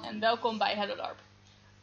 en 0.00 0.20
welkom 0.20 0.58
bij 0.58 0.74
Hello 0.76 0.96
LARP. 0.96 1.18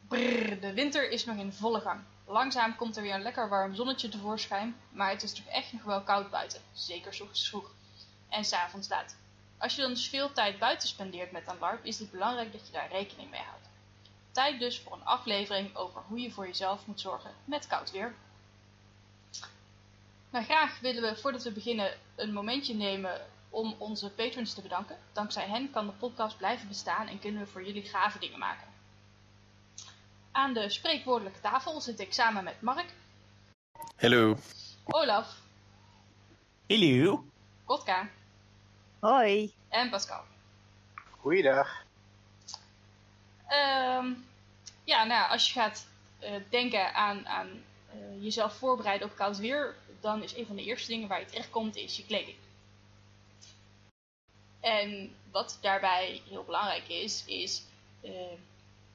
Brrr, 0.08 0.60
de 0.60 0.74
winter 0.74 1.12
is 1.12 1.26
nog 1.26 1.38
in 1.38 1.54
volle 1.54 1.80
gang. 1.80 2.02
Langzaam 2.26 2.76
komt 2.76 2.98
er 2.98 3.02
weer 3.02 3.14
een 3.14 3.22
lekker 3.22 3.50
warm 3.50 3.76
zonnetje 3.76 4.10
tevoorschijn, 4.10 4.76
maar 4.90 5.10
het 5.10 5.24
is 5.24 5.34
toch 5.34 5.46
echt 5.46 5.74
nog 5.74 5.84
wel 5.84 6.02
koud 6.02 6.30
buiten. 6.30 6.62
Zeker 6.74 7.12
ochtends 7.12 7.50
vroeg. 7.50 7.72
En 8.30 8.46
s'avonds 8.46 8.90
laat. 8.90 9.16
Als 9.58 9.76
je 9.76 9.82
dan 9.82 9.90
dus 9.90 10.10
veel 10.10 10.32
tijd 10.32 10.60
buiten 10.60 10.88
spendeert 10.88 11.32
met 11.32 11.48
een 11.48 11.60
LARP, 11.60 11.86
is 11.86 12.00
het 12.00 12.12
belangrijk 12.12 12.52
dat 12.52 12.66
je 12.66 12.74
daar 12.74 12.92
rekening 12.92 13.30
mee 13.30 13.42
houdt. 13.42 13.70
Tijd 14.32 14.60
dus 14.60 14.80
voor 14.80 14.94
een 14.94 15.06
aflevering 15.06 15.76
over 15.76 16.02
hoe 16.08 16.20
je 16.20 16.32
voor 16.32 16.48
jezelf 16.48 16.86
moet 16.86 17.00
zorgen 17.00 17.32
met 17.46 17.68
koud 17.68 17.92
weer. 17.92 18.14
Nou, 20.30 20.46
graag 20.46 20.80
willen 20.80 21.02
we 21.02 21.16
voordat 21.16 21.44
we 21.44 21.52
beginnen 21.52 21.98
een 22.16 22.34
momentje 22.34 22.76
nemen 22.76 23.22
om 23.50 23.76
onze 23.78 24.10
patrons 24.10 24.54
te 24.54 24.62
bedanken. 24.62 24.98
Dankzij 25.14 25.48
hen 25.48 25.72
kan 25.72 25.86
de 25.86 25.92
podcast 25.92 26.38
blijven 26.38 26.68
bestaan 26.68 27.08
en 27.08 27.20
kunnen 27.20 27.42
we 27.42 27.48
voor 27.48 27.66
jullie 27.66 27.84
gave 27.84 28.20
dingen 28.20 28.40
maken. 28.40 28.68
Aan 30.32 30.54
de 30.54 30.70
spreekwoordelijke 30.70 31.40
tafel 31.40 31.82
zit 31.82 32.00
ik 32.00 32.14
samen 32.14 32.44
met 32.44 32.62
Mark, 32.62 32.94
Hallo. 33.96 34.38
Olaf, 34.86 35.28
Hallo. 36.68 37.24
Kotka 37.66 38.10
Hoi. 39.00 39.54
en 39.70 39.90
Pascal. 39.90 40.24
Goeiedag. 41.20 41.84
Ehm, 43.48 44.14
ja, 44.84 45.04
nou 45.04 45.10
ja, 45.10 45.28
als 45.28 45.48
je 45.48 45.60
gaat 45.60 45.88
eh, 46.20 46.34
denken 46.50 46.94
aan, 46.94 47.28
aan 47.28 47.50
eh, 47.92 48.24
jezelf 48.24 48.54
voorbereiden 48.54 49.08
op 49.08 49.16
koud 49.16 49.38
weer, 49.38 49.76
dan 50.00 50.24
is 50.24 50.36
een 50.36 50.46
van 50.46 50.56
de 50.56 50.64
eerste 50.64 50.92
dingen 50.92 51.08
waar 51.08 51.20
je 51.20 51.26
terecht 51.26 51.50
komt, 51.50 51.76
is 51.76 51.98
je 51.98 52.06
kleding. 52.06 52.38
En 54.60 55.16
wat 55.32 55.58
daarbij 55.62 56.22
heel 56.30 56.44
belangrijk 56.44 56.88
is, 56.88 57.24
is 57.26 57.64
eh, 58.02 58.12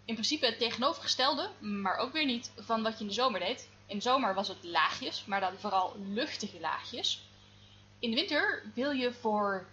in 0.04 0.14
principe 0.14 0.46
het 0.46 0.58
tegenovergestelde, 0.58 1.50
maar 1.58 1.96
ook 1.96 2.12
weer 2.12 2.24
niet 2.24 2.52
van 2.56 2.82
wat 2.82 2.92
je 2.92 3.00
in 3.00 3.06
de 3.06 3.12
zomer 3.14 3.40
deed. 3.40 3.68
In 3.86 3.96
de 3.96 4.02
zomer 4.02 4.34
was 4.34 4.48
het 4.48 4.64
laagjes, 4.64 5.24
maar 5.24 5.40
dan 5.40 5.58
vooral 5.58 5.96
luchtige 5.98 6.60
laagjes. 6.60 7.22
In 7.98 8.10
de 8.10 8.16
winter 8.16 8.62
wil 8.74 8.90
je 8.90 9.12
voor 9.12 9.66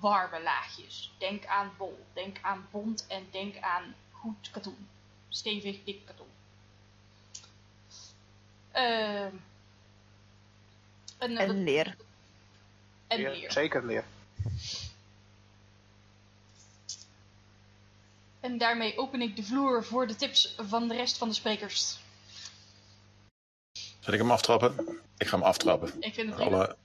warme 0.00 0.42
laagjes. 0.42 1.12
Denk 1.18 1.46
aan 1.46 1.72
wol, 1.78 2.06
denk 2.12 2.38
aan 2.42 2.68
bont 2.70 3.06
en 3.08 3.26
denk 3.30 3.58
aan 3.58 3.94
goed 4.10 4.50
katoen. 4.50 4.88
Stevig, 5.28 5.84
dik 5.84 6.06
katoen. 6.06 6.26
Ehm 8.72 9.34
en, 11.18 11.36
En 11.36 11.64
leer. 11.64 11.96
en 13.06 13.18
Leer, 13.18 13.30
leer. 13.30 13.52
Zeker 13.52 13.86
leer. 13.86 14.04
En 18.46 18.58
daarmee 18.58 18.98
open 18.98 19.20
ik 19.22 19.36
de 19.36 19.42
vloer 19.42 19.84
voor 19.84 20.06
de 20.06 20.16
tips 20.16 20.54
van 20.58 20.88
de 20.88 20.94
rest 20.94 21.18
van 21.18 21.28
de 21.28 21.34
sprekers. 21.34 21.98
Zal 24.00 24.14
ik 24.14 24.20
hem 24.20 24.30
aftrappen? 24.30 25.00
Ik 25.18 25.26
ga 25.26 25.36
hem 25.36 25.46
aftrappen. 25.46 25.90
Ik 26.00 26.14
vind 26.14 26.30
het. 26.30 26.40
Alle, 26.40 26.76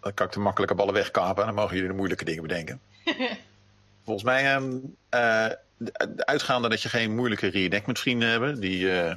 dan 0.00 0.14
kan 0.14 0.26
ik 0.26 0.32
de 0.32 0.40
makkelijke 0.40 0.74
ballen 0.74 0.94
wegkapen 0.94 1.40
en 1.42 1.46
dan 1.46 1.56
mogen 1.56 1.74
jullie 1.74 1.90
de 1.90 1.96
moeilijke 1.96 2.24
dingen 2.24 2.42
bedenken. 2.42 2.80
Volgens 4.04 4.24
mij, 4.24 4.60
de 5.08 6.26
uitgaande 6.26 6.68
dat 6.68 6.82
je 6.82 6.88
geen 6.88 7.14
moeilijke 7.14 7.46
reenactment 7.46 7.98
vrienden 7.98 8.28
hebben, 8.28 8.60
die, 8.60 9.00
eh, 9.00 9.16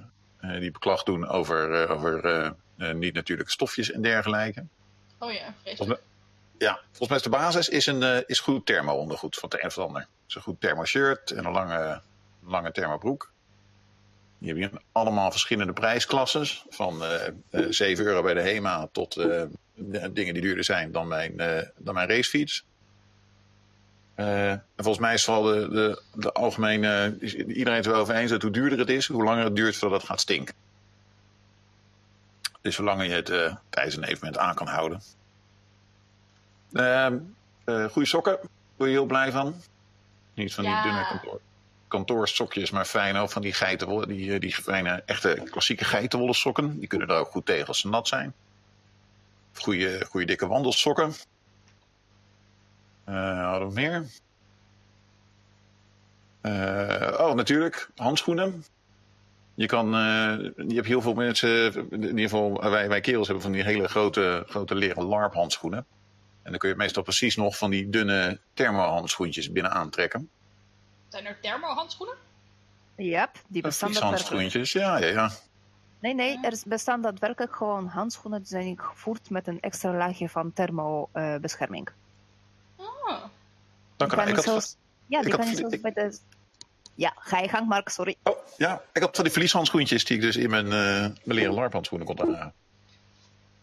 die 0.59 0.71
beklag 0.71 1.03
doen 1.03 1.27
over, 1.27 1.89
over 1.89 2.55
niet-natuurlijke 2.75 3.51
stofjes 3.51 3.91
en 3.91 4.01
dergelijke. 4.01 4.65
Oh 5.19 5.31
ja, 5.31 5.53
Volgens 5.63 5.87
mij, 5.87 5.99
ja, 6.57 6.79
volgens 6.87 7.07
mij 7.07 7.17
is 7.17 7.23
de 7.23 7.29
basis 7.29 7.69
is, 7.69 7.85
een, 7.85 8.27
is 8.27 8.39
goed 8.39 8.65
thermo-ondergoed 8.65 9.37
van 9.37 9.49
het 9.49 9.59
een 9.59 9.67
of 9.67 9.75
het 9.75 9.85
ander. 9.85 10.07
Een 10.27 10.41
goed 10.41 10.61
thermo-shirt 10.61 11.31
en 11.31 11.45
een 11.45 11.51
lange, 11.51 12.01
lange 12.43 12.71
thermobroek. 12.71 13.31
Die 14.37 14.49
hebben 14.49 14.69
hier 14.69 14.81
allemaal 14.91 15.31
verschillende 15.31 15.73
prijsklasses. 15.73 16.65
Van 16.69 17.03
eh, 17.03 17.27
eh, 17.49 17.65
7 17.69 18.05
euro 18.05 18.21
bij 18.21 18.33
de 18.33 18.41
HEMA 18.41 18.87
tot 18.91 19.15
eh, 19.17 19.43
dingen 20.11 20.33
die 20.33 20.41
duurder 20.41 20.63
zijn 20.63 20.91
dan 20.91 21.07
mijn, 21.07 21.39
eh, 21.39 21.67
dan 21.77 21.93
mijn 21.93 22.09
racefiets. 22.09 22.65
Eh, 24.17 24.51
en 24.51 24.63
volgens 24.75 24.99
mij 24.99 25.13
is 25.13 25.23
vooral 25.23 25.43
de, 25.43 25.69
de, 25.69 26.01
de 26.13 26.31
algemene... 26.31 27.17
iedereen 27.47 27.73
het 27.73 27.85
wel 27.85 27.95
over 27.95 28.15
eens 28.15 28.31
dat 28.31 28.41
hoe 28.41 28.51
duurder 28.51 28.79
het 28.79 28.89
is, 28.89 29.07
hoe 29.07 29.23
langer 29.23 29.43
het 29.43 29.55
duurt 29.55 29.75
voordat 29.77 29.99
het 29.99 30.09
gaat 30.09 30.19
stinken. 30.19 30.55
Dus 32.61 32.75
zolang 32.75 33.03
je 33.03 33.09
het 33.09 33.29
eh, 33.29 33.55
tijdens 33.69 33.95
een 33.95 34.03
evenement 34.03 34.37
aan 34.37 34.55
kan 34.55 34.67
houden. 34.67 35.01
Ehm 36.73 37.17
eh, 37.63 37.85
goede 37.85 38.07
sokken, 38.07 38.39
word 38.75 38.89
je 38.89 38.95
heel 38.95 39.05
blij 39.05 39.31
van. 39.31 39.55
Niet 40.37 40.53
van 40.53 40.63
Ja. 40.63 40.81
die 40.81 40.91
dunne 40.91 41.07
kantoor, 41.07 41.39
kantoorsokjes, 41.87 42.71
maar 42.71 42.85
fijn 42.85 43.29
van 43.29 43.41
die 43.41 43.53
geitenwolle, 43.53 44.07
die, 44.07 44.33
eh, 44.33 44.39
die 44.39 44.53
fijne, 44.53 45.03
echte 45.05 45.41
klassieke 45.49 45.85
geitenwolle 45.85 46.33
sokken. 46.33 46.79
Die 46.79 46.87
kunnen 46.87 47.07
daar 47.07 47.19
ook 47.19 47.31
goed 47.31 47.45
tegen 47.45 47.67
als 47.67 47.79
ze 47.79 47.87
nat 47.89 48.07
zijn. 48.07 48.33
Goede, 49.53 50.05
goede 50.09 50.25
dikke 50.25 50.47
wandelsokken. 50.47 51.13
Eh 53.03 53.49
hadden 53.49 53.67
we 53.67 53.73
meer? 53.73 54.05
Eh, 56.41 57.17
oh, 57.19 57.33
natuurlijk, 57.33 57.89
handschoenen. 57.95 58.65
Je 59.55 59.65
kan, 59.65 59.85
eh, 59.85 60.37
je 60.67 60.75
hebt 60.75 60.87
heel 60.87 61.01
veel 61.01 61.13
mensen, 61.13 61.73
in 61.91 62.03
ieder 62.03 62.19
geval 62.19 62.69
wij, 62.69 62.89
wij 62.89 63.01
kerels 63.01 63.25
hebben 63.27 63.43
van 63.43 63.51
die 63.53 63.63
hele 63.63 63.87
grote, 63.87 64.43
grote 64.47 64.75
leren 64.75 65.03
LARP 65.03 65.33
handschoenen. 65.33 65.85
En 66.47 66.53
dan 66.53 66.61
kun 66.61 66.69
je 66.69 66.75
meestal 66.75 67.03
precies 67.03 67.35
nog 67.35 67.57
van 67.57 67.69
die 67.69 67.89
dunne 67.89 68.39
thermo-handschoentjes 68.53 69.51
binnen 69.51 69.71
aantrekken. 69.71 70.29
Zijn 71.09 71.25
er 71.25 71.37
thermohandschoenen? 71.41 72.15
Yep, 72.95 73.31
die 73.47 73.61
bestaan. 73.61 73.89
Vlieshandschoentjes, 73.89 74.71
ja, 74.71 74.97
ja, 74.97 75.07
ja. 75.07 75.31
Nee, 75.99 76.13
nee, 76.13 76.39
er 76.41 76.57
bestaan 76.65 77.01
daadwerkelijk 77.01 77.55
gewoon 77.55 77.87
handschoenen 77.87 78.39
die 78.39 78.47
zijn 78.47 78.79
gevoerd 78.79 79.29
met 79.29 79.47
een 79.47 79.59
extra 79.59 79.91
laagje 79.93 80.29
van 80.29 80.53
thermobescherming. 80.53 81.89
Oh, 82.75 83.07
Dan 83.07 84.07
kan, 84.07 84.07
kan 84.07 84.19
ik 84.19 84.27
je 84.27 84.35
had, 84.35 84.43
zelfs, 84.43 84.75
ja, 85.05 85.21
die 85.21 85.31
had 85.31 85.39
kan 85.39 85.49
je 85.49 85.55
vlie- 85.55 85.57
zelfs 85.69 85.73
ik- 85.75 85.81
bij 85.81 85.93
de... 85.93 86.17
Ja, 86.95 87.13
ga 87.17 87.39
je 87.39 87.49
gang, 87.49 87.67
Mark, 87.67 87.89
sorry. 87.89 88.15
oh, 88.23 88.37
ja, 88.57 88.81
ik 88.93 89.01
had 89.01 89.15
van 89.15 89.23
die 89.23 89.33
vlieshandschoentjes 89.33 90.05
die 90.05 90.15
ik 90.15 90.21
dus 90.21 90.35
in 90.35 90.49
mijn, 90.49 90.65
eh, 90.65 90.71
mijn 90.71 91.13
leren 91.23 91.53
LARP-handschoenen 91.53 92.07
kon 92.07 92.15
dragen. 92.15 92.53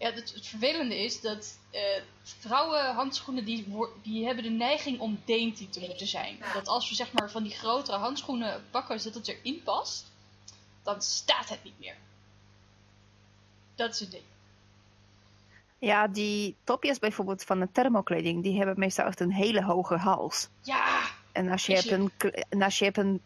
Ja, 0.05 0.13
het, 0.13 0.35
het 0.35 0.47
vervelende 0.47 1.05
is 1.05 1.21
dat 1.21 1.59
eh, 1.71 1.81
vrouwenhandschoenen 2.23 3.45
die, 3.45 3.67
die 4.03 4.25
hebben 4.25 4.45
de 4.45 4.51
neiging 4.51 5.01
om 5.01 5.21
dainty 5.25 5.69
te 5.69 5.81
moeten 5.81 6.07
zijn. 6.07 6.39
Dat 6.55 6.69
als 6.69 6.89
we 6.89 6.95
zeg 6.95 7.13
maar 7.13 7.31
van 7.31 7.43
die 7.43 7.53
grotere 7.53 7.97
handschoenen 7.97 8.65
pakken 8.71 9.01
zodat 9.01 9.27
het 9.27 9.37
erin 9.37 9.63
past, 9.63 10.13
dan 10.83 11.03
staat 11.03 11.49
het 11.49 11.65
niet 11.65 11.79
meer. 11.79 11.97
Dat 13.75 13.95
is 13.95 14.01
het 14.01 14.11
ding. 14.11 14.23
Ja, 15.79 16.09
die 16.09 16.57
topjes 16.65 16.99
bijvoorbeeld 16.99 17.45
van 17.45 17.61
de 17.61 17.69
thermokleding, 17.73 18.43
die 18.43 18.57
hebben 18.57 18.79
meestal 18.79 19.07
echt 19.07 19.21
een 19.21 19.33
hele 19.33 19.63
hoge 19.63 19.97
hals. 19.97 20.49
Ja, 20.63 21.01
En 21.33 21.51
als 21.51 21.67
je 21.67 21.75
hebt 21.75 21.91
een, 21.91 22.13
en 22.49 22.63
als 22.63 22.79
je 22.79 22.85
hebt 22.85 22.99
een 22.99 23.21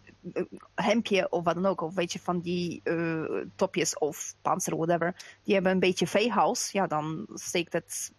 hemdje 0.75 1.31
of 1.31 1.45
wat 1.45 1.55
dan 1.55 1.67
ook, 1.67 1.81
of 1.81 1.95
weet 1.95 2.13
je, 2.13 2.19
van 2.19 2.41
die 2.41 2.81
eh, 2.85 3.45
topjes 3.57 3.99
of 3.99 4.35
panzer, 4.43 4.77
whatever, 4.77 5.39
die 5.43 5.55
hebben 5.55 5.73
een 5.73 5.81
beetje 5.81 6.07
V-hals, 6.07 6.71
ja, 6.71 6.87
dan 6.87 7.27
steekt 7.35 7.73
het 7.73 8.13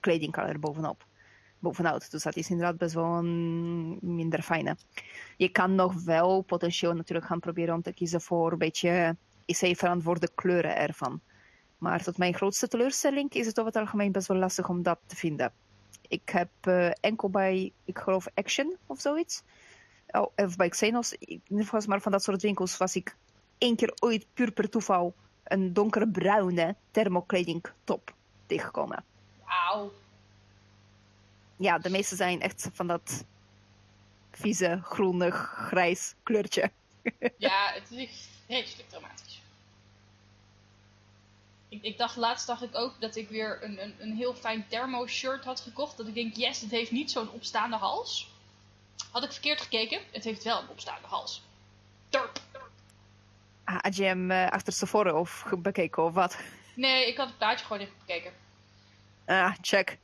kleding 0.00 0.36
er 0.36 0.58
bovenop. 0.58 1.06
Bovenuit. 1.58 2.10
Dus 2.10 2.22
dat 2.22 2.36
is 2.36 2.50
inderdaad 2.50 2.78
best 2.78 2.94
wel 2.94 3.04
een 3.04 3.98
minder 4.00 4.42
fijne. 4.42 4.76
Je 5.36 5.48
kan 5.48 5.74
nog 5.74 6.04
wel 6.04 6.42
potentieel 6.42 6.94
natuurlijk 6.94 7.26
gaan 7.26 7.40
proberen 7.40 7.74
om 7.74 7.82
te 7.82 7.92
kiezen 7.92 8.20
voor 8.20 8.52
een 8.52 8.58
beetje 8.58 9.16
IC-verantwoorde 9.44 10.28
kleuren 10.34 10.76
ervan. 10.76 11.20
Maar 11.78 12.02
tot 12.02 12.18
mijn 12.18 12.34
grootste 12.34 12.68
teleurstelling 12.68 13.30
is 13.32 13.46
het 13.46 13.58
over 13.58 13.72
het 13.72 13.80
algemeen 13.80 14.12
best 14.12 14.28
wel 14.28 14.36
lastig 14.36 14.68
om 14.68 14.82
dat 14.82 14.98
te 15.06 15.16
vinden. 15.16 15.52
Ik 16.08 16.28
heb 16.28 16.48
eh, 16.60 16.90
enkel 17.00 17.30
bij, 17.30 17.72
ik 17.84 17.98
geloof, 17.98 18.26
Action 18.34 18.76
of 18.86 19.00
zoiets. 19.00 19.42
Oh, 20.10 20.32
of 20.36 20.56
bij 20.56 20.68
Xenos, 20.68 21.14
geval 21.48 21.82
maar 21.86 22.00
van 22.00 22.12
dat 22.12 22.22
soort 22.22 22.42
winkels 22.42 22.76
was 22.76 22.96
ik 22.96 23.16
één 23.58 23.76
keer 23.76 23.92
ooit 24.00 24.26
puur 24.34 24.52
per 24.52 24.70
toeval 24.70 25.14
een 25.44 25.72
donkerbruine 25.72 26.74
thermokleding 26.90 27.64
top 27.84 28.14
tegengekomen. 28.46 29.04
auw. 29.44 29.92
Ja, 31.56 31.78
de 31.78 31.90
meeste 31.90 32.16
zijn 32.16 32.40
echt 32.40 32.68
van 32.72 32.86
dat 32.86 33.24
vieze, 34.30 34.80
groenig, 34.82 35.34
grijs 35.56 36.14
kleurtje. 36.22 36.70
Ja, 37.38 37.72
het 37.72 37.90
is 37.90 38.06
echt 38.06 38.28
vreselijk 38.46 38.88
dramatisch. 38.88 39.42
Ik, 41.68 41.82
ik 41.82 41.98
dacht 41.98 42.16
laatst 42.16 42.46
dacht 42.46 42.62
ik 42.62 42.74
ook 42.74 43.00
dat 43.00 43.16
ik 43.16 43.28
weer 43.28 43.64
een, 43.64 43.82
een, 43.82 43.94
een 43.98 44.16
heel 44.16 44.34
fijn 44.34 44.66
thermo 44.68 45.06
shirt 45.06 45.44
had 45.44 45.60
gekocht. 45.60 45.96
Dat 45.96 46.06
ik 46.06 46.14
denk, 46.14 46.36
yes, 46.36 46.60
het 46.60 46.70
heeft 46.70 46.90
niet 46.90 47.10
zo'n 47.10 47.30
opstaande 47.30 47.76
hals. 47.76 48.30
Had 49.10 49.24
ik 49.24 49.32
verkeerd 49.32 49.60
gekeken, 49.60 50.00
het 50.12 50.24
heeft 50.24 50.44
wel 50.44 50.60
een 50.60 50.68
opstaande 50.68 51.06
hals. 51.06 51.42
Turp. 52.08 52.40
Ah, 53.64 53.78
had 53.80 53.96
je 53.96 54.04
hem 54.04 54.30
eh, 54.30 54.48
achter 54.48 54.74
tevoren 54.74 55.18
of 55.18 55.44
bekeken 55.58 56.04
of 56.04 56.12
wat? 56.12 56.38
Nee, 56.74 57.08
ik 57.08 57.16
had 57.16 57.26
het 57.26 57.38
plaatje 57.38 57.64
gewoon 57.64 57.82
even 57.82 57.94
bekeken. 57.98 58.32
Ah, 59.26 59.54
check. 59.60 59.98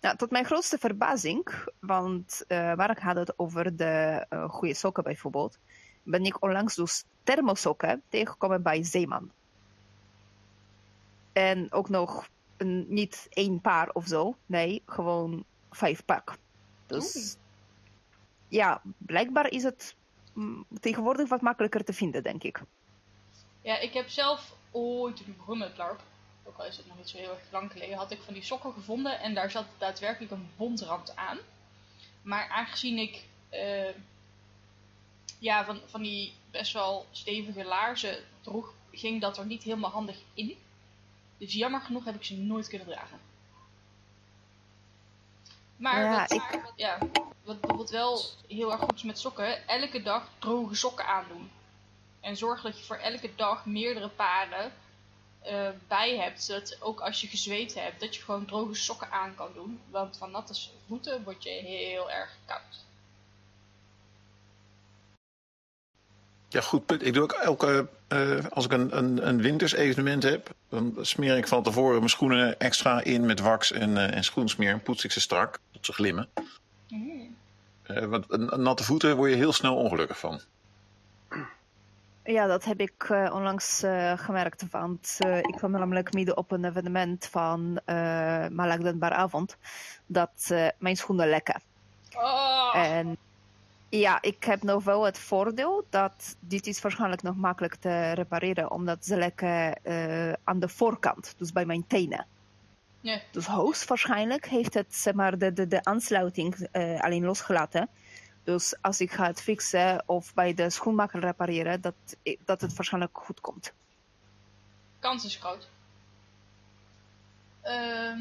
Nou, 0.00 0.16
tot 0.16 0.30
mijn 0.30 0.44
grootste 0.44 0.78
verbazing, 0.78 1.68
want 1.80 2.44
uh, 2.48 2.74
Mark 2.74 3.00
had 3.00 3.16
het 3.16 3.38
over 3.38 3.76
de 3.76 4.26
uh, 4.30 4.48
goede 4.48 4.74
sokken 4.74 5.02
bijvoorbeeld, 5.02 5.58
ben 6.02 6.24
ik 6.24 6.42
onlangs 6.42 6.74
dus 6.74 7.04
thermosokken 7.24 8.02
tegengekomen 8.08 8.62
bij 8.62 8.84
Zeeman. 8.84 9.30
En 11.32 11.72
ook 11.72 11.88
nog 11.88 12.28
een, 12.56 12.86
niet 12.88 13.26
één 13.30 13.60
paar 13.60 13.90
of 13.92 14.06
zo, 14.06 14.36
nee, 14.46 14.82
gewoon 14.86 15.44
vijf 15.70 16.04
pak. 16.04 16.36
Dus. 16.86 17.36
Ja, 18.48 18.82
blijkbaar 18.98 19.50
is 19.50 19.62
het 19.62 19.94
mm, 20.32 20.66
tegenwoordig 20.80 21.28
wat 21.28 21.40
makkelijker 21.40 21.84
te 21.84 21.92
vinden, 21.92 22.22
denk 22.22 22.42
ik. 22.42 22.62
Ja, 23.62 23.78
ik 23.78 23.92
heb 23.92 24.08
zelf 24.08 24.54
ooit 24.70 25.16
toen 25.16 25.26
ik 25.26 25.36
begon 25.36 25.58
met 25.58 25.76
LARP, 25.76 26.00
ook 26.44 26.58
al 26.58 26.66
is 26.66 26.76
het 26.76 26.86
nog 26.86 26.96
niet 26.96 27.08
zo 27.08 27.16
heel 27.16 27.30
erg 27.30 27.50
lang 27.50 27.72
geleden, 27.72 27.96
had 27.96 28.10
ik 28.10 28.22
van 28.22 28.34
die 28.34 28.42
sokken 28.42 28.72
gevonden 28.72 29.20
en 29.20 29.34
daar 29.34 29.50
zat 29.50 29.66
daadwerkelijk 29.78 30.32
een 30.32 30.48
bondrand 30.56 31.16
aan. 31.16 31.38
Maar 32.22 32.48
aangezien 32.48 32.98
ik 32.98 33.24
uh, 33.52 33.88
ja, 35.38 35.64
van, 35.64 35.80
van 35.86 36.02
die 36.02 36.32
best 36.50 36.72
wel 36.72 37.06
stevige 37.10 37.64
laarzen 37.64 38.16
droeg, 38.40 38.74
ging 38.92 39.20
dat 39.20 39.38
er 39.38 39.46
niet 39.46 39.62
helemaal 39.62 39.90
handig 39.90 40.16
in. 40.34 40.56
Dus 41.38 41.52
jammer 41.52 41.80
genoeg 41.80 42.04
heb 42.04 42.14
ik 42.14 42.24
ze 42.24 42.36
nooit 42.36 42.68
kunnen 42.68 42.86
dragen. 42.86 43.18
Maar 45.76 46.00
ja, 46.00 46.28
ik... 46.28 46.72
ja, 46.76 46.98
wat 47.48 47.60
bijvoorbeeld 47.60 47.90
wel 47.90 48.20
heel 48.48 48.72
erg 48.72 48.80
goed 48.80 48.94
is 48.94 49.02
met 49.02 49.18
sokken, 49.18 49.68
elke 49.68 50.02
dag 50.02 50.28
droge 50.38 50.74
sokken 50.74 51.06
aandoen. 51.06 51.50
En 52.20 52.36
zorg 52.36 52.62
dat 52.62 52.78
je 52.78 52.84
voor 52.84 52.96
elke 52.96 53.30
dag 53.36 53.66
meerdere 53.66 54.08
paren 54.08 54.72
uh, 55.46 55.68
bij 55.88 56.16
hebt. 56.16 56.42
Zodat 56.42 56.76
ook 56.80 57.00
als 57.00 57.20
je 57.20 57.26
gezweet 57.26 57.74
hebt, 57.74 58.00
dat 58.00 58.16
je 58.16 58.22
gewoon 58.22 58.44
droge 58.44 58.74
sokken 58.74 59.10
aan 59.10 59.34
kan 59.34 59.48
doen. 59.54 59.80
Want 59.90 60.16
van 60.16 60.30
natte 60.30 60.54
voeten 60.86 61.22
word 61.24 61.42
je 61.42 61.50
heel 61.50 62.10
erg 62.10 62.36
koud. 62.46 62.86
Ja, 66.48 66.60
goed 66.60 66.86
punt. 66.86 67.06
Ik 67.06 67.14
doe 67.14 67.22
ook 67.22 67.32
elke, 67.32 67.88
uh, 68.08 68.46
als 68.50 68.64
ik 68.64 68.72
een, 68.72 68.96
een, 68.96 69.28
een 69.28 69.42
winters 69.42 69.72
evenement 69.72 70.22
heb, 70.22 70.50
dan 70.68 70.96
smeer 71.00 71.36
ik 71.36 71.48
van 71.48 71.62
tevoren 71.62 71.98
mijn 71.98 72.08
schoenen 72.08 72.58
extra 72.58 73.04
in 73.04 73.26
met 73.26 73.40
wax 73.40 73.72
en, 73.72 73.90
uh, 73.90 74.14
en 74.14 74.24
schoensmeer. 74.24 74.72
En 74.72 74.82
poets 74.82 75.04
ik 75.04 75.12
ze 75.12 75.20
strak 75.20 75.58
tot 75.70 75.86
ze 75.86 75.92
glimmen. 75.92 76.28
Mm. 76.88 77.36
Uh, 77.86 78.04
want 78.04 78.24
een, 78.28 78.62
natte 78.62 78.84
voeten 78.84 79.16
word 79.16 79.30
je 79.30 79.36
heel 79.36 79.52
snel 79.52 79.76
ongelukkig 79.76 80.18
van. 80.18 80.40
Ja, 82.24 82.46
dat 82.46 82.64
heb 82.64 82.80
ik 82.80 83.08
uh, 83.08 83.30
onlangs 83.34 83.84
uh, 83.84 84.18
gemerkt. 84.18 84.70
Want 84.70 85.18
uh, 85.26 85.38
ik 85.38 85.54
kwam 85.56 85.70
namelijk 85.70 86.12
midden 86.12 86.36
op 86.36 86.50
een 86.50 86.64
evenement 86.64 87.26
van 87.26 87.80
uh, 87.86 88.48
Malak 88.48 89.00
avond 89.00 89.56
dat 90.06 90.54
mijn 90.78 90.96
schoenen 90.96 91.28
lekken. 91.28 91.60
Oh. 92.16 92.72
En 92.74 93.16
ja, 93.88 94.22
ik 94.22 94.44
heb 94.44 94.62
nog 94.62 94.84
wel 94.84 95.04
het 95.04 95.18
voordeel 95.18 95.86
dat 95.90 96.36
dit 96.40 96.66
is 96.66 96.80
waarschijnlijk 96.80 97.22
nog 97.22 97.36
makkelijk 97.36 97.74
te 97.74 98.12
repareren, 98.12 98.70
omdat 98.70 99.04
ze 99.04 99.16
lekken 99.16 99.80
aan 100.44 100.58
de 100.58 100.68
voorkant, 100.68 101.34
dus 101.38 101.52
bij 101.52 101.64
mijn 101.64 101.86
tenen. 101.86 102.26
Ja. 103.00 103.20
Dus 103.30 103.46
hoogstwaarschijnlijk 103.46 104.46
heeft 104.46 104.74
het 104.74 104.94
zeg 104.94 105.14
maar, 105.14 105.38
de, 105.38 105.52
de, 105.52 105.68
de 105.68 105.84
aansluiting 105.84 106.68
alleen 107.00 107.24
losgelaten. 107.24 107.88
Dus 108.48 108.74
als 108.80 109.00
ik 109.00 109.12
ga 109.12 109.26
het 109.26 109.42
fixen 109.42 110.02
of 110.06 110.34
bij 110.34 110.54
de 110.54 110.70
schoenmaker 110.70 111.20
repareren, 111.20 111.80
dat, 111.80 111.94
dat 112.44 112.60
het 112.60 112.74
waarschijnlijk 112.74 113.18
goed 113.18 113.40
komt. 113.40 113.72
Kans 114.98 115.24
is 115.24 115.36
groot. 115.36 115.68
Uh, 117.64 118.18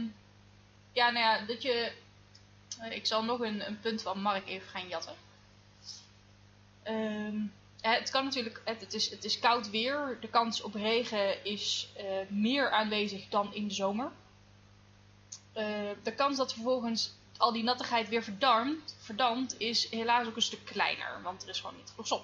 ja, 0.92 1.10
nou 1.10 1.18
ja, 1.18 1.46
dat 1.46 1.62
je... 1.62 1.92
Uh, 2.82 2.92
ik 2.96 3.06
zal 3.06 3.24
nog 3.24 3.40
een, 3.40 3.68
een, 3.68 3.80
punt 3.80 4.02
van 4.02 4.22
Mark 4.22 4.48
even 4.48 4.68
gaan 4.68 4.88
jatten. 4.88 5.14
Uh, 6.88 7.44
het 7.82 8.10
kan 8.10 8.24
natuurlijk... 8.24 8.62
Het, 8.66 8.82
het, 8.82 8.94
is, 8.94 9.10
het 9.10 9.24
is 9.24 9.40
koud 9.40 9.70
weer. 9.70 10.18
De 10.22 10.30
kans 10.30 10.62
op 10.62 10.74
regen 10.74 11.44
is 11.46 11.90
uh, 11.98 12.04
meer 12.30 12.72
aanwezig 12.72 13.28
dan 13.28 13.54
in 13.54 13.68
de 13.68 13.74
zomer. 13.74 14.12
Eh, 15.58 15.90
de 16.04 16.14
kans 16.14 16.38
dat 16.38 16.54
vervolgens 16.54 17.12
al 17.38 17.52
die 17.52 17.64
nattigheid 17.64 18.10
weer 18.10 18.24
verdampt, 18.24 18.96
verdampt, 19.00 19.60
is 19.60 19.90
helaas 19.90 20.28
ook 20.28 20.36
een 20.36 20.42
stuk 20.42 20.66
kleiner. 20.66 21.22
Want 21.24 21.44
er 21.44 21.50
is 21.50 21.60
gewoon 21.60 21.76
niet 21.76 21.90
genoeg 21.90 22.08
zon. 22.08 22.22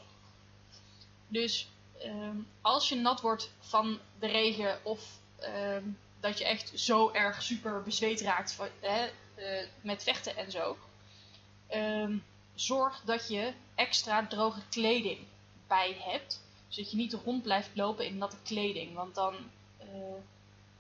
Dus 1.28 1.68
ehm, 2.00 2.38
als 2.62 2.90
je 2.90 2.96
nat 2.96 3.22
wordt 3.22 3.52
van 3.60 4.00
de 4.20 4.28
regen 4.28 4.80
of 4.84 5.20
ehm, 5.40 5.84
dat 6.20 6.38
je 6.38 6.46
echt 6.46 6.72
zo 6.76 7.12
erg 7.12 7.42
super 7.42 7.84
bezweet 7.84 8.22
raakt 8.22 8.58
hè, 8.80 9.10
uh, 9.36 9.68
met 9.82 10.04
vechten 10.04 10.38
en 10.38 10.52
zo. 10.52 10.78
Ehm, 11.68 12.18
zorg 12.56 13.02
dat 13.06 13.28
je 13.28 13.54
extra 13.76 14.28
droge 14.28 14.62
kleding 14.70 15.20
bij 15.68 15.98
hebt. 16.00 16.42
Zodat 16.68 16.92
je 16.92 16.98
niet 16.98 17.14
rond 17.14 17.44
blijft 17.44 17.70
lopen 17.74 18.06
in 18.06 18.18
natte 18.18 18.38
kleding. 18.44 18.94
Want 18.94 19.16
dan 19.16 19.36
uh, 19.80 19.86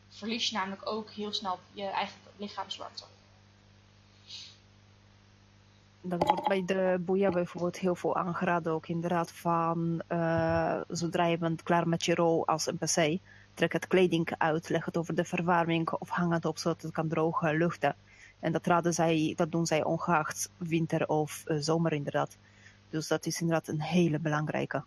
verlies 0.09 0.49
je 0.49 0.55
namelijk 0.55 0.85
ook 0.85 1.09
heel 1.09 1.33
snel 1.33 1.59
je 1.73 1.85
eigen 1.85 2.22
lichaamswarmte 2.37 3.03
dat 6.05 6.23
wordt 6.23 6.47
bij 6.47 6.65
de 6.65 7.01
boeien 7.05 7.31
bijvoorbeeld 7.31 7.77
heel 7.77 7.95
veel 7.95 8.15
aangeraden. 8.15 8.73
Ook 8.73 8.87
inderdaad 8.87 9.31
van 9.31 10.01
uh, 10.09 10.81
zodra 10.87 11.25
je 11.25 11.37
bent 11.37 11.63
klaar 11.63 11.87
met 11.87 12.05
je 12.05 12.15
rol 12.15 12.47
als 12.47 12.65
NPC, 12.65 13.19
trek 13.53 13.73
het 13.73 13.87
kleding 13.87 14.33
uit, 14.37 14.69
leg 14.69 14.85
het 14.85 14.97
over 14.97 15.15
de 15.15 15.25
verwarming 15.25 15.91
of 15.91 16.09
hang 16.09 16.33
het 16.33 16.45
op 16.45 16.57
zodat 16.57 16.81
het 16.81 16.91
kan 16.91 17.07
drogen 17.07 17.57
luchten. 17.57 17.95
En 18.39 18.51
dat, 18.51 18.65
raden 18.65 18.93
zij, 18.93 19.33
dat 19.35 19.51
doen 19.51 19.65
zij 19.65 19.83
ongeacht 19.83 20.49
winter 20.57 21.07
of 21.07 21.43
uh, 21.45 21.57
zomer 21.59 21.93
inderdaad. 21.93 22.37
Dus 22.89 23.07
dat 23.07 23.25
is 23.25 23.41
inderdaad 23.41 23.67
een 23.67 23.81
hele 23.81 24.19
belangrijke. 24.19 24.83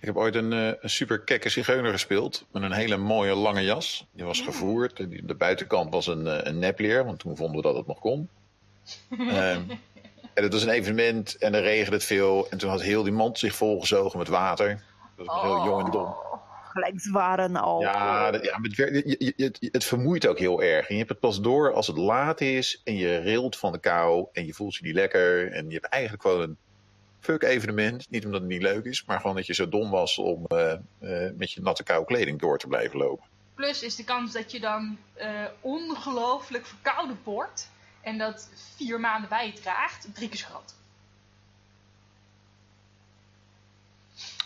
Ik 0.00 0.06
heb 0.06 0.16
ooit 0.16 0.34
een, 0.34 0.52
uh, 0.52 0.72
een 0.80 0.90
super 0.90 1.20
kekke 1.20 1.48
zigeuner 1.48 1.92
gespeeld 1.92 2.46
met 2.52 2.62
een 2.62 2.72
hele 2.72 2.96
mooie 2.96 3.34
lange 3.34 3.62
jas. 3.64 4.06
Die 4.12 4.24
was 4.24 4.40
gevoerd. 4.40 4.96
De, 4.96 5.34
buitenkant 5.34 5.92
was 5.92 6.06
een, 6.06 6.48
een 6.48 6.58
nepleer, 6.58 7.04
want 7.04 7.18
toen 7.18 7.36
vonden 7.36 7.56
we 7.56 7.62
dat 7.62 7.76
het 7.76 7.86
nog 7.86 7.98
kon. 7.98 8.28
Um, 9.10 9.28
en 10.36 10.42
het 10.42 10.52
was 10.52 10.62
een 10.62 10.68
evenement 10.68 11.36
en 11.36 11.54
er 11.54 11.62
regende 11.62 11.96
het 11.96 12.04
veel. 12.04 12.46
En 12.50 12.58
toen 12.58 12.70
had 12.70 12.82
heel 12.82 13.02
die 13.02 13.12
mond 13.12 13.38
zich 13.38 13.54
volgezogen 13.54 14.18
met 14.18 14.28
water. 14.28 14.84
Dat 15.16 15.26
was 15.26 15.42
heel 15.42 15.64
jong 15.64 15.84
en 15.84 15.90
dom. 15.90 16.14
Gelijk 16.72 17.00
zwaren 17.00 17.56
al. 17.56 17.80
Ja, 17.80 18.26
ja 18.26 18.60
het, 18.60 19.36
het, 19.36 19.68
het, 19.72 19.84
vermoeit 19.84 20.26
ook 20.26 20.38
heel 20.38 20.62
erg. 20.62 20.88
En 20.88 20.92
je 20.92 20.98
hebt 20.98 21.10
het 21.10 21.20
pas 21.20 21.40
door 21.40 21.72
als 21.72 21.86
het 21.86 21.96
laat 21.96 22.40
is 22.40 22.80
en 22.84 22.96
je 22.96 23.16
rilt 23.16 23.56
van 23.56 23.72
de 23.72 23.78
kou 23.78 24.26
en 24.32 24.46
je 24.46 24.54
voelt 24.54 24.74
je 24.74 24.84
niet 24.84 24.94
lekker. 24.94 25.52
En 25.52 25.66
je 25.66 25.74
hebt 25.74 25.86
eigenlijk 25.86 26.22
gewoon 26.22 26.40
een 26.40 26.56
fuck 27.26 27.42
evenement. 27.42 28.10
Niet 28.10 28.24
omdat 28.24 28.40
het 28.40 28.50
niet 28.50 28.62
leuk 28.62 28.84
is, 28.84 29.04
maar 29.04 29.20
gewoon 29.20 29.36
dat 29.36 29.46
je 29.46 29.54
zo 29.54 29.68
dom 29.68 29.90
was 29.90 30.18
om 30.18 30.44
uh, 30.48 30.72
uh, 31.00 31.30
met 31.36 31.52
je 31.52 31.60
natte 31.60 31.82
koude 31.82 32.06
kleding 32.06 32.40
door 32.40 32.58
te 32.58 32.66
blijven 32.66 32.98
lopen. 32.98 33.24
Plus 33.54 33.82
is 33.82 33.96
de 33.96 34.04
kans 34.04 34.32
dat 34.32 34.52
je 34.52 34.60
dan 34.60 34.98
uh, 35.18 35.44
ongelooflijk 35.60 36.66
verkouden 36.66 37.18
wordt 37.24 37.70
en 38.00 38.18
dat 38.18 38.50
vier 38.76 39.00
maanden 39.00 39.28
bij 39.28 39.46
je 39.46 39.52
draagt, 39.52 40.14
drie 40.14 40.28
keer 40.28 40.40
groot. 40.40 40.74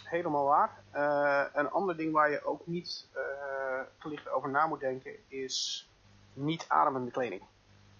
Helemaal 0.04 0.44
waar. 0.44 0.70
Uh, 0.94 1.44
een 1.52 1.70
ander 1.70 1.96
ding 1.96 2.12
waar 2.12 2.30
je 2.30 2.44
ook 2.44 2.66
niet 2.66 3.06
uh, 3.16 3.20
gelicht 3.98 4.28
over 4.30 4.50
na 4.50 4.66
moet 4.66 4.80
denken 4.80 5.12
is 5.28 5.88
niet 6.32 6.64
ademende 6.68 7.10
kleding. 7.10 7.42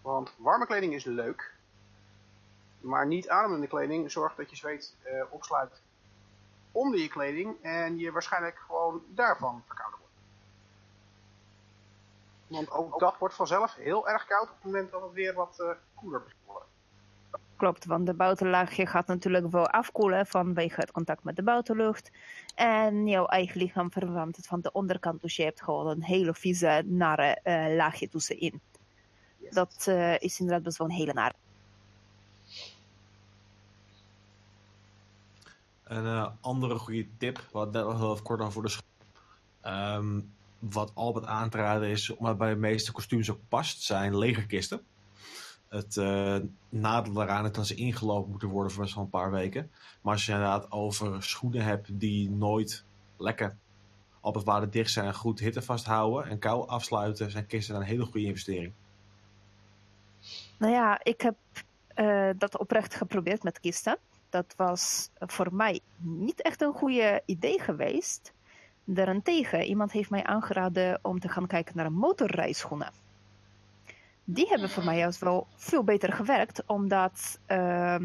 Want 0.03 0.35
warme 0.37 0.67
kleding 0.67 0.95
is 0.95 1.05
leuk, 1.05 1.55
maar 2.81 3.07
niet 3.07 3.29
ademende 3.29 3.67
kleding 3.67 4.11
zorgt 4.11 4.37
dat 4.37 4.51
je 4.51 4.57
zweet 4.57 4.97
uh, 5.05 5.23
opsluit 5.31 5.83
onder 6.73 7.01
je 7.01 7.09
kleding 7.09 7.57
en 7.63 7.99
je 7.99 8.13
waarschijnlijk 8.13 8.59
gewoon 8.67 9.03
daarvan 9.09 9.63
verkouden 9.67 9.99
wordt. 10.01 10.15
Want 12.47 12.71
ook 12.71 13.01
dat 13.01 13.19
wordt 13.19 13.35
vanzelf 13.35 13.75
heel 13.75 14.09
erg 14.09 14.27
koud 14.27 14.49
op 14.49 14.55
het 14.55 14.65
moment 14.65 14.91
dat 14.91 15.03
het 15.03 15.13
weer 15.13 15.35
wat 15.35 15.57
uh, 15.61 15.71
koeler 15.95 16.23
begint 16.23 16.41
worden. 16.45 16.69
Klopt, 17.57 17.85
want 17.85 18.07
de 18.07 18.15
buitenlaagje 18.15 18.87
gaat 18.87 19.07
natuurlijk 19.07 19.51
wel 19.51 19.69
afkoelen 19.69 20.27
vanwege 20.27 20.81
het 20.81 20.91
contact 20.91 21.25
met 21.25 21.37
de 21.37 21.43
buitenlucht. 21.43 22.11
En 22.55 23.07
jouw 23.07 23.27
eigen 23.27 23.61
lichaam 23.61 23.93
verwarmt 23.93 24.37
het 24.37 24.47
van 24.47 24.61
de 24.61 24.73
onderkant, 24.73 25.21
dus 25.21 25.37
je 25.37 25.43
hebt 25.43 25.63
gewoon 25.63 25.87
een 25.87 26.03
hele 26.03 26.35
vieze, 26.35 26.83
nare 26.87 27.41
uh, 27.45 27.77
laagje 27.77 28.09
tussenin. 28.09 28.61
Yes. 29.37 29.55
Dat 29.55 29.87
uh, 29.89 30.19
is 30.19 30.41
inderdaad 30.41 30.65
best 30.65 30.79
wel 30.79 30.87
een 30.87 30.95
hele 30.95 31.13
nare. 31.13 31.35
Een 35.91 36.05
uh, 36.05 36.27
andere 36.41 36.79
goede 36.79 37.07
tip, 37.19 37.49
wat 37.53 37.73
net 37.73 37.87
even 37.87 38.23
kort 38.23 38.41
aan 38.41 38.53
voor 38.53 38.63
de 38.63 38.77
um, 39.67 40.33
wat 40.59 40.95
Albert 40.95 41.27
aan 41.27 41.51
te 41.51 41.57
raden 41.57 41.89
is, 41.89 42.11
omdat 42.11 42.39
bij 42.39 42.51
de 42.51 42.57
meeste 42.57 42.93
kostuums 42.93 43.31
ook 43.31 43.41
past, 43.49 43.83
zijn 43.83 44.19
legerkisten. 44.19 44.81
Het 45.69 45.97
uh, 45.97 46.37
nadeel 46.69 47.13
daaraan 47.13 47.45
is 47.45 47.53
dat 47.53 47.67
ze 47.67 47.75
ingelopen 47.75 48.31
moeten 48.31 48.49
worden 48.49 48.73
voor 48.73 48.89
zo'n 48.89 49.11
paar 49.11 49.31
weken. 49.31 49.71
Maar 50.01 50.13
als 50.13 50.27
je 50.27 50.33
inderdaad 50.33 50.71
over 50.71 51.23
schoenen 51.23 51.65
hebt 51.65 52.01
die 52.01 52.31
nooit 52.31 52.85
lekker 53.17 53.57
op 54.21 54.47
het 54.47 54.73
dicht 54.73 54.91
zijn 54.91 55.15
goed 55.15 55.39
hitte 55.39 55.63
vasthouden 55.63 56.31
en 56.31 56.39
kou 56.39 56.69
afsluiten, 56.69 57.31
zijn 57.31 57.47
kisten 57.47 57.77
een 57.77 57.83
hele 57.83 58.05
goede 58.05 58.27
investering. 58.27 58.73
Nou 60.59 60.73
ja, 60.73 61.01
ik 61.03 61.21
heb 61.21 61.37
eh, 61.95 62.31
dat 62.37 62.59
oprecht 62.59 62.95
geprobeerd 62.95 63.43
met 63.43 63.61
kisten. 63.61 63.99
Dat 64.31 64.55
was 64.57 65.11
voor 65.19 65.55
mij 65.55 65.81
niet 65.99 66.43
echt 66.43 66.63
een 66.63 66.73
goede 66.73 67.23
idee 67.27 67.59
geweest. 67.59 68.33
Daarentegen, 68.85 69.65
iemand 69.65 69.93
heeft 69.93 70.11
mij 70.11 70.25
aangeraden 70.25 70.99
om 71.03 71.21
te 71.21 71.29
gaan 71.29 71.47
kijken 71.47 71.77
naar 71.77 71.93
motorrijschoenen. 71.93 72.93
Die 74.25 74.49
hebben 74.49 74.71
voor 74.71 74.85
mij 74.85 74.99
juist 74.99 75.21
wel 75.21 75.47
veel 75.57 75.85
beter 75.85 76.13
gewerkt, 76.13 76.63
omdat, 76.67 77.41
uh, 77.49 77.97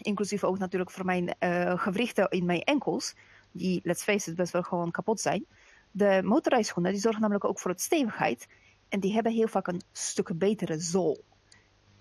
inclusief 0.00 0.44
ook 0.44 0.58
natuurlijk 0.58 0.90
voor 0.90 1.04
mijn 1.04 1.34
uh, 1.40 1.78
gewrichten 1.78 2.30
in 2.30 2.44
mijn 2.44 2.62
enkels, 2.62 3.14
die, 3.52 3.80
let's 3.84 4.02
face 4.02 4.30
it, 4.30 4.36
best 4.36 4.52
wel 4.52 4.62
gewoon 4.62 4.90
kapot 4.90 5.20
zijn. 5.20 5.46
De 5.90 6.20
motorrijschoenen 6.24 6.92
die 6.92 7.00
zorgen 7.00 7.20
namelijk 7.20 7.44
ook 7.44 7.58
voor 7.58 7.70
het 7.70 7.80
stevigheid. 7.80 8.48
En 8.88 9.00
die 9.00 9.12
hebben 9.12 9.32
heel 9.32 9.48
vaak 9.48 9.66
een 9.66 9.82
stuk 9.92 10.38
betere 10.38 10.78
zool. 10.78 11.24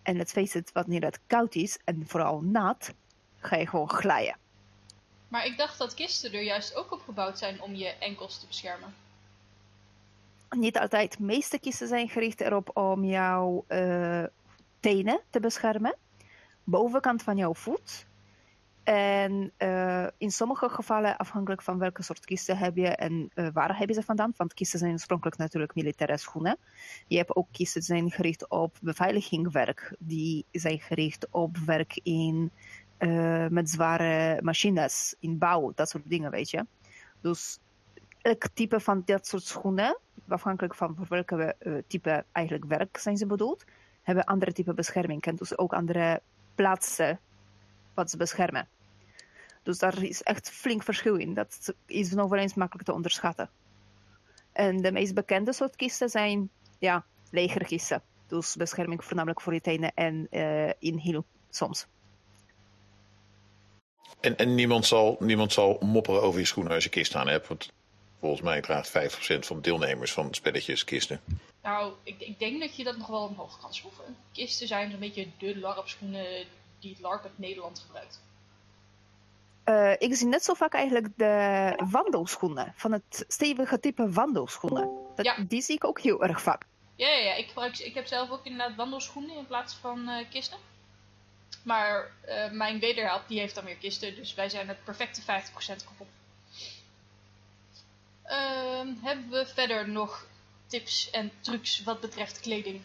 En 0.01 0.15
let's 0.17 0.31
face 0.31 0.57
it, 0.57 0.71
wanneer 0.71 1.03
het 1.03 1.19
koud 1.27 1.55
is 1.55 1.79
en 1.83 2.03
vooral 2.07 2.41
nat, 2.41 2.93
ga 3.41 3.55
je 3.55 3.67
gewoon 3.67 3.89
glijden. 3.89 4.37
Maar 5.27 5.45
ik 5.45 5.57
dacht 5.57 5.77
dat 5.77 5.93
kisten 5.93 6.33
er 6.33 6.43
juist 6.43 6.75
ook 6.75 6.91
op 6.91 7.01
gebouwd 7.01 7.37
zijn 7.37 7.61
om 7.61 7.75
je 7.75 7.95
enkels 7.99 8.39
te 8.39 8.47
beschermen. 8.47 8.93
Niet 10.49 10.79
altijd. 10.79 11.17
De 11.17 11.23
meeste 11.23 11.59
kisten 11.59 11.87
zijn 11.87 12.09
gericht 12.09 12.41
erop 12.41 12.77
om 12.77 13.03
jouw 13.03 13.65
uh, 13.67 14.23
tenen 14.79 15.19
te 15.29 15.39
beschermen. 15.39 15.95
Bovenkant 16.63 17.23
van 17.23 17.37
jouw 17.37 17.53
voet. 17.53 18.05
En 18.83 19.51
uh, 19.57 20.07
in 20.17 20.31
sommige 20.31 20.69
gevallen, 20.69 21.17
afhankelijk 21.17 21.61
van 21.61 21.77
welke 21.77 22.03
soort 22.03 22.25
kisten 22.25 22.57
heb 22.57 22.75
je 22.75 22.87
en 22.87 23.31
uh, 23.35 23.47
waar 23.53 23.77
heb 23.77 23.87
je 23.87 23.93
ze 23.93 24.03
vandaan, 24.03 24.33
want 24.37 24.53
kisten 24.53 24.79
zijn 24.79 24.91
oorspronkelijk 24.91 25.37
natuurlijk 25.37 25.75
militaire 25.75 26.17
schoenen. 26.17 26.57
Je 27.07 27.17
hebt 27.17 27.35
ook 27.35 27.47
kisten 27.51 27.81
die 27.81 27.89
zijn 27.89 28.11
gericht 28.11 28.49
op 28.49 28.77
beveiligingwerk, 28.81 29.95
die 29.99 30.45
zijn 30.51 30.79
gericht 30.79 31.27
op 31.29 31.57
werk 31.57 31.99
in, 32.03 32.51
uh, 33.01 33.47
met 33.47 33.69
zware 33.69 34.41
machines, 34.41 35.15
in 35.19 35.37
bouw, 35.37 35.71
dat 35.75 35.89
soort 35.89 36.09
dingen, 36.09 36.31
weet 36.31 36.49
je. 36.49 36.65
Dus 37.21 37.59
elk 38.21 38.47
type 38.53 38.79
van 38.79 39.01
dat 39.05 39.27
soort 39.27 39.43
schoenen, 39.43 39.97
afhankelijk 40.27 40.75
van 40.75 40.95
voor 40.95 41.07
welke 41.09 41.55
type 41.87 42.25
eigenlijk 42.31 42.65
werk 42.65 42.97
zijn 42.97 43.17
ze 43.17 43.25
bedoeld, 43.25 43.63
hebben 44.01 44.25
andere 44.25 44.53
type 44.53 44.73
bescherming 44.73 45.21
en 45.21 45.35
dus 45.35 45.57
ook 45.57 45.73
andere 45.73 46.21
plaatsen 46.55 47.19
wat 47.93 48.09
ze 48.09 48.17
beschermen. 48.17 48.67
Dus 49.63 49.79
daar 49.79 50.03
is 50.03 50.23
echt 50.23 50.49
flink 50.49 50.83
verschil 50.83 51.15
in. 51.15 51.33
Dat 51.33 51.73
is 51.85 52.11
nog 52.11 52.29
wel 52.29 52.39
eens 52.39 52.53
makkelijk 52.53 52.87
te 52.87 52.93
onderschatten. 52.93 53.49
En 54.51 54.81
de 54.81 54.91
meest 54.91 55.13
bekende 55.13 55.53
soort 55.53 55.75
kisten 55.75 56.09
zijn 56.09 56.49
ja, 56.79 57.05
legerkisten. 57.31 58.01
Dus 58.27 58.55
bescherming 58.55 59.03
voornamelijk 59.03 59.41
voor 59.41 59.53
je 59.53 59.61
tenen 59.61 59.93
en 59.93 60.27
uh, 60.31 60.67
in 60.67 60.97
hiel 60.97 61.25
soms. 61.49 61.87
En, 64.21 64.37
en 64.37 64.55
niemand, 64.55 64.85
zal, 64.85 65.15
niemand 65.19 65.53
zal 65.53 65.77
mopperen 65.79 66.21
over 66.21 66.39
je 66.39 66.45
schoenen 66.45 66.73
als 66.73 66.83
je 66.83 66.89
kist 66.89 67.15
aan 67.15 67.27
hebt. 67.27 67.47
Want 67.47 67.71
volgens 68.19 68.41
mij 68.41 68.61
draagt 68.61 68.89
5% 68.89 68.91
van 69.39 69.55
de 69.55 69.61
deelnemers 69.61 70.11
van 70.11 70.33
spelletjes 70.33 70.83
kisten. 70.83 71.21
Nou, 71.63 71.93
ik, 72.03 72.19
ik, 72.19 72.39
denk 72.39 72.59
dat 72.59 72.75
je 72.75 72.83
dat 72.83 72.97
nog 72.97 73.07
wel 73.07 73.23
omhoog 73.23 73.59
kan 73.59 73.73
schroeven. 73.73 74.15
Kisten 74.31 74.67
zijn 74.67 74.91
een 74.91 74.99
beetje 74.99 75.27
de 75.37 75.59
LARP-schoenen 75.59 76.25
die 76.79 76.91
het 76.91 76.99
LARP 76.99 77.23
uit 77.23 77.39
Nederland 77.39 77.79
gebruikt. 77.79 78.21
Uh, 79.65 79.91
ik 80.09 80.15
zie 80.15 80.27
net 80.27 80.43
zo 80.43 80.53
vaak 80.53 80.73
eigenlijk 80.73 81.07
de 81.15 81.73
wandelschoenen. 81.91 82.73
Van 82.75 82.91
het 82.91 83.25
stevige 83.27 83.79
type 83.79 84.11
wandelschoenen. 84.11 84.89
Dat, 85.15 85.25
ja. 85.25 85.35
Die 85.47 85.61
zie 85.61 85.75
ik 85.75 85.85
ook 85.85 85.99
heel 85.99 86.23
erg 86.23 86.41
vaak. 86.41 86.65
Ja, 86.95 87.07
ja, 87.07 87.17
ja. 87.17 87.33
Ik, 87.33 87.47
gebruik, 87.47 87.77
ik 87.77 87.93
heb 87.93 88.07
zelf 88.07 88.29
ook 88.29 88.45
inderdaad 88.45 88.75
wandelschoenen 88.75 89.35
in 89.35 89.47
plaats 89.47 89.73
van 89.73 90.09
uh, 90.09 90.29
kisten. 90.29 90.57
Maar 91.63 92.11
uh, 92.27 92.51
mijn 92.51 92.79
wederhelp 92.79 93.27
die 93.27 93.39
heeft 93.39 93.55
dan 93.55 93.63
weer 93.63 93.75
kisten. 93.75 94.15
Dus 94.15 94.33
wij 94.33 94.49
zijn 94.49 94.67
het 94.67 94.83
perfecte 94.83 95.21
50% 95.21 95.25
kapot. 95.55 96.07
Ehm, 98.23 98.87
hebben 99.01 99.29
we 99.29 99.45
verder 99.45 99.89
nog 99.89 100.25
tips 100.67 101.09
en 101.09 101.31
trucs 101.39 101.83
wat 101.83 101.99
betreft 101.99 102.39
kleding? 102.39 102.81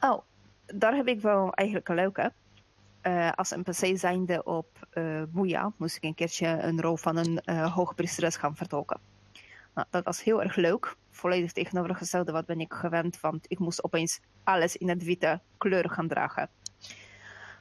oh, 0.00 0.18
daar 0.66 0.94
heb 0.94 1.06
ik 1.06 1.20
wel 1.20 1.52
eigenlijk 1.52 1.88
een 1.88 1.94
leuke. 1.94 2.32
Uh, 3.02 3.32
als 3.32 3.50
NPC 3.50 3.98
zijnde 3.98 4.44
op 4.44 4.86
uh, 4.94 5.22
Boeia 5.28 5.72
moest 5.76 5.96
ik 5.96 6.02
een 6.02 6.14
keertje 6.14 6.46
een 6.46 6.80
rol 6.80 6.96
van 6.96 7.16
een 7.16 7.42
uh, 7.44 7.74
hoogpriesteres 7.74 8.36
gaan 8.36 8.56
vertolken. 8.56 9.00
Nou, 9.76 9.88
dat 9.90 10.04
was 10.04 10.22
heel 10.22 10.42
erg 10.42 10.56
leuk. 10.56 10.96
Volledig 11.10 11.52
tegenovergestelde 11.52 12.32
wat 12.32 12.46
ben 12.46 12.60
ik 12.60 12.72
gewend, 12.72 13.20
want 13.20 13.44
ik 13.48 13.58
moest 13.58 13.84
opeens 13.84 14.20
alles 14.44 14.76
in 14.76 14.88
het 14.88 15.04
witte 15.04 15.40
kleur 15.58 15.90
gaan 15.90 16.08
dragen. 16.08 16.48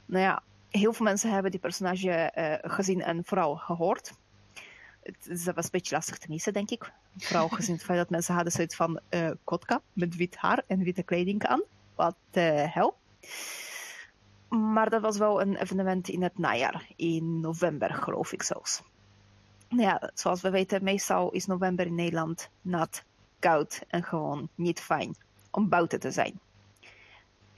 Nou 0.05 0.23
ja, 0.23 0.43
heel 0.69 0.93
veel 0.93 1.05
mensen 1.05 1.31
hebben 1.31 1.51
die 1.51 1.59
personage 1.59 2.31
gezien 2.63 3.01
en 3.01 3.25
vooral 3.25 3.55
gehoord. 3.55 4.13
Het, 5.03 5.45
dat 5.45 5.55
was 5.55 5.65
een 5.65 5.71
beetje 5.71 5.95
lastig 5.95 6.17
te 6.17 6.29
missen, 6.29 6.53
denk 6.53 6.69
ik. 6.69 6.91
Vooral 7.17 7.49
gezien 7.49 7.75
het 7.75 7.83
feit 7.83 7.99
dat 7.99 8.09
mensen 8.09 8.33
hadden 8.33 8.51
zoiets 8.51 8.75
van 8.75 8.99
kotka 9.43 9.81
met 9.93 10.15
wit 10.15 10.35
haar 10.35 10.63
en 10.67 10.83
witte 10.83 11.03
kleding 11.03 11.45
aan. 11.45 11.63
Wat 11.95 12.15
de 12.31 12.69
hel. 12.69 12.97
Maar 14.49 14.89
dat 14.89 15.01
was 15.01 15.17
wel 15.17 15.41
een 15.41 15.55
evenement 15.55 16.09
in 16.09 16.23
het 16.23 16.37
najaar, 16.37 16.87
in 16.95 17.39
november 17.39 17.93
geloof 17.93 18.33
ik 18.33 18.43
zelfs. 18.43 18.81
Nou 19.69 19.81
ja, 19.81 20.11
zoals 20.13 20.41
we 20.41 20.49
weten, 20.49 20.83
meestal 20.83 21.31
is 21.31 21.45
november 21.45 21.85
in 21.85 21.95
Nederland 21.95 22.49
nat, 22.61 23.03
koud 23.39 23.81
en 23.87 24.03
gewoon 24.03 24.49
niet 24.55 24.79
fijn 24.79 25.15
om 25.51 25.69
buiten 25.69 25.99
te 25.99 26.11
zijn. 26.11 26.39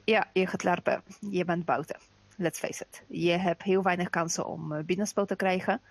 Ja, 0.04 0.30
je 0.34 0.48
gaat 0.48 0.64
larpen, 0.64 1.04
je 1.20 1.46
bent 1.46 1.66
buiten. 1.66 2.00
Let's 2.40 2.60
face 2.60 2.86
it. 2.90 3.04
Je 3.08 3.32
hebt 3.32 3.64
heel 3.64 3.84
weinig 3.84 4.10
kansen 4.10 4.46
om 4.46 4.86
binnenspel 4.86 5.26
te 5.26 5.36
krijgen. 5.36 5.82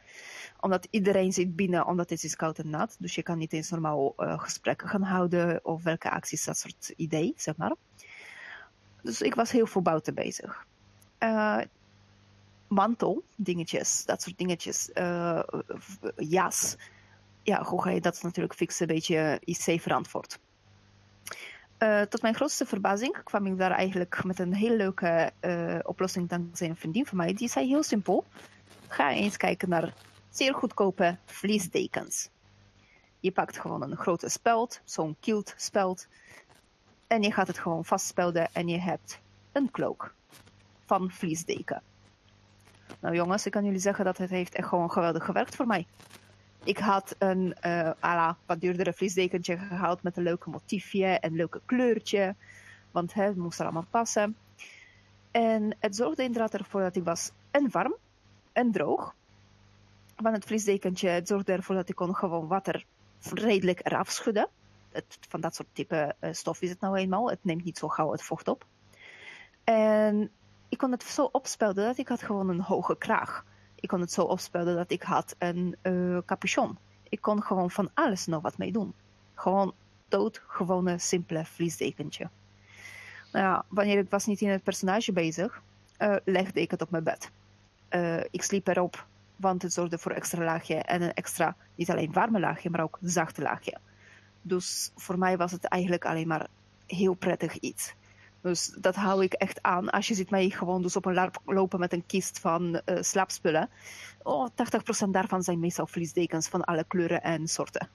Omdat 0.60 0.86
iedereen 0.90 1.32
zit 1.32 1.56
binnen, 1.56 1.86
omdat 1.86 2.10
het 2.10 2.24
is 2.24 2.36
koud 2.36 2.58
en 2.58 2.70
nat. 2.70 2.96
Dus 2.98 3.14
je 3.14 3.22
kan 3.22 3.38
niet 3.38 3.52
eens 3.52 3.70
normaal 3.70 4.14
uh, 4.16 4.38
gesprekken 4.38 4.88
gaan 4.88 5.02
houden 5.02 5.64
of 5.64 5.82
welke 5.82 6.10
acties, 6.10 6.44
dat 6.44 6.58
soort 6.58 6.92
idee, 6.96 7.32
zeg 7.36 7.56
maar. 7.56 7.74
Dus 9.02 9.20
ik 9.20 9.34
was 9.34 9.50
heel 9.50 9.66
veel 9.66 9.82
buiten 9.82 10.14
bezig. 10.14 10.66
Uh, 11.18 11.60
mantel, 12.68 13.24
dingetjes, 13.36 14.04
dat 14.04 14.22
soort 14.22 14.38
dingetjes, 14.38 14.90
uh, 14.94 15.42
jas. 16.16 16.76
Ja, 17.42 17.62
hoe 17.62 17.82
ga 17.82 17.90
je 17.90 18.00
dat 18.00 18.22
natuurlijk 18.22 18.54
fixen? 18.54 18.88
Een 18.88 18.94
beetje 18.94 19.40
IC 19.44 19.80
verantwoord. 19.80 20.38
Uh, 21.78 22.02
tot 22.02 22.22
mijn 22.22 22.34
grootste 22.34 22.66
verbazing 22.66 23.22
kwam 23.24 23.46
ik 23.46 23.58
daar 23.58 23.70
eigenlijk 23.70 24.24
met 24.24 24.38
een 24.38 24.54
heel 24.54 24.76
leuke 24.76 25.32
oplossing 25.82 26.28
dankzij 26.28 26.68
een 26.68 26.76
vriendin 26.76 27.06
van 27.06 27.16
mij. 27.16 27.34
Die 27.34 27.48
zei 27.48 27.66
heel 27.66 27.82
simpel, 27.82 28.24
ga 28.88 29.10
eens 29.10 29.36
kijken 29.36 29.68
naar 29.68 29.94
zeer 30.30 30.54
goedkope 30.54 31.16
vliesdekens. 31.24 32.30
Je 33.20 33.32
pakt 33.32 33.60
gewoon 33.60 33.82
een 33.82 33.96
grote 33.96 34.28
speld, 34.28 34.80
zo'n 34.84 35.16
kielt 35.20 35.54
speld, 35.56 36.08
en 37.06 37.22
je 37.22 37.32
gaat 37.32 37.46
het 37.46 37.58
gewoon 37.58 37.84
vastspelden 37.84 38.48
en 38.52 38.68
je 38.68 38.78
hebt 38.78 39.20
een 39.52 39.70
cloak 39.70 40.14
van 40.84 41.10
vliesdeken. 41.10 41.82
Nou 43.00 43.14
jongens, 43.14 43.46
ik 43.46 43.52
kan 43.52 43.64
jullie 43.64 43.78
zeggen 43.78 44.04
dat 44.04 44.18
het 44.18 44.30
heeft 44.30 44.54
echt 44.54 44.68
gewoon 44.68 44.90
geweldig 44.90 45.24
gewerkt 45.24 45.56
voor 45.56 45.66
mij. 45.66 45.86
Ik 46.64 46.78
had 46.78 47.14
een 47.18 47.56
uh, 47.66 48.32
wat 48.46 48.60
duurdere 48.60 48.92
vliesdekentje 48.92 49.58
gehaald 49.58 50.02
met 50.02 50.16
een 50.16 50.22
leuke 50.22 50.50
motiefje 50.50 51.06
en 51.06 51.34
leuke 51.34 51.60
kleurtje. 51.66 52.34
Want 52.90 53.14
hè, 53.14 53.22
het 53.24 53.36
moest 53.36 53.58
er 53.58 53.64
allemaal 53.64 53.86
passen. 53.90 54.36
En 55.30 55.76
het 55.80 55.96
zorgde 55.96 56.22
inderdaad 56.22 56.54
ervoor 56.54 56.80
dat 56.80 56.96
ik 56.96 57.04
was 57.04 57.30
en 57.50 57.70
warm 57.70 57.96
en 58.52 58.72
droog. 58.72 59.14
Van 60.16 60.32
het 60.32 60.44
vliesdekentje, 60.44 61.08
het 61.08 61.28
zorgde 61.28 61.52
ervoor 61.52 61.74
dat 61.74 61.88
ik 61.88 61.94
kon 61.94 62.14
gewoon 62.14 62.46
water 62.46 62.84
redelijk 63.32 63.80
eraf 63.82 64.10
schudden. 64.10 64.48
Het, 64.92 65.18
van 65.28 65.40
dat 65.40 65.54
soort 65.54 65.68
type 65.72 66.14
uh, 66.20 66.32
stof 66.32 66.62
is 66.62 66.70
het 66.70 66.80
nou 66.80 66.96
eenmaal. 66.96 67.30
Het 67.30 67.44
neemt 67.44 67.64
niet 67.64 67.78
zo 67.78 67.88
gauw 67.88 68.12
het 68.12 68.22
vocht 68.22 68.48
op. 68.48 68.66
En 69.64 70.30
ik 70.76 70.82
kon 70.82 70.90
het 70.90 71.02
zo 71.02 71.28
opspelden 71.32 71.86
dat 71.86 71.98
ik 71.98 72.08
had 72.08 72.22
gewoon 72.22 72.48
een 72.48 72.60
hoge 72.60 72.96
kraag. 72.96 73.44
Ik 73.74 73.88
kon 73.88 74.00
het 74.00 74.12
zo 74.12 74.22
opspelden 74.22 74.76
dat 74.76 74.90
ik 74.90 75.02
had 75.02 75.34
een 75.38 75.76
uh, 75.82 76.18
capuchon. 76.26 76.78
Ik 77.08 77.20
kon 77.20 77.42
gewoon 77.42 77.70
van 77.70 77.90
alles 77.94 78.26
nog 78.26 78.42
wat 78.42 78.58
mee 78.58 78.72
doen. 78.72 78.94
Gewoon 79.34 79.74
doodgewone, 80.08 80.98
simpele 80.98 81.44
vliesdekentje. 81.44 82.28
Nou 83.32 83.44
ja, 83.44 83.64
wanneer 83.68 83.98
ik 83.98 84.10
was 84.10 84.26
niet 84.26 84.40
in 84.40 84.48
het 84.48 84.62
personage 84.62 85.12
bezig, 85.12 85.62
uh, 85.98 86.16
legde 86.24 86.60
ik 86.60 86.70
het 86.70 86.82
op 86.82 86.90
mijn 86.90 87.04
bed. 87.04 87.30
Uh, 87.90 88.20
ik 88.30 88.42
sliep 88.42 88.68
erop, 88.68 89.06
want 89.36 89.62
het 89.62 89.72
zorgde 89.72 89.98
voor 89.98 90.12
extra 90.12 90.44
laagje 90.44 90.74
en 90.74 91.02
een 91.02 91.14
extra, 91.14 91.56
niet 91.74 91.90
alleen 91.90 92.12
warme 92.12 92.40
laagje, 92.40 92.70
maar 92.70 92.82
ook 92.82 92.98
zachte 93.00 93.42
laagje. 93.42 93.78
Dus 94.42 94.90
voor 94.96 95.18
mij 95.18 95.36
was 95.36 95.52
het 95.52 95.64
eigenlijk 95.64 96.04
alleen 96.04 96.28
maar 96.28 96.46
heel 96.86 97.14
prettig 97.14 97.58
iets. 97.58 97.94
Dus 98.46 98.72
dat 98.78 98.94
hou 98.94 99.22
ik 99.24 99.32
echt 99.32 99.62
aan. 99.62 99.90
Als 99.90 100.08
je 100.08 100.14
ziet 100.14 100.30
mij 100.30 100.50
gewoon 100.50 100.82
dus 100.82 100.96
op 100.96 101.04
een 101.04 101.14
larp 101.14 101.40
lopen 101.44 101.80
met 101.80 101.92
een 101.92 102.06
kist 102.06 102.38
van 102.38 102.80
uh, 102.86 103.02
slaapspullen. 103.02 103.70
Oh, 104.22 104.48
80% 105.06 105.08
daarvan 105.08 105.42
zijn 105.42 105.58
meestal 105.58 105.86
vliesdekens 105.86 106.48
van 106.48 106.64
alle 106.64 106.84
kleuren 106.84 107.22
en 107.22 107.48
soorten. 107.48 107.88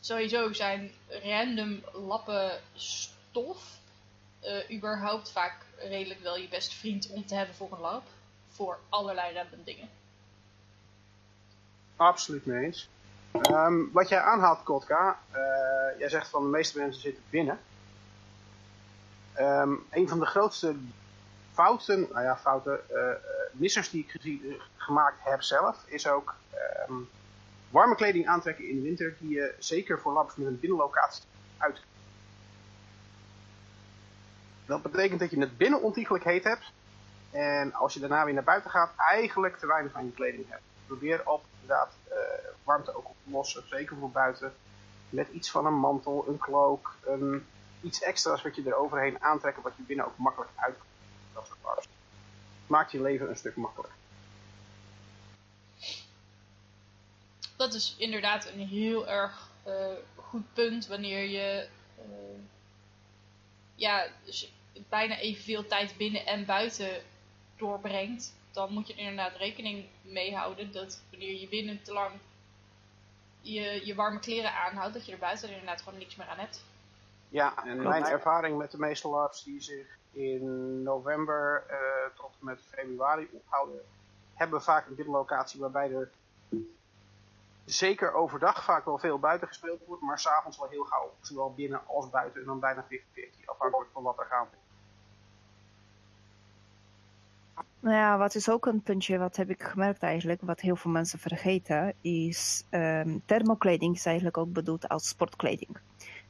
sowieso 0.00 0.52
zijn 0.52 0.90
random 1.08 1.80
lappen 1.92 2.60
stof 2.74 3.78
eh, 4.40 4.76
überhaupt 4.76 5.32
vaak 5.32 5.56
redelijk 5.78 6.20
wel 6.20 6.36
je 6.36 6.48
beste 6.48 6.76
vriend 6.76 7.10
om 7.10 7.26
te 7.26 7.34
hebben 7.34 7.54
voor 7.54 7.72
een 7.72 7.80
lab. 7.80 8.02
Voor 8.50 8.78
allerlei 8.88 9.34
random 9.34 9.60
dingen. 9.64 9.88
Absoluut 11.96 12.46
mee 12.46 12.64
eens. 12.64 12.88
Ehm, 13.30 13.92
wat 13.92 14.08
jij 14.08 14.20
aanhaalt, 14.20 14.62
Kotka, 14.62 15.18
eh, 15.30 15.98
jij 15.98 16.08
zegt 16.08 16.28
van 16.28 16.42
de 16.42 16.48
meeste 16.48 16.78
mensen 16.78 17.02
zitten 17.02 17.22
binnen. 17.30 17.58
Ehm, 19.36 19.72
een 19.90 20.08
van 20.08 20.18
de 20.18 20.26
grootste 20.26 20.76
fouten, 21.52 22.08
nou 22.12 22.24
ja, 22.24 22.36
fouten, 22.36 22.90
eh, 22.90 23.10
eh, 23.10 23.16
missers 23.52 23.90
die 23.90 24.04
ik 24.04 24.10
gezien, 24.10 24.60
gemaakt 24.76 25.18
heb 25.18 25.42
zelf, 25.42 25.84
is 25.86 26.08
ook 26.08 26.34
ehm, 26.50 26.94
warme 27.70 27.94
kleding 27.94 28.26
aantrekken 28.26 28.68
in 28.68 28.76
de 28.76 28.82
winter, 28.82 29.16
die 29.18 29.34
je 29.34 29.54
zeker 29.58 30.00
voor 30.00 30.12
labs 30.12 30.36
met 30.36 30.46
een 30.46 30.60
binnenlocatie 30.60 31.24
uit. 31.56 31.80
Dat 34.66 34.82
betekent 34.82 35.20
dat 35.20 35.30
je 35.30 35.40
het 35.40 35.56
binnen 35.56 35.82
ontiegelijk 35.82 36.24
heet 36.24 36.44
hebt. 36.44 36.72
En 37.30 37.74
als 37.74 37.94
je 37.94 38.00
daarna 38.00 38.24
weer 38.24 38.34
naar 38.34 38.44
buiten 38.44 38.70
gaat, 38.70 38.92
eigenlijk 38.96 39.56
te 39.58 39.66
weinig 39.66 39.94
aan 39.94 40.04
je 40.04 40.12
kleding 40.12 40.44
hebt. 40.48 40.62
Probeer 40.86 41.28
op 41.28 41.44
inderdaad 41.60 41.92
warmte 42.64 42.96
ook 42.96 43.08
op 43.08 43.16
te 43.24 43.30
lossen, 43.30 43.68
zeker 43.68 43.96
voor 43.96 44.10
buiten. 44.10 44.52
Met 45.08 45.28
iets 45.28 45.50
van 45.50 45.66
een 45.66 45.78
mantel, 45.78 46.24
een 46.28 46.38
cloak, 46.38 46.94
een, 47.04 47.46
iets 47.86 48.02
extra's 48.02 48.42
wat 48.42 48.56
je 48.56 48.62
eroverheen 48.66 49.22
aantrekken, 49.22 49.62
wat 49.62 49.76
je 49.76 49.82
binnen 49.82 50.06
ook 50.06 50.18
makkelijk 50.18 50.50
uit 50.56 50.76
Dat 51.32 51.46
soort. 51.62 51.88
Maakt 52.66 52.92
je 52.92 53.02
leven 53.02 53.28
een 53.28 53.36
stuk 53.36 53.56
makkelijker. 53.56 53.96
Dat 57.56 57.74
is 57.74 57.94
inderdaad 57.98 58.46
een 58.46 58.66
heel 58.66 59.08
erg 59.08 59.50
uh, 59.66 59.86
goed 60.14 60.52
punt 60.52 60.86
wanneer 60.86 61.22
je 61.28 61.68
uh, 61.98 62.04
ja, 63.74 64.06
dus 64.24 64.52
bijna 64.88 65.18
evenveel 65.18 65.66
tijd 65.66 65.96
binnen 65.96 66.26
en 66.26 66.44
buiten 66.44 67.02
doorbrengt, 67.56 68.34
dan 68.50 68.72
moet 68.72 68.86
je 68.86 68.92
er 68.92 68.98
inderdaad 68.98 69.36
rekening 69.36 69.86
mee 70.02 70.36
houden 70.36 70.72
dat 70.72 71.02
wanneer 71.10 71.40
je 71.40 71.48
binnen 71.48 71.82
te 71.82 71.92
lang 71.92 72.12
je, 73.52 73.80
je 73.84 73.94
warme 73.94 74.18
kleren 74.18 74.52
aanhoudt, 74.52 74.94
dat 74.94 75.06
je 75.06 75.12
er 75.12 75.18
buiten 75.18 75.50
inderdaad 75.50 75.82
gewoon 75.82 75.98
niks 75.98 76.16
meer 76.16 76.26
aan 76.26 76.38
hebt. 76.38 76.64
Ja, 77.28 77.64
en 77.64 77.82
mijn 77.82 78.04
ervaring 78.04 78.58
met 78.58 78.70
de 78.70 78.78
meeste 78.78 79.08
labs 79.08 79.44
die 79.44 79.60
zich 79.60 79.98
in 80.12 80.82
november 80.82 81.64
uh, 81.70 81.76
tot 82.14 82.30
met 82.38 82.60
februari 82.60 83.28
ophouden, 83.32 83.80
hebben 84.34 84.62
vaak 84.62 84.86
een 84.86 84.94
binnenlocatie 84.94 85.60
waarbij 85.60 85.92
er 85.92 86.10
zeker 87.64 88.12
overdag 88.12 88.64
vaak 88.64 88.84
wel 88.84 88.98
veel 88.98 89.18
buiten 89.18 89.48
gespeeld 89.48 89.80
wordt, 89.86 90.02
maar 90.02 90.18
s'avonds 90.18 90.58
wel 90.58 90.68
heel 90.68 90.84
gauw, 90.84 91.12
zowel 91.20 91.54
binnen 91.54 91.80
als 91.86 92.10
buiten, 92.10 92.40
en 92.40 92.46
dan 92.46 92.60
bijna 92.60 92.84
50-50, 92.84 93.44
afhankelijk 93.44 93.90
van 93.92 94.02
wat 94.02 94.18
er 94.18 94.26
gaat. 94.26 94.48
Nou 97.80 97.96
ja, 97.96 98.18
wat 98.18 98.34
is 98.34 98.50
ook 98.50 98.66
een 98.66 98.82
puntje, 98.82 99.18
wat 99.18 99.36
heb 99.36 99.50
ik 99.50 99.62
gemerkt 99.62 100.02
eigenlijk, 100.02 100.40
wat 100.40 100.60
heel 100.60 100.76
veel 100.76 100.90
mensen 100.90 101.18
vergeten, 101.18 101.94
is 102.00 102.64
um, 102.70 103.22
thermokleding 103.26 103.94
is 103.94 104.06
eigenlijk 104.06 104.36
ook 104.36 104.52
bedoeld 104.52 104.88
als 104.88 105.08
sportkleding. 105.08 105.78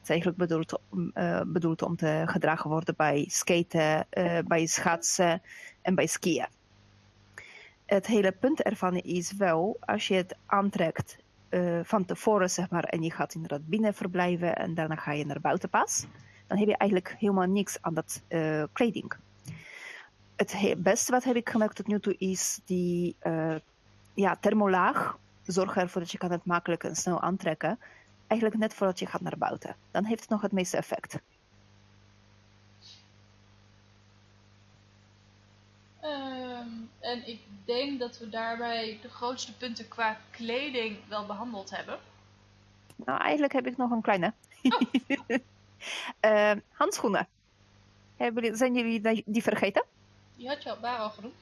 Is 0.07 0.13
eigenlijk 0.13 0.39
bedoeld, 0.39 0.81
uh, 1.15 1.41
bedoeld 1.47 1.83
om 1.83 1.97
te 1.97 2.23
gedragen 2.27 2.71
worden 2.71 2.95
bij 2.97 3.25
skaten, 3.29 4.07
uh, 4.11 4.39
bij 4.47 4.67
schaatsen 4.67 5.43
en 5.83 5.95
bij 5.95 6.07
skiën. 6.07 6.47
Het 7.87 8.07
hele 8.07 8.33
punt 8.33 8.63
ervan 8.63 8.97
is 8.97 9.33
wel, 9.33 9.77
als 9.81 10.09
je 10.09 10.15
het 10.15 10.37
aantrekt 10.47 11.17
uh, 11.51 11.81
van 11.83 12.05
tevoren, 12.05 12.51
zeg 12.51 12.71
maar, 12.71 12.85
en 12.85 13.03
je 13.03 13.11
gaat 13.11 13.35
inderdaad 13.35 13.67
binnen 13.67 13.95
verblijven 13.95 14.57
en 14.57 14.75
daarna 14.75 14.97
ga 14.97 15.13
je 15.13 15.27
naar 15.27 15.41
buiten 15.41 15.69
pas, 15.69 16.07
dan 16.47 16.59
heb 16.59 16.69
je 16.69 16.77
eigenlijk 16.77 17.17
helemaal 17.19 17.47
niks 17.47 17.79
aan 17.81 17.95
dat 17.95 18.23
kleding 18.73 19.17
het 20.37 20.83
beste 20.83 21.13
wat 21.13 21.25
heb 21.25 21.37
ik 21.37 21.49
gemerkt 21.49 21.77
tot 21.77 21.87
nu 21.87 22.01
toe 22.01 22.17
is 22.19 22.61
die 22.65 23.17
ja, 24.15 24.37
thermolaag. 24.41 25.19
Zorg 25.43 25.77
ervoor 25.77 26.01
dat 26.01 26.11
je 26.13 26.19
kan 26.19 26.31
het 26.31 26.45
makkelijk 26.45 26.85
en 26.85 26.97
snel 26.97 27.21
aantrekken. 27.21 27.79
Eigenlijk 28.27 28.61
net 28.61 28.75
voordat 28.75 28.99
je 28.99 29.07
gaat 29.07 29.21
naar 29.21 29.39
buiten. 29.39 29.77
Dan 29.91 30.05
heeft 30.05 30.21
het 30.21 30.31
nog 30.31 30.43
het 30.43 30.53
meeste 30.53 30.77
effect. 30.77 31.19
Um, 36.05 36.91
en 37.01 37.29
ik 37.29 37.41
denk 37.65 38.01
dat 38.01 38.19
we 38.19 38.29
daarbij 38.29 38.99
de 39.03 39.09
grootste 39.09 39.57
punten 39.57 39.89
qua 39.89 40.19
kleding 40.31 40.99
wel 41.09 41.27
behandeld 41.27 41.71
hebben. 41.71 41.99
Nou, 42.97 43.21
eigenlijk 43.21 43.53
heb 43.53 43.67
ik 43.67 43.77
nog 43.77 43.91
een 43.91 44.03
kleine. 44.03 44.33
Oh. 44.63 44.81
uh, 46.21 46.53
handschoenen. 46.81 47.29
Hebben, 48.17 48.57
zijn 48.57 48.75
jullie 48.75 49.23
die 49.27 49.43
vergeten? 49.43 49.85
Die 50.37 50.49
had 50.49 50.63
je 50.63 50.71
al, 50.71 50.81
daar 50.81 50.99
al 50.99 51.11
genoemd. 51.11 51.35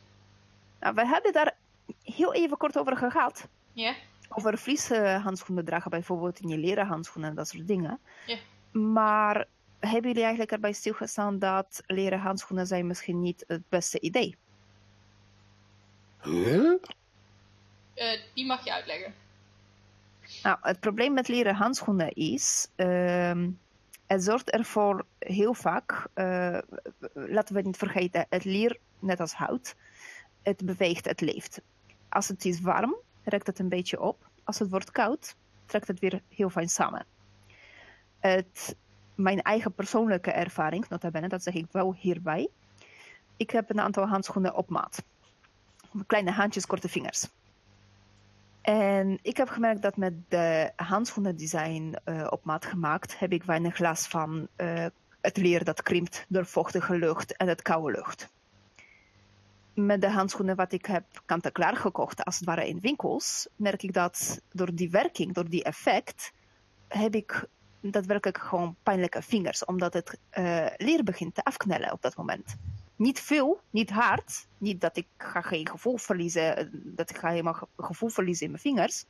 Nou, 0.80 0.94
we 0.94 1.06
hebben 1.06 1.32
daar 1.32 1.54
heel 2.02 2.34
even 2.34 2.56
kort 2.56 2.78
over 2.78 2.96
gehad. 2.96 3.48
Ja. 3.72 3.94
Over 4.34 4.58
vlieshandschoenen 4.58 5.64
dragen 5.64 5.90
bijvoorbeeld 5.90 6.38
in 6.38 6.48
je 6.48 6.58
leren 6.58 6.86
handschoenen 6.86 7.30
en 7.30 7.36
dat 7.36 7.48
soort 7.48 7.66
dingen. 7.66 8.00
Ja. 8.26 8.36
Maar 8.80 9.46
hebben 9.78 10.02
jullie 10.02 10.22
eigenlijk 10.22 10.52
erbij 10.52 10.72
stilgestaan 10.72 11.38
dat 11.38 11.82
leren 11.86 12.18
handschoenen 12.18 12.66
zijn 12.66 12.86
misschien 12.86 13.20
niet 13.20 13.44
het 13.46 13.68
beste 13.68 14.00
idee? 14.00 14.36
Huh? 16.22 16.74
Uh, 17.94 18.20
die 18.34 18.46
mag 18.46 18.64
je 18.64 18.72
uitleggen. 18.72 19.14
Nou, 20.42 20.58
het 20.60 20.80
probleem 20.80 21.12
met 21.12 21.28
leren 21.28 21.54
handschoenen 21.54 22.12
is... 22.12 22.68
Uh, 22.76 23.46
het 24.06 24.24
zorgt 24.24 24.50
ervoor 24.50 25.04
heel 25.18 25.54
vaak, 25.54 26.06
uh, 26.14 26.58
laten 27.12 27.54
we 27.54 27.62
niet 27.62 27.76
vergeten, 27.76 28.26
het 28.28 28.44
leer, 28.44 28.78
net 28.98 29.20
als 29.20 29.32
hout, 29.32 29.74
het 30.42 30.64
beweegt, 30.64 31.04
het 31.04 31.20
leeft. 31.20 31.60
Als 32.08 32.28
het 32.28 32.44
is 32.44 32.60
warm, 32.60 32.96
rekt 33.24 33.46
het 33.46 33.58
een 33.58 33.68
beetje 33.68 34.00
op. 34.00 34.28
Als 34.44 34.58
het 34.58 34.70
wordt 34.70 34.90
koud, 34.90 35.36
trekt 35.66 35.88
het 35.88 36.00
weer 36.00 36.22
heel 36.28 36.50
fijn 36.50 36.68
samen. 36.68 37.06
Het, 38.18 38.76
mijn 39.14 39.42
eigen 39.42 39.72
persoonlijke 39.72 40.30
ervaring, 40.30 40.88
nota 40.88 41.10
bene, 41.10 41.28
dat 41.28 41.42
zeg 41.42 41.54
ik 41.54 41.66
wel 41.70 41.94
hierbij. 41.94 42.48
Ik 43.36 43.50
heb 43.50 43.70
een 43.70 43.80
aantal 43.80 44.06
handschoenen 44.06 44.54
op 44.54 44.68
maat. 44.68 45.04
Kleine 46.06 46.30
handjes, 46.30 46.66
korte 46.66 46.88
vingers. 46.88 47.28
En 48.60 49.18
ik 49.22 49.36
heb 49.36 49.48
gemerkt 49.48 49.82
dat 49.82 49.96
met 49.96 50.14
de 50.28 50.72
handschoenendesign 50.76 51.96
uh, 52.04 52.26
op 52.30 52.44
maat 52.44 52.66
gemaakt, 52.66 53.18
heb 53.18 53.32
ik 53.32 53.42
weinig 53.42 53.78
last 53.78 54.06
van 54.06 54.48
uh, 54.56 54.86
het 55.20 55.36
leer 55.36 55.64
dat 55.64 55.82
krimpt 55.82 56.24
door 56.28 56.46
vochtige 56.46 56.98
lucht 56.98 57.36
en 57.36 57.48
het 57.48 57.62
koude 57.62 57.92
lucht. 57.92 58.32
Met 59.74 60.00
de 60.00 60.10
handschoenen 60.10 60.56
wat 60.56 60.72
ik 60.72 60.86
heb 60.86 61.04
kant-en-klaar 61.24 61.76
gekocht, 61.76 62.24
als 62.24 62.36
het 62.36 62.44
ware 62.44 62.68
in 62.68 62.80
winkels, 62.80 63.48
merk 63.56 63.82
ik 63.82 63.92
dat 63.92 64.40
door 64.52 64.74
die 64.74 64.90
werking, 64.90 65.34
door 65.34 65.48
die 65.48 65.64
effect, 65.64 66.32
heb 66.88 67.14
ik 67.14 67.46
daadwerkelijk 67.80 68.38
gewoon 68.38 68.76
pijnlijke 68.82 69.22
vingers, 69.22 69.64
omdat 69.64 69.92
het 69.92 70.18
uh, 70.38 70.66
leer 70.76 71.04
begint 71.04 71.34
te 71.34 71.44
afknellen 71.44 71.92
op 71.92 72.02
dat 72.02 72.16
moment 72.16 72.56
niet 72.96 73.20
veel, 73.20 73.60
niet 73.70 73.90
hard. 73.90 74.46
Niet 74.58 74.80
dat 74.80 74.96
ik 74.96 75.06
ga 75.16 75.40
geen 75.40 75.68
gevoel 75.68 75.96
verliezen, 75.96 76.70
dat 76.72 77.10
ik 77.10 77.16
ga 77.16 77.28
helemaal 77.28 77.68
gevoel 77.76 78.08
verliezen 78.08 78.44
in 78.44 78.50
mijn 78.50 78.62
vingers. 78.62 79.04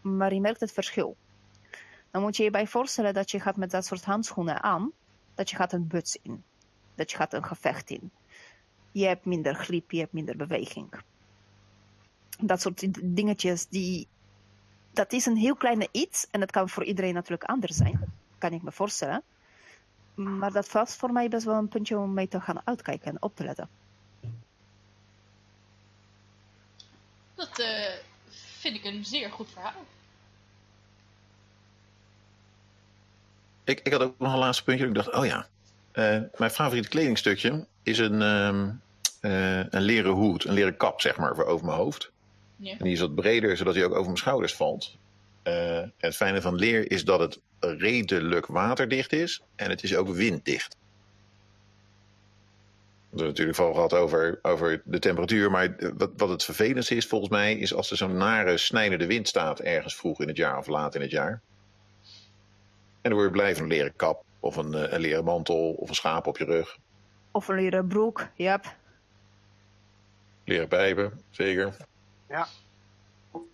Maar 0.00 0.34
je 0.34 0.40
merkt 0.40 0.60
het 0.60 0.72
verschil. 0.72 1.16
Dan 2.10 2.22
moet 2.22 2.36
je 2.36 2.42
je 2.42 2.50
bij 2.50 2.66
voorstellen 2.66 3.14
dat 3.14 3.30
je 3.30 3.40
gaat 3.40 3.56
met 3.56 3.70
dat 3.70 3.86
soort 3.86 4.04
handschoenen 4.04 4.62
aan, 4.62 4.92
dat 5.34 5.50
je 5.50 5.56
gaat 5.56 5.72
een 5.72 5.86
buts 5.86 6.18
in. 6.22 6.44
Dat 6.94 7.10
je 7.10 7.16
gaat 7.16 7.32
een 7.32 7.44
gevecht 7.44 7.90
in. 7.90 8.10
Je 8.92 9.06
hebt 9.06 9.24
minder 9.24 9.54
grip, 9.54 9.90
je 9.90 9.98
hebt 9.98 10.12
minder 10.12 10.36
beweging. 10.36 10.92
Dat 12.38 12.60
soort 12.60 13.04
dingetjes, 13.16 13.66
die, 13.66 14.06
dat 14.92 15.12
is 15.12 15.26
een 15.26 15.36
heel 15.36 15.56
kleine 15.56 15.88
iets 15.92 16.26
en 16.30 16.40
dat 16.40 16.50
kan 16.50 16.68
voor 16.68 16.84
iedereen 16.84 17.14
natuurlijk 17.14 17.50
anders 17.50 17.76
zijn. 17.76 18.12
Kan 18.38 18.52
ik 18.52 18.62
me 18.62 18.72
voorstellen. 18.72 19.22
Maar 20.14 20.52
dat 20.52 20.70
was 20.72 20.94
voor 20.94 21.12
mij 21.12 21.28
best 21.28 21.44
wel 21.44 21.54
een 21.54 21.68
puntje 21.68 21.98
om 21.98 22.12
mee 22.12 22.28
te 22.28 22.40
gaan 22.40 22.60
uitkijken 22.64 23.10
en 23.10 23.22
op 23.22 23.36
te 23.36 23.44
letten. 23.44 23.68
Dat 27.34 27.58
uh, 27.58 27.66
vind 28.60 28.76
ik 28.76 28.84
een 28.84 29.04
zeer 29.04 29.30
goed 29.30 29.50
verhaal. 29.50 29.84
Ik, 33.64 33.80
ik 33.80 33.92
had 33.92 34.00
ook 34.00 34.18
nog 34.18 34.32
een 34.32 34.38
laatste 34.38 34.64
puntje. 34.64 34.86
Ik 34.86 34.94
dacht, 34.94 35.12
oh 35.12 35.26
ja, 35.26 35.46
uh, 35.94 36.18
mijn 36.36 36.50
favoriete 36.50 36.88
kledingstukje 36.88 37.66
is 37.82 37.98
een, 37.98 38.20
uh, 38.20 39.58
een 39.70 39.82
leren 39.82 40.12
hoed, 40.12 40.44
een 40.44 40.54
leren 40.54 40.76
kap, 40.76 41.00
zeg 41.00 41.16
maar, 41.16 41.34
voor 41.34 41.44
over 41.44 41.66
mijn 41.66 41.78
hoofd. 41.78 42.10
Ja. 42.56 42.70
En 42.70 42.84
die 42.84 42.92
is 42.92 43.00
wat 43.00 43.14
breder, 43.14 43.56
zodat 43.56 43.74
hij 43.74 43.84
ook 43.84 43.92
over 43.92 44.04
mijn 44.04 44.16
schouders 44.16 44.54
valt. 44.54 44.96
en 45.42 45.92
het 45.96 46.16
fijne 46.16 46.40
van 46.40 46.54
leer 46.54 46.90
is 46.90 47.04
dat 47.04 47.20
het 47.20 47.40
redelijk 47.60 48.46
waterdicht 48.46 49.12
is 49.12 49.42
en 49.56 49.70
het 49.70 49.82
is 49.82 49.96
ook 49.96 50.08
winddicht. 50.08 50.76
We 53.12 53.18
hebben 53.18 53.26
natuurlijk 53.26 53.56
vooral 53.56 53.74
gehad 53.74 53.94
over, 53.94 54.38
over 54.42 54.82
de 54.84 54.98
temperatuur, 54.98 55.50
maar 55.50 55.76
wat, 55.96 56.10
wat 56.16 56.28
het 56.28 56.44
vervelendste 56.44 56.94
is 56.94 57.06
volgens 57.06 57.30
mij, 57.30 57.54
is 57.54 57.74
als 57.74 57.90
er 57.90 57.96
zo'n 57.96 58.16
nare 58.16 58.58
snijdende 58.58 59.06
wind 59.06 59.28
staat 59.28 59.60
ergens 59.60 59.96
vroeg 59.96 60.20
in 60.20 60.28
het 60.28 60.36
jaar 60.36 60.58
of 60.58 60.66
laat 60.66 60.94
in 60.94 61.00
het 61.00 61.10
jaar. 61.10 61.40
En 63.00 63.10
dan 63.10 63.12
word 63.12 63.24
je 63.24 63.30
blij 63.30 63.54
van 63.54 63.62
een 63.62 63.68
leren 63.68 63.96
kap. 63.96 64.24
Of 64.42 64.56
een, 64.56 64.74
eh, 64.74 64.92
een 64.92 65.00
leren 65.00 65.24
mantel. 65.24 65.72
Of 65.72 65.88
een 65.88 65.94
schaap 65.94 66.26
op 66.26 66.38
je 66.38 66.44
rug. 66.44 66.78
Of 67.30 67.48
een 67.48 67.54
leren 67.54 67.86
broek, 67.86 68.28
yep. 68.34 68.76
Leren 70.44 70.68
pijpen, 70.68 71.22
zeker. 71.30 71.76
Ja. 72.28 72.46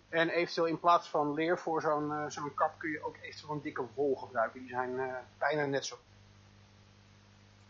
En 0.09 0.29
eventueel 0.29 0.67
in 0.67 0.79
plaats 0.79 1.09
van 1.09 1.33
leer 1.33 1.59
voor 1.59 1.81
zo'n 1.81 2.11
eh, 2.11 2.25
zo'n 2.27 2.53
kap 2.53 2.73
kun 2.77 2.89
je 2.89 3.05
ook 3.05 3.15
eventueel 3.21 3.53
een 3.53 3.61
dikke 3.61 3.85
wol 3.93 4.15
gebruiken. 4.15 4.59
Die 4.59 4.69
zijn 4.69 4.99
eh, 4.99 5.13
bijna 5.37 5.65
net 5.65 5.85
zo. 5.85 5.97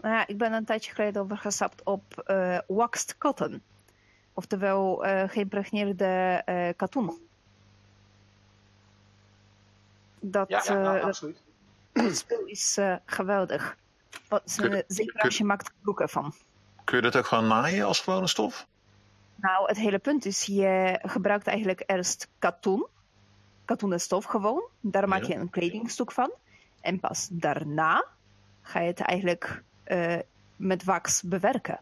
Nou 0.01 0.15
ja, 0.15 0.27
ik 0.27 0.37
ben 0.37 0.53
een 0.53 0.65
tijdje 0.65 0.93
geleden 0.93 1.21
overgestapt 1.21 1.83
op 1.83 2.17
eh 2.25 2.59
waxed 2.67 3.17
cotton. 3.17 3.61
Oftewel 4.33 5.05
eh 5.05 5.29
geïmpregneerde 5.29 6.41
eh 6.45 6.69
katoen. 6.75 7.27
Dat, 10.19 10.49
Ja, 10.49 10.61
ja 10.65 10.73
nou, 10.73 11.01
absoluut. 11.01 11.41
Dat 12.03 12.17
spul 12.17 12.45
is 12.45 12.77
eh, 12.77 12.95
geweldig. 13.05 13.77
Wat, 14.27 14.53
Kun 14.57 14.69
je- 14.71 14.83
zeker 14.87 15.13
kun- 15.13 15.21
als 15.21 15.37
je 15.37 15.43
maakt 15.43 15.71
broeken 15.81 16.09
van. 16.09 16.33
Kun 16.83 16.95
je 16.97 17.03
dat 17.03 17.15
ook 17.15 17.25
gewoon 17.25 17.47
naaien 17.47 17.85
als 17.85 17.99
gewone 17.99 18.27
stof? 18.27 18.67
Nou, 19.35 19.67
het 19.67 19.77
hele 19.77 19.99
punt 19.99 20.25
is, 20.25 20.43
je 20.43 20.99
gebruikt 21.01 21.47
eigenlijk 21.47 21.83
eerst 21.85 22.27
katoen. 22.39 22.85
Katoenen 23.65 23.99
stof 24.01 24.25
gewoon. 24.25 24.63
Daar 24.79 25.07
maak 25.07 25.21
Ja. 25.21 25.27
je 25.27 25.35
een 25.35 25.49
kledingstuk 25.49 26.11
van. 26.11 26.31
En 26.81 26.99
pas 26.99 27.27
daarna 27.31 28.05
ga 28.61 28.79
je 28.79 28.87
het 28.87 28.99
eigenlijk 28.99 29.63
eh, 29.83 30.17
met 30.55 30.83
wax 30.83 31.21
bewerken. 31.21 31.79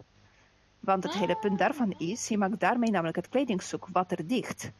Want 0.79 1.03
het 1.03 1.13
hele 1.13 1.35
punt 1.37 1.59
daarvan 1.59 1.91
is, 1.97 2.27
je 2.27 2.37
maakt 2.37 2.59
daarmee 2.59 2.89
namelijk 2.91 3.15
het 3.15 3.29
kledingstuk 3.29 3.85
waterdicht. 3.91 4.71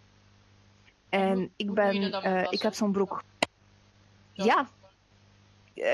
En 1.10 1.22
En 1.22 1.36
hoe- 1.38 1.50
ik 1.56 1.74
ben, 1.74 2.12
eh, 2.12 2.48
ik 2.50 2.62
heb 2.62 2.74
zo'n 2.74 2.92
broek. 2.92 3.24
Ja, 4.34 4.58
eh, 4.60 4.66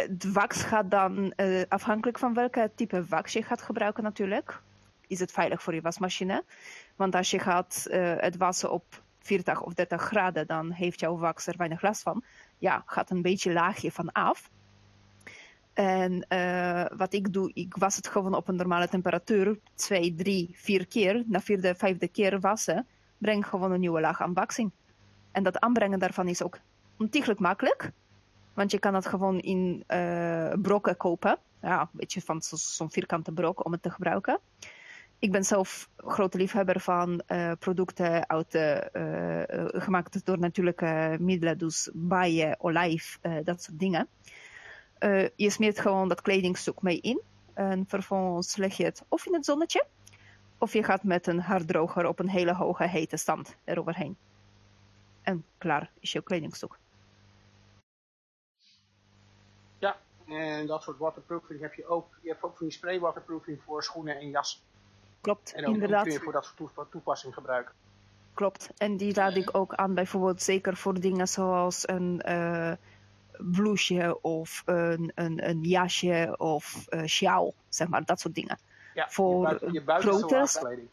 de 0.10 0.32
wax 0.32 0.64
gaat 0.64 0.92
dan 0.92 1.32
eh, 1.32 1.62
afhankelijk 1.68 2.20
van 2.20 2.34
welke 2.34 2.72
type 2.76 3.06
wax 3.06 3.34
je 3.34 3.44
gaat 3.44 3.62
gebruiken 3.62 4.04
natuurlijk. 4.04 4.62
Is 5.08 5.20
het 5.20 5.32
veilig 5.32 5.64
voor 5.64 5.74
je 5.74 5.82
wasmachine? 5.82 6.44
Want 6.96 7.16
als 7.16 7.32
je 7.32 7.40
gaat 7.40 7.86
eh, 7.90 8.14
het 8.18 8.38
wassen 8.38 8.72
op 8.72 9.04
40 9.20 9.62
of 9.62 9.74
30 9.74 10.02
graden, 10.02 10.48
dan 10.48 10.72
heeft 10.72 11.00
jouw 11.00 11.18
wax 11.18 11.48
er 11.48 11.58
weinig 11.58 11.82
last 11.82 12.02
van. 12.02 12.24
Ja, 12.58 12.84
gaat 12.86 13.10
een 13.10 13.22
beetje 13.22 13.54
laagje 13.54 13.92
van 13.92 14.12
af. 14.12 14.50
En 15.74 16.26
eh, 16.28 16.86
wat 16.98 17.14
ik 17.14 17.34
doe, 17.34 17.52
ik 17.54 17.76
was 17.76 17.96
het 17.96 18.08
gewoon 18.08 18.34
op 18.34 18.48
een 18.48 18.56
normale 18.56 18.88
temperatuur. 18.88 19.60
Twee, 19.76 20.16
drie, 20.16 20.50
vier 20.54 20.88
keer. 20.88 21.24
Na 21.28 21.40
vierde, 21.42 21.76
vijfde 21.76 22.08
keer 22.08 22.40
wassen, 22.40 22.88
breng 23.18 23.48
gewoon 23.48 23.72
een 23.72 23.80
nieuwe 23.80 24.02
laag 24.02 24.22
aan 24.22 24.34
wax 24.34 24.58
in. 24.58 24.72
En 25.32 25.44
dat 25.44 25.60
aanbrengen 25.60 26.00
daarvan 26.00 26.28
is 26.28 26.44
ook 26.44 26.60
ontiegelijk 26.98 27.40
makkelijk. 27.40 27.92
Want 28.54 28.72
je 28.72 28.80
kan 28.80 28.94
het 28.94 29.08
gewoon 29.08 29.40
in 29.40 29.84
eh, 29.88 30.54
brokken 30.62 30.98
kopen. 30.98 31.38
Ja, 31.62 31.82
een 31.82 31.88
beetje 31.92 32.22
van 32.22 32.42
zo- 32.42 32.56
zo'n 32.56 32.92
vierkante 32.92 33.32
brok 33.32 33.66
om 33.66 33.72
het 33.72 33.82
te 33.82 33.90
gebruiken. 33.90 34.40
Ik 35.20 35.32
ben 35.32 35.44
zelf 35.44 35.90
grote 35.98 36.38
liefhebber 36.38 36.80
van 36.80 37.22
eh, 37.26 37.52
producten 37.60 38.30
uit 38.30 38.56
eh, 38.56 38.78
gemaakt 39.82 40.26
door 40.26 40.40
natuurlijke 40.40 41.18
middelen. 41.20 41.58
Dus 41.58 41.90
bijen, 41.94 42.60
olijf, 42.60 43.20
dat 43.44 43.64
soort 43.64 43.80
dingen. 43.80 44.08
Je 45.36 45.50
smeert 45.50 45.80
gewoon 45.80 46.08
dat 46.08 46.22
kledingstuk 46.22 46.82
mee 46.82 47.00
in. 47.02 47.22
En 47.54 47.86
vervolgens 47.88 48.56
leg 48.56 48.78
je 48.78 48.84
het 48.84 49.04
of 49.08 49.26
in 49.26 49.34
het 49.34 49.46
zonnetje. 49.46 49.86
Of 50.58 50.74
je 50.74 50.84
gaat 50.84 51.04
met 51.04 51.28
een 51.28 51.40
haardroger 51.40 52.06
op 52.08 52.20
een 52.20 52.30
hele 52.30 52.54
hoge 52.54 52.88
hete 52.88 53.18
stand 53.18 53.56
eroverheen. 53.64 54.18
En 55.22 55.46
klaar 55.58 55.92
is 56.00 56.12
je 56.12 56.24
kledingstuk. 56.24 56.78
Ja, 59.80 59.96
en 60.36 60.68
dat 60.68 60.84
soort 60.84 60.98
waterproofing 60.98 61.62
heb 61.62 61.74
je 61.74 61.86
ook. 61.88 62.08
Je 62.22 62.30
hebt 62.30 62.44
ook 62.44 62.58
van 62.58 62.66
die 62.68 62.76
spray 62.76 63.00
waterproofing 63.00 63.62
voor 63.66 63.84
schoenen 63.84 64.20
en 64.20 64.30
jassen. 64.30 64.60
Klopt, 65.22 65.54
En 65.54 65.60
ook 65.60 65.66
die 65.66 65.74
inderdaad. 65.74 66.04
kun 66.04 66.12
je 66.14 66.20
voor 66.20 66.34
dat 66.34 66.44
soort 66.46 66.58
toepa- 66.58 66.86
toepassing 66.90 67.34
gebruiken. 67.34 67.74
Klopt. 68.34 68.70
En 68.78 68.98
die 68.98 69.14
raad 69.14 69.36
ik 69.36 69.50
ook 69.58 69.74
aan, 69.76 69.94
bijvoorbeeld 69.94 70.42
zeker 70.42 70.78
voor 70.78 71.00
dingen 71.00 71.28
zoals 71.28 71.88
een 71.88 72.22
eh 72.22 72.72
blouseje 73.38 74.22
of 74.22 74.62
een, 74.66 75.12
een, 75.16 75.50
een 75.50 75.62
jasje 75.62 76.36
of 76.38 76.88
eh 76.88 77.04
sjaal, 77.06 77.54
zeg 77.70 77.88
maar, 77.88 78.06
dat 78.06 78.20
soort 78.20 78.36
dingen. 78.36 78.60
Ja, 78.94 79.10
Voor 79.10 79.36
je, 79.42 79.44
buiten, 79.48 79.74
je 79.74 79.82
buitenste 79.84 80.18
grotere- 80.20 80.40
laagstkleding. 80.40 80.88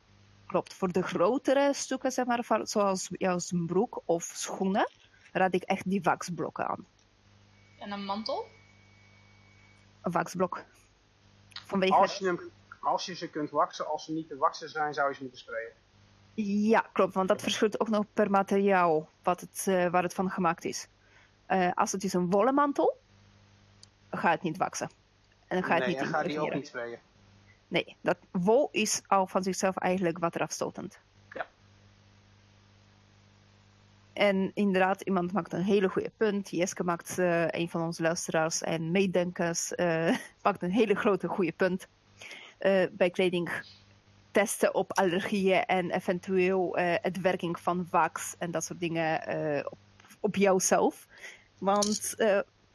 Klopt. 0.46 0.74
Voor 0.74 0.92
de 0.92 1.03
grotere 1.03 1.72
stukken, 1.74 2.12
zeg 2.12 2.26
maar, 2.26 2.44
zoals 2.62 3.09
jouw 3.12 3.38
broek 3.66 4.03
of 4.05 4.22
schoenen, 4.35 4.90
raad 5.33 5.55
ik 5.55 5.62
echt 5.62 5.90
die 5.90 6.03
waxblokken 6.03 6.68
aan. 6.68 6.87
En 7.79 7.92
een 7.92 8.05
mantel? 8.05 8.46
Een 10.00 10.12
waxblok. 10.12 10.64
Vanwege 11.66 11.94
Als 11.94 12.18
je, 12.18 12.26
hem, 12.26 12.40
als 12.80 13.06
je 13.06 13.14
ze 13.14 13.30
kunt 13.30 13.50
waksen, 13.50 13.86
als 13.86 14.04
ze 14.04 14.12
niet 14.12 14.28
te 14.28 14.36
waksen 14.36 14.68
zijn, 14.68 14.94
zou 14.94 15.08
je 15.08 15.14
ze 15.14 15.22
moeten 15.22 15.40
sprayen. 15.40 15.72
Ja, 16.70 16.80
klopt, 16.92 17.14
want 17.14 17.28
dat 17.28 17.42
verschilt 17.42 17.80
ook 17.80 17.88
nog 17.88 18.04
per 18.12 18.30
materiaal 18.30 19.08
wat 19.22 19.40
het, 19.40 19.64
eh, 19.66 19.90
waar 19.90 20.02
het 20.02 20.14
van 20.14 20.30
gemaakt 20.30 20.64
is. 20.64 20.88
Eh, 21.46 21.70
als 21.74 21.92
het 21.92 22.04
is 22.04 22.12
een 22.12 22.30
wollen 22.30 22.54
mantel, 22.54 23.00
ga 24.10 24.30
het 24.30 24.42
niet 24.42 24.56
waksen. 24.56 24.90
En 25.46 25.60
dan 25.60 25.62
ga 25.62 25.78
nee, 25.78 25.88
het 25.88 25.96
en 25.96 26.02
niet 26.02 26.14
ga 26.14 26.22
die 26.22 26.40
ook 26.40 26.54
niet 26.54 26.66
sprayen. 26.66 26.98
Nee, 27.68 27.96
dat 28.00 28.18
wol 28.30 28.68
is 28.72 29.02
al 29.06 29.26
van 29.26 29.42
zichzelf 29.42 29.76
eigenlijk 29.76 30.18
waterafstotend. 30.18 30.92
Ja. 30.92 31.09
En 34.12 34.50
inderdaad, 34.54 35.00
iemand 35.00 35.32
maakt 35.32 35.52
een 35.52 35.62
hele 35.62 35.88
goede 35.88 36.12
punt. 36.16 36.50
Jeske 36.50 36.84
maakt, 36.84 37.18
eh, 37.18 37.48
een 37.48 37.68
van 37.68 37.82
onze 37.82 38.02
luisteraars 38.02 38.62
en 38.62 38.90
meedenkers, 38.90 39.74
eh, 39.74 40.16
maakt 40.42 40.62
een 40.62 40.70
hele 40.70 40.94
grote 40.94 41.28
goede 41.28 41.52
punt. 41.52 41.88
Eh, 42.58 42.84
bij 42.92 43.10
kleding 43.10 43.62
testen 44.30 44.74
op 44.74 44.92
allergieën 44.92 45.64
en 45.64 45.90
eventueel 45.90 46.76
het 46.76 47.20
werking 47.20 47.60
van 47.60 47.86
wax 47.90 48.34
en 48.38 48.50
dat 48.50 48.64
soort 48.64 48.80
dingen 48.80 49.20
op, 49.70 49.78
op 50.20 50.36
jouzelf. 50.36 51.06
Want 51.58 52.14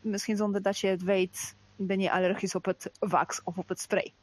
misschien 0.01 0.37
zonder 0.37 0.61
dat 0.61 0.79
je 0.79 0.87
het 0.87 1.03
weet, 1.03 1.55
ben 1.75 1.99
je 1.99 2.11
allergisch 2.11 2.55
op 2.55 2.65
het 2.65 2.91
wax 2.99 3.41
of 3.43 3.57
op 3.57 3.69
het 3.69 3.79
spray. 3.79 4.13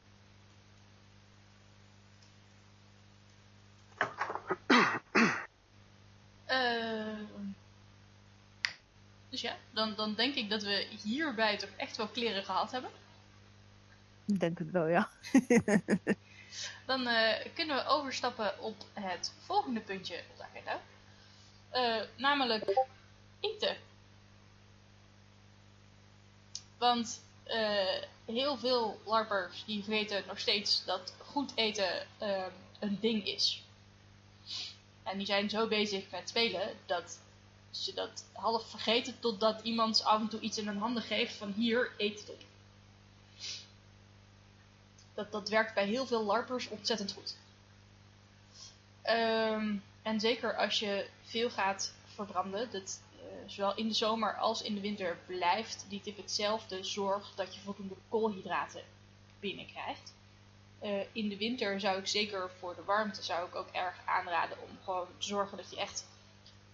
Ja, 9.42 9.56
dan, 9.70 9.94
dan 9.94 10.14
denk 10.14 10.34
ik 10.34 10.50
dat 10.50 10.62
we 10.62 10.86
hierbij 11.02 11.56
toch 11.56 11.70
echt 11.76 11.96
wel 11.96 12.08
kleren 12.08 12.44
gehad 12.44 12.70
hebben. 12.70 12.90
Ik 14.26 14.40
denk 14.40 14.58
het 14.58 14.70
wel, 14.70 14.86
ja. 14.86 15.10
Dan 16.86 17.06
eh, 17.06 17.46
kunnen 17.54 17.76
we 17.76 17.86
overstappen 17.86 18.60
op 18.60 18.84
het 18.92 19.32
volgende 19.38 19.80
puntje 19.80 20.22
op 20.30 20.36
de 20.36 20.44
agenda. 20.44 20.80
Eh, 21.70 22.08
namelijk 22.16 22.86
eten. 23.40 23.76
Want 26.78 27.22
eh, 27.44 28.02
heel 28.24 28.58
veel 28.58 29.00
larpers 29.04 29.64
die 29.64 29.84
weten 29.86 30.24
nog 30.26 30.38
steeds 30.38 30.84
dat 30.84 31.14
goed 31.18 31.52
eten 31.54 32.06
een 32.78 32.98
ding 33.00 33.26
is. 33.26 33.62
En 35.02 35.16
die 35.18 35.26
zijn 35.26 35.50
zo 35.50 35.68
bezig 35.68 36.10
met 36.10 36.28
spelen 36.28 36.68
dat 36.86 37.20
ze 37.72 37.94
dat 37.94 38.24
half 38.32 38.70
vergeten 38.70 39.20
totdat 39.20 39.60
iemand 39.62 40.04
af 40.04 40.20
en 40.20 40.28
toe 40.28 40.40
iets 40.40 40.58
in 40.58 40.66
hun 40.66 40.78
handen 40.78 41.02
geeft 41.02 41.34
van 41.34 41.52
hier, 41.52 41.92
eet 41.96 42.20
het 42.20 42.30
op. 42.30 42.40
Dat, 45.14 45.32
dat 45.32 45.48
werkt 45.48 45.74
bij 45.74 45.86
heel 45.86 46.06
veel 46.06 46.24
larpers 46.24 46.68
ontzettend 46.68 47.12
goed. 47.12 47.36
Ehm, 49.02 49.76
en 50.02 50.20
zeker 50.20 50.56
als 50.56 50.78
je 50.78 51.08
veel 51.22 51.50
gaat 51.50 51.94
verbranden, 52.04 52.70
dat 52.70 53.00
eh, 53.16 53.24
zowel 53.46 53.74
in 53.76 53.88
de 53.88 53.94
zomer 53.94 54.36
als 54.36 54.62
in 54.62 54.74
de 54.74 54.80
winter 54.80 55.18
blijft 55.26 55.86
die 55.88 56.00
tip 56.00 56.16
hetzelfde. 56.16 56.84
Zorg 56.84 57.32
dat 57.34 57.54
je 57.54 57.60
voldoende 57.60 57.96
koolhydraten 58.08 58.82
binnenkrijgt. 59.40 60.14
Eh, 60.78 61.00
in 61.12 61.28
de 61.28 61.36
winter 61.36 61.80
zou 61.80 61.98
ik 61.98 62.06
zeker 62.06 62.50
voor 62.58 62.74
de 62.74 62.84
warmte 62.84 63.22
zou 63.22 63.48
ik 63.48 63.54
ook 63.54 63.68
erg 63.68 63.96
aanraden 64.04 64.56
om 64.62 64.78
gewoon 64.84 65.06
te 65.18 65.26
zorgen 65.26 65.56
dat 65.56 65.70
je 65.70 65.76
echt 65.76 66.06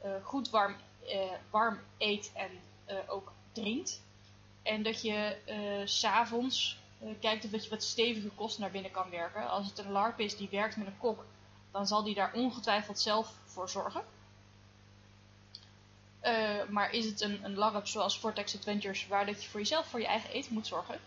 eh, 0.00 0.10
goed 0.22 0.50
warm, 0.50 0.76
eh, 1.08 1.32
warm 1.50 1.78
eet 1.98 2.32
en 2.34 2.50
eh, 2.84 2.96
ook 3.06 3.32
drinkt. 3.52 4.02
En 4.62 4.82
dat 4.82 5.02
je 5.02 5.36
eh, 5.44 5.86
s'avonds 5.86 6.78
kijkt 7.20 7.44
of 7.44 7.50
dat 7.50 7.64
je 7.64 7.70
wat 7.70 7.82
stevige 7.82 8.28
kost 8.28 8.58
naar 8.58 8.70
binnen 8.70 8.90
kan 8.90 9.10
werken. 9.10 9.48
Als 9.48 9.66
het 9.66 9.78
een 9.78 9.90
larp 9.90 10.20
is 10.20 10.36
die 10.36 10.48
werkt 10.50 10.76
met 10.76 10.86
een 10.86 10.98
kok, 10.98 11.24
dan 11.70 11.86
zal 11.86 12.02
die 12.02 12.14
daar 12.14 12.32
ongetwijfeld 12.32 13.00
zelf 13.00 13.34
voor 13.44 13.68
zorgen. 13.68 14.04
Maar 16.68 16.90
is 16.90 17.04
het 17.04 17.20
een, 17.20 17.44
een 17.44 17.54
larp 17.54 17.86
zoals 17.86 18.18
Vortex 18.18 18.56
Adventures, 18.56 19.06
waar 19.06 19.26
dat 19.26 19.42
je 19.42 19.48
voor 19.48 19.60
jezelf 19.60 19.86
voor 19.86 20.00
je 20.00 20.06
eigen 20.06 20.30
eten 20.30 20.52
moet 20.54 20.66
zorgen, 20.66 21.00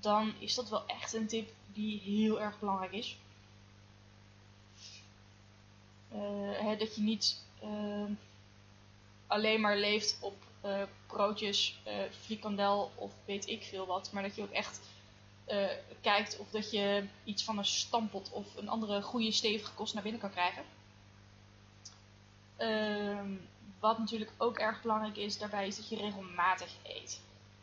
dan 0.00 0.34
is 0.38 0.54
dat 0.54 0.68
wel 0.68 0.86
echt 0.86 1.12
een 1.12 1.26
tip 1.26 1.50
die 1.72 2.00
heel 2.00 2.40
erg 2.40 2.58
belangrijk 2.58 2.92
is. 2.92 3.16
Hè, 6.52 6.76
dat 6.76 6.94
je 6.94 7.02
niet 7.02 7.42
eh, 7.60 8.04
alleen 9.28 9.60
maar 9.60 9.76
leeft 9.76 10.18
op 10.20 10.46
eh, 10.60 10.82
broodjes, 11.06 11.80
eh, 11.84 11.94
frikandel 12.10 12.90
of 12.94 13.12
weet 13.24 13.48
ik 13.48 13.62
veel 13.62 13.86
wat. 13.86 14.12
Maar 14.12 14.22
dat 14.22 14.34
je 14.36 14.42
ook 14.42 14.50
echt 14.50 14.80
eh, 15.44 15.66
kijkt 16.00 16.38
of 16.38 16.50
dat 16.50 16.70
je 16.70 17.04
iets 17.24 17.44
van 17.44 17.58
een 17.58 17.64
stampot 17.64 18.30
of 18.32 18.56
een 18.56 18.68
andere 18.68 19.02
goede 19.02 19.32
stevige 19.32 19.74
kost 19.74 19.94
naar 19.94 20.02
binnen 20.02 20.20
kan 20.20 20.30
krijgen. 20.30 20.62
Ehm, 22.56 23.32
wat 23.80 23.98
natuurlijk 23.98 24.32
ook 24.36 24.58
erg 24.58 24.82
belangrijk 24.82 25.16
is 25.16 25.38
daarbij 25.38 25.66
is 25.66 25.76
dat 25.76 25.88
je 25.88 25.96
regelmatig 25.96 26.70
eet. 26.82 27.20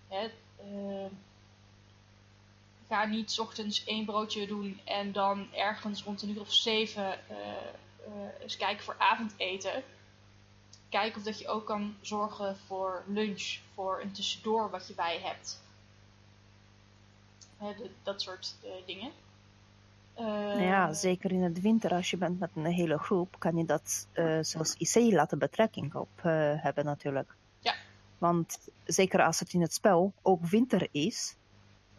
Hè? 0.08 0.30
ehm, 0.60 1.12
ga 2.88 3.06
niet 3.06 3.40
ochtends 3.40 3.86
één 3.86 4.06
broodje 4.06 4.48
doen 4.48 4.80
en 4.84 5.12
dan 5.12 5.54
ergens 5.54 6.04
rond 6.04 6.22
een 6.22 6.30
uur 6.30 6.42
of 6.42 6.54
zeven 6.54 7.20
eens 8.42 8.58
kijken 8.58 8.84
voor 8.84 8.96
avondeten. 8.98 9.84
Kijk 10.96 11.16
of 11.16 11.24
dat 11.24 11.40
je 11.40 11.48
ook 11.48 11.66
kan 11.66 11.96
zorgen 12.02 12.58
voor 12.58 13.04
lunch, 13.08 13.58
voor 13.74 14.02
een 14.02 14.12
tussendoor 14.12 14.70
wat 14.70 14.88
je 14.88 14.94
bij 14.94 15.20
hebt. 15.24 15.62
De- 17.60 17.90
dat 18.04 18.22
soort 18.22 18.56
eh, 18.64 18.70
dingen. 18.86 19.12
Nou 20.16 20.62
ja, 20.62 20.88
Eh, 20.88 20.94
zeker 20.94 21.32
in 21.32 21.42
het 21.44 21.62
winter, 21.62 21.92
als 21.92 22.10
je 22.10 22.18
bent 22.18 22.40
met 22.40 22.50
een 22.56 22.66
hele 22.66 22.98
groep, 22.98 23.36
kan 23.40 23.58
je 23.58 23.66
dat 23.66 24.08
eh, 24.12 24.38
zoals 24.42 24.76
IC 24.78 25.12
laten 25.14 25.38
betrekking 25.40 25.94
op 25.96 26.10
eh, 26.16 26.24
hebben 26.64 26.86
natuurlijk. 26.86 27.36
Ja. 27.60 27.76
Want 28.18 28.60
zeker 28.86 29.24
als 29.24 29.40
het 29.40 29.54
in 29.54 29.62
het 29.62 29.74
spel 29.74 30.14
ook 30.22 30.46
winter 30.46 30.88
is, 30.92 31.36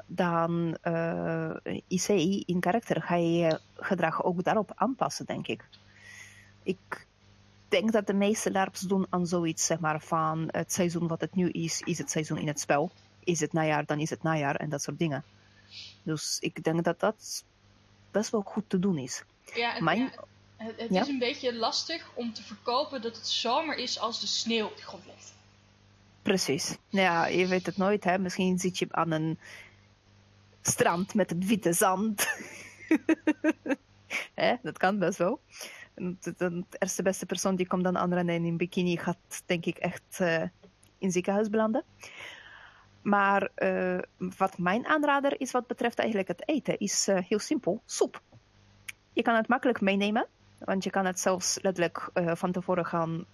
dan 0.06 0.76
eh 0.80 1.56
IC 1.88 2.08
in 2.46 2.60
karakter 2.60 3.02
ga 3.02 3.14
je 3.14 3.32
je 3.32 3.60
gedrag 3.74 4.22
ook 4.24 4.44
daarop 4.44 4.72
aanpassen, 4.74 5.26
denk 5.26 5.46
ik. 5.46 5.64
Ik 6.62 7.06
denk 7.68 7.92
dat 7.92 8.06
de 8.06 8.14
meeste 8.14 8.50
LARPs 8.52 8.80
doen 8.80 9.06
aan 9.10 9.26
zoiets, 9.26 9.66
zeg 9.66 9.78
maar, 9.78 10.00
van 10.00 10.48
het 10.50 10.72
seizoen 10.72 11.06
wat 11.08 11.20
het 11.20 11.34
nu 11.34 11.50
is, 11.50 11.80
is 11.80 11.98
het 11.98 12.10
seizoen 12.10 12.38
in 12.38 12.46
het 12.46 12.60
spel. 12.60 12.90
Is 13.24 13.40
het 13.40 13.52
najaar, 13.52 13.84
dan 13.86 13.98
is 14.00 14.10
het 14.10 14.22
najaar 14.22 14.56
en 14.56 14.68
dat 14.68 14.82
soort 14.82 14.98
dingen. 14.98 15.24
Dus 16.02 16.36
ik 16.40 16.64
denk 16.64 16.84
dat 16.84 17.00
dat 17.00 17.44
best 18.10 18.30
wel 18.30 18.40
goed 18.42 18.64
te 18.68 18.78
doen 18.78 18.98
is. 18.98 19.22
ja, 19.54 19.72
het, 19.72 19.82
mijn- 19.82 19.98
ja, 19.98 20.10
het, 20.56 20.80
het 20.80 20.90
Ja? 20.90 21.00
is 21.00 21.08
een 21.08 21.18
beetje 21.18 21.54
lastig 21.54 22.10
om 22.14 22.32
te 22.32 22.42
verkopen 22.42 23.02
dat 23.02 23.16
het 23.16 23.28
zomer 23.28 23.76
is 23.76 23.98
als 23.98 24.20
de 24.20 24.26
sneeuw 24.26 24.66
op 24.66 24.76
de 24.76 24.82
grond 24.82 25.04
ligt. 25.06 25.34
Precies. 26.22 26.76
Nou 26.90 27.04
Ja, 27.04 27.26
je 27.26 27.46
weet 27.46 27.66
het 27.66 27.76
nooit, 27.76 28.04
hè. 28.04 28.18
Misschien 28.18 28.58
zit 28.58 28.78
je 28.78 28.86
aan 28.90 29.10
een 29.10 29.38
strand 30.62 31.14
met 31.14 31.30
het 31.30 31.46
witte 31.46 31.72
zand. 31.72 32.26
hè, 34.34 34.54
dat 34.62 34.78
kan 34.78 34.98
best 34.98 35.18
wel. 35.18 35.40
De, 35.96 36.64
eerste 36.78 37.02
beste 37.02 37.26
persoon 37.26 37.56
die 37.56 37.66
komt 37.66 37.84
dan 37.84 37.98
aanrennen 37.98 38.34
en 38.34 38.44
in 38.44 38.56
bikini 38.56 38.96
gaat, 38.96 39.42
denk 39.46 39.64
ik, 39.66 39.76
echt 39.78 40.20
eh, 40.20 40.42
in 40.98 41.12
ziekenhuis 41.12 41.50
belanden. 41.50 41.84
Maar 43.02 43.50
eh, 43.54 43.98
wat 44.16 44.58
mijn 44.58 44.86
aanrader 44.86 45.40
is 45.40 45.50
wat 45.50 45.66
betreft 45.66 45.98
eigenlijk 45.98 46.28
het 46.28 46.48
eten, 46.48 46.78
is 46.78 47.08
eh, 47.08 47.18
heel 47.28 47.38
simpel. 47.38 47.82
Soep. 47.84 48.22
Je 49.12 49.22
kan 49.22 49.34
het 49.34 49.48
makkelijk 49.48 49.80
meenemen, 49.80 50.26
want 50.58 50.84
je 50.84 50.90
kan 50.90 51.06
het 51.06 51.20
zelfs 51.20 51.58
letterlijk 51.62 52.10
van 52.14 52.52
tevoren 52.52 52.86
gaan 52.86 53.24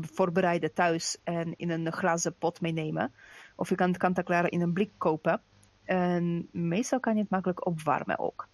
voorbereiden 0.00 0.72
thuis 0.72 1.16
en 1.24 1.54
in 1.56 1.70
een 1.70 1.92
glazen 1.92 2.34
pot 2.34 2.60
meenemen. 2.60 3.12
Of 3.56 3.68
je 3.68 3.74
kan 3.74 3.88
het 3.88 3.98
kant-en-klaar 3.98 4.50
in 4.50 4.60
een 4.60 4.72
blik 4.72 4.90
kopen. 4.98 5.40
En 5.84 6.48
meestal 6.52 7.00
kan 7.00 7.14
je 7.14 7.20
het 7.20 7.30
makkelijk 7.30 7.66
opwarmen 7.66 8.18
ook. 8.18 8.48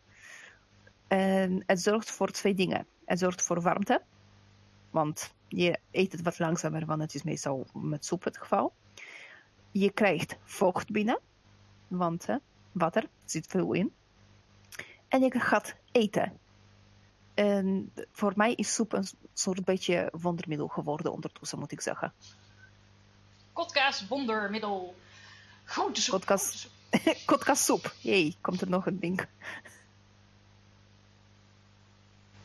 En 1.08 1.62
het 1.66 1.82
zorgt 1.82 2.10
voor 2.10 2.30
twee 2.30 2.54
dingen. 2.54 2.86
Het 3.12 3.20
zorgt 3.20 3.42
voor 3.42 3.60
warmte, 3.60 4.02
want 4.90 5.34
je 5.48 5.78
eet 5.90 6.12
het 6.12 6.22
wat 6.22 6.38
langzamer, 6.38 6.86
want 6.86 7.00
het 7.00 7.14
is 7.14 7.22
meestal 7.22 7.66
met 7.72 8.04
soep 8.04 8.24
het 8.24 8.38
geval. 8.38 8.74
Je 9.70 9.90
krijgt 9.90 10.36
vocht 10.44 10.90
binnen, 10.90 11.20
want 11.88 12.26
hè, 12.26 12.36
water 12.72 13.08
zit 13.24 13.46
veel 13.46 13.72
in. 13.72 13.92
En 15.08 15.20
je 15.20 15.40
gaat 15.40 15.74
eten. 15.90 16.38
En 17.34 17.92
voor 18.10 18.32
mij 18.36 18.54
is 18.54 18.74
soep 18.74 18.92
een 18.92 19.06
soort 19.32 19.64
beetje 19.64 20.12
wondermiddel 20.20 20.68
geworden 20.68 21.12
ondertussen, 21.12 21.58
moet 21.58 21.72
ik 21.72 21.80
zeggen. 21.80 22.12
Kotkaas, 23.52 24.08
wondermiddel. 24.08 24.94
Groente 25.64 26.00
soep. 26.00 26.24
Kotkaas. 27.24 27.64
soep. 27.66 27.94
Jee, 27.98 28.36
komt 28.40 28.60
er 28.60 28.68
nog 28.68 28.86
een 28.86 29.00
ding. 29.00 29.26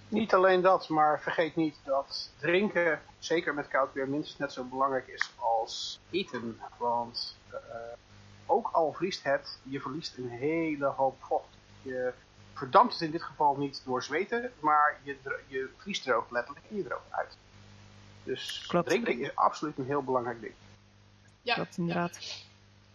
Niet 0.10 0.34
alleen 0.34 0.62
dat, 0.62 0.89
maar 0.89 1.22
vergeet 1.22 1.56
niet 1.56 1.76
dat 1.84 2.30
drinken, 2.39 3.02
zeker 3.20 3.54
met 3.54 3.67
koud 3.67 3.93
weer, 3.93 4.10
minstens 4.10 4.38
net 4.38 4.54
zo 4.54 4.63
belangrijk 4.63 5.08
is 5.08 5.32
als 5.36 6.00
eten. 6.10 6.60
Want 6.78 7.38
eh, 7.50 7.58
ook 8.46 8.70
al 8.72 8.93
vriest 8.93 9.24
het, 9.24 9.60
je 9.63 9.82
verliest 9.82 10.17
een 10.17 10.30
hele 10.30 10.86
hoop 10.86 11.15
vocht. 11.20 11.48
Je 11.82 12.13
verdampt 12.54 12.93
het 12.93 13.02
in 13.02 13.12
dit 13.12 13.24
geval 13.24 13.56
niet 13.56 13.82
door 13.86 14.04
zweten, 14.04 14.52
maar 14.60 15.00
je, 15.04 15.17
je 15.48 15.70
vriesdroogt 15.78 16.32
letterlijk 16.32 16.65
en 16.70 16.76
je 16.76 16.84
droogt 16.84 17.12
uit. 17.12 17.38
Dus 18.24 18.65
Klopt. 18.67 18.88
drinken 18.88 19.20
is 19.20 19.36
absoluut 19.36 19.78
een 19.78 19.86
heel 19.86 20.04
belangrijk 20.04 20.41
ding. 20.41 20.54
Ja, 21.41 21.54
Klopt, 21.54 21.78
inderdaad. 21.78 22.46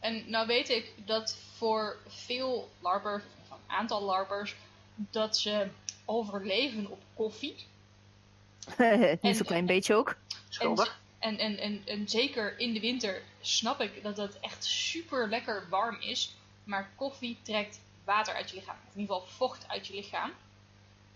En 0.01 0.31
nou 0.31 0.47
weet 0.47 0.69
ik 0.69 0.93
dat 1.05 1.37
voor 1.57 1.97
veel 2.07 2.71
larpers, 2.81 3.23
of 3.43 3.51
een 3.51 3.75
aantal 3.75 4.03
larpers, 4.03 4.57
dat 4.95 5.37
ze 5.37 5.69
overleven 6.05 6.91
op 6.91 7.03
koffie. 7.15 7.55
Niet 8.79 9.19
En- 9.21 9.35
zo'n 9.35 9.47
klein 9.47 9.67
beetje 9.67 9.95
ook. 9.95 10.17
Schuldig. 10.49 11.01
En, 11.19 11.39
en, 11.39 11.59
en, 11.59 11.83
en 11.87 12.09
zeker 12.09 12.59
in 12.59 12.73
de 12.73 12.81
winter 12.81 13.23
snap 13.41 13.81
ik 13.81 14.03
dat 14.03 14.17
het 14.17 14.41
echt 14.41 14.65
super 14.65 15.29
lekker 15.29 15.67
warm 15.71 16.01
is. 16.01 16.35
Maar 16.65 16.91
koffie 16.97 17.39
trekt 17.43 17.81
water 18.05 18.35
uit 18.35 18.51
je 18.51 18.57
lichaam. 18.57 18.77
Of 18.89 18.95
in 18.95 19.01
ieder 19.01 19.15
geval 19.17 19.31
vocht 19.31 19.69
uit 19.69 19.87
je 19.87 19.95
lichaam. 19.95 20.31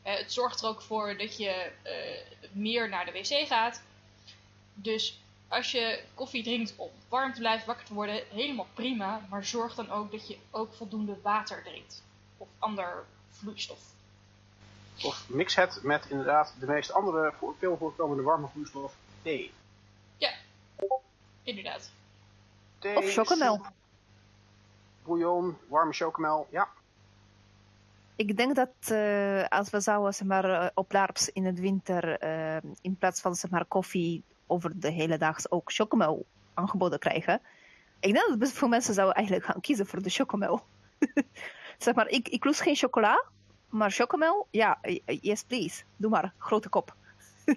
Eh, 0.03 0.16
het 0.16 0.33
zorgt 0.33 0.62
er 0.62 0.68
ook 0.68 0.83
voor 0.83 1.18
dat 1.18 1.37
je 1.37 1.70
eh, 1.83 1.92
meer 2.53 2.88
naar 2.88 3.05
de 3.05 3.12
wc 3.12 3.46
gaat. 3.46 3.83
Dus 4.75 5.18
als 5.49 5.70
je 5.70 6.03
koffie 6.14 6.42
drinkt 6.42 6.75
om 6.77 6.90
warm 7.09 7.33
te 7.33 7.38
blijven 7.40 7.66
wakker 7.66 7.87
te 7.87 7.94
worden, 7.94 8.22
helemaal 8.33 8.66
prima. 8.75 9.27
Maar 9.31 9.44
zorg 9.44 9.75
dan 9.75 9.90
ook 9.90 10.11
dat 10.11 10.29
je 10.29 10.37
ook 10.51 10.75
voldoende 10.75 11.16
water 11.22 11.62
drinkt. 11.62 12.03
Of 12.37 12.49
ander 12.59 13.05
vloeistof. 13.31 13.81
Of 15.02 15.28
mix 15.28 15.54
het 15.54 15.82
met 15.82 16.06
inderdaad 16.09 16.54
de 16.59 16.66
meest 16.66 16.92
andere 16.92 17.32
voor, 17.38 17.54
veel 17.59 17.76
voorkomende 17.76 18.22
warme 18.22 18.48
vloeistof, 18.48 18.94
thee. 19.22 19.52
Inderdaad. 21.42 21.90
Thee, 22.78 22.96
Of 22.96 23.12
chocomel. 23.12 23.61
Bouillon, 25.04 25.56
warme 25.68 25.92
chocomel, 25.92 26.46
ja. 26.50 26.68
Ik 28.16 28.37
denk 28.37 28.54
dat 28.54 28.68
eh, 28.88 29.44
als 29.48 29.70
we 29.70 29.80
zouden 29.80 30.14
zeg 30.14 30.26
maar, 30.26 30.44
eh, 30.44 30.68
op 30.74 30.92
LARPs 30.92 31.28
in 31.28 31.44
het 31.44 31.61
winter 31.61 32.18
eh, 32.18 32.56
in 32.80 32.96
plaats 32.96 33.20
van 33.20 33.35
zeg 33.35 33.50
maar, 33.50 33.64
koffie 33.64 34.22
over 34.46 34.80
de 34.80 34.90
hele 34.90 35.18
dag 35.18 35.50
ook 35.50 35.72
chocomel 35.72 36.26
aangeboden 36.54 36.98
krijgen. 36.98 37.40
Ik 38.00 38.12
denk 38.12 38.28
dat 38.28 38.38
best 38.38 38.59
veel 38.59 38.68
mensen 38.68 38.94
zouden 38.94 39.16
eigenlijk 39.16 39.46
gaan 39.46 39.61
kiezen 39.61 39.87
voor 39.87 40.02
de 40.02 40.11
chocomel. 40.11 40.62
zeg 41.78 41.94
maar, 41.94 42.09
ik, 42.09 42.28
ik 42.28 42.44
lust 42.44 42.61
geen 42.61 42.76
chocola, 42.76 43.24
maar 43.68 43.90
chocomel, 43.90 44.46
ja, 44.50 44.79
eh, 44.83 45.00
yes 45.20 45.44
please. 45.44 45.83
Doe 45.96 46.11
maar, 46.11 46.33
grote 46.38 46.68
kop. 46.68 46.94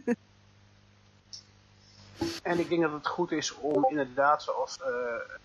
En 2.44 2.60
ik 2.60 2.70
denk 2.70 2.82
dat 2.82 2.92
het 2.92 3.08
goed 3.08 3.32
is 3.32 3.56
om 3.56 3.86
inderdaad, 3.90 4.44
zoals 4.44 4.80
eh 4.82 5.38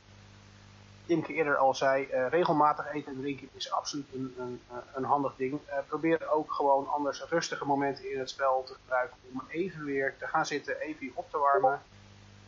Imke 1.06 1.32
eerder 1.32 1.56
al 1.56 1.74
zei, 1.74 2.04
eh, 2.04 2.28
regelmatig 2.28 2.92
eten 2.92 3.12
en 3.12 3.20
drinken 3.20 3.48
is 3.52 3.70
absoluut 3.72 4.06
een, 4.14 4.34
een, 4.38 4.60
eh, 4.70 4.76
een 4.94 5.04
handig 5.04 5.36
ding. 5.36 5.60
Eh, 5.64 5.78
probeer 5.88 6.30
ook 6.30 6.52
gewoon 6.52 6.88
anders 6.88 7.24
rustige 7.28 7.66
momenten 7.66 8.12
in 8.12 8.18
het 8.18 8.30
spel 8.30 8.64
te 8.66 8.74
gebruiken 8.74 9.16
om 9.32 9.42
even 9.48 9.84
weer 9.84 10.14
te 10.18 10.26
gaan 10.26 10.46
zitten, 10.46 10.80
even 10.80 11.10
op 11.14 11.30
te 11.30 11.38
warmen. 11.38 11.82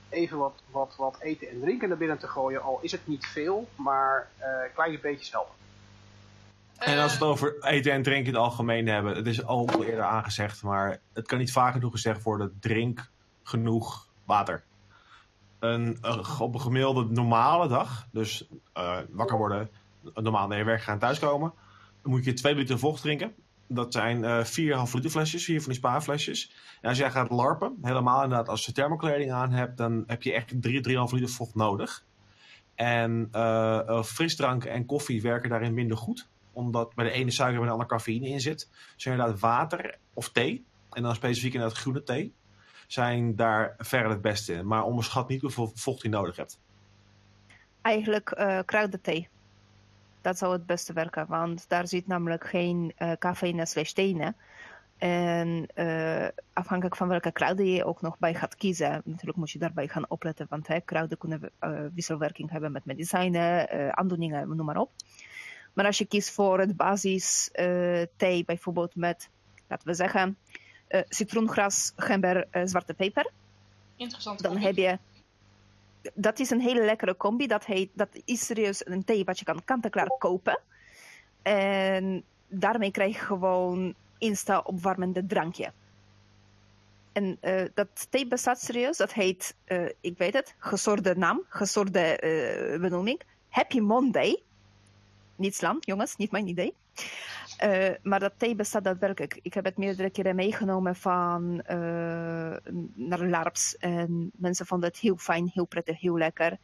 Even 0.09 0.39
wat, 0.39 0.63
wat, 0.71 0.95
wat 0.97 1.17
eten 1.21 1.49
en 1.49 1.61
drinken 1.61 1.89
naar 1.89 1.99
binnen 1.99 2.19
te 2.19 2.29
gooien, 2.29 2.63
al 2.63 2.79
is 2.83 2.93
het 2.93 3.07
niet 3.07 3.27
veel, 3.27 3.69
maar 3.75 4.29
eh, 4.37 4.49
kleine 4.75 4.99
beetjes 4.99 5.31
helpen. 5.31 5.55
En 6.79 6.99
als 6.99 7.19
we 7.19 7.25
Eh, 7.25 7.31
het 7.31 7.31
over 7.31 7.63
eten 7.65 7.93
en 7.93 8.03
drinken 8.03 8.27
in 8.27 8.33
het 8.33 8.43
algemeen 8.43 8.87
hebben, 8.87 9.17
het 9.17 9.27
is 9.27 9.45
al 9.45 9.85
eerder 9.85 10.05
aangezegd, 10.05 10.63
maar 10.63 11.01
het 11.13 11.27
kan 11.27 11.39
niet 11.39 11.53
vaak 11.53 11.73
genoeg 11.73 11.93
gezegd 11.93 12.23
worden: 12.23 12.57
drink 12.61 13.11
genoeg 13.43 14.09
water. 14.25 14.65
Een, 15.59 15.99
op 16.39 16.55
een 16.55 16.61
gemiddelde 16.61 17.05
normale 17.05 17.69
dag, 17.69 18.07
dus 18.13 18.49
eh, 18.73 18.99
wakker 19.11 19.37
worden, 19.37 19.71
normaal 20.15 20.47
naar 20.47 20.59
je 20.59 20.65
werk 20.65 20.83
gaan 20.83 20.99
thuiskomen, 20.99 21.53
dan 22.03 22.11
moet 22.11 22.25
je 22.25 22.33
2 22.33 22.55
liter 22.55 22.79
vocht 22.79 23.03
drinken. 23.03 23.35
Dat 23.69 23.93
zijn 23.93 24.25
eh 24.25 24.45
4,5 24.45 24.93
liter 24.93 25.11
flesjes, 25.11 25.45
vier 25.45 25.61
van 25.61 25.69
die 25.69 25.79
spaarflesjes. 25.79 26.53
En 26.81 26.89
als 26.89 26.99
jij 26.99 27.11
gaat 27.11 27.31
larpen, 27.31 27.79
helemaal 27.83 28.23
inderdaad 28.23 28.49
als 28.49 28.67
je 28.67 28.73
thermokleding 28.73 29.33
aan 29.33 29.51
hebt, 29.51 29.77
dan 29.77 30.05
heb 30.07 30.23
je 30.23 30.33
echt 30.33 30.63
3, 30.63 30.81
3,5 30.81 31.13
liter 31.13 31.29
vocht 31.29 31.55
nodig. 31.55 32.05
En 32.75 33.29
eh, 33.33 34.03
frisdrank 34.03 34.65
en 34.65 34.87
koffie 34.87 35.23
werken 35.23 35.51
daarin 35.51 35.75
minder 35.75 35.97
goed 35.97 36.29
omdat 36.57 36.95
bij 36.95 37.05
de 37.05 37.11
ene 37.11 37.31
suiker 37.31 37.55
en 37.55 37.61
bij 37.61 37.67
de 37.67 37.73
andere 37.73 37.99
cafeïne 37.99 38.29
in 38.29 38.41
zit. 38.41 38.69
Dus 38.95 39.07
inderdaad 39.07 39.41
water 39.41 39.99
of 40.15 40.29
thee. 40.29 40.65
En 40.91 41.03
dan 41.03 41.15
specifiek 41.15 41.55
inderdaad 41.55 41.79
groene 41.79 42.03
thee. 42.03 42.35
zijn 42.87 43.37
daar 43.37 43.75
verder 43.79 44.11
het 44.11 44.21
beste 44.21 44.53
in. 44.53 44.67
Maar 44.67 44.83
onderschat 44.85 45.29
niet 45.29 45.41
hoeveel 45.41 45.71
vocht 45.75 46.03
je 46.03 46.09
nodig 46.09 46.37
hebt. 46.37 46.61
Eigenlijk 47.83 48.31
eh 48.31 48.59
kruidenthee. 48.65 49.29
Dat 50.21 50.39
zou 50.39 50.53
het 50.53 50.67
beste 50.67 50.93
werken, 50.93 51.27
want 51.27 51.69
daar 51.69 51.89
zit 51.89 52.07
namelijk 52.07 52.47
geen 52.47 52.93
eh 52.97 53.13
cafeïne 53.19 53.67
slash 53.67 53.93
theïne. 53.93 54.35
En 54.99 55.67
eh, 55.75 56.29
afhankelijk 56.53 56.97
van 56.97 57.09
welke 57.09 57.33
kruiden 57.33 57.67
je 57.67 57.85
ook 57.85 58.01
nog 58.01 58.19
bij 58.19 58.35
gaat 58.35 58.57
kiezen, 58.57 59.03
natuurlijk 59.05 59.37
moet 59.39 59.51
je 59.51 59.59
daarbij 59.59 59.89
gaan 59.89 60.11
opletten, 60.11 60.47
want 60.49 60.67
hè, 60.67 60.81
kruiden 60.81 61.19
kunnen 61.19 61.51
wisselwerking 61.95 62.51
hebben 62.51 62.73
met 62.73 62.85
medicijnen, 62.85 63.97
aandoeningen, 63.97 64.57
noem 64.57 64.67
maar 64.67 64.81
op. 64.81 64.91
Maar 65.77 65.87
als 65.87 65.99
je 65.99 66.07
kiest 66.07 66.31
voor 66.31 66.59
het 66.59 66.77
basis 66.77 67.49
eh, 67.53 68.03
thee, 68.17 68.45
bijvoorbeeld 68.45 68.95
met, 68.95 69.29
laten 69.69 69.89
we 69.89 69.95
zeggen, 69.95 70.39
eh, 70.87 71.01
citroengras, 71.09 71.93
gember, 71.97 72.47
eh, 72.51 72.63
zwarte 72.65 72.95
peper, 72.95 73.31
Interessant. 73.97 74.43
dan 74.43 74.57
heb 74.57 74.77
je. 74.77 74.99
Dat 76.15 76.39
is 76.39 76.51
een 76.51 76.61
hele 76.61 76.85
lekkere 76.85 77.17
combi. 77.17 77.47
Dat, 77.47 77.65
heet, 77.65 77.91
dat 77.93 78.09
is 78.25 78.47
serieus 78.47 78.87
een 78.87 79.05
thee 79.05 79.25
wat 79.25 79.39
je 79.39 79.45
kan 79.45 79.65
kant-en-klaar 79.65 80.11
kopen. 80.19 80.61
En 81.43 82.25
daarmee 82.49 82.91
krijg 82.91 83.15
je 83.15 83.25
gewoon 83.25 83.95
insta 84.19 84.59
opwarmende 84.59 85.27
drankje. 85.27 85.73
En 87.13 87.39
dat 87.75 88.07
thee 88.11 88.27
bestaat 88.27 88.61
serieus. 88.61 88.97
Dat 88.97 89.13
heet, 89.13 89.57
ik 90.01 90.19
weet 90.19 90.33
het, 90.33 90.55
gesoorde 90.59 91.15
naam, 91.17 91.43
gesoorde 91.49 92.19
benoeming. 92.81 93.21
Happy 93.49 93.79
Monday. 93.79 94.43
Niet 95.37 95.55
slaan, 95.55 95.77
jongens, 95.81 96.17
niet 96.17 96.31
mijn 96.31 96.47
idee. 96.47 96.75
Eh, 97.57 97.95
maar 98.03 98.21
dat 98.21 98.33
thee 98.37 98.55
bestaat 98.55 98.85
daadwerkelijk. 98.85 99.39
Ik 99.43 99.55
heb 99.55 99.65
het 99.65 99.77
meerdere 99.77 100.11
keren 100.11 100.37
meegenomen 100.37 100.97
van 100.97 101.63
eh, 101.63 101.77
naar 102.95 103.27
LARPs. 103.29 103.77
En 103.77 104.31
mensen 104.37 104.67
vonden 104.67 104.89
het 104.89 104.99
heel 104.99 105.17
fijn, 105.17 105.51
heel 105.53 105.67
prettig, 105.67 106.01
heel 106.01 106.19
lekker. 106.19 106.59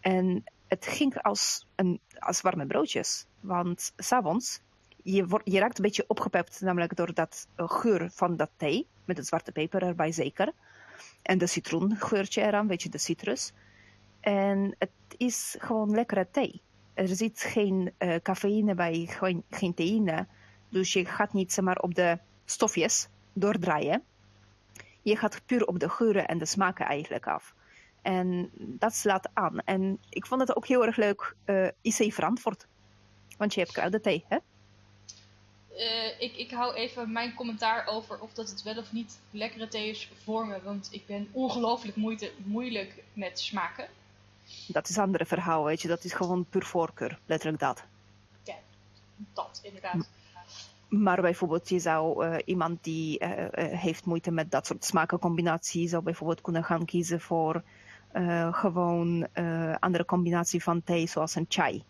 En 0.00 0.44
het 0.66 0.86
ging 0.86 1.22
als, 1.22 1.66
een, 1.74 2.00
als 2.18 2.40
warme 2.40 2.66
broodjes. 2.66 3.26
Want 3.40 3.92
s'avonds, 3.96 4.60
je, 5.02 5.40
je 5.44 5.58
raakt 5.58 5.78
een 5.78 5.84
beetje 5.84 6.04
opgepept, 6.06 6.60
namelijk 6.60 6.96
door 6.96 7.14
dat 7.14 7.48
eh, 7.54 7.68
geur 7.68 8.10
van 8.10 8.36
dat 8.36 8.50
thee. 8.56 8.86
Met 9.04 9.16
het 9.16 9.26
zwarte 9.26 9.52
peper 9.52 9.82
erbij 9.82 10.12
zeker. 10.12 10.52
En 11.22 11.38
de 11.38 11.46
citroengeurtje 11.46 12.42
eraan, 12.42 12.66
weet 12.66 12.82
je, 12.82 12.88
de 12.88 12.98
citrus. 12.98 13.52
En 14.20 14.74
het 14.78 14.90
is 15.16 15.56
gewoon 15.58 15.90
lekkere 15.90 16.26
thee. 16.30 16.62
Er 16.94 17.08
zit 17.08 17.40
geen 17.40 17.92
eh, 17.98 18.14
cafeïne 18.22 18.74
bij, 18.74 19.08
geen, 19.50 19.74
theïne. 19.74 20.26
Dus 20.68 20.92
je 20.92 21.04
gaat 21.04 21.32
niet 21.32 21.52
zeg 21.52 21.64
maar, 21.64 21.78
op 21.78 21.94
de 21.94 22.18
stofjes 22.44 23.08
doordraaien. 23.32 24.02
Je 25.02 25.16
gaat 25.16 25.42
puur 25.46 25.66
op 25.66 25.78
de 25.78 25.88
geuren 25.88 26.26
en 26.26 26.38
de 26.38 26.46
smaken 26.46 26.86
eigenlijk 26.86 27.26
af. 27.26 27.54
En 28.02 28.50
dat 28.56 28.94
slaat 28.94 29.28
aan. 29.32 29.58
En 29.58 29.98
ik 30.08 30.26
vond 30.26 30.40
het 30.40 30.56
ook 30.56 30.66
heel 30.66 30.86
erg 30.86 30.96
leuk, 30.96 31.34
eh 31.44 31.68
IC 31.82 32.12
verantwoord. 32.12 32.66
Want 33.36 33.54
je 33.54 33.60
hebt 33.60 33.72
kruidenthee, 33.72 34.24
hè? 34.28 34.36
Eh, 35.76 36.20
ik, 36.20 36.36
ik 36.36 36.50
hou 36.50 36.74
even 36.74 37.12
mijn 37.12 37.34
commentaar 37.34 37.86
over 37.86 38.20
of 38.20 38.32
dat 38.32 38.50
het 38.50 38.62
wel 38.62 38.76
of 38.76 38.92
niet 38.92 39.18
lekkere 39.30 39.68
thee 39.68 39.88
is 39.88 40.10
voor 40.24 40.46
me. 40.46 40.62
Want 40.62 40.88
ik 40.90 41.06
ben 41.06 41.28
ongelooflijk 41.32 41.96
moeite, 41.96 42.30
moeilijk 42.44 43.02
met 43.12 43.40
smaken. 43.40 43.88
Dat 44.68 44.88
is 44.88 44.96
een 44.96 45.02
andere 45.02 45.26
verhaal, 45.26 45.64
weet 45.64 45.82
je. 45.82 45.88
Dat 45.88 46.04
is 46.04 46.12
gewoon 46.12 46.44
puur 46.44 46.64
voorkeur, 46.64 47.18
letterlijk 47.26 47.60
dat. 47.60 47.84
Dat, 49.32 49.60
inderdaad. 49.62 50.08
Maar 50.88 51.20
bijvoorbeeld, 51.20 51.68
je 51.68 51.78
zou 51.78 52.24
eh, 52.26 52.36
iemand 52.44 52.84
die 52.84 53.18
eh, 53.18 53.72
eh, 53.72 53.78
heeft 53.78 54.04
moeite 54.04 54.30
met 54.30 54.50
dat 54.50 54.66
soort 54.66 54.84
smakencombinatie, 54.84 55.88
zou 55.88 56.02
bijvoorbeeld 56.02 56.40
kunnen 56.40 56.64
gaan 56.64 56.84
kiezen 56.84 57.20
voor 57.20 57.62
gewoon 58.50 59.26
eh, 59.32 59.74
andere 59.78 60.04
combinatie 60.04 60.62
van 60.62 60.82
thee, 60.82 61.06
zoals 61.06 61.34
een 61.34 61.46
chai. 61.48 61.84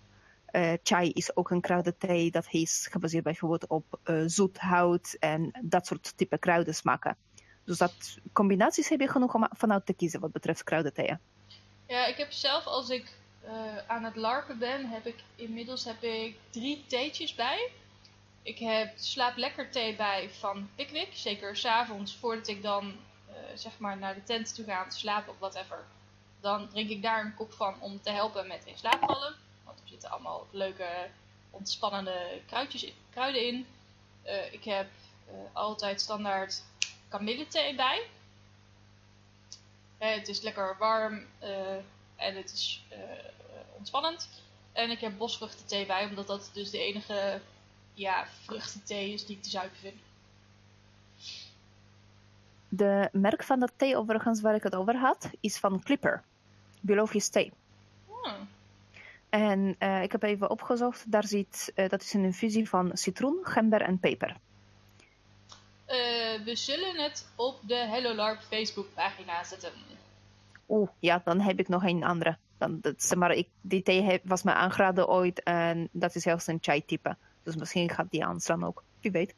Chai 0.82 1.10
is 1.10 1.36
ook 1.36 1.50
een 1.50 1.60
kruidenthee, 1.60 2.30
dat 2.30 2.46
is 2.50 2.88
gebaseerd 2.90 3.24
bijvoorbeeld 3.24 3.66
op 3.66 3.98
eh, 4.02 4.22
zoet 4.26 4.58
hout 4.58 5.16
en 5.20 5.50
dat 5.62 5.86
soort 5.86 6.12
type 6.16 6.38
kruidensmaken. 6.38 7.16
Dus 7.64 7.78
dat 7.78 8.18
combinaties 8.32 8.88
heb 8.88 9.00
je 9.00 9.08
genoeg 9.08 9.34
om 9.34 9.48
vanuit 9.50 9.86
te 9.86 9.94
kiezen 9.94 10.20
wat 10.20 10.32
betreft 10.32 10.64
kruidentheeën. 10.64 11.18
Ja, 11.86 12.06
ik 12.06 12.16
heb 12.16 12.32
zelf 12.32 12.66
als 12.66 12.88
ik 12.88 13.12
eh, 13.40 13.76
aan 13.86 14.04
het 14.04 14.16
larpen 14.16 14.58
ben, 14.58 14.86
heb 14.86 15.06
ik 15.06 15.16
inmiddels 15.34 15.84
heb 15.84 16.02
ik 16.02 16.36
drie 16.50 16.84
theetjes 16.86 17.34
bij. 17.34 17.70
Ik 18.42 18.58
heb 18.58 18.92
slaap 18.96 19.36
lekker 19.36 19.70
thee 19.70 19.96
bij 19.96 20.30
van 20.30 20.70
Pickwick. 20.74 21.08
Zeker 21.12 21.56
s'avonds 21.56 22.16
voordat 22.16 22.48
ik 22.48 22.62
dan 22.62 22.96
eh, 23.28 23.34
zeg 23.54 23.78
maar 23.78 23.96
naar 23.96 24.14
de 24.14 24.22
tent 24.22 24.54
toe 24.54 24.64
ga 24.64 24.82
om 24.82 24.88
te 24.88 24.98
slapen 24.98 25.32
of 25.32 25.38
whatever. 25.38 25.84
Dan 26.40 26.68
drink 26.68 26.90
ik 26.90 27.02
daar 27.02 27.24
een 27.24 27.34
kop 27.34 27.52
van 27.52 27.74
om 27.80 28.00
te 28.02 28.10
helpen 28.10 28.46
met 28.46 28.62
in 28.64 28.78
slaap 28.78 29.04
vallen. 29.04 29.34
Want 29.64 29.80
er 29.80 29.88
zitten 29.88 30.10
allemaal 30.10 30.46
leuke 30.50 31.08
ontspannende 31.50 32.40
kruidjes 32.46 32.92
kruiden 33.10 33.46
in. 33.46 33.66
Eh, 34.22 34.52
ik 34.52 34.64
heb 34.64 34.86
altijd 35.52 36.00
standaard 36.00 36.62
kamillethee 37.08 37.74
bij. 37.74 38.06
Eh, 40.04 40.14
het 40.14 40.28
is 40.28 40.40
lekker 40.40 40.76
warm 40.78 41.24
eh, 41.38 41.76
en 42.16 42.36
het 42.36 42.52
is 42.52 42.84
eh, 42.88 42.98
ontspannend. 43.76 44.28
En 44.72 44.90
ik 44.90 45.00
heb 45.00 45.18
bosvruchtenthee 45.18 45.86
bij, 45.86 46.08
omdat 46.08 46.26
dat 46.26 46.50
dus 46.52 46.70
de 46.70 46.78
enige 46.78 47.40
ja, 47.94 48.26
vruchtenthee 48.26 49.12
is 49.12 49.26
die 49.26 49.36
ik 49.36 49.42
te 49.42 49.50
zuiver 49.50 49.76
vind. 49.76 50.00
De 52.68 53.08
merk 53.12 53.42
van 53.44 53.58
dat 53.58 53.72
thee 53.76 53.96
overigens 53.96 54.40
waar 54.40 54.54
ik 54.54 54.62
het 54.62 54.74
over 54.74 54.96
had, 54.96 55.30
is 55.40 55.58
van 55.58 55.82
Clipper. 55.82 56.22
Biologisch 56.80 57.28
thee. 57.28 57.52
Hmm. 58.06 58.48
En 59.28 59.76
ik 60.02 60.12
heb 60.12 60.22
even 60.22 60.50
opgezocht, 60.50 61.10
daar 61.10 61.26
zit, 61.26 61.72
dat 61.74 62.02
is 62.02 62.12
een 62.12 62.24
infusie 62.24 62.68
van 62.68 62.90
citroen, 62.96 63.38
gember 63.42 63.80
en 63.80 63.98
peper. 63.98 64.36
Eh, 65.84 65.96
we 66.44 66.56
zullen 66.56 66.96
het 66.96 67.26
op 67.34 67.58
de 67.62 67.74
Hello 67.76 68.14
LARP 68.14 68.40
Facebook 68.40 68.94
pagina 68.94 69.44
zetten. 69.44 69.72
Oeh, 70.68 70.90
ja, 70.98 71.20
dan 71.24 71.40
heb 71.40 71.58
ik 71.58 71.68
nog 71.68 71.82
een 71.82 72.04
andere. 72.04 72.36
Dan, 72.58 72.80
dat, 72.80 73.02
zeg 73.02 73.18
maar, 73.18 73.32
ik, 73.32 73.48
die 73.60 73.82
thee 73.82 74.02
heb- 74.02 74.22
was 74.24 74.42
mij 74.42 74.54
aangeraden 74.54 75.08
ooit 75.08 75.42
en 75.42 75.88
dat 75.92 76.14
is 76.14 76.22
zelfs 76.22 76.46
een 76.46 76.58
chai-type. 76.60 77.16
Dus 77.42 77.56
misschien 77.56 77.90
gaat 77.90 78.10
die 78.10 78.24
aanstaan 78.24 78.64
ook. 78.64 78.82
Wie 79.00 79.10
weet. 79.10 79.34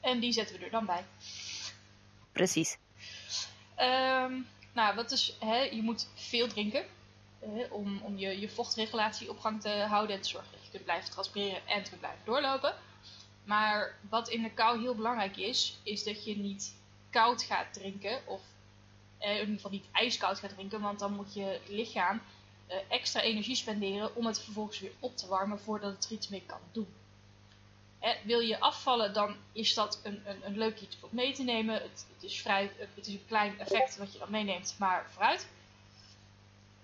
En 0.00 0.20
die 0.20 0.32
zetten 0.32 0.58
we 0.58 0.64
er 0.64 0.70
dan 0.70 0.86
bij. 0.86 1.04
Precies. 2.32 2.78
Ehm, 3.74 4.32
nou, 4.72 4.94
wat 4.94 5.10
is, 5.10 5.36
hè, 5.40 5.56
je 5.56 5.82
moet 5.82 6.08
veel 6.14 6.48
drinken 6.48 6.84
hè, 7.40 7.64
om, 7.70 8.00
om 8.02 8.18
je, 8.18 8.40
je 8.40 8.48
vochtregulatie 8.48 9.30
op 9.30 9.38
gang 9.38 9.60
te 9.60 9.68
houden 9.68 10.16
en 10.16 10.22
te 10.22 10.28
zorgen 10.28 10.50
dat 10.52 10.64
je 10.64 10.70
kunt 10.70 10.84
blijven 10.84 11.10
transpireren 11.10 11.66
en 11.66 11.82
te 11.82 11.96
blijven 11.96 12.20
doorlopen. 12.24 12.74
Maar 13.50 13.94
wat 14.08 14.28
in 14.28 14.42
de 14.42 14.50
kou 14.50 14.80
heel 14.80 14.94
belangrijk 14.94 15.36
is, 15.36 15.78
is 15.82 16.04
dat 16.04 16.24
je 16.24 16.36
niet 16.36 16.74
koud 17.10 17.42
gaat 17.42 17.72
drinken 17.72 18.26
of 18.26 18.40
eh, 19.18 19.30
in 19.30 19.38
ieder 19.38 19.54
geval 19.54 19.70
niet 19.70 19.86
ijskoud 19.92 20.38
gaat 20.38 20.50
drinken, 20.50 20.80
want 20.80 20.98
dan 20.98 21.12
moet 21.12 21.34
je 21.34 21.60
lichaam 21.68 22.20
eh, 22.66 22.76
extra 22.88 23.20
energie 23.20 23.54
spenderen 23.54 24.14
om 24.16 24.26
het 24.26 24.40
vervolgens 24.40 24.80
weer 24.80 24.92
op 25.00 25.16
te 25.16 25.26
warmen 25.26 25.60
voordat 25.60 25.92
het 25.92 26.04
er 26.04 26.12
iets 26.12 26.28
mee 26.28 26.42
kan 26.46 26.60
doen. 26.72 26.88
Hè, 27.98 28.14
wil 28.24 28.40
je 28.40 28.60
afvallen, 28.60 29.12
dan 29.12 29.36
is 29.52 29.74
dat 29.74 30.00
een, 30.02 30.22
een, 30.24 30.46
een 30.46 30.58
leuk 30.58 30.80
iets 30.80 30.96
om 31.00 31.08
mee 31.12 31.32
te 31.32 31.42
nemen. 31.42 31.74
Het, 31.74 32.06
is 32.20 32.40
vrij, 32.40 32.70
het 32.76 33.06
is 33.06 33.12
een 33.12 33.26
klein 33.26 33.58
effect 33.58 33.96
wat 33.96 34.12
je 34.12 34.18
dan 34.18 34.30
meeneemt, 34.30 34.74
maar 34.78 35.06
vooruit. 35.10 35.48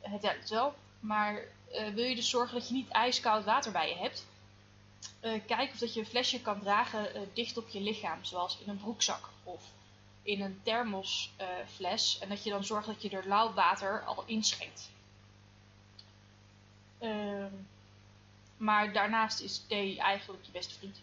Het 0.00 0.22
helpt 0.22 0.48
wel. 0.48 0.74
Maar 1.00 1.42
eh, 1.72 1.88
wil 1.88 2.04
je 2.04 2.14
dus 2.14 2.30
zorgen 2.30 2.58
dat 2.58 2.68
je 2.68 2.74
niet 2.74 2.88
ijskoud 2.88 3.44
water 3.44 3.72
bij 3.72 3.88
je 3.88 3.96
hebt, 3.96 4.26
eh, 5.26 5.40
kijk 5.46 5.72
of 5.72 5.78
dat 5.78 5.94
je 5.94 6.00
een 6.00 6.06
flesje 6.06 6.40
kan 6.40 6.60
dragen 6.60 7.14
eh, 7.14 7.20
dicht 7.32 7.56
op 7.56 7.68
je 7.68 7.80
lichaam, 7.80 8.24
zoals 8.24 8.58
in 8.58 8.68
een 8.68 8.78
broekzak 8.78 9.28
of 9.44 9.62
in 10.22 10.40
een 10.40 10.60
thermosfles. 10.62 12.18
en 12.20 12.28
dat 12.28 12.44
je 12.44 12.50
dan 12.50 12.64
zorgt 12.64 12.86
dat 12.86 13.02
je 13.02 13.10
er 13.10 13.28
lauw 13.28 13.52
water 13.52 14.04
al 14.04 14.22
inschenkt. 14.26 14.90
Ehm, 16.98 17.52
maar 18.56 18.92
daarnaast 18.92 19.40
is 19.40 19.64
thee 19.68 19.98
eigenlijk 19.98 20.44
je 20.44 20.52
beste 20.52 20.74
vriend. 20.74 21.00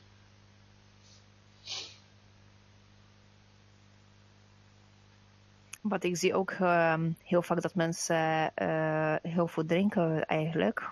Wat 5.81 6.03
ik 6.03 6.17
zie 6.17 6.35
ook 6.35 6.51
ehm, 6.51 7.11
heel 7.23 7.41
vaak 7.41 7.61
dat 7.61 7.75
mensen 7.75 8.55
eh, 8.55 9.15
heel 9.21 9.47
veel 9.47 9.65
drinken 9.65 10.25
eigenlijk, 10.25 10.89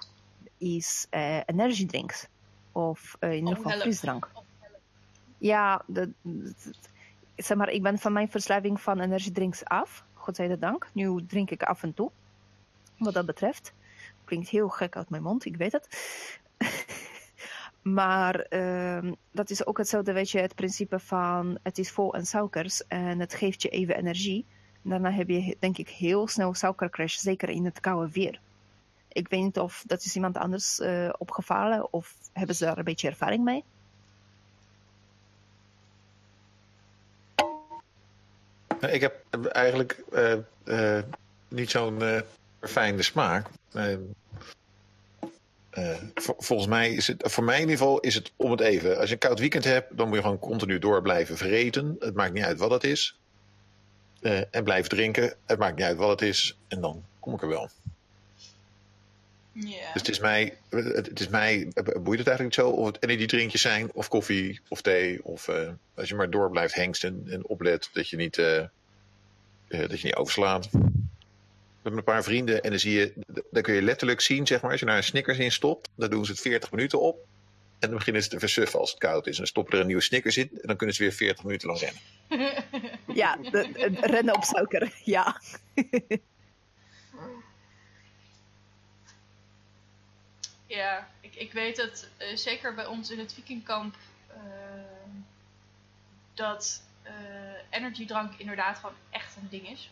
is 0.57 1.07
eh 1.09 1.39
energiedrinks. 1.45 2.27
Of 2.71 3.15
eh, 3.19 3.31
in 3.31 3.37
ieder 3.37 3.55
geval 3.55 3.79
frisdrank. 3.79 4.29
Ja, 5.37 5.85
zeg 7.35 7.57
maar, 7.57 7.69
ik 7.69 7.83
ben 7.83 7.99
van 7.99 8.13
mijn 8.13 8.29
verslaving 8.29 8.81
van 8.81 8.99
energiedrinks 8.99 9.65
af. 9.65 10.03
Godzijdank. 10.13 10.89
Nu 10.93 11.25
drink 11.25 11.51
ik 11.51 11.63
af 11.63 11.83
en 11.83 11.93
toe. 11.93 12.11
Wat 12.97 13.13
dat 13.13 13.25
betreft. 13.25 13.73
Klinkt 14.23 14.49
heel 14.49 14.69
gek 14.69 14.95
uit 14.95 15.09
mijn 15.09 15.23
mond, 15.23 15.45
ik 15.45 15.57
weet 15.57 15.71
het. 15.71 15.87
Maar 17.81 18.35
ehm, 18.35 19.13
dat 19.31 19.49
is 19.49 19.65
ook 19.65 19.77
hetzelfde, 19.77 20.13
weet 20.13 20.29
je, 20.29 20.39
het 20.39 20.55
principe 20.55 20.99
van 20.99 21.57
het 21.63 21.77
is 21.77 21.91
vol 21.91 22.13
aan 22.15 22.25
suikers 22.25 22.87
en 22.87 23.19
het 23.19 23.33
geeft 23.33 23.61
je 23.61 23.69
even 23.69 23.97
energie. 23.97 24.45
Daarna 24.81 25.11
heb 25.11 25.29
je 25.29 25.55
denk 25.59 25.77
ik 25.77 25.89
heel 25.89 26.27
snel 26.27 26.53
suikercrash, 26.53 27.15
zeker 27.15 27.49
in 27.49 27.65
het 27.65 27.79
koude 27.79 28.11
weer. 28.11 28.39
Ik 29.07 29.27
weet 29.27 29.41
niet 29.41 29.59
of 29.59 29.83
dat 29.87 30.03
is 30.03 30.15
iemand 30.15 30.37
anders 30.37 30.79
eh, 30.79 31.09
opgevallen 31.17 31.93
of 31.93 32.15
hebben 32.33 32.55
ze 32.55 32.65
daar 32.65 32.77
een 32.77 32.83
beetje 32.83 33.07
ervaring 33.07 33.43
mee? 33.43 33.63
Nou, 38.79 38.93
Ik 38.93 39.01
heb 39.01 39.25
eigenlijk 39.51 40.03
eh, 40.11 40.33
eh, 40.97 41.03
niet 41.47 41.69
zo'n 41.69 42.01
eh 42.01 42.21
verfijnde 42.59 43.03
smaak. 43.03 43.47
Eh, 43.71 43.93
eh, 45.69 45.97
vol- 46.15 46.35
volgens 46.37 46.67
mij 46.69 46.93
is 46.93 47.07
het, 47.07 47.23
voor 47.25 47.43
mij 47.43 47.55
in 47.55 47.61
ieder 47.61 47.77
geval, 47.77 47.99
is 47.99 48.15
het 48.15 48.31
om 48.35 48.51
het 48.51 48.59
even. 48.59 48.97
Als 48.97 49.07
je 49.07 49.13
een 49.13 49.19
koud 49.19 49.39
weekend 49.39 49.63
hebt, 49.63 49.97
dan 49.97 50.07
moet 50.07 50.15
je 50.17 50.21
gewoon 50.23 50.39
continu 50.39 50.79
door 50.79 51.01
blijven 51.01 51.37
vreten. 51.37 51.95
Het 51.99 52.15
maakt 52.15 52.33
niet 52.33 52.43
uit 52.43 52.59
wat 52.59 52.71
het 52.71 52.83
is. 52.83 53.19
En 54.51 54.63
blijven 54.63 54.89
drinken. 54.89 55.35
Het 55.45 55.59
maakt 55.59 55.75
niet 55.75 55.85
uit 55.85 55.97
wat 55.97 56.09
het 56.09 56.21
is. 56.21 56.57
En 56.67 56.81
dan 56.81 57.03
kom 57.19 57.33
ik 57.33 57.41
er 57.41 57.47
wel. 57.47 57.69
Ja. 59.53 59.93
Dus 59.93 60.01
het 60.01 60.09
is 60.09 60.19
mij, 60.19 60.57
het, 60.69 61.19
is 61.19 61.27
mij 61.27 61.67
boeit 61.75 62.19
het 62.19 62.27
eigenlijk 62.27 62.41
niet 62.41 62.53
zo 62.53 62.69
of 62.69 62.85
het 62.85 63.03
energiedrinkjes 63.03 63.61
zijn, 63.61 63.93
of 63.93 64.07
koffie, 64.07 64.59
of 64.67 64.81
thee. 64.81 65.23
Of 65.23 65.47
eh, 65.47 65.69
als 65.95 66.09
je 66.09 66.15
maar 66.15 66.29
door 66.29 66.49
blijft 66.49 66.73
hengsten 66.73 67.23
en 67.29 67.47
oplet 67.47 67.89
dat 67.93 68.09
je 68.09 68.15
niet, 68.17 68.37
eh, 68.37 68.57
eh, 68.57 68.67
dat 69.67 69.99
je 69.99 70.05
niet 70.07 70.15
overslaat. 70.15 70.69
Hebben 71.81 71.99
een 71.99 72.03
paar 72.13 72.23
vrienden 72.23 72.63
en 72.63 72.69
dan 72.69 72.79
zie 72.79 72.93
je, 72.99 73.13
dan 73.51 73.61
kun 73.61 73.73
je 73.73 73.81
letterlijk 73.81 74.21
zien, 74.21 74.47
zeg 74.47 74.61
maar, 74.61 74.71
als 74.71 74.79
je 74.79 74.85
daar 74.85 74.97
een 74.97 75.03
Snickers 75.03 75.37
in 75.37 75.51
stopt, 75.51 75.89
dan 75.95 76.09
doen 76.09 76.25
ze 76.25 76.31
het 76.31 76.41
40 76.41 76.71
minuten 76.71 77.01
op. 77.01 77.25
En 77.79 77.87
dan 77.89 77.97
beginnen 77.97 78.23
ze 78.23 78.29
te 78.29 78.39
versuffen 78.39 78.79
als 78.79 78.89
het 78.91 78.99
koud 78.99 79.25
is. 79.27 79.31
En 79.31 79.37
dan 79.37 79.47
stoppen 79.47 79.73
er 79.73 79.79
een 79.79 79.85
nieuwe 79.87 80.01
Snickers 80.01 80.37
in 80.37 80.49
en 80.51 80.67
dan 80.67 80.75
kunnen 80.75 80.95
ze 80.95 81.03
weer 81.03 81.11
40 81.13 81.43
minuten 81.43 81.67
lang 81.67 81.79
rennen. 81.79 82.01
Ja, 83.13 83.35
de, 83.35 83.49
de- 83.51 83.97
rennen 84.01 84.35
op 84.35 84.43
suiker, 84.43 84.93
ja. 85.03 85.41
Ja, 90.71 91.07
ik, 91.19 91.35
ik 91.35 91.51
weet 91.51 91.77
het 91.77 92.09
eh, 92.17 92.35
zeker 92.35 92.73
bij 92.73 92.85
ons 92.85 93.09
in 93.09 93.19
het 93.19 93.33
vikingkamp 93.33 93.95
eh, 94.27 94.39
dat 96.33 96.83
eh 97.01 97.13
energiedrank 97.69 98.33
inderdaad 98.37 98.77
gewoon 98.77 98.95
echt 99.09 99.35
een 99.35 99.49
ding 99.49 99.69
is. 99.69 99.89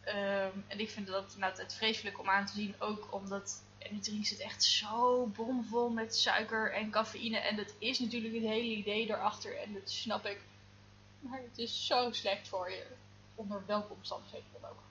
Ehm, 0.00 0.58
en 0.66 0.80
ik 0.80 0.90
vind 0.90 1.06
dat 1.06 1.32
inderdaad 1.34 1.74
vreselijk 1.74 2.20
om 2.20 2.28
aan 2.28 2.46
te 2.46 2.52
zien, 2.52 2.74
ook 2.78 3.08
omdat 3.10 3.62
energiedrink 3.78 4.26
zit 4.26 4.40
echt 4.40 4.64
zo 4.64 5.26
bomvol 5.26 5.88
met 5.88 6.16
suiker 6.16 6.72
en 6.72 6.90
cafeïne. 6.90 7.38
En 7.38 7.56
dat 7.56 7.74
is 7.78 7.98
natuurlijk 7.98 8.34
het 8.34 8.44
hele 8.44 8.76
idee 8.76 9.06
erachter 9.06 9.58
en 9.58 9.72
dat 9.72 9.90
snap 9.90 10.26
ik. 10.26 10.40
Maar 11.20 11.40
het 11.42 11.58
is 11.58 11.86
zo 11.86 12.12
slecht 12.12 12.48
voor 12.48 12.70
je, 12.70 12.86
onder 13.34 13.62
welke 13.66 13.92
omstandigheden 13.92 14.48
dan 14.60 14.70
ook. 14.70 14.82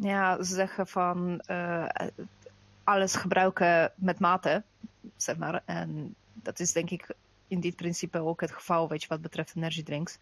Ja, 0.00 0.42
ze 0.42 0.54
zeggen 0.54 0.86
van 0.86 1.40
eh, 1.40 1.86
alles 2.84 3.14
gebruiken 3.14 3.92
met 3.94 4.18
mate, 4.18 4.62
zeg 5.16 5.36
maar. 5.36 5.62
En 5.64 6.14
dat 6.34 6.60
is 6.60 6.72
denk 6.72 6.90
ik 6.90 7.14
in 7.48 7.60
dit 7.60 7.76
principe 7.76 8.20
ook 8.20 8.40
het 8.40 8.52
geval, 8.52 8.88
weet 8.88 9.02
je, 9.02 9.08
wat 9.08 9.20
betreft 9.20 9.56
energiedrinks. 9.56 10.18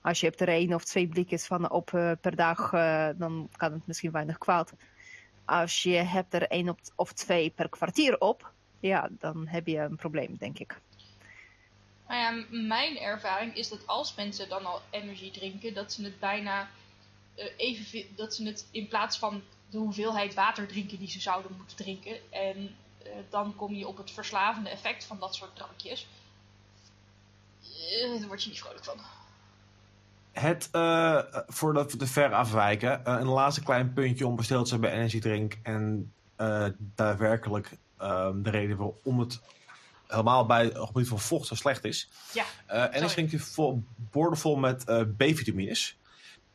Als 0.00 0.20
je 0.20 0.26
hebt 0.26 0.40
er 0.40 0.48
één 0.48 0.74
of 0.74 0.84
twee 0.84 1.08
blikjes 1.08 1.46
van 1.46 1.70
op 1.70 1.94
eh, 1.94 2.10
per 2.20 2.36
dag, 2.36 2.72
eh, 2.72 3.08
dan 3.16 3.48
kan 3.56 3.72
het 3.72 3.86
misschien 3.86 4.10
weinig 4.10 4.38
kwaad. 4.38 4.72
Als 5.44 5.82
je 5.82 5.96
hebt 5.96 6.34
er 6.34 6.48
één 6.48 6.68
op, 6.68 6.78
of 6.94 7.12
twee 7.12 7.50
per 7.50 7.68
kwartier 7.68 8.20
op, 8.20 8.52
ja, 8.80 9.08
dan 9.10 9.46
heb 9.46 9.66
je 9.66 9.78
een 9.78 9.96
probleem, 9.96 10.36
denk 10.38 10.58
ik. 10.58 10.80
Nou 12.08 12.44
mijn 12.66 12.98
ervaring 12.98 13.56
is 13.56 13.68
dat 13.68 13.86
als 13.86 14.14
mensen 14.14 14.48
dan 14.48 14.64
al 14.64 14.80
energie 14.90 15.30
drinken, 15.30 15.74
dat 15.74 15.92
ze 15.92 16.04
het 16.04 16.20
bijna 16.20 16.68
eh 17.34 17.46
evenveel, 17.56 18.04
dat 18.16 18.34
ze 18.34 18.46
het 18.46 18.66
in 18.70 18.88
plaats 18.88 19.18
van 19.18 19.42
de 19.70 19.78
hoeveelheid 19.78 20.34
water 20.34 20.66
drinken 20.66 20.98
die 20.98 21.10
ze 21.10 21.20
zouden 21.20 21.56
moeten 21.56 21.76
drinken. 21.76 22.32
En 22.32 22.76
eh, 23.02 23.12
dan 23.30 23.56
kom 23.56 23.74
je 23.74 23.88
op 23.88 23.96
het 23.96 24.10
verslavende 24.10 24.70
effect 24.70 25.04
van 25.04 25.18
dat 25.18 25.34
soort 25.34 25.56
drankjes. 25.56 26.08
Eh, 27.62 28.18
daar 28.18 28.28
word 28.28 28.42
je 28.42 28.48
niet 28.48 28.58
vrolijk 28.58 28.84
van. 28.84 28.98
Het, 30.32 30.68
voordat 31.46 31.92
we 31.92 31.98
te 31.98 32.06
ver 32.06 32.32
afwijken, 32.32 33.10
een 33.10 33.26
laatste 33.26 33.62
klein 33.62 33.92
puntje 33.92 34.26
om 34.26 34.36
besteld 34.36 34.62
te 34.62 34.68
zijn 34.68 34.80
bij 34.80 34.92
Energy 34.92 35.20
Drink. 35.20 35.58
En 35.62 36.12
daadwerkelijk 36.76 37.76
ehm, 37.98 38.42
de 38.42 38.50
reden 38.50 38.76
waarom 38.76 39.20
het 39.20 39.40
helemaal 40.06 40.46
bij 40.46 40.64
het 40.64 40.78
gebied 40.78 41.08
van 41.08 41.18
vocht 41.18 41.46
zo 41.46 41.54
slecht 41.54 41.84
is. 41.84 42.08
Ja, 42.32 42.44
Eh 42.66 42.84
Energy 42.90 43.14
Drink 43.14 43.32
is 43.32 43.42
vol, 43.42 43.84
boordevol 43.96 44.56
met 44.56 44.84
B-vitamines. 45.16 45.96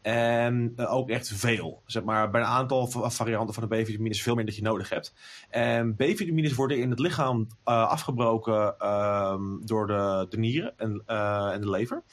En 0.02 0.74
eh, 0.76 0.94
ook 0.94 1.10
echt 1.10 1.28
veel. 1.34 1.82
Zeg 1.86 2.04
maar, 2.04 2.30
bij 2.30 2.42
een 2.42 2.48
aantal 2.48 2.88
va- 2.88 3.10
varianten 3.10 3.54
van 3.54 3.68
de 3.70 3.82
B-vitamines 3.82 4.22
veel 4.22 4.36
meer 4.36 4.46
dat 4.46 4.56
je 4.56 4.62
nodig 4.62 4.90
hebt. 4.90 5.14
En 5.50 5.96
B-vitamines 5.96 6.54
worden 6.54 6.80
in 6.80 6.90
het 6.90 7.00
lichaam 7.00 7.48
eh, 7.64 7.88
afgebroken 7.88 8.78
ehm, 8.78 9.42
door 9.66 9.88
de, 9.88 10.26
de 10.30 10.38
nieren 10.38 10.74
en, 10.78 11.04
eh, 11.06 11.52
en 11.54 11.62
de 11.62 11.70
lever. 11.70 12.04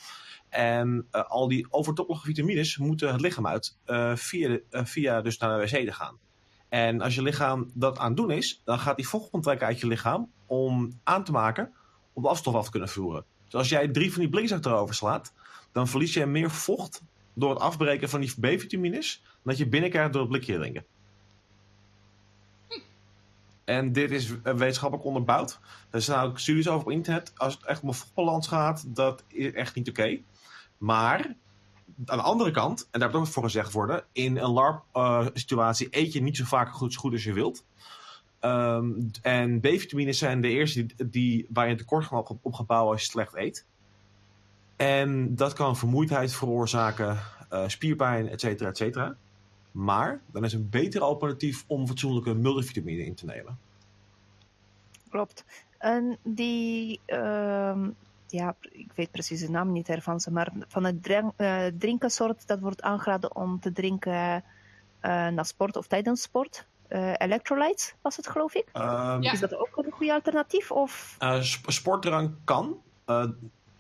En 0.49 1.07
al 1.11 1.49
die 1.49 1.67
overtollige 1.71 2.27
vitamines 2.27 2.77
moeten 2.77 3.13
het 3.13 3.21
lichaam 3.21 3.47
uit 3.47 3.79
via, 4.15 4.49
de- 4.49 4.65
via 4.71 5.21
dus 5.23 5.39
naar 5.39 5.59
de 5.59 5.65
wc 5.65 5.85
te 5.87 5.93
gaan. 5.93 6.19
En 6.69 7.01
als 7.01 7.15
je 7.15 7.23
lichaam 7.23 7.71
dat 7.75 7.99
aan 7.99 8.07
het 8.09 8.17
doen 8.17 8.31
is, 8.31 8.61
dan 8.65 8.79
gaat 8.79 8.97
die 8.97 9.09
vocht 9.09 9.31
onttrekken 9.31 9.67
uit 9.67 9.81
je 9.81 9.87
lichaam 9.87 10.31
om 10.47 11.01
aan 11.05 11.25
te 11.25 11.33
maken 11.33 11.73
om 12.13 12.23
de 12.23 12.29
afstof 12.29 12.55
af 12.55 12.65
te 12.65 12.71
kunnen 12.71 12.89
voeren. 12.89 13.25
Dus 13.45 13.55
als 13.55 13.69
jij 13.69 13.89
drie 13.89 14.13
van 14.13 14.21
die 14.21 14.31
blikjes 14.31 14.53
achterover 14.53 14.95
slaat, 14.95 15.33
dan 15.73 15.89
verlies 15.89 16.15
je 16.15 16.27
meer 16.27 16.51
vocht 16.51 17.03
door 17.37 17.51
het 17.51 17.59
afbreken 17.59 18.09
van 18.09 18.21
die 18.21 18.35
B-vitamines 18.41 19.23
dat 19.45 19.59
je 19.59 19.69
binnenkrijgt 19.69 20.13
door 20.13 20.23
het 20.23 20.31
blikje 20.31 20.57
drinken. 20.57 20.85
En 23.65 23.93
dit 23.93 24.11
is 24.11 24.31
eh, 24.31 24.55
wetenschappelijk 24.55 25.07
onderbouwd. 25.07 25.61
Er 25.91 26.03
zijn 26.03 26.21
ook 26.21 26.39
studies 26.39 26.69
over 26.69 26.87
op 26.87 26.93
internet. 26.93 27.33
Als 27.37 27.55
het 27.55 27.65
echt 27.65 27.83
om 27.83 27.89
een 27.89 27.95
vochtbalans 27.95 28.49
gaat, 28.49 28.85
dat 28.87 29.25
is 29.29 29.53
echt 29.53 29.75
niet 29.75 29.89
oké. 29.89 30.19
Maar 30.79 31.37
aan 32.05 32.17
de 32.17 32.23
andere 32.23 32.51
kant, 32.51 32.89
en 32.91 33.01
daar 33.01 33.11
moet 33.11 33.19
ook 33.19 33.27
voor 33.27 33.43
gezegd 33.43 33.73
worden, 33.73 34.05
in 34.13 34.37
een 34.37 34.51
LARP-situatie 34.51 35.89
eet 35.91 36.13
je 36.13 36.23
niet 36.23 36.37
zo 36.37 36.45
vaak 36.45 36.73
goed, 36.75 36.93
zo 36.93 37.01
goed 37.01 37.13
als 37.13 37.25
je 37.25 37.33
wilt. 37.33 37.65
Ehm, 38.41 38.91
en 39.23 39.61
B-vitamines 39.61 40.19
zijn 40.19 40.41
de 40.41 40.49
eerste 40.49 40.87
die, 40.87 41.09
die, 41.09 41.47
waar 41.49 41.65
je 41.65 41.71
een 41.71 41.77
tekort 41.77 42.09
kan 42.09 42.39
op, 42.43 42.71
als 42.71 43.03
je 43.03 43.11
slecht 43.11 43.35
eet. 43.35 43.67
En 44.77 45.35
dat 45.35 45.53
kan 45.53 45.77
vermoeidheid 45.77 46.33
veroorzaken, 46.35 47.19
eh, 47.49 47.69
spierpijn, 47.69 48.29
et 48.29 48.41
cetera, 48.41 48.69
et 48.69 48.77
cetera. 48.77 49.17
Maar 49.73 50.21
dan 50.33 50.45
is 50.45 50.53
een 50.53 50.69
beter 50.71 51.01
alternatief 51.01 51.65
om 51.67 51.87
fatsoenlijke 51.87 52.35
multivitamine 52.35 53.05
in 53.05 53.15
te 53.15 53.25
nemen. 53.25 53.59
Klopt. 55.11 55.45
En 55.79 56.19
die, 56.23 57.01
ehm, 57.07 57.91
ja, 58.27 58.55
ik 58.61 58.91
weet 58.95 59.11
precies 59.11 59.41
de 59.41 59.51
naam 59.51 59.73
niet 59.73 59.89
ervan, 59.89 60.21
maar 60.31 60.53
van 60.69 60.85
het 60.85 61.03
drank, 61.03 61.33
eh, 61.37 61.65
drinkensoort 61.79 62.47
dat 62.47 62.61
wordt 62.61 62.83
aangeraden 62.83 63.37
om 63.37 63.61
te 63.61 63.73
drinken 63.73 64.45
eh 65.01 65.29
na 65.29 65.43
sport 65.43 65.77
of 65.77 65.87
tijdens 65.87 66.23
sport. 66.23 66.67
Eh, 66.89 67.13
electrolytes 67.17 67.95
was 68.03 68.17
het, 68.17 68.29
geloof 68.29 68.55
ik. 68.55 68.69
Ehm, 68.73 69.23
Ja. 69.23 69.33
Is 69.33 69.41
dat 69.41 69.55
ook 69.57 69.77
een 69.77 69.91
goede 69.93 70.13
alternatief? 70.13 70.71
Of 70.71 71.17
sp- 71.41 71.71
sportdrank 71.71 72.35
kan. 72.45 72.81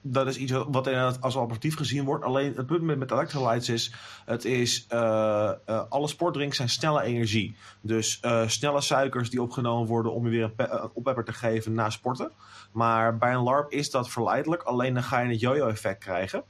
Dat 0.08 0.26
is 0.26 0.36
iets 0.36 0.52
wat, 0.52 1.20
als 1.20 1.36
alternatief 1.36 1.76
gezien 1.76 2.04
wordt. 2.04 2.24
Alleen 2.24 2.54
het 2.56 2.66
punt 2.66 2.82
met, 2.82 2.98
met 2.98 3.10
electrolytes 3.10 3.68
is, 3.68 3.94
het 4.24 4.44
is 4.44 4.84
eh, 4.88 5.52
eh, 5.64 5.82
alle 5.88 6.08
sportdrinks 6.08 6.56
zijn 6.56 6.68
snelle 6.68 7.02
energie. 7.02 7.56
Dus 7.80 8.20
eh, 8.20 8.48
snelle 8.48 8.80
suikers 8.80 9.30
die 9.30 9.42
opgenomen 9.42 9.86
worden 9.88 10.12
om 10.12 10.24
je 10.24 10.30
weer 10.30 10.42
een, 10.42 10.54
pe- 10.54 10.68
een 10.70 10.90
oppepper 10.92 11.24
te 11.24 11.32
geven 11.32 11.72
na 11.72 11.90
sporten. 11.90 12.32
Maar 12.72 13.18
bij 13.18 13.34
een 13.34 13.42
LARP 13.42 13.72
is 13.72 13.90
dat 13.90 14.08
verleidelijk. 14.10 14.62
Alleen 14.62 14.94
dan 14.94 15.02
ga 15.02 15.20
je 15.20 15.30
het 15.30 15.40
yo-yo-effect 15.40 15.98
krijgen. 15.98 16.44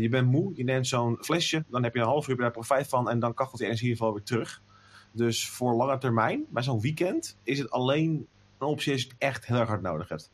Je 0.00 0.08
bent 0.10 0.30
moe, 0.30 0.52
je 0.54 0.64
neemt 0.64 0.86
zo'n 0.86 1.16
flesje, 1.20 1.64
dan 1.68 1.82
heb 1.82 1.94
je 1.94 2.00
een 2.00 2.06
half 2.06 2.28
uur 2.28 2.36
daar 2.36 2.50
profijt 2.50 2.88
van 2.88 3.10
en 3.10 3.18
dan 3.18 3.34
kachelt 3.34 3.58
die 3.58 3.66
energie 3.66 3.86
in 3.88 3.92
ieder 3.92 4.06
geval 4.06 4.20
weer 4.20 4.26
terug. 4.26 4.62
Dus 5.12 5.50
voor 5.50 5.74
lange 5.74 5.98
termijn, 5.98 6.44
bij 6.50 6.62
zo'n 6.62 6.80
weekend, 6.80 7.38
is 7.42 7.58
het 7.58 7.70
alleen 7.70 8.26
een 8.58 8.66
optie 8.66 8.92
als 8.92 9.02
je 9.02 9.08
het 9.08 9.16
echt 9.18 9.46
heel 9.46 9.56
erg 9.56 9.68
hard 9.68 9.82
nodig 9.82 10.08
hebt. 10.08 10.30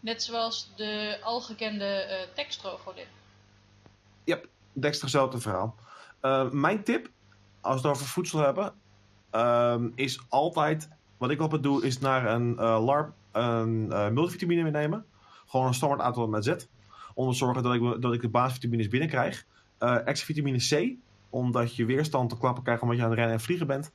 Net 0.00 0.22
zoals 0.22 0.72
de 0.76 1.18
algekende 1.22 1.84
eh 1.84 2.16
tekstro-godin. 2.34 3.06
Dexter 4.72 5.02
hetzelfde 5.02 5.40
verhaal. 5.40 5.74
Eh, 6.20 6.50
mijn 6.50 6.82
tip, 6.82 7.10
als 7.60 7.82
we 7.82 7.88
het 7.88 7.96
over 7.96 8.06
voedsel 8.08 8.38
hebben, 8.38 8.72
ehm, 9.30 9.88
is 9.94 10.20
altijd, 10.28 10.88
wat 11.16 11.30
ik 11.30 11.40
altijd 11.40 11.62
doe, 11.62 11.84
is 11.86 11.98
naar 11.98 12.26
een 12.26 12.58
eh, 12.58 12.84
LARP 12.84 13.12
een 13.32 13.92
eh, 13.92 14.08
multivitamine 14.08 14.62
meenemen. 14.62 15.04
Gewoon 15.46 15.66
een 15.66 15.74
standaard 15.74 16.00
aantal 16.02 16.28
met 16.28 16.44
Z. 16.44 16.54
Om 17.14 17.30
te 17.30 17.36
zorgen 17.36 17.62
dat 17.62 17.74
ik, 17.74 18.02
dat 18.02 18.12
ik 18.14 18.20
de 18.20 18.28
basisvitamines 18.28 18.88
binnenkrijg. 18.88 19.44
Eh 19.78 20.06
extra 20.06 20.26
vitamine 20.26 20.58
C, 20.58 20.96
omdat 21.30 21.76
je 21.76 21.84
weerstand 21.84 22.30
te 22.30 22.38
klappen 22.38 22.62
krijgt 22.62 22.82
omdat 22.82 22.96
je 22.96 23.02
aan 23.02 23.08
het 23.08 23.18
rennen 23.18 23.36
en 23.36 23.42
vliegen 23.42 23.66
bent. 23.66 23.92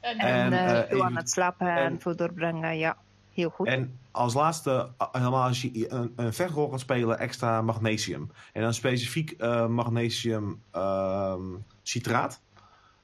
En, 0.00 0.18
En, 0.18 1.02
aan 1.02 1.16
het 1.16 1.30
slapen 1.30 1.66
en, 1.68 1.76
en- 1.76 2.00
veel 2.00 2.16
doorbrengen, 2.16 2.78
ja. 2.78 2.96
Heel 3.32 3.50
goed. 3.50 3.66
En 3.66 3.98
als 4.12 4.34
laatste, 4.34 4.92
a- 5.02 5.08
helemaal 5.12 5.46
als 5.46 5.62
je 5.62 5.92
een, 5.92 6.12
een 6.16 6.32
vechtrol 6.32 6.70
gaat 6.70 6.80
spelen, 6.80 7.18
extra 7.18 7.62
magnesium. 7.62 8.30
En 8.52 8.62
dan 8.62 8.74
specifiek 8.74 9.30
eh, 9.30 9.66
magnesium 9.66 10.62
ehm, 10.70 11.44
citraat. 11.82 12.40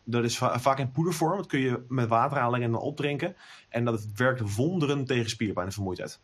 Dat 0.04 0.24
is 0.24 0.38
va- 0.38 0.58
vaak 0.60 0.78
in 0.78 0.90
poedervorm. 0.90 1.36
Dat 1.36 1.46
kun 1.46 1.60
je 1.60 1.84
met 1.88 2.08
water 2.08 2.38
aanleggen 2.38 2.66
en 2.66 2.72
dan 2.72 2.80
opdrinken. 2.80 3.36
En 3.68 3.84
dat 3.84 4.06
werkt 4.16 4.54
wonderen 4.54 5.04
tegen 5.04 5.30
spierpijn 5.30 5.66
en 5.66 5.72
vermoeidheid. 5.72 6.20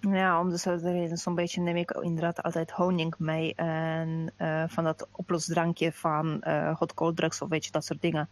Ja, 0.00 0.40
om 0.40 0.50
dezelfde 0.50 0.90
reden. 0.92 1.16
Zo'n 1.16 1.34
beetje 1.34 1.60
neem 1.60 1.76
ik 1.76 1.90
inderdaad 1.90 2.42
altijd 2.42 2.70
honing 2.70 3.14
mee. 3.18 3.54
En 3.54 4.32
eh, 4.36 4.64
van 4.66 4.84
dat 4.84 5.08
oplosdrankje 5.12 5.92
van 5.92 6.42
eh 6.42 6.78
hot 6.78 6.94
cold 6.94 7.16
drugs 7.16 7.42
of 7.42 7.48
weet 7.48 7.64
je, 7.64 7.70
dat 7.70 7.84
soort 7.84 8.00
dingen. 8.02 8.28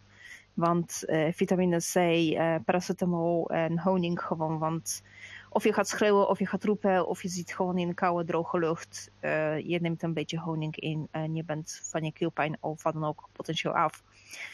Want 0.59 1.05
eh, 1.05 1.33
vitamine 1.33 1.79
C, 1.79 1.95
eh, 1.95 2.55
paracetamol 2.65 3.51
en 3.51 3.79
honing 3.79 4.23
gewoon. 4.23 4.59
Want 4.59 5.03
of 5.51 5.65
je 5.65 5.73
gaat 5.73 5.89
schreeuwen 5.89 6.29
of 6.29 6.39
je 6.39 6.47
gaat 6.47 6.65
roepen 6.65 7.07
of 7.07 7.23
je 7.23 7.29
zit 7.29 7.53
gewoon 7.53 7.79
in 7.79 7.95
koude 7.95 8.25
droge 8.25 8.59
lucht. 8.59 9.11
eh, 9.21 9.59
je 9.59 9.81
neemt 9.81 10.03
een 10.03 10.13
beetje 10.13 10.39
honing 10.39 10.77
in 10.77 11.09
en 11.11 11.35
je 11.35 11.45
bent 11.45 11.81
van 11.85 12.05
je 12.05 12.13
keelpijn 12.13 12.57
of 12.61 12.83
wat 12.83 12.93
dan 12.93 13.05
ook 13.05 13.29
potentieel 13.33 13.75
af. 13.75 14.03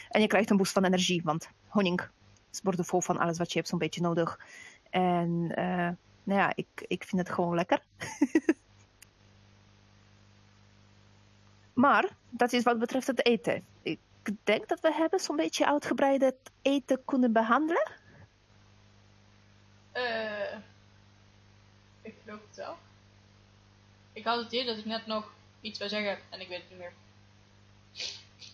En 0.09 0.21
je 0.21 0.27
krijgt 0.27 0.49
een 0.49 0.57
boost 0.57 0.71
van 0.71 0.85
energie, 0.85 1.21
want 1.23 1.49
honing 1.67 2.09
is 2.51 2.61
boordevol 2.61 3.01
van 3.01 3.17
alles 3.17 3.37
wat 3.37 3.51
je 3.51 3.57
hebt 3.57 3.69
zo'n 3.69 3.79
beetje 3.79 4.01
nodig. 4.01 4.39
En 4.89 5.47
nou 6.23 6.39
ja, 6.39 6.51
ik, 6.55 6.67
ik 6.87 7.03
vind 7.03 7.21
het 7.21 7.35
gewoon 7.35 7.55
lekker. 7.55 7.83
maar 11.73 12.15
dat 12.29 12.53
is 12.53 12.63
wat 12.63 12.79
betreft 12.79 13.07
het 13.07 13.25
eten. 13.25 13.63
Denk 14.43 14.67
dat 14.67 14.79
we 14.79 14.93
hebben 14.93 15.19
zo'n 15.19 15.35
beetje 15.35 15.65
uitgebreid 15.67 16.21
het 16.21 16.51
eten 16.61 17.05
kunnen 17.05 17.31
behandelen. 17.33 17.91
eh, 19.91 20.57
ik 22.01 22.15
geloof 22.23 22.39
het 22.47 22.55
wel. 22.55 22.77
Ik 24.13 24.23
had 24.25 24.37
het 24.37 24.45
idee 24.51 24.65
dat 24.65 24.77
ik 24.77 24.85
net 24.85 25.05
nog 25.05 25.33
iets 25.61 25.79
wil 25.79 25.89
zeggen 25.89 26.19
en 26.29 26.39
ik 26.41 26.47
weet 26.47 26.61
het 26.61 26.69
niet 26.69 26.79
meer. 26.79 26.93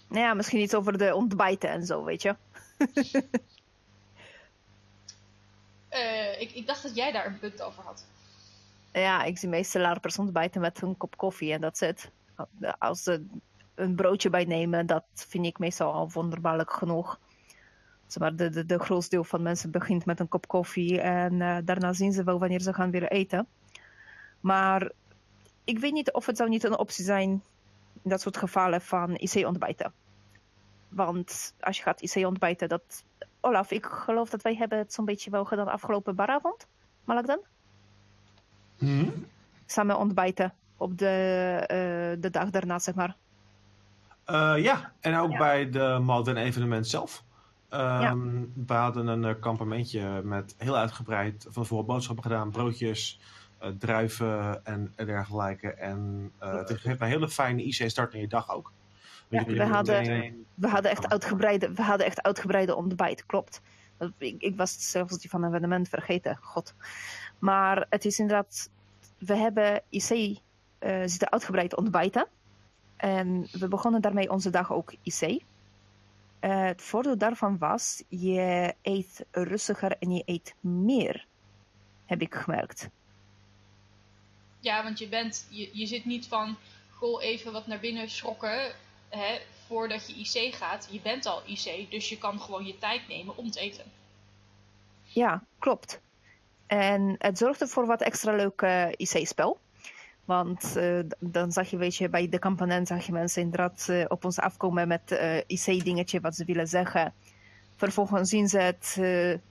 Nou 0.08 0.26
ja, 0.26 0.34
misschien 0.34 0.60
iets 0.62 0.74
over 0.74 0.98
de 0.98 1.16
ontbijten 1.16 1.70
en 1.70 1.86
zo, 1.86 2.04
weet 2.04 2.22
je. 2.22 2.36
Eh, 5.90 6.42
ik, 6.42 6.52
ik 6.52 6.68
dacht 6.68 6.84
dat 6.84 6.96
jij 6.96 7.12
daar 7.12 7.26
een 7.26 7.40
punt 7.40 7.62
over 7.62 7.84
had. 7.84 8.06
Ja, 8.94 9.24
ik 9.24 9.38
zie 9.38 9.50
meestal 9.50 9.82
larpers 9.82 10.18
ontbijten 10.20 10.62
met 10.62 10.82
een 10.82 10.98
kop 10.98 11.18
koffie 11.18 11.54
en 11.54 11.62
dat 11.62 11.74
is 11.74 11.80
het. 11.80 12.12
Als 12.80 13.04
ze 13.04 13.26
een 13.82 13.96
broodje 13.96 14.30
bij 14.30 14.46
nemen, 14.46 14.86
dat 14.86 15.04
vind 15.14 15.46
ik 15.46 15.60
meestal 15.60 15.94
al 15.94 16.10
wonderbaarlijk 16.12 16.72
genoeg. 16.72 17.20
Zeg 18.08 18.22
maar, 18.24 18.36
de, 18.36 18.50
de, 18.50 18.66
de 18.66 18.80
grootste 18.80 19.16
deel 19.16 19.24
van 19.24 19.42
mensen 19.42 19.72
begint 19.72 20.06
met 20.06 20.20
een 20.20 20.28
kop 20.28 20.48
koffie 20.48 21.02
en 21.02 21.42
eh, 21.42 21.58
daarna 21.64 21.94
zien 21.94 22.14
ze 22.14 22.24
wel 22.24 22.40
wanneer 22.40 22.62
ze 22.62 22.74
gaan 22.74 22.92
weer 22.92 23.12
eten. 23.12 23.48
Maar 24.40 24.92
ik 25.64 25.80
weet 25.80 25.94
niet 25.94 26.12
of 26.12 26.26
het 26.26 26.38
zou 26.38 26.50
niet 26.50 26.64
een 26.64 26.78
optie 26.78 27.06
zijn 27.06 27.30
in 28.02 28.10
dat 28.10 28.22
soort 28.22 28.38
gevallen 28.38 28.82
van 28.82 29.16
IC-ontbijten. 29.16 29.94
Want 30.90 31.54
als 31.60 31.78
je 31.78 31.84
gaat 31.84 32.02
IC-ontbijten, 32.02 32.70
dat... 32.70 33.04
Olaf, 33.40 33.72
ik 33.72 33.86
geloof 33.86 34.30
dat 34.30 34.42
wij 34.42 34.56
hebben 34.56 34.78
het 34.78 34.94
zo'n 34.94 35.06
beetje 35.06 35.30
wel 35.30 35.46
gedaan 35.46 35.68
afgelopen 35.68 36.16
baravond. 36.16 36.68
Mag 37.04 37.20
ik 37.20 37.26
dan? 37.26 37.40
samen 39.66 39.98
ontbijten 39.98 40.54
op 40.78 40.98
de, 40.98 41.08
eh, 41.68 42.22
de 42.22 42.30
dag 42.30 42.50
daarna, 42.50 42.80
zeg 42.80 42.96
maar. 42.96 43.16
Eh, 44.32 44.64
ja, 44.64 44.92
en 45.00 45.18
ook 45.18 45.32
Ja. 45.32 45.38
bij 45.38 45.70
de 45.70 46.00
Modern 46.02 46.38
Evenement 46.38 46.88
zelf. 46.88 47.24
Ehm, 47.70 48.44
We 48.68 48.74
hadden 48.74 49.08
een 49.08 49.26
eh, 49.26 49.34
kampementje 49.40 50.22
met 50.24 50.56
heel 50.58 50.78
uitgebreid 50.78 51.46
van 51.50 51.64
tevoren 51.64 51.86
boodschappen 51.86 52.24
gedaan, 52.24 52.52
broodjes, 52.52 53.20
eh, 53.58 53.70
druiven 53.80 54.66
en 54.66 54.94
dergelijke. 54.96 55.74
En 55.74 56.32
het 56.40 56.72
geeft 56.72 57.02
een 57.02 57.08
hele 57.08 57.30
fijne 57.30 57.64
IC-start 57.64 58.14
in 58.14 58.20
je 58.20 58.28
dag 58.28 58.50
ook. 58.54 58.72
Ja, 59.28 59.44
we 59.46 59.64
hadden- 59.64 60.00
meteen- 60.02 60.46
We 60.56 60.68
hadden 60.68 60.92
echt 60.92 61.10
uitgebreide, 61.10 61.74
we 61.74 61.82
hadden 61.82 62.06
echt 62.06 62.22
uitgebreide 62.22 62.76
ontbijt, 62.76 63.26
klopt. 63.26 63.62
Ik, 64.18 64.42
ik 64.42 64.56
was 64.58 64.90
zelfs 64.92 65.18
die 65.18 65.30
van 65.30 65.44
een 65.44 65.50
evenement 65.50 65.90
vergeten, 65.90 66.38
god. 66.42 66.74
Maar 67.40 67.86
het 67.90 68.06
is 68.06 68.20
inderdaad, 68.20 68.70
we 69.18 69.36
hebben 69.36 69.82
IC 69.90 70.40
zitten 71.06 71.32
uitgebreid 71.32 71.76
ontbijten. 71.76 72.28
En 73.02 73.48
we 73.52 73.68
begonnen 73.68 74.02
daarmee 74.02 74.32
onze 74.32 74.50
dag 74.50 74.72
ook 74.72 74.94
IC. 75.04 75.44
Eh, 76.40 76.66
het 76.66 76.82
voordeel 76.82 77.18
daarvan 77.18 77.58
was, 77.58 78.04
je 78.08 78.74
eet 78.82 79.26
rustiger 79.32 79.98
en 79.98 80.12
je 80.12 80.24
eet 80.26 80.56
meer, 80.60 81.26
heb 82.06 82.22
ik 82.22 82.36
gemerkt. 82.36 82.90
Ja, 84.60 84.84
want 84.84 85.00
je 85.00 85.08
bent, 85.08 85.48
je, 85.50 85.70
je 85.74 85.86
zit 85.86 86.06
niet 86.06 86.28
van, 86.28 86.58
goh, 86.90 87.24
even 87.24 87.52
wat 87.52 87.68
naar 87.68 87.80
binnen 87.80 88.10
schrokken, 88.10 88.72
hè, 89.10 89.40
voordat 89.68 90.08
je 90.08 90.16
IC 90.16 90.56
gaat. 90.56 90.88
Je 90.92 91.00
bent 91.00 91.26
al 91.26 91.42
IC, 91.46 91.92
dus 91.92 92.10
je 92.10 92.18
kan 92.18 92.42
gewoon 92.42 92.66
je 92.66 92.78
tijd 92.78 93.08
nemen 93.08 93.38
om 93.38 93.52
te 93.52 93.60
eten. 93.60 93.86
Ja, 95.04 95.44
klopt. 95.60 96.02
En 96.68 97.16
het 97.18 97.38
zorgde 97.38 97.68
voor 97.68 97.86
wat 97.86 98.02
extra 98.02 98.36
leuk 98.36 98.62
eh, 98.62 98.88
IC-spel. 98.98 99.60
Want 100.32 100.76
eh, 100.76 101.00
dan 101.20 101.52
zag 101.52 101.70
je, 101.70 101.78
weet 101.78 101.96
je, 101.96 102.10
bij 102.10 102.30
de 102.30 102.40
kampement 102.40 102.88
zag 102.88 103.06
je 103.06 103.12
mensen 103.12 103.42
inderdaad 103.42 103.90
eh, 103.90 104.06
op 104.08 104.26
ons 104.26 104.40
afkomen 104.40 104.88
met 104.88 105.12
eh 105.12 105.38
IC-dingetje 105.38 106.20
wat 106.20 106.36
ze 106.36 106.46
willen 106.46 106.68
zeggen. 106.68 107.14
Vervolgens 107.76 108.30
zien 108.30 108.48
ze 108.48 108.58
het 108.58 108.98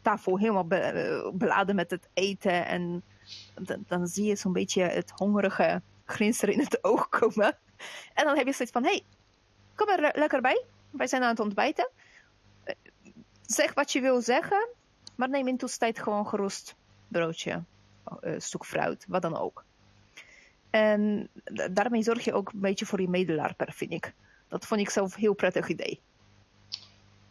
tafel 0.03 0.39
helemaal 0.39 0.67
be- 0.67 1.31
beladen 1.35 1.75
met 1.75 1.91
het 1.91 2.09
eten. 2.15 2.67
En 2.67 3.03
dan 3.87 4.07
zie 4.07 4.25
je 4.25 4.37
zo'n 4.37 4.53
beetje 4.53 4.83
het 4.83 5.13
hongerige 5.17 5.83
glinster 6.05 6.49
in 6.49 6.61
het 6.61 6.85
oog 6.85 7.09
komen. 7.09 7.57
En 8.15 8.25
dan 8.25 8.37
heb 8.37 8.47
je 8.47 8.53
zoiets 8.53 8.75
van, 8.75 8.85
hey, 8.85 9.03
kom 9.75 9.89
er 9.89 10.01
le- 10.01 10.13
lekker 10.15 10.41
bij. 10.41 10.65
Wij 10.91 11.07
zijn 11.07 11.23
aan 11.23 11.29
het 11.29 11.41
ontbijten. 11.41 11.91
Zeg 13.43 13.75
wat 13.75 13.93
je 13.93 14.01
wil 14.01 14.21
zeggen. 14.21 14.69
Maar 15.17 15.29
neem 15.29 15.49
in 15.49 15.57
tussentijd 15.57 15.99
gewoon 15.99 16.27
gerust 16.27 16.75
broodje, 17.09 17.63
stuk 18.39 18.65
fruit, 18.65 19.05
wat 19.09 19.23
dan 19.23 19.37
ook. 19.37 19.65
En 20.71 21.29
da- 21.45 21.69
daarmee 21.69 22.03
zorg 22.03 22.25
je 22.25 22.33
ook 22.33 22.53
een 22.53 22.61
beetje 22.61 22.87
voor 22.87 23.01
je 23.01 23.09
medelarper, 23.09 23.73
vind 23.73 23.93
ik. 23.93 24.13
Dat 24.49 24.67
vond 24.67 24.81
ik 24.81 24.91
zelf 24.91 25.15
een 25.15 25.21
heel 25.21 25.35
prettig 25.35 25.69
idee. 25.69 26.01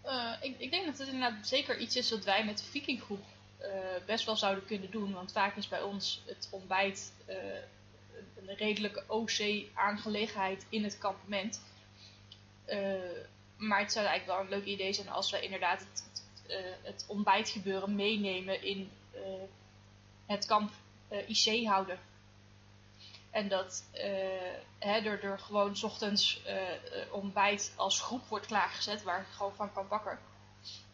Eh, 0.02 0.34
ik, 0.42 0.56
ik 0.58 0.72
denk 0.72 0.86
dat 0.86 0.98
het 0.98 1.08
inderdaad 1.08 1.48
zeker 1.48 1.78
iets 1.78 1.96
is 1.96 2.10
wat 2.10 2.26
wij 2.26 2.46
met 2.46 2.58
de 2.58 2.64
Vikinggroep 2.64 3.24
eh 3.58 3.68
best 4.06 4.26
wel 4.26 4.36
zouden 4.36 4.66
kunnen 4.66 4.92
doen. 4.92 5.14
Want 5.14 5.32
vaak 5.32 5.56
is 5.56 5.68
bij 5.68 5.82
ons 5.82 6.24
het 6.26 6.48
ontbijt 6.52 7.14
eh, 7.26 7.36
een 8.48 8.56
redelijke 8.56 9.04
OC-aangelegenheid 9.08 10.66
in 10.70 10.84
het 10.84 10.98
kampement. 10.98 11.62
Maar 13.58 13.80
het 13.80 13.92
zou 13.92 14.06
eigenlijk 14.06 14.26
wel 14.26 14.40
een 14.40 14.60
leuk 14.60 14.74
idee 14.74 14.94
zijn 14.94 15.10
als 15.10 15.32
we 15.32 15.42
inderdaad 15.42 15.80
het, 15.80 16.04
het, 16.48 16.78
het 16.82 17.06
ontbijtgebeuren 17.08 17.96
meenemen 17.96 18.64
in 18.64 18.90
het 20.26 20.46
kamp 20.46 20.72
IC 21.28 21.66
houden. 21.68 22.00
En 23.32 23.48
dat 23.48 23.84
eh, 23.92 24.04
hè, 24.80 25.00
er, 25.00 25.24
er 25.24 25.40
gewoon 25.40 25.76
's 25.76 25.84
ochtends 25.84 26.44
eh, 26.44 26.56
ontbijt 27.12 27.74
als 27.76 28.02
groep 28.02 28.28
wordt 28.28 28.46
klaargezet 28.46 29.04
waar 29.04 29.20
je 29.20 29.26
gewoon 29.26 29.56
van 29.56 29.74
kan 29.74 29.88
bakken. 29.88 30.20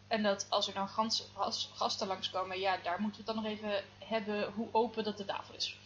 En 0.08 0.22
dat 0.22 0.46
als 0.48 0.68
er 0.68 0.74
dan 0.74 0.88
gans, 0.88 1.30
gas- 1.34 1.70
gasten 1.74 2.06
langskomen, 2.06 2.58
ja, 2.58 2.76
daar 2.82 3.00
moeten 3.00 3.24
we 3.24 3.26
het 3.26 3.34
dan 3.34 3.44
nog 3.44 3.52
even 3.52 3.84
hebben 3.98 4.52
hoe 4.52 4.68
open 4.72 5.04
dat 5.04 5.16
de 5.16 5.24
tafel 5.24 5.54
is. 5.54 5.78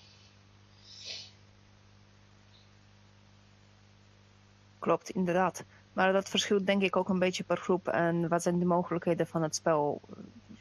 Klopt, 4.79 5.11
inderdaad. 5.11 5.65
Maar 5.93 6.13
dat 6.13 6.29
verschilt 6.29 6.67
denk 6.67 6.83
ik 6.83 6.97
ook 6.97 7.09
een 7.09 7.19
beetje 7.19 7.45
per 7.45 7.57
groep. 7.57 7.89
En 7.89 8.29
wat 8.29 8.43
zijn 8.43 8.59
de 8.59 8.65
mogelijkheden 8.65 9.27
van 9.27 9.43
het 9.43 9.55
spel? 9.55 10.01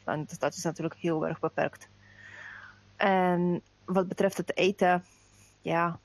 Want 0.03 0.39
dat 0.39 0.53
is 0.53 0.63
natuurlijk 0.63 0.99
heel 0.99 1.27
erg 1.27 1.39
beperkt. 1.39 1.87
En 2.95 3.61
wat 3.85 4.07
betreft 4.07 4.37
het 4.37 4.57
eten, 4.57 5.05
ja, 5.61 5.99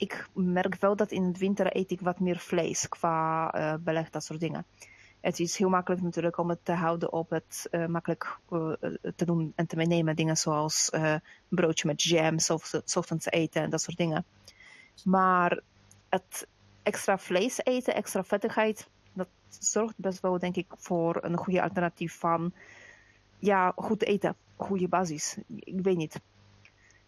ik 0.00 0.28
merk 0.32 0.76
wel 0.80 0.96
dat 0.96 1.10
in 1.10 1.24
het 1.24 1.38
winter 1.38 1.76
eet 1.76 1.90
ik 1.90 2.00
wat 2.00 2.20
meer 2.20 2.38
vlees 2.38 2.88
qua 2.88 3.50
eh, 3.52 3.74
beleg, 3.80 4.10
dat 4.10 4.24
soort 4.24 4.40
dingen. 4.40 4.66
Het 5.20 5.40
is 5.40 5.56
heel 5.56 5.68
makkelijk 5.68 6.02
natuurlijk 6.02 6.38
om 6.38 6.48
het 6.48 6.64
te 6.64 6.72
houden 6.72 7.12
op 7.12 7.30
het 7.30 7.68
eh, 7.70 7.86
makkelijk 7.86 8.38
eh, 8.50 8.72
te 9.16 9.24
doen 9.24 9.52
en 9.56 9.66
te 9.66 9.76
meenemen. 9.76 10.16
Dingen 10.16 10.36
zoals 10.36 10.90
broodje 11.48 11.86
met 11.86 12.02
jam, 12.02 12.36
ochtends 12.94 13.26
eten 13.26 13.62
en 13.62 13.70
dat 13.70 13.80
soort 13.80 13.96
dingen. 13.96 14.24
Maar 15.04 15.60
het 16.08 16.46
extra 16.82 17.18
vlees 17.18 17.58
eten, 17.64 17.94
extra 17.94 18.24
vettigheid, 18.24 18.88
dat 19.12 19.28
zorgt 19.48 19.94
best 19.96 20.20
wel, 20.20 20.38
denk 20.38 20.56
ik, 20.56 20.66
voor 20.76 21.24
een 21.24 21.36
goede 21.36 21.62
alternatief 21.62 22.18
van 22.18 22.52
ja, 23.38 23.72
goed 23.76 24.02
eten, 24.02 24.36
goede 24.56 24.88
basis. 24.88 25.36
Ik 25.46 25.82
weet 25.82 25.96
niet. 25.96 26.20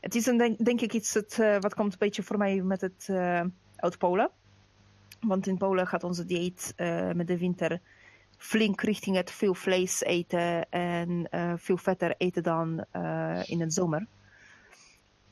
Het 0.03 0.15
is 0.15 0.27
een, 0.27 0.57
denk, 0.59 0.81
ik 0.81 0.93
iets 0.93 1.15
het, 1.15 1.39
eh, 1.39 1.61
wat 1.61 1.75
komt 1.75 1.93
een 1.93 1.99
beetje 1.99 2.23
voor 2.23 2.39
mij 2.39 2.63
met 2.63 2.81
het 2.81 3.07
eh 3.09 3.45
uit 3.77 3.99
Polen. 3.99 4.31
Want 5.21 5.47
in 5.47 5.59
Polen 5.59 5.87
gaat 5.87 6.05
onze 6.05 6.25
dieet 6.25 6.73
eh, 6.77 7.11
met 7.11 7.27
de 7.27 7.39
winter 7.39 7.81
flink 8.37 8.81
richting 8.81 9.17
het 9.17 9.31
veel 9.31 9.55
vlees 9.55 10.03
eten 10.03 10.71
en 10.71 11.29
veel 11.59 11.77
vetter 11.77 12.15
eten 12.19 12.43
dan 12.43 12.85
in 13.47 13.61
het 13.61 13.75
zomer. 13.75 14.07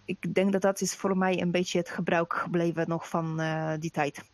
Ik 0.04 0.34
denk 0.34 0.52
dat 0.52 0.62
dat 0.62 0.80
is 0.80 0.94
voor 0.94 1.16
mij 1.16 1.40
een 1.40 1.50
beetje 1.50 1.78
het 1.78 1.90
gebruik 1.90 2.34
gebleven 2.34 2.88
nog 2.88 3.08
van 3.08 3.36
die 3.80 3.90
tijd. 3.90 4.24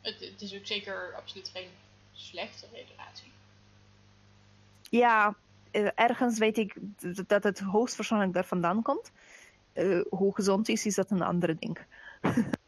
Het, 0.00 0.20
het 0.20 0.42
is 0.42 0.54
ook 0.56 0.66
zeker 0.66 1.14
absoluut 1.16 1.48
geen 1.48 1.68
slechte 2.12 2.66
redenatie. 2.72 3.32
Ja, 4.90 5.34
ergens 5.94 6.38
weet 6.38 6.58
ik 6.58 6.76
dat 7.26 7.42
het 7.42 7.58
hoogstwaarschijnlijk 7.60 8.32
daar 8.32 8.46
vandaan 8.46 8.82
komt. 8.82 9.10
Eh, 9.72 10.00
hoe 10.10 10.34
gezond 10.34 10.68
is, 10.68 10.86
is 10.86 10.94
dat 10.94 11.10
een 11.10 11.22
andere 11.22 11.56
ding. 11.58 11.78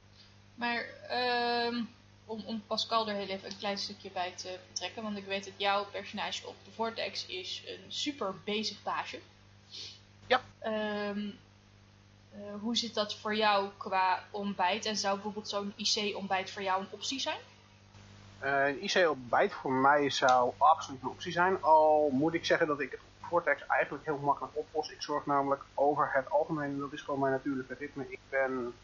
Maar 0.55 0.87
ehm, 1.09 1.83
om, 2.25 2.43
om 2.47 2.63
Pascal 2.67 3.09
er 3.09 3.15
heel 3.15 3.29
even 3.29 3.51
een 3.51 3.59
klein 3.59 3.79
stukje 3.79 4.11
bij 4.11 4.33
te 4.35 4.59
betrekken, 4.69 5.03
want 5.03 5.17
ik 5.17 5.25
weet 5.25 5.45
dat 5.45 5.53
jouw 5.57 5.85
personage 5.85 6.47
op 6.47 6.55
de 6.65 6.71
Vortex 6.71 7.27
is 7.27 7.63
een 7.67 7.93
super 7.93 8.35
bezig 8.45 8.83
baasje. 8.83 9.19
Ja. 10.27 10.41
Ehm, 10.59 11.31
eh, 12.33 12.61
hoe 12.61 12.77
zit 12.77 12.95
dat 12.95 13.15
voor 13.15 13.37
jou 13.37 13.69
qua 13.77 14.25
ontbijt? 14.31 14.85
En 14.85 14.97
zou 14.97 15.15
bijvoorbeeld 15.15 15.49
zo'n 15.49 15.73
IC-ontbijt 15.77 16.51
voor 16.51 16.63
jou 16.63 16.81
een 16.81 16.91
optie 16.91 17.21
zijn? 17.21 17.41
Eh, 18.39 18.67
een 18.67 18.85
IC-ontbijt 18.85 19.53
voor 19.53 19.73
mij 19.73 20.11
zou 20.11 20.53
absoluut 20.59 21.03
een 21.03 21.09
optie 21.09 21.33
zijn. 21.33 21.63
Al 21.63 22.09
moet 22.13 22.35
ik 22.35 22.45
zeggen 22.45 22.67
dat 22.67 22.81
ik 22.81 22.91
het 22.91 23.01
op 23.01 23.29
Vortex 23.29 23.67
eigenlijk 23.67 24.05
heel 24.05 24.19
makkelijk 24.19 24.57
oplos. 24.57 24.91
Ik 24.91 25.03
zorg 25.03 25.27
namelijk 25.27 25.63
over 25.75 26.11
het 26.13 26.31
algemeen, 26.31 26.71
en 26.71 26.79
dat 26.79 26.93
is 26.93 27.03
gewoon 27.03 27.21
mijn 27.21 27.33
natuurlijke 27.33 27.75
ritme. 27.75 28.07
Ik 28.09 28.21
ben 28.29 28.75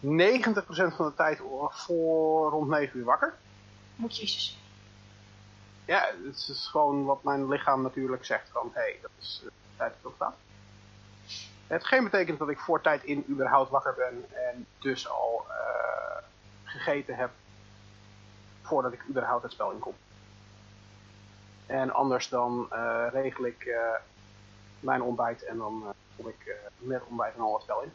90% 0.00 0.94
van 0.94 1.06
de 1.06 1.14
tijd 1.14 1.40
voor 1.68 2.50
rond 2.50 2.68
9 2.68 2.98
uur 2.98 3.04
wakker. 3.04 3.34
Moet 3.96 4.16
jezus. 4.16 4.58
Ja, 5.84 6.10
het 6.24 6.48
is 6.48 6.68
gewoon 6.70 7.04
wat 7.04 7.22
mijn 7.22 7.48
lichaam 7.48 7.82
natuurlijk 7.82 8.24
zegt 8.24 8.48
van, 8.48 8.70
hé, 8.72 8.80
hey, 8.80 8.98
dat 9.02 9.10
is 9.18 9.42
uh, 9.44 9.50
tijd 9.76 9.94
dat 10.02 10.12
het. 10.18 10.28
Hetgeen 11.66 12.04
betekent 12.04 12.38
dat 12.38 12.48
ik 12.48 12.58
voor 12.58 12.80
tijd 12.80 13.04
in 13.04 13.24
überhaupt 13.28 13.70
wakker 13.70 13.94
ben 13.94 14.24
en 14.52 14.66
dus 14.78 15.08
al 15.08 15.46
uh, 15.48 16.22
gegeten 16.64 17.16
heb 17.16 17.30
voordat 18.64 18.92
ik 18.92 19.04
überhaupt 19.08 19.42
het 19.42 19.52
spel 19.52 19.70
inkom. 19.70 19.94
En 21.66 21.90
anders 21.90 22.28
dan 22.28 22.68
uh, 22.72 23.04
regel 23.12 23.46
ik 23.46 23.64
uh, 23.64 23.76
mijn 24.80 25.02
ontbijt 25.02 25.44
en 25.44 25.56
dan 25.56 25.94
kom 26.16 26.28
ik 26.28 26.56
met 26.78 27.02
ontbijt 27.08 27.34
en 27.34 27.40
al 27.40 27.54
het 27.54 27.62
spel 27.62 27.82
in. 27.82 27.92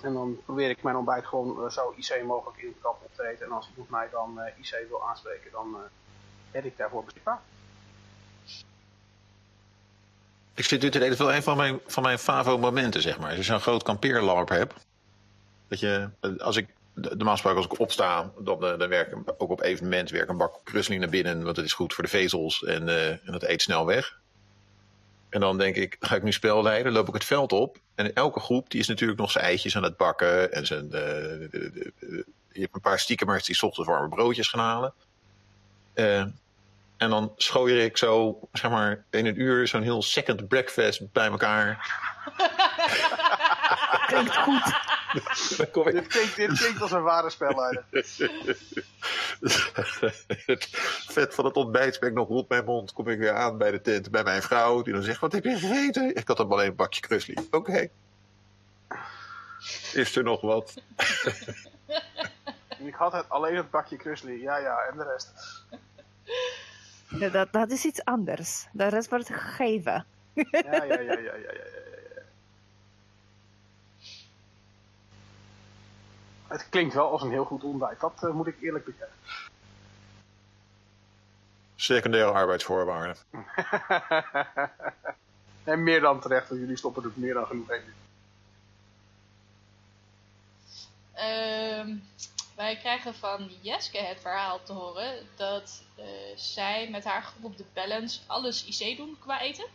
En 0.00 0.12
dan 0.12 0.38
probeer 0.44 0.70
ik 0.70 0.82
mijn 0.82 0.96
ontbijt 0.96 1.26
gewoon 1.26 1.70
zo 1.70 1.94
IC 1.96 2.22
mogelijk 2.24 2.62
in 2.62 2.68
het 2.68 2.80
kap 2.82 3.02
op 3.04 3.10
te 3.14 3.28
eten. 3.28 3.46
En 3.46 3.52
als 3.52 3.68
iemand 3.70 3.90
mij 3.90 4.08
dan 4.10 4.40
IC 4.56 4.86
wil 4.88 5.08
aanspreken, 5.08 5.50
dan 5.50 5.76
ben 6.50 6.64
ik 6.64 6.76
daarvoor 6.76 7.04
beschikbaar. 7.04 7.40
Ik 10.58 10.64
zit 10.64 10.82
nu 10.82 10.90
te 10.90 10.98
denken, 10.98 11.18
wel 11.18 11.34
een 11.34 11.42
van 11.42 11.56
mijn, 11.56 11.80
van 11.86 12.02
mijn 12.02 12.18
favo-momenten, 12.18 13.02
zeg 13.02 13.18
maar. 13.18 13.28
Als 13.28 13.36
je 13.36 13.42
zo'n 13.42 13.60
groot 13.60 13.82
kampeerlamp 13.82 14.48
hebt. 14.48 14.74
Dat 15.68 15.80
je, 15.80 16.08
als 16.38 16.56
ik, 16.56 16.68
normaal 17.00 17.32
gesproken 17.32 17.62
als 17.62 17.72
ik 17.72 17.78
opsta, 17.78 18.32
dan, 18.38 18.60
dan 18.60 18.88
werk 18.88 19.12
ik 19.12 19.34
ook 19.38 19.50
op 19.50 19.62
evenement 19.62 20.10
werk 20.10 20.28
een 20.28 20.36
bak 20.36 20.60
krusseling 20.64 21.00
naar 21.00 21.10
binnen. 21.10 21.42
Want 21.42 21.56
dat 21.56 21.64
is 21.64 21.72
goed 21.72 21.94
voor 21.94 22.04
de 22.04 22.10
vezels 22.10 22.64
en, 22.64 22.88
uh, 22.88 23.08
en 23.08 23.32
dat 23.32 23.42
eet 23.42 23.62
snel 23.62 23.86
weg. 23.86 24.18
En 25.28 25.40
dan 25.40 25.58
denk 25.58 25.76
ik, 25.76 25.96
ga 26.00 26.14
ik 26.14 26.22
nu 26.22 26.32
spel 26.32 26.62
leiden, 26.62 26.92
loop 26.92 27.08
ik 27.08 27.14
het 27.14 27.24
veld 27.24 27.52
op. 27.52 27.78
En 27.94 28.14
elke 28.14 28.40
groep 28.40 28.70
die 28.70 28.80
is 28.80 28.88
natuurlijk 28.88 29.18
nog 29.18 29.30
zijn 29.30 29.44
eitjes 29.44 29.76
aan 29.76 29.82
het 29.82 29.96
bakken. 29.96 30.52
En 30.52 30.66
zijn, 30.66 30.88
de, 30.88 31.48
de, 31.50 31.70
de, 31.70 32.24
je 32.52 32.60
hebt 32.60 32.74
een 32.74 32.80
paar 32.80 32.98
stiekemers 32.98 33.44
die 33.44 33.62
ochtends 33.62 33.88
warme 33.88 34.08
broodjes 34.08 34.48
gaan 34.48 34.60
halen. 34.60 34.94
En 36.98 37.10
dan 37.10 37.32
schooier 37.36 37.84
ik 37.84 37.96
zo, 37.96 38.38
zeg 38.52 38.70
maar, 38.70 39.04
in 39.10 39.26
een 39.26 39.40
uur 39.40 39.68
zo'n 39.68 39.82
heel 39.82 40.02
second 40.02 40.48
breakfast 40.48 41.12
bij 41.12 41.26
elkaar. 41.26 41.94
Klinkt 44.06 44.36
goed. 44.36 44.97
Dan 45.56 45.70
kom 45.70 45.88
ik... 45.88 45.94
dit, 45.94 46.06
klinkt, 46.06 46.36
dit 46.36 46.58
klinkt 46.58 46.82
als 46.82 46.90
een 46.90 47.02
ware 47.02 47.30
spelleider. 47.30 47.84
het 50.46 50.68
vet 51.08 51.34
van 51.34 51.44
het 51.44 51.56
ontbijt 51.56 52.00
ben 52.00 52.08
ik 52.08 52.14
nog 52.14 52.28
rond 52.28 52.48
mijn 52.48 52.64
mond. 52.64 52.92
Kom 52.92 53.08
ik 53.08 53.18
weer 53.18 53.32
aan 53.32 53.58
bij 53.58 53.70
de 53.70 53.80
tent 53.80 54.10
bij 54.10 54.22
mijn 54.22 54.42
vrouw. 54.42 54.82
Die 54.82 54.92
dan 54.92 55.02
zegt, 55.02 55.20
wat 55.20 55.32
heb 55.32 55.44
je 55.44 55.58
gegeten? 55.58 56.16
Ik 56.16 56.28
had 56.28 56.38
hem 56.38 56.52
alleen 56.52 56.68
een 56.68 56.76
bakje 56.76 57.00
krusli. 57.00 57.34
Oké. 57.50 57.56
Okay. 57.56 57.90
Is 59.92 60.16
er 60.16 60.22
nog 60.22 60.40
wat? 60.40 60.74
ik 62.78 62.94
had 62.94 63.12
het 63.12 63.28
alleen 63.28 63.56
het 63.56 63.70
bakje 63.70 63.96
krusli. 63.96 64.42
Ja, 64.42 64.56
ja, 64.56 64.78
en 64.90 64.98
de 64.98 65.04
rest. 65.04 65.32
Ja, 67.08 67.28
dat, 67.28 67.52
dat 67.52 67.70
is 67.70 67.84
iets 67.84 68.04
anders. 68.04 68.66
De 68.72 68.88
rest 68.88 69.10
wordt 69.10 69.28
gegeven. 69.28 70.06
Ja, 70.34 70.44
ja, 70.50 70.84
ja, 70.84 71.00
ja, 71.00 71.18
ja, 71.18 71.34
ja, 71.34 71.87
Het 76.48 76.68
klinkt 76.68 76.94
wel 76.94 77.10
als 77.10 77.22
een 77.22 77.30
heel 77.30 77.44
goed 77.44 77.64
ontbijt. 77.64 78.00
Dat 78.00 78.20
uh, 78.24 78.30
moet 78.30 78.46
ik 78.46 78.60
eerlijk 78.60 78.84
bekennen. 78.84 79.16
Secundaire 81.76 82.32
arbeidsvoorwaarden. 82.32 83.16
en 85.64 85.82
meer 85.82 86.00
dan 86.00 86.20
terecht, 86.20 86.48
want 86.48 86.60
jullie 86.60 86.76
stoppen 86.76 87.04
er 87.04 87.10
meer 87.14 87.34
dan 87.34 87.46
genoeg 87.46 87.70
in. 87.70 87.82
Um, 91.18 92.02
wij 92.56 92.76
krijgen 92.76 93.14
van 93.14 93.50
Jeske 93.60 93.98
het 93.98 94.20
verhaal 94.20 94.62
te 94.62 94.72
horen 94.72 95.26
dat 95.36 95.82
uh, 95.98 96.04
zij 96.36 96.88
met 96.90 97.04
haar 97.04 97.22
groep 97.22 97.44
op 97.44 97.56
de 97.56 97.64
balance 97.72 98.20
alles 98.26 98.64
IC 98.64 98.96
doen 98.96 99.16
qua 99.20 99.40
eten. 99.40 99.66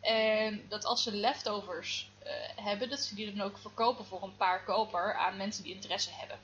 En 0.00 0.64
dat 0.68 0.84
als 0.84 1.02
ze 1.02 1.12
leftovers 1.12 2.10
hebben, 2.56 2.90
dat 2.90 3.00
ze 3.00 3.14
die 3.14 3.34
dan 3.34 3.46
ook 3.46 3.58
verkopen 3.58 4.04
voor 4.04 4.22
een 4.22 4.36
paar 4.36 4.64
koper 4.64 5.14
aan 5.14 5.36
mensen 5.36 5.64
die 5.64 5.74
interesse 5.74 6.10
hebben. 6.12 6.38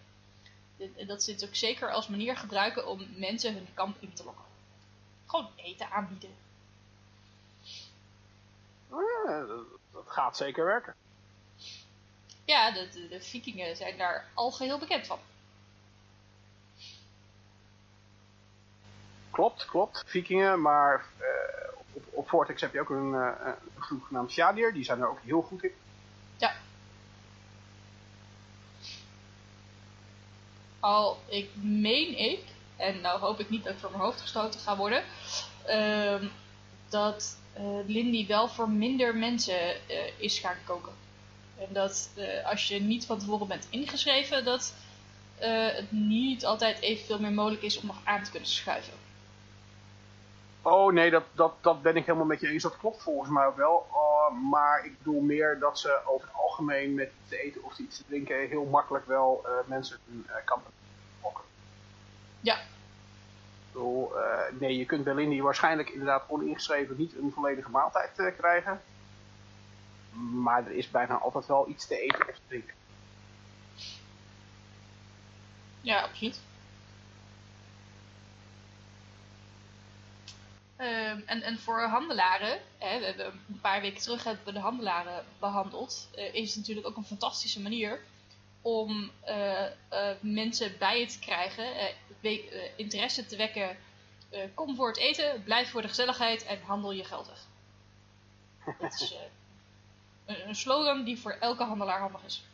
En 0.97 1.07
dat 1.07 1.22
ze 1.22 1.33
het 1.33 1.45
ook 1.45 1.55
zeker 1.55 1.93
als 1.93 2.09
manier 2.09 2.37
gebruiken 2.37 2.87
om 2.87 3.07
mensen 3.16 3.55
hun 3.55 3.68
kamp 3.74 3.97
in 4.01 4.12
te 4.12 4.24
lokken. 4.24 4.45
Gewoon 5.26 5.51
eten 5.57 5.91
aanbieden. 5.91 6.35
Ja, 8.91 9.45
dat, 9.93 10.05
gaat 10.07 10.37
zeker 10.37 10.64
werken. 10.64 10.95
Ja, 12.45 12.70
de, 12.70 12.89
de, 12.89 13.09
de 13.09 13.20
vikingen 13.20 13.76
zijn 13.76 13.99
daar 13.99 14.30
al 14.35 14.51
geheel 14.51 14.78
bekend 14.78 15.07
van. 15.07 15.18
Klopt, 19.30 19.64
klopt. 19.64 20.05
Vikingen, 20.07 20.61
maar 20.61 21.05
uh, 21.20 21.80
op, 21.93 22.05
op 22.11 22.28
Vortex 22.28 22.61
heb 22.61 22.72
je 22.72 22.80
ook 22.80 22.90
een, 22.90 23.12
uh, 23.12 23.30
een 23.45 23.82
groep 23.82 24.03
genaamd 24.03 24.30
Shadir. 24.30 24.72
Die 24.72 24.84
zijn 24.84 25.01
er 25.01 25.09
ook 25.09 25.20
heel 25.24 25.43
goed 25.43 25.64
in. 25.64 25.72
Ja. 26.36 26.55
Al, 30.80 31.18
ik 31.26 31.51
meen 31.61 32.18
ik, 32.18 32.45
en 32.76 33.01
nou 33.01 33.20
hoop 33.20 33.40
ik 33.40 33.51
niet 33.51 33.64
dat 33.64 33.72
ik 33.72 33.78
voor 33.78 33.90
mijn 33.90 34.03
hoofd 34.03 34.20
gestoten 34.20 34.61
ga 34.61 34.76
worden, 34.76 35.05
uh, 35.68 36.28
dat 36.88 37.36
uh, 37.59 37.86
Lindy 37.86 38.26
wel 38.26 38.49
voor 38.49 38.70
minder 38.70 39.16
mensen 39.16 39.76
uh, 39.90 39.97
is 40.16 40.38
gaan 40.38 40.57
koken. 40.64 40.93
En 41.59 41.68
dat 41.72 42.11
als 42.45 42.68
je 42.68 42.80
niet 42.80 43.07
van 43.07 43.18
tevoren 43.18 43.49
bent 43.49 43.66
ingeschreven, 43.70 44.45
dat 44.45 44.74
het 45.38 45.93
niet 45.93 46.45
altijd 46.45 46.80
evenveel 46.80 47.18
meer 47.18 47.32
mogelijk 47.32 47.62
is 47.62 47.80
om 47.80 47.86
nog 47.86 48.01
aan 48.05 48.22
te 48.22 48.30
kunnen 48.30 48.49
schuiven. 48.49 49.02
Oh 50.63 50.93
nee, 50.93 51.11
dat, 51.11 51.25
dat, 51.33 51.55
dat 51.61 51.83
ben 51.83 51.97
ik 51.97 52.07
helemaal 52.07 52.27
met 52.27 52.41
je 52.41 52.49
eens. 52.49 52.63
Dat 52.63 52.77
klopt 52.77 53.03
volgens 53.03 53.31
mij 53.31 53.47
ook 53.47 53.57
wel. 53.57 53.87
Uh, 53.91 54.51
maar 54.51 54.85
ik 54.85 54.99
bedoel 54.99 55.21
meer 55.21 55.59
dat 55.59 55.79
ze 55.79 56.01
over 56.07 56.27
het 56.27 56.37
algemeen 56.37 56.95
met 56.95 57.11
te 57.29 57.39
eten 57.39 57.65
of 57.65 57.79
iets 57.79 57.97
te 57.97 58.05
drinken 58.07 58.49
heel 58.49 58.65
makkelijk 58.65 59.07
wel 59.07 59.45
uh, 59.47 59.51
mensen 59.67 59.99
hun 60.09 60.27
uh, 60.29 60.35
kampen 60.45 60.73
lokken. 61.23 61.45
Ja. 62.41 62.55
Ik 62.57 63.79
bedoel, 63.79 64.13
nee, 64.59 64.77
je 64.77 64.85
kunt 64.85 65.05
bij 65.05 65.15
Lindy 65.15 65.41
waarschijnlijk 65.41 65.91
inderdaad 65.91 66.25
oningeschreven 66.29 66.97
niet 66.97 67.17
een 67.17 67.33
volledige 67.35 67.71
maaltijd 67.71 68.35
krijgen. 68.37 68.81
Maar 70.43 70.67
er 70.67 70.73
is 70.73 70.91
bijna 70.91 71.19
altijd 71.19 71.47
wel 71.47 71.69
iets 71.69 71.87
te 71.87 71.99
eten 71.99 72.29
of 72.29 72.35
te 72.35 72.41
drinken. 72.49 72.75
Ja, 75.81 76.03
absoluut. 76.03 76.41
Um, 80.83 81.22
en, 81.26 81.43
en 81.43 81.59
voor 81.59 81.80
handelaren, 81.80 82.61
hè, 82.78 82.99
we 82.99 83.05
hebben 83.05 83.26
een 83.26 83.61
paar 83.61 83.80
weken 83.80 84.03
terug 84.03 84.24
hebben 84.24 84.45
we 84.45 84.53
de 84.53 84.59
handelaren 84.59 85.24
behandeld, 85.39 86.09
uh, 86.16 86.35
is 86.35 86.49
het 86.49 86.59
natuurlijk 86.59 86.87
ook 86.87 86.97
een 86.97 87.05
fantastische 87.05 87.61
manier 87.61 88.01
om 88.62 89.11
uh, 89.28 89.64
uh, 89.93 90.09
mensen 90.20 90.78
bij 90.78 91.01
je 91.01 91.07
te 91.07 91.18
krijgen, 91.18 91.64
interesse 92.76 93.26
te 93.26 93.37
wekken. 93.37 93.76
kom 94.55 94.76
voor 94.76 94.89
het 94.89 94.99
eten, 94.99 95.43
blijf 95.43 95.70
voor 95.70 95.83
de 95.83 95.89
gezelligheid 95.89 96.45
en 96.45 96.59
handel 96.66 96.93
je 96.93 97.05
geld 97.05 97.26
weg. 97.26 97.47
Dat 98.78 98.93
is 98.93 99.14
een, 100.26 100.49
een 100.49 100.55
slogan 100.55 101.05
die 101.05 101.18
voor 101.18 101.37
elke 101.41 101.64
handelaar 101.64 102.01
handig 102.01 102.24
is. 102.24 102.45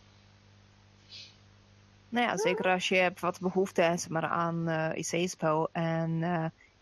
Nou 2.08 2.26
ja, 2.26 2.36
zeker 2.36 2.70
als 2.72 2.88
je 2.88 2.96
hebt 2.96 3.20
wat 3.20 3.40
behoefte 3.40 3.82
zeg 3.82 4.08
maar, 4.08 4.26
aan 4.26 4.68
eh 4.68 4.90
IC-spel 4.94 5.68
en 5.72 6.22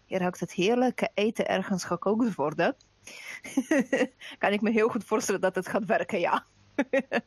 je 0.06 0.18
ruikt 0.18 0.40
het 0.40 0.52
heerlijke 0.52 1.10
eten 1.14 1.48
ergens 1.48 1.84
gekookt 1.84 2.34
worden, 2.34 2.76
kan 4.38 4.52
ik 4.52 4.60
me 4.60 4.70
heel 4.70 4.88
goed 4.88 5.04
voorstellen 5.04 5.40
dat 5.40 5.54
het 5.54 5.68
gaat 5.68 5.84
werken, 5.84 6.20
ja. 6.20 6.44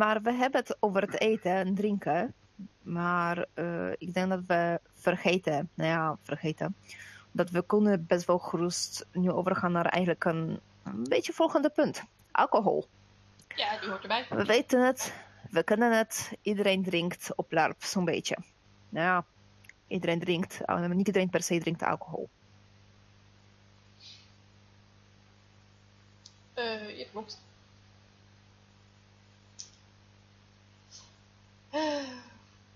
maar 0.00 0.22
we 0.22 0.32
hebben 0.32 0.60
het 0.60 0.76
over 0.80 1.00
het 1.00 1.20
eten 1.20 1.52
en 1.52 1.74
drinken, 1.74 2.34
maar 2.82 3.46
eh, 3.54 3.90
ik 3.90 4.14
denk 4.14 4.28
dat 4.28 4.46
we 4.46 4.80
vergeten, 4.94 5.70
nou 5.74 5.90
ja, 5.90 6.16
vergeten, 6.22 6.76
dat 7.32 7.50
we 7.50 7.66
kunnen 7.66 8.06
best 8.06 8.26
wel 8.26 8.38
gerust 8.38 9.06
nu 9.12 9.30
overgaan 9.30 9.72
naar 9.72 9.86
eigenlijk 9.86 10.24
een, 10.24 10.60
een 10.82 11.04
beetje 11.08 11.32
volgende 11.32 11.70
punt. 11.70 12.02
Alcohol. 12.32 12.86
Ja, 13.54 13.78
die 13.80 13.88
hoort 13.88 14.02
erbij. 14.02 14.26
We 14.30 14.44
weten 14.44 14.86
het, 14.86 15.14
we 15.50 15.62
kennen 15.62 15.96
het, 15.96 16.32
iedereen 16.42 16.82
drinkt 16.82 17.32
op 17.36 17.52
LARP 17.52 17.82
zo'n 17.82 18.04
beetje. 18.04 18.36
Nou 18.88 19.06
ja, 19.06 19.24
iedereen 19.90 20.20
drinkt, 20.20 20.60
uh, 20.66 20.86
niet 20.86 21.06
iedereen 21.06 21.30
per 21.30 21.42
se 21.42 21.58
drinkt 21.58 21.82
alcohol. 21.82 22.28
Eh, 26.54 26.98
ja, 26.98 27.04
klopt. 27.10 27.40
Eh, 31.70 32.08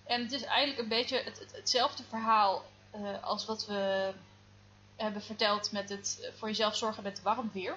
En 0.04 0.22
het 0.22 0.32
is 0.32 0.42
eigenlijk 0.44 0.78
een 0.82 0.88
beetje 0.88 1.16
het, 1.22 1.38
het- 1.38 1.56
hetzelfde 1.56 2.02
verhaal 2.08 2.64
eh, 2.90 3.22
als 3.22 3.46
wat 3.46 3.66
we 3.66 4.12
hebben 4.96 5.22
verteld 5.22 5.72
met 5.72 5.88
het 5.88 6.18
eh, 6.22 6.32
voor 6.38 6.48
jezelf 6.48 6.76
zorgen 6.76 7.02
met 7.02 7.22
warm 7.22 7.50
weer. 7.52 7.76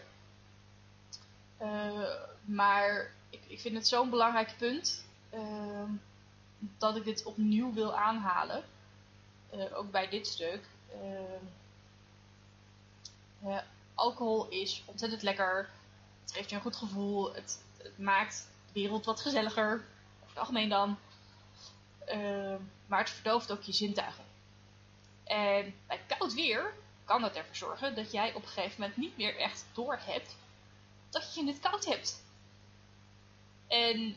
Eh, 1.58 2.10
maar 2.46 3.12
ik, 3.30 3.40
ik 3.48 3.60
vind 3.60 3.76
het 3.76 3.88
zo'n 3.88 4.10
belangrijk 4.10 4.54
punt 4.58 5.06
dat 6.78 6.96
ik 6.96 7.04
dit 7.04 7.24
opnieuw 7.24 7.74
wil 7.74 7.96
aanhalen. 7.96 8.64
Eh, 9.50 9.78
ook 9.78 9.92
bij 9.92 10.10
dit 10.10 10.28
stuk. 10.28 10.66
Ehm, 10.92 11.46
ja, 13.50 13.66
alcohol 13.94 14.48
is 14.50 14.84
ontzettend 14.86 15.22
lekker. 15.22 15.70
Het 16.22 16.32
geeft 16.32 16.50
je 16.50 16.56
een 16.56 16.62
goed 16.62 16.76
gevoel. 16.76 17.34
Het, 17.34 17.64
het 17.78 17.98
maakt 17.98 18.48
de 18.66 18.80
wereld 18.80 19.06
wat 19.06 19.22
gezelliger. 19.22 19.74
Over 19.74 20.28
het 20.28 20.38
algemeen 20.38 20.70
dan. 20.70 20.98
Maar 22.86 23.00
het 23.00 23.10
verdooft 23.10 23.52
ook 23.52 23.62
je 23.62 23.74
zintuigen. 23.74 24.24
En 25.24 25.76
bij 25.88 26.02
koud 26.08 26.34
weer 26.34 26.74
kan 27.06 27.22
dat 27.22 27.36
ervoor 27.36 27.56
zorgen 27.56 27.96
dat 27.96 28.12
jij 28.12 28.34
op 28.34 28.42
een 28.42 28.48
gegeven 28.48 28.82
moment 28.82 28.98
niet 28.98 29.18
meer 29.18 29.38
echt 29.38 29.66
door 29.74 30.00
hebt 30.02 30.36
dat 31.10 31.36
je 31.36 31.46
het 31.46 31.60
koud 31.60 31.86
hebt. 31.86 32.24
En 33.68 34.16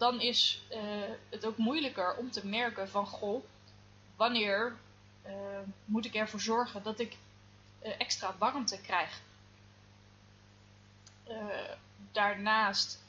dan 0.00 0.20
is 0.20 0.62
eh, 0.68 0.80
het 1.28 1.46
ook 1.46 1.56
moeilijker 1.56 2.16
om 2.16 2.30
te 2.30 2.46
merken 2.46 2.88
van 2.88 3.06
goh, 3.06 3.44
wanneer 4.20 4.76
eh, 5.22 5.32
moet 5.84 6.04
ik 6.04 6.14
ervoor 6.14 6.40
zorgen 6.40 6.82
dat 6.82 7.00
ik 7.00 7.16
eh, 7.78 8.00
extra 8.00 8.34
warmte 8.38 8.80
krijg. 8.80 9.20
Eh, 11.24 11.36
daarnaast 12.12 13.02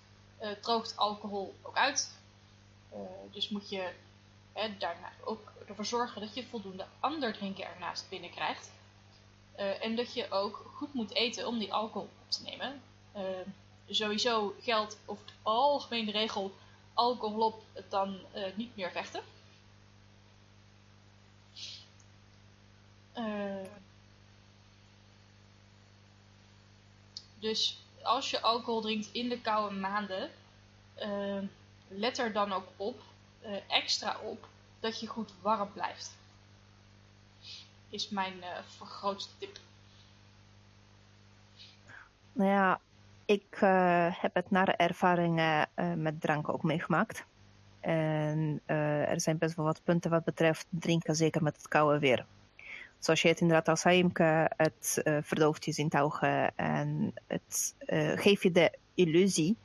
droogt 0.62 0.98
alcohol 0.98 1.56
ook 1.62 1.76
uit. 1.76 2.20
Dus 3.32 3.50
moet 3.50 3.70
je 3.70 3.94
hè, 4.54 4.78
daarna 4.78 5.12
ook 5.24 5.52
ervoor 5.68 5.86
zorgen 5.86 6.22
dat 6.22 6.36
je 6.36 6.46
voldoende 6.46 6.86
ander 7.00 7.34
drinken 7.34 7.66
ernaast 7.66 8.10
binnenkrijgt. 8.10 8.72
En 9.56 9.96
dat 9.96 10.14
je 10.14 10.32
ook 10.32 10.72
goed 10.76 10.94
moet 10.94 11.14
eten 11.14 11.48
om 11.48 11.60
die 11.60 11.74
alcohol 11.74 12.10
op 12.22 12.32
te 12.32 12.44
nemen. 12.44 12.82
Sowieso 13.90 14.56
geldt 14.62 14.98
over 15.06 15.26
het 15.26 15.34
algemeen 15.42 16.06
de 16.06 16.12
regel 16.12 16.56
alcohol 16.94 17.46
op, 17.46 17.64
dan 17.90 18.20
niet 18.56 18.76
meer 18.76 18.92
vechten. 18.92 19.24
Eh, 23.14 23.66
dus 27.40 27.84
als 28.02 28.30
je 28.30 28.42
alcohol 28.42 28.82
drinkt 28.82 29.10
in 29.12 29.30
de 29.30 29.42
koude 29.42 29.76
maanden, 29.76 30.30
eh, 30.94 31.38
let 31.88 32.18
er 32.18 32.34
dan 32.34 32.54
ook 32.54 32.68
op, 32.76 33.02
eh, 33.42 33.52
extra 33.68 34.18
op, 34.20 34.48
dat 34.80 35.00
je 35.00 35.08
goed 35.08 35.34
warm 35.42 35.72
blijft. 35.74 36.18
Is 37.90 38.10
mijn 38.10 38.44
grootste 38.80 39.32
tip. 39.38 39.60
Nou 42.34 42.50
ja, 42.50 42.80
ik 43.26 43.58
heb 44.22 44.34
het 44.34 44.52
nare 44.52 44.72
ervaringen 44.72 45.70
met 45.96 46.22
drank 46.22 46.50
ook 46.50 46.64
meegemaakt. 46.64 47.26
En 47.80 48.62
er 48.66 49.22
zijn 49.22 49.38
best 49.38 49.56
wel 49.56 49.66
wat 49.66 49.84
punten 49.84 50.12
wat 50.12 50.24
betreft 50.24 50.66
drinken, 50.70 51.16
zeker 51.16 51.44
met 51.44 51.56
het 51.56 51.68
koude 51.68 52.00
weer. 52.00 52.26
Zoals 53.02 53.22
je 53.22 53.28
het 53.28 53.40
inderdaad 53.40 53.68
al 53.68 53.78
zei, 53.78 53.98
Imke, 53.98 54.52
het 54.58 55.02
verdooft 55.22 55.66
je 55.66 55.72
zintuigen 55.72 56.56
en 56.56 57.14
het 57.28 57.76
eh, 57.78 58.12
geeft 58.16 58.44
je 58.44 58.52
de 58.52 58.78
illusie 58.94 59.58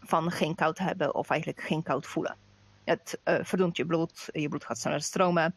van 0.00 0.30
geen 0.30 0.54
koud 0.54 0.78
hebben 0.78 1.14
of 1.14 1.30
eigenlijk 1.30 1.60
geen 1.60 1.82
koud 1.82 2.06
voelen. 2.06 2.36
Het 2.84 3.20
eh 3.22 3.38
verdoemt 3.42 3.76
je 3.76 3.86
bloed, 3.86 4.28
je 4.32 4.48
bloed 4.48 4.64
gaat 4.64 4.78
sneller 4.78 5.02
stromen. 5.02 5.54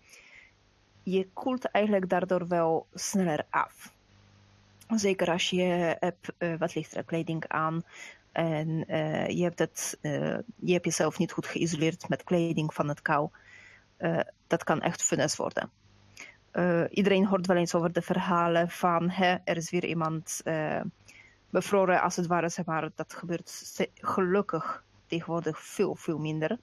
Je 1.04 1.28
koelt 1.34 1.66
eigenlijk 1.66 2.10
daardoor 2.10 2.48
wel 2.48 2.88
sneller 2.94 3.46
af. 3.50 3.94
Zeker 4.88 5.32
als 5.32 5.50
je 5.50 5.96
hebt 6.00 6.34
eh, 6.38 6.56
wat 6.58 6.76
lichtere 6.76 7.04
kleding 7.04 7.48
aan 7.48 7.84
en 8.32 8.88
eh, 8.88 9.28
je, 9.28 9.44
hebt 9.44 9.60
het, 9.60 9.98
je 10.56 10.74
hebt 10.74 10.86
jezelf 10.86 11.18
niet 11.18 11.32
goed 11.32 11.48
geïsoleerd 11.48 12.10
met 12.10 12.24
kleding 12.24 12.74
van 12.74 12.88
het 12.88 13.02
kou. 13.02 13.30
Dat 14.48 14.64
kan 14.64 14.82
echt 14.82 15.04
funest 15.04 15.36
worden. 15.36 15.72
Eh, 16.56 16.84
iedereen 16.90 17.26
hoort 17.26 17.48
wel 17.48 17.58
eens 17.58 17.76
over 17.76 17.94
de 17.94 18.02
verhalen 18.02 18.70
van 18.70 19.10
hè, 19.10 19.36
er 19.44 19.58
is 19.58 19.70
weer 19.70 19.86
iemand 19.86 20.42
eh, 20.44 20.82
bevroren 21.50 22.02
als 22.02 22.16
het 22.16 22.28
ware. 22.28 22.64
Maar. 22.66 22.90
Dat 22.96 23.14
gebeurt 23.14 23.90
gelukkig 23.94 24.84
tegenwoordig 25.08 25.60
veel, 25.60 25.96
veel 25.96 26.18
minder. 26.18 26.58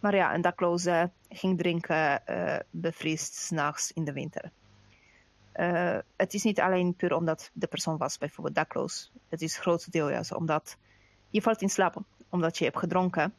Maar 0.00 0.14
ja, 0.14 0.34
een 0.34 0.40
dakloze 0.40 1.10
ging 1.28 1.58
drinken, 1.58 2.26
eh 2.26 2.58
bevriest 2.70 3.34
s'nachts 3.34 3.92
in 3.92 4.04
de 4.04 4.12
winter. 4.12 4.50
Het 6.16 6.34
is 6.34 6.42
niet 6.42 6.60
alleen 6.60 6.94
puur 6.94 7.14
omdat 7.14 7.50
de 7.52 7.66
persoon 7.66 7.96
was 7.96 8.18
bijvoorbeeld 8.18 8.54
dakloos. 8.54 9.12
Het 9.28 9.42
is 9.42 9.52
het 9.52 9.62
grootste 9.62 9.90
deel 9.90 10.10
juist 10.10 10.34
omdat 10.34 10.76
je 11.30 11.42
valt 11.42 11.62
in 11.62 11.68
slaap 11.68 11.96
omdat 12.28 12.58
je 12.58 12.64
hebt 12.64 12.78
gedronken. 12.78 13.34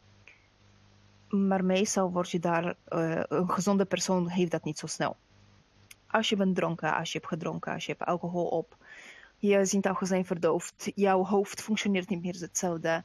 Maar 1.29 1.65
meestal 1.65 2.11
word 2.11 2.31
je 2.31 2.39
daar, 2.39 2.75
een 2.85 3.49
gezonde 3.49 3.85
persoon 3.85 4.27
heeft 4.27 4.51
dat 4.51 4.63
niet 4.63 4.79
zo 4.79 4.87
snel. 4.87 5.17
Als 6.13 6.29
je 6.29 6.35
bent 6.35 6.55
dronken, 6.55 6.95
als 6.95 7.11
je 7.11 7.17
hebt 7.17 7.29
gedronken, 7.29 7.73
als 7.73 7.85
je 7.85 7.91
hebt 7.91 8.09
alcohol 8.09 8.45
op, 8.47 8.77
je 9.37 9.65
zintuigen 9.65 10.07
zijn 10.07 10.25
verdoofd, 10.25 10.91
jouw 10.95 11.25
hoofd 11.25 11.61
functioneert 11.61 12.09
niet 12.09 12.21
meer 12.21 12.35
hetzelfde. 12.39 13.03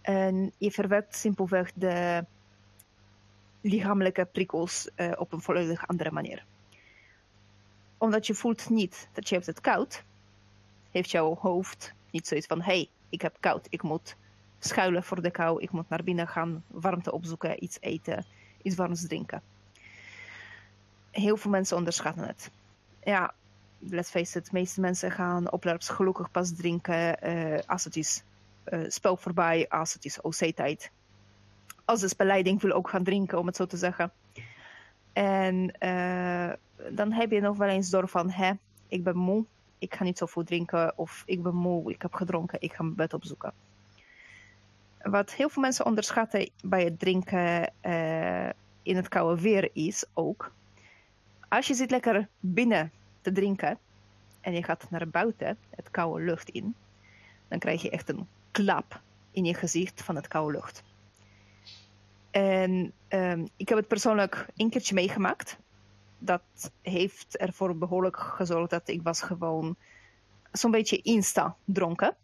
En 0.00 0.52
je 0.58 0.70
verwerkt 0.70 1.16
simpelweg 1.16 1.72
de 1.74 2.24
lichamelijke 3.60 4.24
prikkels 4.24 4.88
eh, 4.94 5.12
op 5.16 5.32
een 5.32 5.40
volledig 5.40 5.86
andere 5.86 6.10
manier 6.10 6.44
omdat 8.02 8.26
je 8.26 8.34
voelt 8.34 8.68
niet 8.68 9.08
dat 9.12 9.28
je 9.28 9.34
hebt 9.34 9.46
het 9.46 9.60
koud, 9.60 10.04
heeft 10.90 11.10
jouw 11.10 11.36
hoofd 11.40 11.94
niet 12.10 12.26
zoiets 12.26 12.46
van: 12.46 12.60
hey, 12.62 12.88
ik 13.08 13.22
heb 13.22 13.36
koud, 13.40 13.66
ik 13.70 13.82
moet 13.82 14.16
schuilen 14.58 15.02
voor 15.02 15.22
de 15.22 15.30
kou, 15.30 15.62
ik 15.62 15.70
moet 15.70 15.88
naar 15.88 16.04
binnen 16.04 16.28
gaan, 16.28 16.64
warmte 16.66 17.12
opzoeken, 17.12 17.64
iets 17.64 17.76
eten, 17.80 18.24
iets 18.62 18.76
warms 18.76 19.06
drinken. 19.06 19.42
Heel 21.12 21.36
veel 21.36 21.50
mensen 21.50 21.76
onderschatten 21.76 22.26
het. 22.26 22.50
Ja, 23.02 23.34
let's 23.78 24.10
face 24.10 24.38
it, 24.38 24.44
de 24.44 24.50
meeste 24.52 24.80
mensen 24.80 25.10
gaan 25.10 25.52
op 25.52 25.64
LARPs 25.64 25.88
gelukkig 25.88 26.30
pas 26.30 26.54
drinken 26.54 27.20
eh, 27.20 27.58
als 27.66 27.84
het 27.84 27.96
is 27.96 28.22
eh, 28.64 28.80
spel 28.88 29.16
voorbij, 29.16 29.68
als 29.68 29.92
het 29.92 30.04
is 30.04 30.20
OC-tijd. 30.20 30.90
Als 31.84 32.00
de 32.00 32.08
spelleiding 32.08 32.60
wil 32.60 32.72
ook 32.72 32.88
gaan 32.88 33.04
drinken, 33.04 33.38
om 33.38 33.46
het 33.46 33.56
zo 33.56 33.66
te 33.66 33.76
zeggen. 33.76 34.12
En 35.12 35.72
eh, 35.78 36.52
dan 36.90 37.12
heb 37.12 37.30
je 37.30 37.40
nog 37.40 37.56
wel 37.56 37.68
eens 37.68 37.90
door 37.90 38.08
van, 38.08 38.30
hè, 38.30 38.52
ik 38.88 39.04
ben 39.04 39.16
moe, 39.16 39.44
ik 39.78 39.94
ga 39.94 40.04
niet 40.04 40.18
zoveel 40.18 40.44
drinken, 40.44 40.98
of 40.98 41.22
ik 41.26 41.42
ben 41.42 41.54
moe, 41.54 41.90
ik 41.92 42.02
heb 42.02 42.14
gedronken, 42.14 42.60
ik 42.60 42.72
ga 42.72 42.82
mijn 42.82 42.94
bed 42.94 43.14
opzoeken. 43.14 43.52
Wat 45.02 45.32
heel 45.32 45.48
veel 45.48 45.62
mensen 45.62 45.86
onderschatten 45.86 46.50
bij 46.64 46.84
het 46.84 46.98
drinken 46.98 47.72
in 48.82 48.96
het 48.96 49.08
koude 49.08 49.42
weer 49.42 49.70
is 49.72 50.04
ook, 50.14 50.52
als 51.52 51.66
je 51.66 51.74
zit 51.74 51.90
lekker 51.90 52.28
binnen 52.40 52.92
te 53.20 53.32
drinken 53.32 53.78
en 54.40 54.52
je 54.52 54.62
gaat 54.62 54.90
naar 54.90 55.08
buiten, 55.08 55.58
het 55.70 55.90
koude 55.90 56.24
lucht 56.24 56.48
in, 56.48 56.74
dan 57.48 57.58
krijg 57.58 57.82
je 57.82 57.90
echt 57.90 58.08
een 58.08 58.28
klap 58.50 59.00
in 59.30 59.44
je 59.44 59.54
gezicht 59.54 60.02
van 60.02 60.16
het 60.16 60.28
koude 60.28 60.52
lucht. 60.52 60.82
En 62.30 62.92
ehm, 63.08 63.46
ik 63.56 63.68
heb 63.68 63.78
het 63.78 63.88
persoonlijk 63.88 64.46
een 64.56 64.70
keertje 64.70 64.94
meegemaakt. 64.94 65.58
Dat 66.18 66.42
heeft 66.82 67.36
ervoor 67.36 67.76
behoorlijk 67.76 68.18
gezorgd 68.18 68.70
dat 68.70 68.88
ik 68.88 69.02
was 69.02 69.22
gewoon 69.22 69.76
zo'n 70.52 70.70
beetje 70.70 71.02
insta 71.02 71.56
dronken. 71.64 72.16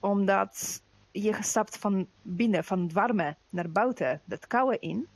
Omdat 0.00 0.82
je 1.10 1.36
stapt 1.40 1.76
van 1.76 2.06
binnen, 2.22 2.64
van 2.64 2.82
het 2.82 2.92
warme 2.92 3.36
naar 3.48 3.70
buiten, 3.70 4.20
het 4.28 4.46
koude 4.46 4.78
in. 4.78 5.08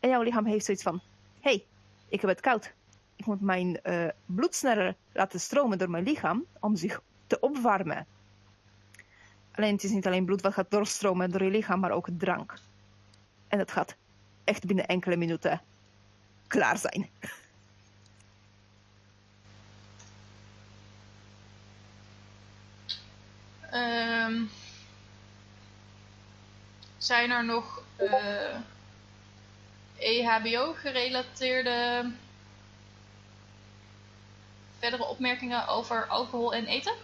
En 0.00 0.08
jouw 0.08 0.22
lichaam 0.22 0.46
heeft 0.46 0.64
zoiets 0.64 0.82
van: 0.82 1.00
hey, 1.40 1.64
ik 2.08 2.20
heb 2.20 2.30
het 2.30 2.40
koud. 2.40 2.72
Ik 3.16 3.26
moet 3.26 3.40
mijn 3.40 3.82
eh, 3.82 4.08
bloed 4.26 4.54
sneller 4.54 4.94
laten 5.12 5.40
stromen 5.40 5.78
door 5.78 5.90
mijn 5.90 6.04
lichaam 6.04 6.44
om 6.60 6.76
zich 6.76 7.00
te 7.26 7.40
opwarmen. 7.40 8.06
Alleen 9.52 9.72
het 9.72 9.84
is 9.84 9.90
niet 9.90 10.06
alleen 10.06 10.24
bloed 10.24 10.42
wat 10.42 10.52
gaat 10.52 10.70
doorstromen 10.70 11.30
door 11.30 11.42
je 11.42 11.50
lichaam, 11.50 11.80
maar 11.80 11.90
ook 11.90 12.08
drank. 12.18 12.54
En 13.48 13.58
dat 13.58 13.72
gaat 13.72 13.96
echt 14.44 14.66
binnen 14.66 14.86
enkele 14.86 15.16
minuten 15.16 15.60
klaar 16.46 16.78
zijn. 16.78 17.10
Ehm, 23.70 24.44
zijn 26.96 27.30
er 27.30 27.44
nog 27.44 27.82
eh 27.96 28.56
EHBO-gerelateerde 29.98 32.10
verdere 34.78 35.04
opmerkingen 35.04 35.68
over 35.68 36.06
alcohol 36.06 36.54
en 36.54 36.66
eten? 36.66 36.94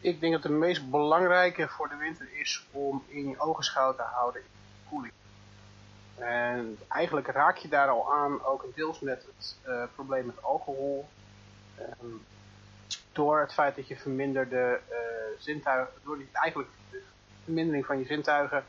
Ik 0.00 0.20
denk 0.20 0.32
dat 0.32 0.42
de 0.42 0.48
meest 0.48 0.90
belangrijke 0.90 1.68
voor 1.68 1.88
de 1.88 1.96
winter 1.96 2.28
is 2.32 2.64
om 2.70 3.04
in 3.06 3.28
je 3.28 3.40
ogen 3.40 3.64
schouw 3.64 3.94
te 3.94 4.02
houden 4.02 4.40
in 4.40 4.46
de 4.46 4.88
koeling. 4.88 5.12
En 6.14 6.78
eigenlijk 6.88 7.26
raak 7.26 7.56
je 7.56 7.68
daar 7.68 7.88
al 7.88 8.12
aan, 8.12 8.44
ook 8.44 8.64
deels 8.74 9.00
met 9.00 9.26
het 9.36 9.56
eh, 9.62 9.82
probleem 9.94 10.26
met 10.26 10.42
alcohol. 10.42 11.08
Ehm, 11.78 12.06
door 13.12 13.40
het 13.40 13.52
feit 13.52 13.76
dat 13.76 13.88
je 13.88 13.96
verminderde 13.96 14.80
eh, 14.88 14.96
zintuigen, 15.38 15.94
door 16.04 16.18
die, 16.18 16.28
eigenlijk 16.32 16.70
de 16.90 17.02
vermindering 17.44 17.86
van 17.86 17.98
je 17.98 18.04
zintuigen, 18.04 18.64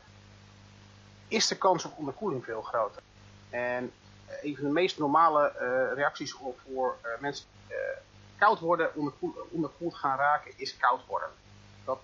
is 1.28 1.46
de 1.46 1.56
kans 1.56 1.84
op 1.84 1.98
onderkoeling 1.98 2.44
veel 2.44 2.62
groter. 2.62 3.02
En 3.50 3.92
eh, 4.26 4.44
een 4.44 4.56
van 4.56 4.64
de 4.64 4.70
meest 4.70 4.98
normale 4.98 5.48
eh, 5.48 5.94
reacties 5.94 6.34
op 6.34 6.60
voor 6.70 6.96
eh, 7.02 7.10
mensen 7.20 7.46
die 7.68 7.76
koud 8.38 8.60
worden, 8.60 8.90
onderkoeld, 9.50 9.94
gaan 9.94 10.18
raken, 10.18 10.52
is 10.56 10.76
koud 10.76 11.06
worden. 11.06 11.28
Dat, 11.84 11.98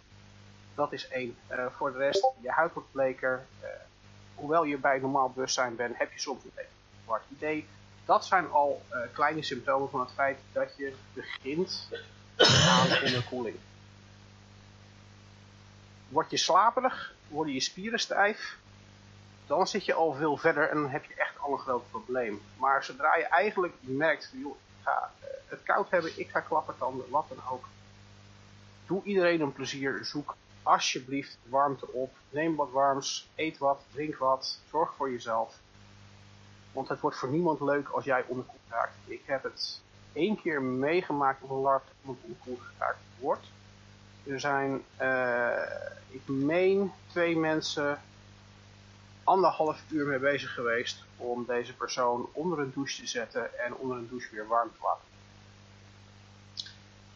dat 0.74 0.92
is 0.92 1.08
één. 1.08 1.36
Voor 1.76 1.92
de 1.92 1.98
rest, 1.98 2.26
je 2.40 2.50
huid 2.50 2.72
wordt 2.72 2.92
bleker. 2.92 3.46
hoewel 4.34 4.64
je 4.64 4.78
bij 4.78 4.98
normaal 4.98 5.30
bewustzijn 5.30 5.76
bent, 5.76 5.98
heb 5.98 6.12
je 6.12 6.20
soms 6.20 6.44
een 6.44 6.50
beetje 6.54 6.70
een 6.70 7.04
zwart 7.04 7.22
idee. 7.28 7.68
Dat 8.04 8.24
zijn 8.24 8.50
al 8.50 8.82
kleine 9.12 9.42
symptomen 9.42 9.90
van 9.90 10.00
het 10.00 10.10
feit 10.10 10.38
dat 10.52 10.76
je 10.76 10.94
begint 11.12 11.88
aan 12.36 13.04
onderkoeling. 13.04 13.56
Word 16.08 16.30
je 16.30 16.36
slaperig, 16.36 17.14
worden 17.28 17.54
je 17.54 17.60
spieren 17.60 17.98
stijf, 17.98 18.56
dan 19.46 19.66
zit 19.66 19.84
je 19.84 19.94
al 19.94 20.12
veel 20.12 20.36
verder 20.36 20.68
en 20.68 20.76
dan 20.76 20.90
heb 20.90 21.04
je 21.04 21.14
echt 21.14 21.38
al 21.38 21.52
een 21.52 21.58
groot 21.58 21.90
probleem. 21.90 22.42
Maar 22.56 22.84
zodra 22.84 23.16
je 23.16 23.24
eigenlijk 23.24 23.74
merkt, 23.80 24.30
joh, 24.32 24.56
ik 24.56 24.82
ga 24.82 25.10
eh, 25.20 25.26
het 25.46 25.62
koud 25.62 25.90
hebben, 25.90 26.18
ik 26.18 26.30
ga 26.30 26.40
klappertanden, 26.40 27.10
wat 27.10 27.28
dan 27.28 27.38
ook. 27.50 27.68
Doe 28.86 29.02
iedereen 29.04 29.40
een 29.40 29.52
plezier, 29.52 30.04
zoek 30.04 30.34
alsjeblieft 30.62 31.38
warmte 31.48 31.92
op. 31.92 32.14
Neem 32.30 32.56
wat 32.56 32.70
warms, 32.70 33.28
eet 33.34 33.58
wat, 33.58 33.80
drink 33.92 34.16
wat, 34.16 34.58
zorg 34.70 34.94
voor 34.94 35.10
jezelf. 35.10 35.58
Want 36.72 36.88
het 36.88 37.00
wordt 37.00 37.16
voor 37.16 37.28
niemand 37.28 37.60
leuk 37.60 37.88
als 37.88 38.04
jij 38.04 38.24
onderkoeld 38.26 38.60
raakt. 38.68 38.94
Ik 39.04 39.22
heb 39.26 39.42
het 39.42 39.80
één 40.12 40.40
keer 40.40 40.62
meegemaakt 40.62 41.42
op 41.42 41.50
een 41.50 41.56
LARP 41.56 41.82
dat 42.04 42.16
onderkoeld 42.22 42.60
geraakt 42.60 42.98
wordt. 43.18 43.46
Er 44.26 44.40
zijn, 44.40 44.82
eh, 44.96 45.50
ik 46.08 46.28
meen, 46.28 46.92
twee 47.06 47.36
mensen 47.36 48.00
anderhalf 49.24 49.82
uur 49.88 50.06
mee 50.06 50.18
bezig 50.18 50.54
geweest 50.54 51.04
om 51.16 51.44
deze 51.46 51.74
persoon 51.74 52.28
onder 52.32 52.58
een 52.58 52.72
douche 52.74 53.00
te 53.00 53.06
zetten 53.06 53.58
en 53.64 53.74
onder 53.74 53.96
een 53.96 54.08
douche 54.08 54.28
weer 54.34 54.46
warm 54.46 54.70
te 54.70 54.78
laten. 54.82 55.04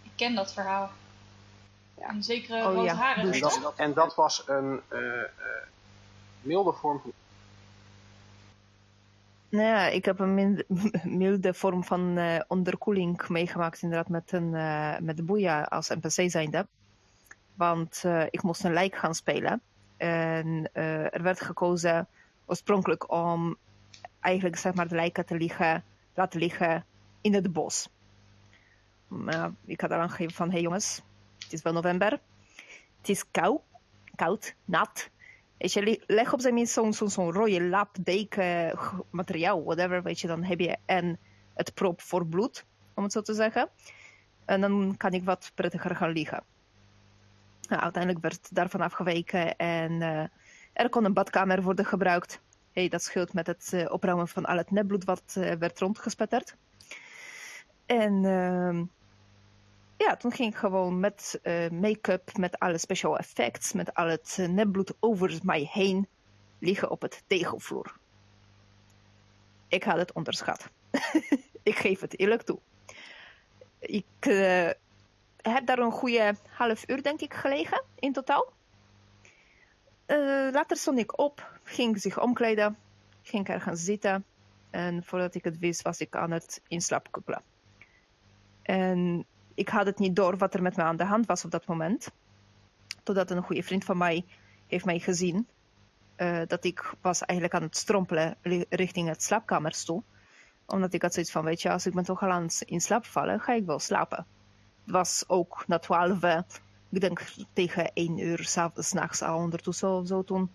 Ik 0.02 0.12
ken 0.14 0.34
dat 0.34 0.52
verhaal. 0.52 0.90
Ja. 1.98 2.08
Een 2.08 2.22
zekere 2.22 2.68
Oh 2.68 2.84
ja. 2.84 3.16
En 3.16 3.40
dat, 3.40 3.72
en 3.76 3.94
dat 3.94 4.14
was 4.14 4.42
een 4.46 4.80
eh, 4.88 5.20
eh, 5.20 5.28
milde 6.42 6.72
vorm 6.72 7.00
van 7.00 7.12
Nou 9.48 9.64
ja, 9.64 9.86
ik 9.86 10.04
heb 10.04 10.18
een 10.18 10.64
milde 11.22 11.54
vorm 11.54 11.84
van 11.84 12.18
eh, 12.18 12.40
onderkoeling 12.48 13.28
meegemaakt, 13.28 13.82
inderdaad, 13.82 14.08
met, 14.08 14.32
een, 14.32 14.54
eh, 14.54 14.98
met 15.00 15.16
de 15.16 15.22
boeia 15.22 15.62
als 15.62 15.88
NPC 15.88 16.30
zijnde. 16.30 16.66
Want 17.54 18.02
eh, 18.04 18.24
ik 18.30 18.42
moest 18.42 18.64
een 18.64 18.72
lijk 18.72 18.96
gaan 18.96 19.14
spelen. 19.14 19.60
En 19.96 20.70
eh, 20.72 21.14
er 21.14 21.22
werd 21.22 21.40
gekozen 21.40 22.08
oorspronkelijk 22.46 23.12
om 23.12 23.56
eigenlijk 24.20 24.56
zeg 24.56 24.74
maar, 24.74 24.88
de 24.88 24.94
lijken 24.94 25.26
te 25.26 25.36
liggen, 25.36 25.84
laten 26.14 26.40
liggen 26.40 26.84
in 27.20 27.34
het 27.34 27.52
bos. 27.52 27.88
Maar 29.08 29.52
ik 29.64 29.80
had 29.80 29.90
al 29.90 29.98
aangegeven 29.98 30.34
van, 30.34 30.46
hé 30.46 30.52
hey 30.52 30.62
jongens, 30.62 31.02
het 31.38 31.52
is 31.52 31.62
wel 31.62 31.72
november. 31.72 32.20
Het 32.98 33.08
is 33.08 33.30
koud, 33.30 33.60
koud, 34.14 34.54
nat. 34.64 35.10
Weet 35.58 35.72
je, 35.72 35.82
le- 35.82 36.14
leg 36.14 36.32
op 36.32 36.40
zijn 36.40 36.54
minst 36.54 36.72
zo'n 36.72 36.92
zo'n 36.92 37.10
zo'n 37.10 37.32
rode 37.32 37.62
lap, 37.62 37.96
deken, 38.00 38.78
materiaal, 39.10 39.64
whatever, 39.64 40.02
weet 40.02 40.20
je, 40.20 40.26
dan 40.26 40.42
heb 40.42 40.60
je 40.60 40.76
en 40.84 41.18
het 41.54 41.74
prop 41.74 42.00
voor 42.00 42.26
bloed, 42.26 42.64
om 42.94 43.02
het 43.02 43.12
zo 43.12 43.20
te 43.20 43.34
zeggen. 43.34 43.68
En 44.44 44.60
dan 44.60 44.94
kan 44.96 45.12
ik 45.12 45.24
wat 45.24 45.52
prettiger 45.54 45.96
gaan 45.96 46.10
liggen. 46.10 46.44
Nou, 47.68 47.82
uiteindelijk 47.82 48.22
werd 48.22 48.54
daarvan 48.54 48.80
afgeweken 48.80 49.56
en 49.56 50.02
eh, 50.02 50.24
er 50.72 50.88
kon 50.88 51.04
een 51.04 51.12
badkamer 51.12 51.62
worden 51.62 51.84
gebruikt. 51.84 52.40
Hey, 52.72 52.88
dat 52.88 53.02
scheelt 53.02 53.32
met 53.32 53.46
het 53.46 53.72
eh, 53.72 53.92
opruimen 53.92 54.28
van 54.28 54.44
al 54.44 54.56
het 54.56 54.70
nepbloed 54.70 55.04
wat 55.04 55.36
eh, 55.36 55.52
werd 55.52 55.78
rondgespetterd. 55.78 56.56
En 57.86 58.24
ehm, 58.24 58.84
ja, 59.96 60.16
toen 60.16 60.32
ging 60.32 60.52
ik 60.52 60.58
gewoon 60.58 61.00
met 61.00 61.40
make-up, 61.72 62.36
met 62.36 62.58
alle 62.58 62.78
special 62.78 63.18
effects, 63.18 63.72
met 63.72 63.94
al 63.94 64.06
het 64.06 64.38
nepbloed 64.50 64.94
over 65.00 65.38
mij 65.42 65.68
heen 65.72 66.08
liggen 66.58 66.90
op 66.90 67.02
het 67.02 67.22
tegelvloer. 67.26 67.96
Ik 69.68 69.84
had 69.84 69.96
het 69.96 70.12
onderschat. 70.12 70.70
ik 71.62 71.78
geef 71.78 72.00
het 72.00 72.18
eerlijk 72.18 72.42
toe. 72.42 72.58
Ik 73.78 74.04
heb 75.52 75.66
daar 75.66 75.78
een 75.78 75.90
goede 75.90 76.34
half 76.50 76.88
uur, 76.88 77.02
denk 77.02 77.20
ik, 77.20 77.34
gelegen 77.34 77.82
in 77.98 78.12
totaal. 78.12 78.52
Eh, 80.06 80.16
later 80.52 80.76
stond 80.76 80.98
ik 80.98 81.18
op, 81.18 81.58
ging 81.62 82.00
zich 82.00 82.20
omkleden, 82.20 82.76
ging 83.22 83.48
ergens 83.48 83.84
zitten. 83.84 84.24
En 84.70 85.04
voordat 85.04 85.34
ik 85.34 85.44
het 85.44 85.58
wist, 85.58 85.82
was 85.82 86.00
ik 86.00 86.16
aan 86.16 86.30
het 86.30 86.60
inslaapkukkelen. 86.68 87.42
En 88.62 89.26
ik 89.54 89.68
had 89.68 89.86
het 89.86 89.98
niet 89.98 90.16
door 90.16 90.36
wat 90.36 90.54
er 90.54 90.62
met 90.62 90.76
me 90.76 90.82
aan 90.82 90.96
de 90.96 91.04
hand 91.04 91.26
was 91.26 91.44
op 91.44 91.50
dat 91.50 91.66
moment. 91.66 92.10
Totdat 93.02 93.30
een 93.30 93.42
goede 93.42 93.62
vriend 93.62 93.84
van 93.84 93.96
mij 93.98 94.24
heeft 94.66 94.84
mij 94.84 94.98
gezien. 94.98 95.48
eh, 96.16 96.40
dat 96.46 96.64
ik 96.64 96.94
was 97.00 97.22
eigenlijk 97.22 97.58
aan 97.60 97.66
het 97.66 97.76
strompelen 97.76 98.36
ri- 98.42 98.64
richting 98.68 99.08
het 99.08 99.22
slaapkamerstoel. 99.22 100.02
Omdat 100.66 100.92
ik 100.92 101.02
had 101.02 101.12
zoiets 101.12 101.32
van, 101.32 101.44
weet 101.44 101.62
je, 101.62 101.70
als 101.70 101.86
ik 101.86 101.94
ben 101.94 102.04
toch 102.04 102.22
al 102.22 102.30
aan 102.30 102.48
in 102.66 102.80
slaap 102.80 103.04
vallen, 103.06 103.40
ga 103.40 103.52
ik 103.52 103.66
wel 103.66 103.78
slapen. 103.78 104.26
Was 104.86 105.24
ook 105.26 105.64
na 105.66 105.78
twaalf, 105.78 106.22
eh, 106.22 106.40
ik 106.88 107.00
denk 107.00 107.24
tegen 107.52 107.92
één 107.92 108.18
uur 108.18 108.44
s'avonds, 108.44 108.92
nachts 108.92 109.22
al 109.22 109.38
ondertussen 109.38 110.06
zo 110.06 110.22
toen. 110.22 110.50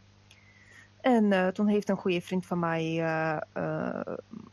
En 1.01 1.32
eh, 1.32 1.47
toen 1.47 1.67
heeft 1.67 1.89
een 1.89 1.97
goede 1.97 2.21
vriend 2.21 2.45
van 2.45 2.59
mij 2.59 3.03
eh, 3.53 4.01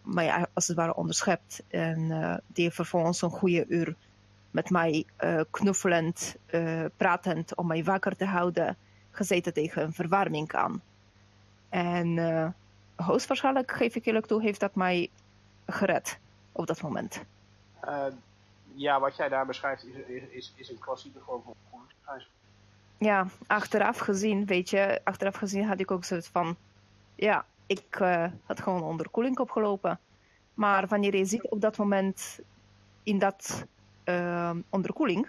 mij 0.03 0.47
als 0.53 0.67
het 0.67 0.77
ware 0.77 0.95
onderschept. 0.95 1.63
En 1.69 2.09
die 2.47 2.65
heeft 2.65 2.77
vervolgens 2.77 3.23
een 3.23 3.31
goede 3.31 3.65
uur 3.69 3.95
met 4.51 4.71
mij 4.71 5.05
knuffelend, 5.51 6.37
pratend 6.97 7.55
om 7.55 7.67
mij 7.67 7.85
wakker 7.85 8.17
te 8.17 8.25
houden, 8.25 8.77
gezeten 9.11 9.53
tegen 9.53 9.83
een 9.83 9.93
verwarming 9.93 10.53
aan. 10.53 10.83
En 11.69 12.55
hoogstwaarschijnlijk, 12.97 13.73
geef 13.73 13.95
ik 13.95 14.07
eerlijk 14.07 14.27
toe, 14.27 14.43
heeft 14.43 14.61
dat 14.61 14.75
mij 14.75 15.11
gered 15.67 16.19
op 16.53 16.67
dat 16.67 16.83
moment. 16.83 17.25
Ja, 18.79 19.01
wat 19.01 19.17
jij 19.17 19.29
daar 19.29 19.47
beschrijft 19.47 19.85
is, 19.85 19.95
is, 20.31 20.53
is, 20.57 20.71
een 20.71 20.79
klassieke 20.79 21.19
vorm 21.21 21.43
van 21.43 21.55
koelingsverschijnsel. 21.71 22.31
Ja, 22.99 23.27
achteraf 23.47 23.99
gezien, 23.99 24.47
weet 24.47 24.71
je, 24.71 25.01
achteraf 25.05 25.37
gezien 25.37 25.65
had 25.65 25.81
ik 25.81 25.91
ook 25.91 26.05
zoiets 26.05 26.29
van, 26.29 26.57
ja, 27.15 27.45
ik 27.67 28.01
eh, 28.01 28.27
had 28.45 28.61
gewoon 28.61 28.83
onderkoeling 28.83 29.39
opgelopen. 29.39 30.01
Maar 30.55 30.87
wanneer 30.87 31.17
je 31.17 31.25
zit 31.25 31.51
op 31.51 31.61
dat 31.61 31.77
moment 31.77 32.41
in 33.03 33.19
dat 33.19 33.65
eh, 34.05 34.57
onderkoeling, 34.69 35.29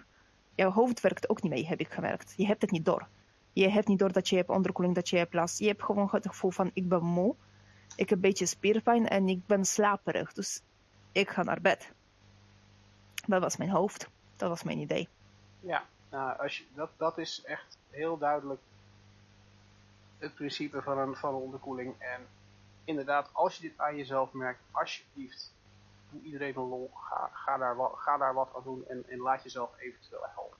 jouw 0.56 0.72
hoofd 0.72 1.02
werkt 1.02 1.30
ook 1.30 1.42
niet 1.42 1.52
mee, 1.52 1.68
heb 1.68 1.80
ik 1.80 1.90
gemerkt. 1.90 2.34
Je 2.38 2.46
hebt 2.46 2.62
het 2.62 2.72
niet 2.72 2.86
door. 2.86 3.08
Je 3.54 3.70
hebt 3.70 3.88
niet 3.88 4.00
door 4.00 4.12
dat 4.12 4.30
je 4.30 4.36
hebt 4.36 4.50
onderkoeling, 4.50 4.96
dat 4.96 5.10
je 5.10 5.18
hebt 5.18 5.34
last. 5.34 5.60
Je 5.60 5.68
hebt 5.68 5.84
gewoon 5.84 6.08
het 6.12 6.28
gevoel 6.28 6.52
van, 6.52 6.72
ik 6.74 6.90
ben 6.90 7.04
moe, 7.04 7.36
ik 7.96 8.10
heb 8.10 8.12
een 8.12 8.30
beetje 8.30 8.46
spierpijn 8.46 9.08
en 9.08 9.28
ik 9.28 9.46
ben 9.46 9.66
slaperig. 9.66 10.34
Dus 10.34 10.62
ik 11.12 11.30
ga 11.30 11.44
naar 11.44 11.62
bed. 11.62 11.94
Dat 13.30 13.42
was 13.42 13.58
mijn 13.58 13.70
hoofd. 13.70 14.08
Dat 14.36 14.50
was 14.50 14.64
mijn 14.64 14.78
idee. 14.78 15.08
Ja, 15.60 15.86
Nou, 16.10 16.40
als 16.40 16.58
je, 16.58 16.64
dat, 16.76 16.90
dat 16.98 17.18
is 17.18 17.42
echt 17.44 17.78
heel 17.90 18.18
duidelijk 18.18 18.62
het 20.18 20.36
principe 20.36 20.82
van 20.82 20.98
een, 20.98 21.16
van 21.16 21.34
een 21.34 21.42
onderkoeling. 21.42 21.96
En 22.00 22.28
inderdaad, 22.84 23.30
als 23.32 23.56
je 23.56 23.62
dit 23.62 23.80
aan 23.80 23.96
jezelf 23.96 24.32
merkt, 24.32 24.60
alsjeblieft, 24.72 25.52
doe 26.10 26.22
iedereen 26.22 26.56
een 26.56 26.68
lol. 26.68 26.92
Ga, 26.94 27.30
ga, 27.34 27.58
daar, 27.58 27.76
wat, 27.76 27.92
ga 27.96 28.18
daar 28.18 28.34
wat 28.34 28.50
aan 28.56 28.64
doen 28.64 28.86
en, 28.88 29.06
en 29.10 29.20
laat 29.20 29.44
jezelf 29.44 29.70
eventueel 29.80 30.26
helpen. 30.34 30.58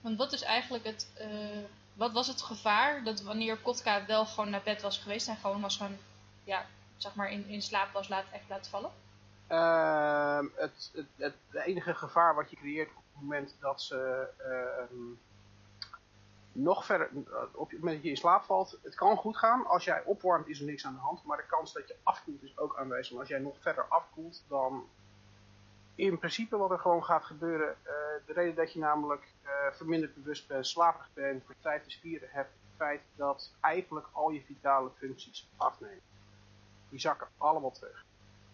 Want 0.00 0.18
wat 0.18 0.32
is 0.32 0.42
eigenlijk 0.42 0.84
het, 0.84 1.12
eh, 1.14 1.64
wat 1.94 2.12
was 2.12 2.26
het 2.26 2.42
gevaar 2.42 3.04
dat 3.04 3.22
wanneer 3.22 3.58
Kotka 3.58 4.06
wel 4.06 4.26
gewoon 4.26 4.50
naar 4.50 4.62
bed 4.64 4.82
was 4.82 4.98
geweest 4.98 5.28
en 5.28 5.36
gewoon 5.36 5.60
was 5.60 5.76
gewoon, 5.76 5.98
ja, 6.44 6.66
zeg 6.96 7.14
maar 7.14 7.30
in, 7.30 7.46
in 7.46 7.62
slaap 7.62 7.92
was 7.92 8.08
laten, 8.08 8.32
echt 8.32 8.48
laten 8.48 8.70
vallen? 8.70 8.90
Ehm, 9.50 10.46
het, 10.54 10.90
het, 10.94 11.06
het, 11.16 11.34
de 11.50 11.64
enige 11.64 11.94
gevaar 11.94 12.34
wat 12.34 12.50
je 12.50 12.56
creëert 12.56 12.88
op 12.88 13.02
het 13.12 13.22
moment 13.22 13.56
dat 13.60 13.82
ze 13.82 14.28
ehm, 14.38 15.12
nog 16.52 16.84
verder, 16.84 17.10
op 17.52 17.70
het 17.70 17.78
moment 17.78 17.96
dat 17.96 18.04
je 18.04 18.10
in 18.10 18.16
slaap 18.16 18.44
valt, 18.44 18.78
het 18.82 18.94
kan 18.94 19.16
goed 19.16 19.36
gaan. 19.36 19.66
Als 19.66 19.84
jij 19.84 20.02
opwarmt 20.04 20.48
is 20.48 20.60
er 20.60 20.66
niks 20.66 20.86
aan 20.86 20.94
de 20.94 21.00
hand, 21.00 21.24
maar 21.24 21.36
de 21.36 21.46
kans 21.46 21.72
dat 21.72 21.88
je 21.88 21.96
afkoelt 22.02 22.42
is 22.42 22.58
ook 22.58 22.76
aanwezig. 22.78 23.18
als 23.18 23.28
jij 23.28 23.38
nog 23.38 23.56
verder 23.60 23.84
afkoelt, 23.88 24.44
dan 24.48 24.88
in 25.94 26.18
principe 26.18 26.56
wat 26.56 26.70
er 26.70 26.78
gewoon 26.78 27.04
gaat 27.04 27.24
gebeuren, 27.24 27.68
uh, 27.68 27.92
de 28.26 28.32
reden 28.32 28.54
dat 28.54 28.72
je 28.72 28.78
namelijk 28.78 29.34
verminderd 29.72 30.14
bewust 30.14 30.48
bent, 30.48 30.66
slaperig 30.66 31.10
bent, 31.12 31.44
verstijfde 31.44 31.90
spieren 31.90 32.28
hebt, 32.30 32.52
het 32.52 32.76
feit 32.76 33.02
dat 33.16 33.52
eigenlijk 33.60 34.06
al 34.12 34.30
je 34.30 34.42
vitale 34.42 34.90
functies 34.90 35.48
afnemen. 35.56 36.02
Die 36.88 37.00
zakken 37.00 37.28
allemaal 37.38 37.72
terug. 37.72 38.04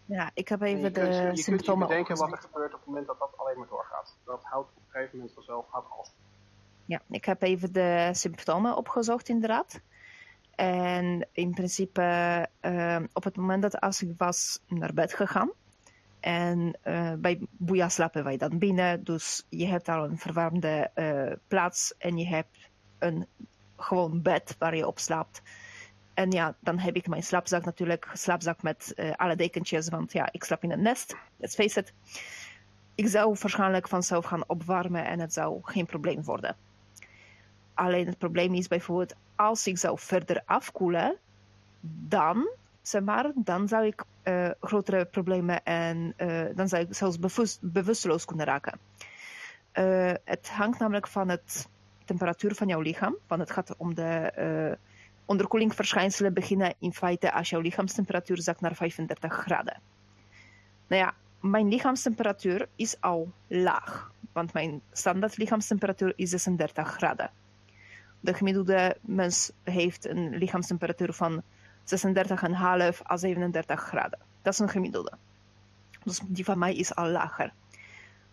Ja, 0.07 0.31
ik 0.35 0.49
heb 0.49 0.61
even 0.61 0.81
je 0.81 0.91
de 0.91 1.01
kunt, 1.01 1.37
je 1.37 1.43
symptomen 1.43 1.89
kunt 1.89 1.99
je 1.99 2.05
bedenken 2.05 2.17
wat 2.17 2.33
er 2.33 2.49
gebeurt 2.49 2.73
op 2.73 2.79
het 2.79 2.89
moment 2.89 3.07
dat 3.07 3.19
dat 3.19 3.37
alleen 3.37 3.59
maar 3.59 3.69
doorgaat. 3.69 4.17
Dat 4.25 4.41
houdt 4.43 4.69
op 4.69 4.77
een 4.77 4.91
gegeven 4.91 5.17
moment 5.19 5.35
vanzelf 5.35 5.67
gaat 5.73 5.85
als. 5.89 6.13
Ja, 6.85 7.01
ik 7.11 7.25
heb 7.25 7.43
even 7.43 7.73
de 7.73 8.11
symptomen 8.13 8.77
opgezocht 8.77 9.29
inderdaad. 9.29 9.81
En 10.55 11.29
in 11.33 11.55
principe, 11.55 12.03
eh, 12.61 12.99
op 13.13 13.25
het 13.25 13.37
moment 13.37 13.63
dat 13.63 13.81
als 13.81 14.03
ik 14.03 14.13
was 14.17 14.61
naar 14.67 14.95
bed 14.95 15.15
gegaan, 15.15 15.51
en 16.21 16.79
eh, 16.83 17.13
bij 17.19 17.47
Boeia 17.51 17.89
slapen 17.89 18.25
wij 18.25 18.37
dan 18.37 18.59
binnen, 18.59 19.05
dus 19.05 19.47
je 19.49 19.67
hebt 19.67 19.89
al 19.89 20.05
een 20.05 20.19
verwarmde 20.19 20.91
eh, 20.95 21.33
plaats 21.49 21.95
en 21.99 22.19
je 22.19 22.27
hebt 22.27 22.69
een 22.99 23.27
gewoon 23.77 24.23
bed 24.23 24.57
waar 24.59 24.77
je 24.77 24.87
op 24.87 24.99
slaapt. 24.99 25.43
En 26.17 26.31
ja, 26.31 26.55
dan 26.61 26.79
heb 26.79 26.97
ik 26.97 27.09
mijn 27.09 27.23
slaapzak 27.23 27.65
natuurlijk, 27.65 28.11
slaapzak 28.13 28.63
met 28.63 28.93
eh, 28.95 29.13
alle 29.17 29.37
dekentjes, 29.37 29.89
want 29.89 30.13
ja, 30.13 30.29
ik 30.31 30.45
slaap 30.45 30.63
in 30.63 30.71
een 30.71 30.83
nest, 30.83 31.17
let's 31.37 31.55
face 31.55 31.81
it. 31.81 31.93
Ik 32.95 33.09
zou 33.09 33.37
waarschijnlijk 33.41 33.89
vanzelf 33.89 34.25
gaan 34.25 34.45
opwarmen 34.47 35.05
en 35.05 35.21
het 35.21 35.33
zou 35.33 35.59
geen 35.63 35.87
probleem 35.87 36.23
worden. 36.25 36.57
Alleen 37.75 38.07
het 38.07 38.19
probleem 38.19 38.55
is 38.55 38.69
bijvoorbeeld, 38.69 39.15
als 39.35 39.67
ik 39.67 39.79
zou 39.79 39.99
verder 39.99 40.43
afkoelen, 40.45 41.17
dan, 42.09 42.49
zeg 42.83 43.03
maar, 43.03 43.33
dan 43.35 43.69
zou 43.69 43.87
ik 43.87 44.05
eh, 44.23 44.51
grotere 44.61 45.05
problemen 45.05 45.65
en 45.65 46.13
eh, 46.17 46.45
dan 46.55 46.69
zou 46.69 46.83
ik 46.83 46.95
zelfs 46.95 47.19
bewust, 47.19 47.59
bewusteloos 47.61 48.25
kunnen 48.25 48.47
raken. 48.47 48.79
Het 50.25 50.49
hangt 50.49 50.79
namelijk 50.79 51.07
van 51.07 51.29
de 51.29 51.41
temperatuur 52.05 52.55
van 52.55 52.69
jouw 52.69 52.81
lichaam, 52.81 53.17
want 53.27 53.41
het 53.41 53.51
gaat 53.51 53.77
om 53.77 53.95
de 53.95 54.79
onderkoelingsverschijnselen 55.27 56.35
beginnen 56.35 56.75
in 56.79 56.93
feite 56.93 57.33
als 57.33 57.51
jouw 57.51 57.61
lichaamstemperatuur 57.61 58.43
zakt 58.43 58.61
naar 58.61 58.75
35 58.75 59.33
graden. 59.33 59.81
Nou 60.87 61.03
ja, 61.03 61.15
mijn 61.41 61.69
lichaamstemperatuur 61.69 62.69
is 62.77 63.01
al 63.01 63.33
laag, 63.47 64.13
want 64.33 64.53
mijn 64.53 64.81
standaard 64.93 65.37
lichaamstemperatuur 65.37 66.13
is 66.17 66.31
36 66.31 66.89
graden. 66.89 67.31
De 68.21 68.35
gemiddelde 68.35 68.97
mens 69.01 69.53
heeft 69.63 70.07
een 70.07 70.37
lichaamstemperatuur 70.37 71.13
van 71.13 71.43
36,5 71.43 73.03
à 73.11 73.17
37 73.17 73.81
graden. 73.81 74.19
Dat 74.43 74.53
is 74.53 74.59
een 74.59 74.69
gemiddelde. 74.69 75.13
Dus 76.05 76.21
die 76.27 76.45
van 76.45 76.59
mij 76.59 76.75
is 76.75 76.95
al 76.95 77.09
lager. 77.09 77.53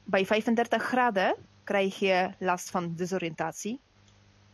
Bij 0.04 0.26
35 0.26 0.84
graden 0.84 1.36
krijg 1.64 2.00
je 2.00 2.30
last 2.39 2.70
van 2.70 2.96
desoriëntatie, 2.96 3.80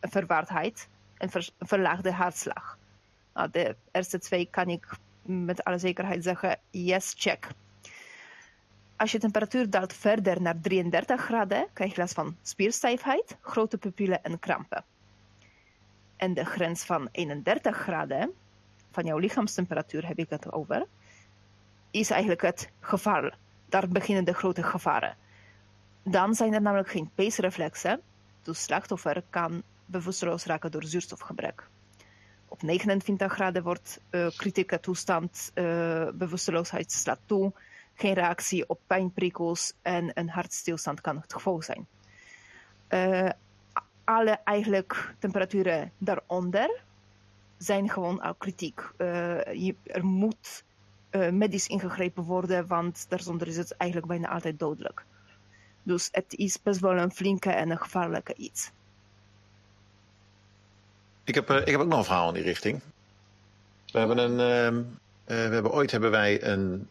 verwaardheid 0.00 0.88
en 1.20 1.30
ver- 1.30 1.50
verlaagde 1.58 2.12
hartslag. 2.12 2.78
Nou, 3.34 3.50
de 3.50 3.76
eerste 3.92 4.18
twee 4.18 4.48
kan 4.50 4.68
ik 4.68 4.88
met 5.22 5.64
alle 5.64 5.78
zekerheid 5.78 6.22
zeggen, 6.22 6.58
yes, 6.70 7.14
check. 7.16 7.48
Als 8.96 9.12
je 9.12 9.18
temperatuur 9.18 9.70
daalt 9.70 9.92
verder 9.92 10.42
naar 10.42 10.60
33 10.60 11.20
graden, 11.20 11.66
krijg 11.72 11.94
je 11.94 12.00
last 12.00 12.14
van 12.14 12.36
spierstijfheid, 12.42 13.36
grote 13.40 13.78
pupillen 13.78 14.22
en 14.22 14.38
krampen. 14.38 14.84
En 16.16 16.34
de 16.34 16.44
grens 16.44 16.84
van 16.84 17.08
31 17.12 17.76
graden, 17.76 18.30
van 18.90 19.04
jouw 19.04 19.18
lichaamstemperatuur 19.18 20.06
heb 20.06 20.18
ik 20.18 20.30
het 20.30 20.52
over, 20.52 20.86
is 21.90 22.10
eigenlijk 22.10 22.42
het 22.42 22.70
gevaar. 22.80 23.36
Daar 23.68 23.88
beginnen 23.88 24.24
de 24.24 24.34
grote 24.34 24.62
gevaren. 24.62 25.16
Dan 26.02 26.34
zijn 26.34 26.54
er 26.54 26.62
namelijk 26.62 26.90
geen 26.90 27.10
peesreflexen, 27.14 28.00
dus 28.42 28.62
slachtoffer 28.62 29.22
kan 29.30 29.62
bewusteloos 29.90 30.44
raken 30.44 30.70
door 30.70 30.84
zuurstofgebrek. 30.84 31.68
Op 32.48 32.62
29 32.62 33.32
graden 33.32 33.62
wordt 33.62 34.00
uh, 34.10 34.26
kritieke 34.36 34.80
toestand, 34.80 35.50
uh, 35.54 36.08
bewusteloosheid 36.14 36.92
slaat 36.92 37.20
toe, 37.26 37.52
geen 37.94 38.14
reactie 38.14 38.68
op 38.68 38.80
pijnprikkels 38.86 39.72
en 39.82 40.10
een 40.14 40.28
hartstilstand 40.28 41.00
kan 41.00 41.16
het 41.20 41.32
gevolg 41.32 41.64
zijn. 41.64 41.86
Uh, 42.88 43.30
alle 44.04 44.38
eigenlijk 44.44 45.14
temperaturen 45.18 45.92
daaronder 45.98 46.82
zijn 47.58 47.88
gewoon 47.90 48.20
al 48.20 48.34
kritiek. 48.34 48.80
Je, 49.52 49.74
er 49.82 50.04
moet 50.04 50.64
medisch 51.30 51.66
ingegrepen 51.66 52.24
worden, 52.24 52.66
want 52.66 53.06
daarzonder 53.08 53.46
is 53.46 53.56
het 53.56 53.76
eigenlijk 53.76 54.10
bijna 54.10 54.28
altijd 54.28 54.58
dodelijk. 54.58 55.04
Dus 55.82 56.08
het 56.12 56.34
is 56.34 56.62
best 56.62 56.80
wel 56.80 56.96
een 56.96 57.12
flinke 57.12 57.50
en 57.50 57.70
een 57.70 57.78
gevaarlijke 57.78 58.34
iets. 58.34 58.72
Ik 61.30 61.36
heb, 61.36 61.50
uh, 61.50 61.56
ik 61.56 61.66
heb 61.66 61.80
ook 61.80 61.88
nog 61.88 61.98
een 61.98 62.04
verhaal 62.04 62.28
in 62.28 62.34
die 62.34 62.42
richting. 62.42 62.80
We 63.92 63.98
hebben, 63.98 64.18
een, 64.18 64.38
uh, 64.38 64.66
uh, 64.66 64.82
we 65.48 65.54
hebben 65.54 65.72
ooit 65.72 65.90
hebben 65.90 66.10
wij 66.10 66.44
een 66.44 66.88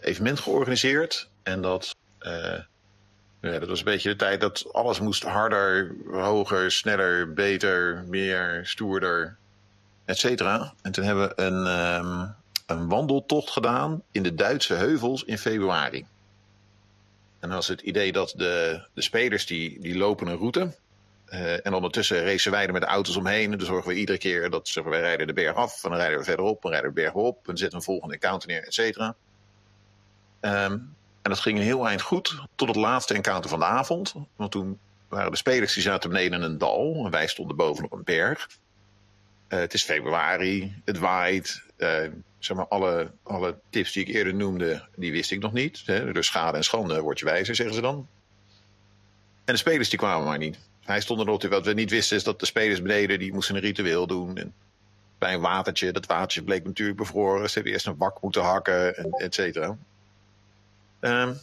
evenement 0.00 0.40
georganiseerd. 0.40 1.28
En 1.42 1.62
dat, 1.62 1.96
ja, 3.40 3.58
dat 3.58 3.68
was 3.68 3.78
een 3.78 3.84
beetje 3.84 4.08
de 4.08 4.16
tijd 4.16 4.40
dat 4.40 4.72
alles 4.72 5.00
moest 5.00 5.22
harder, 5.22 5.94
hoger, 6.10 6.70
sneller, 6.70 7.32
beter, 7.32 8.04
meer, 8.06 8.60
stoerder, 8.64 9.36
et 10.04 10.18
cetera. 10.18 10.74
En 10.82 10.92
toen 10.92 11.04
hebben 11.04 11.28
we 11.28 11.42
een, 11.42 11.66
um, 11.66 12.34
een 12.66 12.88
wandeltocht 12.88 13.50
gedaan 13.50 14.02
in 14.10 14.22
de 14.22 14.34
Duitse 14.34 14.74
heuvels 14.74 15.24
in 15.24 15.38
februari. 15.38 15.98
En 17.40 17.48
dan 17.48 17.50
was 17.50 17.68
het 17.68 17.80
idee 17.80 18.12
dat 18.12 18.34
de, 18.36 18.82
de 18.94 19.02
spelers 19.02 19.46
die, 19.46 19.80
die 19.80 19.96
lopen 19.96 20.26
een 20.26 20.38
route. 20.38 20.72
Uh, 21.32 21.66
en 21.66 21.74
ondertussen 21.74 22.24
racen 22.24 22.50
wij 22.50 22.66
er 22.66 22.72
met 22.72 22.82
de 22.82 22.88
auto's 22.88 23.16
omheen. 23.16 23.52
En 23.52 23.58
dan 23.58 23.66
zorgen 23.66 23.88
we 23.88 23.98
iedere 23.98 24.18
keer 24.18 24.50
dat 24.50 24.74
maar, 24.74 24.90
wij 24.90 25.00
rijden 25.00 25.26
de 25.26 25.32
berg 25.32 25.54
af. 25.54 25.84
En 25.84 25.90
dan 25.90 25.98
rijden 25.98 26.18
we 26.18 26.24
verderop. 26.24 26.62
Dan 26.62 26.70
rijden 26.70 26.90
we 26.90 26.96
de 26.96 27.02
berg 27.02 27.14
op. 27.14 27.48
En 27.48 27.56
zetten 27.56 27.78
een 27.78 27.84
volgende 27.84 28.14
encounter 28.14 28.48
neer, 28.48 28.64
et 28.64 28.74
cetera. 28.74 29.14
Um, 30.40 30.50
en 31.22 31.30
dat 31.30 31.40
ging 31.40 31.58
een 31.58 31.64
heel 31.64 31.88
eind 31.88 32.02
goed. 32.02 32.42
Tot 32.54 32.68
het 32.68 32.76
laatste 32.76 33.14
encounter 33.14 33.50
van 33.50 33.58
de 33.58 33.64
avond. 33.64 34.14
Want 34.36 34.50
toen 34.50 34.78
waren 35.08 35.30
de 35.30 35.36
spelers 35.36 35.74
die 35.74 35.82
zaten 35.82 36.10
beneden 36.10 36.38
in 36.38 36.44
een 36.44 36.58
dal. 36.58 37.02
En 37.04 37.10
wij 37.10 37.26
stonden 37.26 37.56
bovenop 37.56 37.92
een 37.92 38.04
berg. 38.04 38.48
Uh, 39.48 39.58
het 39.58 39.74
is 39.74 39.82
februari. 39.82 40.82
Het 40.84 40.98
waait. 40.98 41.62
Uh, 41.76 42.08
zeg 42.38 42.56
maar, 42.56 42.68
alle, 42.68 43.10
alle 43.22 43.58
tips 43.70 43.92
die 43.92 44.04
ik 44.06 44.14
eerder 44.14 44.34
noemde, 44.34 44.88
die 44.96 45.12
wist 45.12 45.30
ik 45.30 45.40
nog 45.40 45.52
niet. 45.52 45.82
Hè? 45.86 46.12
Dus 46.12 46.26
schade 46.26 46.56
en 46.56 46.64
schande 46.64 47.00
word 47.00 47.18
je 47.18 47.24
wijzer, 47.24 47.54
zeggen 47.54 47.74
ze 47.74 47.80
dan. 47.80 48.08
En 49.44 49.54
de 49.54 49.56
spelers 49.56 49.88
die 49.88 49.98
kwamen 49.98 50.26
maar 50.26 50.38
niet. 50.38 50.58
Hij 50.82 51.00
stond 51.00 51.20
erop. 51.20 51.42
Wat 51.42 51.66
we 51.66 51.72
niet 51.72 51.90
wisten 51.90 52.16
is 52.16 52.24
dat 52.24 52.40
de 52.40 52.46
spelers 52.46 52.82
beneden 52.82 53.18
die 53.18 53.32
moesten 53.32 53.54
een 53.54 53.60
ritueel 53.60 54.06
doen. 54.06 54.36
En 54.36 54.54
bij 55.18 55.34
een 55.34 55.40
watertje, 55.40 55.92
dat 55.92 56.06
watertje 56.06 56.42
bleek 56.42 56.64
natuurlijk 56.64 56.98
bevroren. 56.98 57.48
Ze 57.48 57.54
hebben 57.54 57.72
eerst 57.72 57.86
een 57.86 57.96
wak 57.96 58.22
moeten 58.22 58.42
hakken, 58.42 58.96
en 58.96 59.10
et 59.10 59.34
cetera. 59.34 59.76
Um, 61.00 61.38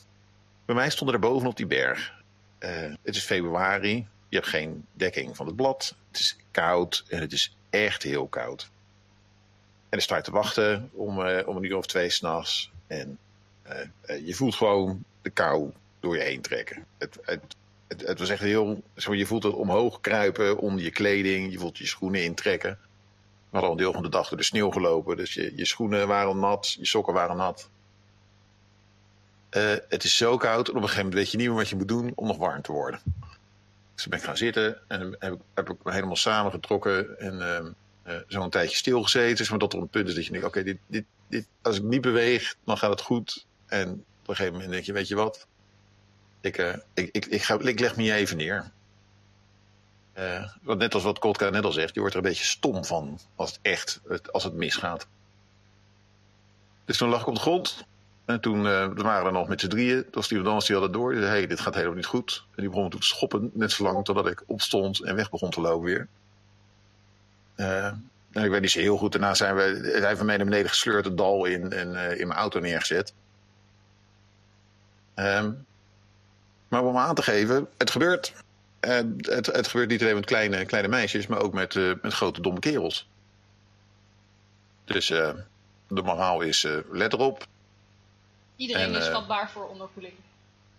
bij 0.66 0.76
mij 0.76 0.90
stonden 0.90 1.16
er 1.16 1.22
boven 1.22 1.48
op 1.48 1.58
die 1.58 1.68
berg. 1.68 2.14
Uh, 2.60 2.70
het 3.04 3.16
is 3.16 3.24
februari. 3.24 4.08
Je 4.30 4.36
hebt 4.36 4.48
geen 4.48 4.86
dekking 4.94 5.36
van 5.36 5.46
het 5.46 5.56
blad. 5.56 5.96
Het 6.12 6.20
is 6.20 6.38
koud 6.52 7.06
en 7.08 7.22
het 7.22 7.32
is 7.32 7.56
echt 7.70 8.04
heel 8.04 8.28
koud. 8.28 8.70
En 9.90 9.98
er 9.98 10.02
staat 10.02 10.24
te 10.24 10.32
wachten 10.32 10.90
om, 10.94 11.20
uh, 11.20 11.48
om 11.48 11.58
een 11.58 11.64
uur 11.64 11.78
of 11.78 11.86
twee 11.86 12.10
s'nachts. 12.10 12.72
En 12.88 13.18
uh, 13.68 14.26
je 14.28 14.34
voelt 14.34 14.56
gewoon 14.56 15.04
de 15.22 15.30
kou 15.30 15.72
door 16.00 16.16
je 16.18 16.24
heen 16.24 16.42
trekken. 16.42 16.86
Het, 16.98 17.18
het, 17.22 17.56
het, 17.90 18.02
het 18.02 18.20
was 18.20 18.30
echt 18.30 18.42
heel. 18.42 18.84
Je 18.96 19.26
voelt 19.26 19.44
het 19.44 19.54
omhoog 19.54 20.02
kruipen 20.02 20.58
onder 20.58 20.84
je 20.84 20.92
kleding. 20.92 21.52
Je 21.52 21.60
voelt 21.60 21.78
je 21.78 21.88
schoenen 21.88 22.24
intrekken. 22.24 22.78
Hadden 23.50 23.70
al 23.70 23.76
een 23.76 23.82
deel 23.82 23.94
van 23.94 24.04
de 24.04 24.10
dag 24.10 24.30
door 24.30 24.38
de 24.38 24.44
sneeuw 24.44 24.72
gelopen. 24.72 25.18
Dus 25.18 25.34
je, 25.34 25.54
je 25.56 25.66
schoenen 25.66 26.08
waren 26.08 26.40
nat, 26.40 26.74
je 26.74 26.86
sokken 26.86 27.14
waren 27.14 27.38
nat. 27.38 27.70
Uh, 29.52 29.74
het 29.90 30.04
is 30.04 30.18
zo 30.18 30.38
koud. 30.38 30.68
En 30.68 30.76
op 30.76 30.82
een 30.82 30.88
gegeven 30.88 31.04
moment 31.04 31.14
weet 31.14 31.32
je 31.32 31.38
niet 31.38 31.48
meer 31.48 31.56
wat 31.56 31.70
je 31.70 31.76
moet 31.76 31.88
doen 31.88 32.12
om 32.16 32.28
nog 32.28 32.38
warm 32.38 32.62
te 32.62 32.72
worden. 32.72 33.00
Dus 33.96 34.08
ben 34.08 34.20
ik 34.20 34.26
gaan 34.26 34.38
zitten 34.38 34.78
en 34.88 35.16
heb 35.20 35.34
ik, 35.34 35.40
heb 35.54 35.70
ik 35.70 35.78
me 35.84 35.92
helemaal 35.92 36.16
samengetrokken 36.16 37.20
en 37.20 37.42
ehm 37.42 37.72
eh, 38.10 38.16
zo'n 38.28 38.50
tijdje 38.50 38.78
stilgezeten. 38.78 39.38
Zeg 39.38 39.50
maar 39.50 39.60
dat 39.60 39.74
er 39.74 39.80
een 39.80 39.90
punt 39.90 40.08
is 40.08 40.16
dat 40.16 40.26
je 40.26 40.32
denkt, 40.32 40.48
oké, 40.48 40.64
dit, 40.64 40.78
dit, 40.88 41.06
dit, 41.28 41.48
als 41.62 41.78
ik 41.78 41.84
niet 41.84 42.02
beweeg, 42.02 42.56
dan 42.64 42.78
gaat 42.78 42.90
het 42.90 43.02
goed. 43.02 43.46
En 43.66 43.90
op 43.92 44.28
een 44.28 44.36
gegeven 44.36 44.54
moment 44.54 44.72
denk 44.72 44.86
je, 44.86 44.94
weet 44.94 45.08
je 45.08 45.16
wat, 45.16 45.48
ik, 46.42 46.58
eh, 46.58 46.74
ik, 46.94 47.10
ik, 47.12 47.26
ik, 47.26 47.44
ga, 47.44 47.60
ik 47.60 47.80
leg 47.80 47.96
me 47.96 48.14
even 48.14 48.38
neer. 48.38 48.72
Eh, 50.14 50.50
want 50.62 50.80
net 50.80 50.94
als 50.94 51.04
wat 51.04 51.20
Kotka 51.20 51.50
net 51.50 51.64
al 51.64 51.72
zegt, 51.72 51.94
je 51.94 52.00
wordt 52.00 52.16
er 52.16 52.22
een 52.22 52.30
beetje 52.30 52.46
stom 52.46 52.86
van 52.86 53.20
als 53.36 53.50
het 53.50 53.60
echt, 53.62 54.02
als 54.32 54.44
het 54.44 54.54
misgaat. 54.54 55.08
Dus 56.86 56.98
toen 56.98 57.10
lag 57.10 57.22
ik 57.22 57.28
op 57.28 57.36
de 57.36 57.42
grond. 57.42 57.88
En 58.26 58.40
toen 58.42 58.68
eh, 58.68 58.88
we 58.88 59.02
waren 59.02 59.26
er 59.26 59.32
nog 59.32 59.48
met 59.48 59.62
z'n 59.62 59.68
drieën. 59.68 60.02
Toen 60.02 60.12
was 60.12 60.28
die 60.28 60.42
die 60.42 60.52
hadden 60.52 60.92
door. 60.92 61.12
Die 61.12 61.22
zei, 61.22 61.32
hey, 61.32 61.48
dit 61.48 61.60
gaat 61.60 61.74
helemaal 61.74 61.96
niet 61.96 62.06
goed. 62.06 62.46
En 62.56 62.62
die 62.62 62.70
begon 62.70 62.90
toen 62.90 63.00
te 63.00 63.06
schoppen. 63.06 63.52
Net 63.54 63.72
zo 63.72 63.84
lang 63.84 64.06
totdat 64.06 64.28
ik 64.28 64.44
opstond 64.46 65.04
en 65.04 65.16
weg 65.16 65.30
begon 65.30 65.50
te 65.50 65.62
lopen 65.62 65.86
weer. 65.86 66.08
En 67.56 68.44
ik 68.44 68.50
weet 68.50 68.62
niet 68.62 68.72
zo 68.72 68.80
heel 68.80 68.98
goed. 68.98 69.12
Daarna 69.12 69.34
zijn 69.34 69.56
we, 69.56 69.62
hij 69.62 70.08
heeft 70.08 70.22
me 70.22 70.26
naar 70.26 70.46
beneden 70.46 70.70
gesleurd, 70.70 71.06
het 71.06 71.18
dal 71.18 71.46
in. 71.46 71.72
En 71.72 72.18
in 72.18 72.28
mijn 72.28 72.40
auto 72.40 72.60
neergezet. 72.60 73.14
Ehm, 75.14 75.52
maar 76.70 76.84
om 76.84 76.98
aan 76.98 77.16
te 77.16 77.22
geven, 77.22 77.68
het 77.78 77.92
gebeurt. 77.92 78.34
Het, 78.80 79.46
het 79.46 79.68
gebeurt 79.68 79.90
niet 79.90 80.02
alleen 80.02 80.16
met 80.16 80.26
kleine, 80.26 80.66
kleine 80.66 80.90
meisjes, 80.90 81.28
maar 81.28 81.40
ook 81.40 81.54
met, 81.54 81.76
eh, 81.76 81.92
met 82.02 82.14
grote 82.14 82.42
domme 82.42 82.60
kerels. 82.60 83.08
Dus 84.86 85.10
eh, 85.10 85.32
de 85.88 86.02
moraal 86.02 86.42
is, 86.42 86.64
eh, 86.64 86.78
let 86.92 87.14
erop. 87.14 87.48
Iedereen 88.56 88.94
En, 88.94 89.02
is 89.02 89.08
vatbaar 89.08 89.52
voor 89.52 89.68
onderkoeling. 89.68 90.14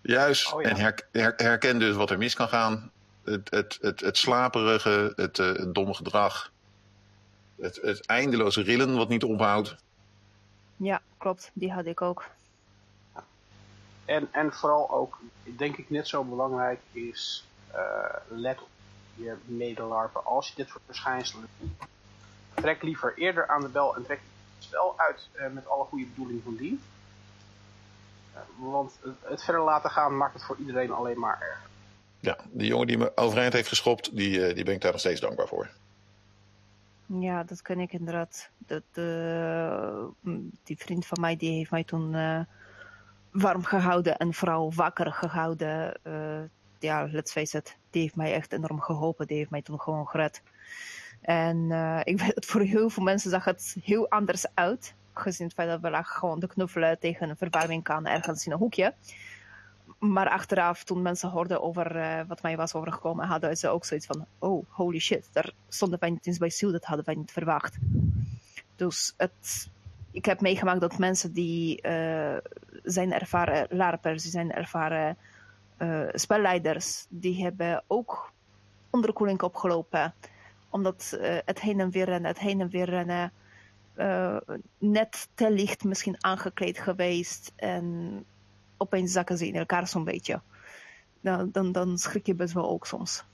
Juist. 0.00 0.52
Oh 0.52 0.62
ja. 0.62 0.68
En 0.68 0.76
her- 0.76 1.06
her- 1.12 1.34
herken 1.36 1.78
dus 1.78 1.94
wat 1.96 2.10
er 2.10 2.18
mis 2.18 2.34
kan 2.34 2.48
gaan. 2.48 2.90
Het, 3.24 3.50
het, 3.50 3.78
het, 3.80 4.00
het 4.00 4.18
slaperige, 4.18 5.12
het, 5.16 5.38
eh, 5.38 5.46
het 5.46 5.74
domme 5.74 5.94
gedrag. 5.94 6.50
Het, 7.60 7.78
het 7.82 8.06
eindeloze 8.06 8.62
rillen 8.62 8.96
wat 8.96 9.08
niet 9.08 9.24
ophoudt. 9.24 9.76
Ja, 10.76 11.02
klopt. 11.18 11.50
Die 11.54 11.72
had 11.72 11.86
ik 11.86 12.00
ook. 12.00 12.24
En, 14.10 14.28
en 14.32 14.52
vooral 14.52 14.90
ook, 14.90 15.18
denk 15.56 15.76
ik 15.76 15.90
net 15.90 16.08
zo 16.08 16.24
belangrijk, 16.24 16.80
is 16.92 17.46
eh, 17.70 17.80
let 18.28 18.60
op 18.60 18.68
je 19.14 19.34
medelarpen. 19.44 20.24
Als 20.24 20.48
je 20.48 20.54
dit 20.56 20.68
soort 20.68 20.82
verschijnselen 20.86 21.48
ziet, 21.60 21.88
trek 22.54 22.82
liever 22.82 23.14
eerder 23.16 23.48
aan 23.48 23.60
de 23.60 23.68
bel 23.68 23.96
en 23.96 24.04
trek 24.04 24.20
het 24.54 24.64
spel 24.64 24.94
uit 24.96 25.28
eh, 25.32 25.50
met 25.50 25.68
alle 25.68 25.84
goede 25.84 26.06
bedoelingen 26.06 26.42
van 26.42 26.56
dien. 26.56 26.82
Eh, 28.32 28.40
want 28.56 28.98
het, 29.02 29.16
het 29.22 29.44
verder 29.44 29.62
laten 29.62 29.90
gaan 29.90 30.16
maakt 30.16 30.34
het 30.34 30.44
voor 30.44 30.56
iedereen 30.56 30.90
alleen 30.90 31.18
maar 31.18 31.40
erger. 31.40 31.68
Ja, 32.20 32.38
die 32.50 32.66
jongen 32.66 32.86
die 32.86 32.98
me 32.98 33.16
overeind 33.16 33.52
heeft 33.52 33.68
geschopt, 33.68 34.16
die, 34.16 34.46
eh, 34.46 34.54
die 34.54 34.64
ben 34.64 34.74
ik 34.74 34.80
daar 34.80 34.92
nog 34.92 35.00
steeds 35.00 35.20
dankbaar 35.20 35.48
voor. 35.48 35.70
Ja, 37.06 37.44
dat 37.44 37.62
ken 37.62 37.80
ik 37.80 37.92
inderdaad. 37.92 38.50
Dat, 38.58 38.82
eh, 38.92 40.04
mm, 40.20 40.50
die 40.64 40.76
vriend 40.78 41.06
van 41.06 41.20
mij 41.20 41.36
die 41.36 41.56
heeft 41.56 41.70
mij 41.70 41.84
toen 41.84 42.14
eh, 42.14 42.40
warm 43.30 43.64
gehouden 43.64 44.16
en 44.16 44.34
vooral 44.34 44.72
wakker 44.74 45.12
gehouden. 45.12 45.94
Eh, 46.02 46.42
ja, 46.78 47.08
let's 47.10 47.32
face 47.32 47.58
it, 47.58 47.76
die 47.90 48.02
heeft 48.02 48.16
mij 48.16 48.32
echt 48.32 48.52
enorm 48.52 48.80
geholpen. 48.80 49.26
Die 49.26 49.36
heeft 49.36 49.50
mij 49.50 49.62
toen 49.62 49.80
gewoon 49.80 50.06
gered. 50.06 50.42
En 51.20 51.66
eh, 51.70 52.00
ik 52.04 52.18
weet 52.20 52.34
dat 52.34 52.44
voor 52.44 52.60
heel 52.60 52.90
veel 52.90 53.02
mensen 53.02 53.30
zag 53.30 53.44
het 53.44 53.76
heel 53.82 54.10
anders 54.10 54.46
uit. 54.54 54.94
Gezien 55.12 55.46
het 55.46 55.54
feit 55.54 55.68
dat 55.68 55.80
we 55.80 55.90
lagen 55.90 56.16
gewoon 56.16 56.40
te 56.40 56.46
knuffelen 56.46 56.98
tegen 56.98 57.28
een 57.28 57.36
verwarming 57.36 57.82
kan 57.82 58.06
ergens 58.06 58.46
in 58.46 58.52
een 58.52 58.58
hoekje. 58.58 58.94
Maar 59.98 60.28
achteraf, 60.28 60.84
toen 60.84 61.02
mensen 61.02 61.30
hoorden 61.30 61.62
over 61.62 61.96
eh, 61.96 62.20
wat 62.28 62.42
mij 62.42 62.56
was 62.56 62.74
overgekomen, 62.74 63.26
hadden 63.26 63.56
ze 63.56 63.68
ook 63.68 63.84
zoiets 63.84 64.06
van: 64.06 64.26
oh, 64.38 64.64
holy 64.68 64.98
shit, 64.98 65.28
daar 65.32 65.52
stonden 65.68 65.98
wij 66.00 66.10
niet 66.10 66.26
eens 66.26 66.38
bij 66.38 66.48
stil, 66.48 66.72
dat 66.72 66.84
hadden 66.84 67.04
wij 67.06 67.14
niet 67.14 67.32
verwacht. 67.32 67.78
Dus 68.76 69.14
het, 69.16 69.70
ik 70.12 70.24
heb 70.24 70.40
meegemaakt 70.40 70.80
dat 70.80 70.98
mensen 70.98 71.32
die 71.32 71.80
eh, 71.80 72.36
zijn 72.82 73.12
ervaren 73.12 73.66
LARPers, 73.70 74.22
die 74.22 74.30
zijn 74.30 74.52
ervaren 74.52 75.16
eh, 75.76 76.08
spelleiders, 76.12 77.06
die 77.08 77.42
hebben 77.42 77.82
ook 77.86 78.32
onderkoeling 78.90 79.42
opgelopen. 79.42 80.14
Omdat 80.70 81.18
eh, 81.20 81.36
het 81.44 81.60
heen 81.60 81.80
en 81.80 81.90
weer 81.90 82.04
rennen, 82.04 82.30
het 82.30 82.38
heen 82.38 82.60
en 82.60 82.68
weer 82.68 82.88
rennen, 82.88 83.32
net 84.78 85.28
te 85.34 85.50
licht 85.50 85.84
misschien 85.84 86.24
aangekleed 86.24 86.78
geweest 86.78 87.52
en 87.56 88.24
opeens 88.76 89.12
zakken 89.12 89.38
ze 89.38 89.46
in 89.46 89.54
elkaar 89.54 89.88
zo'n 89.88 90.04
beetje. 90.04 90.40
Dan, 91.20 91.50
dan, 91.52 91.72
dan 91.72 91.98
schrik 91.98 92.26
je 92.26 92.34
best 92.34 92.54
wel 92.54 92.68
ook 92.70 92.86
soms. 92.86 93.24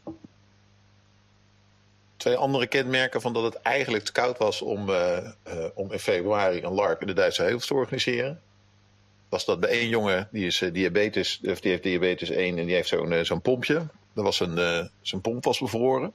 Twee 2.17 2.37
andere 2.37 2.67
kenmerken 2.67 3.21
van 3.21 3.33
dat 3.33 3.43
het 3.43 3.55
eigenlijk 3.55 4.05
te 4.05 4.12
koud 4.12 4.39
was 4.39 4.62
om, 4.62 4.91
eh, 4.91 5.17
eh, 5.17 5.33
om 5.75 5.93
in 5.93 5.99
februari 5.99 6.62
een 6.62 6.73
LARP 6.73 7.01
in 7.01 7.07
de 7.07 7.12
Duitse 7.12 7.43
heuvels 7.43 7.67
te 7.67 7.75
organiseren. 7.75 8.41
Was 9.29 9.45
dat 9.45 9.61
bij 9.61 9.71
één 9.71 9.89
jongen, 9.89 10.29
die, 10.33 10.47
is, 10.47 10.62
eh, 10.62 10.73
diabetes, 10.73 11.39
die 11.39 11.57
heeft 11.61 11.83
diabetes 11.83 12.31
1 12.31 12.59
en 12.59 12.67
die 12.67 12.75
heeft 12.75 12.89
zo'n 12.89 13.25
zo'n 13.25 13.41
pompje. 13.41 13.87
Dat 14.12 14.25
was 14.25 14.41
eh, 14.41 14.85
zijn 15.01 15.21
pomp 15.21 15.45
was 15.45 15.59
bevroren. 15.59 16.12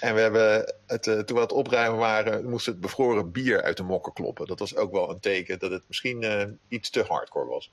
En 0.00 0.14
we 0.14 0.20
hebben 0.20 0.74
het, 0.86 1.02
toen 1.02 1.36
we 1.36 1.40
het 1.40 1.52
opruimen 1.52 1.98
waren, 1.98 2.50
moest 2.50 2.66
het 2.66 2.80
bevroren 2.80 3.30
bier 3.30 3.62
uit 3.62 3.76
de 3.76 3.82
mokken 3.82 4.12
kloppen. 4.12 4.46
Dat 4.46 4.58
was 4.58 4.76
ook 4.76 4.92
wel 4.92 5.10
een 5.10 5.20
teken 5.20 5.58
dat 5.58 5.70
het 5.70 5.82
misschien 5.86 6.58
iets 6.68 6.90
te 6.90 7.04
hardcore 7.08 7.46
was. 7.46 7.70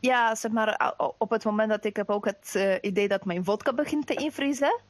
Ja, 0.00 0.34
zeg 0.34 0.50
maar, 0.50 0.94
op 1.18 1.30
het 1.30 1.44
moment 1.44 1.70
dat 1.70 1.84
ik 1.84 1.96
heb 1.96 2.10
ook 2.10 2.24
het 2.24 2.78
idee 2.80 3.08
dat 3.08 3.24
mijn 3.24 3.44
vodka 3.44 3.72
begint 3.72 4.06
te 4.06 4.14
invriezen, 4.14 4.80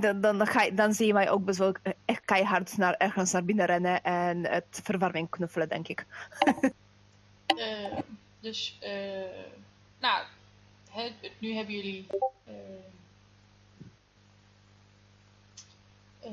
dan, 0.00 0.20
dan, 0.20 0.38
dan, 0.38 0.46
ga 0.46 0.62
je, 0.62 0.74
dan 0.74 0.94
zie 0.94 1.06
je 1.06 1.12
mij 1.12 1.30
ook 1.30 1.44
best 1.44 1.58
wel 1.58 1.74
eh, 1.82 1.92
echt 2.04 2.24
keihard 2.24 2.76
naar, 2.76 2.94
ergens 2.94 3.32
naar 3.32 3.44
binnen 3.44 3.66
rennen 3.66 4.02
en 4.02 4.46
het 4.46 4.80
verwarming 4.82 5.30
knuffelen, 5.30 5.68
denk 5.68 5.88
ik. 5.88 6.04
Eh, 7.46 7.98
dus, 8.40 8.78
eh, 8.80 8.90
nou, 9.98 10.24
nu 11.38 11.54
hebben 11.54 11.74
jullie 11.74 12.06
eh, 12.44 12.54
eh, 16.20 16.30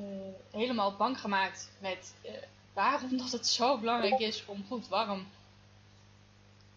helemaal 0.52 0.96
bang 0.96 1.20
gemaakt 1.20 1.70
met 1.80 2.14
eh, 2.22 2.32
waarom 2.74 3.18
dat 3.18 3.32
het 3.32 3.48
zo 3.48 3.78
belangrijk 3.78 4.20
is 4.20 4.46
om 4.46 4.66
goed 4.68 4.88
warm 4.88 5.28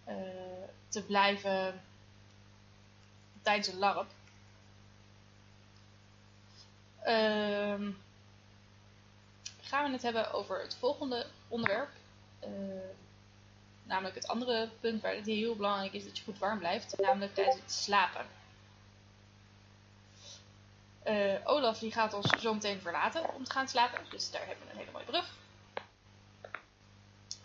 eh, 0.04 0.16
te 0.88 1.02
blijven 1.02 1.80
tijdens 3.42 3.68
een 3.68 3.78
LARP. 3.78 4.06
Ehm, 7.04 7.90
gaan 9.60 9.84
we 9.84 9.90
het 9.92 10.02
hebben 10.02 10.32
over 10.32 10.60
het 10.60 10.76
volgende 10.76 11.26
onderwerp. 11.48 11.90
Eh, 12.40 12.50
namelijk 13.82 14.14
het 14.14 14.26
andere 14.26 14.68
punt 14.80 15.02
waar 15.02 15.14
het 15.14 15.26
heel 15.26 15.56
belangrijk 15.56 15.92
is 15.92 16.04
dat 16.04 16.18
je 16.18 16.24
goed 16.24 16.38
warm 16.38 16.58
blijft, 16.58 16.98
namelijk 17.00 17.34
tijdens 17.34 17.56
het 17.60 17.72
slapen. 17.72 18.26
Eh, 21.02 21.34
Olaf 21.44 21.78
die 21.78 21.92
gaat 21.92 22.12
ons 22.12 22.28
zo 22.40 22.54
meteen 22.54 22.80
verlaten 22.80 23.34
om 23.34 23.44
te 23.44 23.52
gaan 23.52 23.68
slapen, 23.68 24.00
dus 24.10 24.30
daar 24.30 24.46
hebben 24.46 24.66
we 24.66 24.72
een 24.72 24.78
hele 24.78 24.90
mooie 24.92 25.04
brug. 25.04 25.34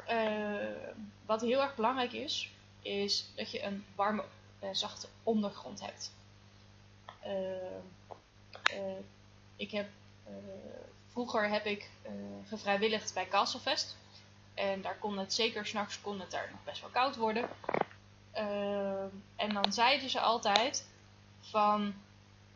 Eh, 0.05 0.93
wat 1.25 1.41
heel 1.41 1.61
erg 1.61 1.75
belangrijk 1.75 2.11
is, 2.11 2.51
is 2.81 3.25
dat 3.35 3.51
je 3.51 3.63
een 3.63 3.85
warme, 3.95 4.23
eh, 4.59 4.69
zachte 4.71 5.07
ondergrond 5.23 5.81
hebt. 5.81 6.11
Eh, 7.19 8.97
ik 9.59 9.71
heb, 9.71 9.87
eh, 10.25 10.33
vroeger 11.07 11.49
heb 11.49 11.65
ik 11.65 11.89
eh, 12.01 12.11
gevrijwilligd 12.47 13.13
bij 13.13 13.27
Castlefest. 13.27 13.97
En 14.53 14.81
daar 14.81 14.97
kon 14.97 15.17
het 15.17 15.33
zeker 15.33 15.65
s'nachts 15.65 16.01
kon 16.01 16.19
het 16.19 16.31
daar 16.31 16.49
nog 16.51 16.63
best 16.63 16.81
wel 16.81 16.89
koud 16.89 17.15
worden. 17.15 17.49
Ehm, 18.31 19.07
en 19.35 19.53
dan 19.53 19.73
zeiden 19.73 20.09
ze 20.09 20.19
altijd 20.19 20.87
van 21.39 21.93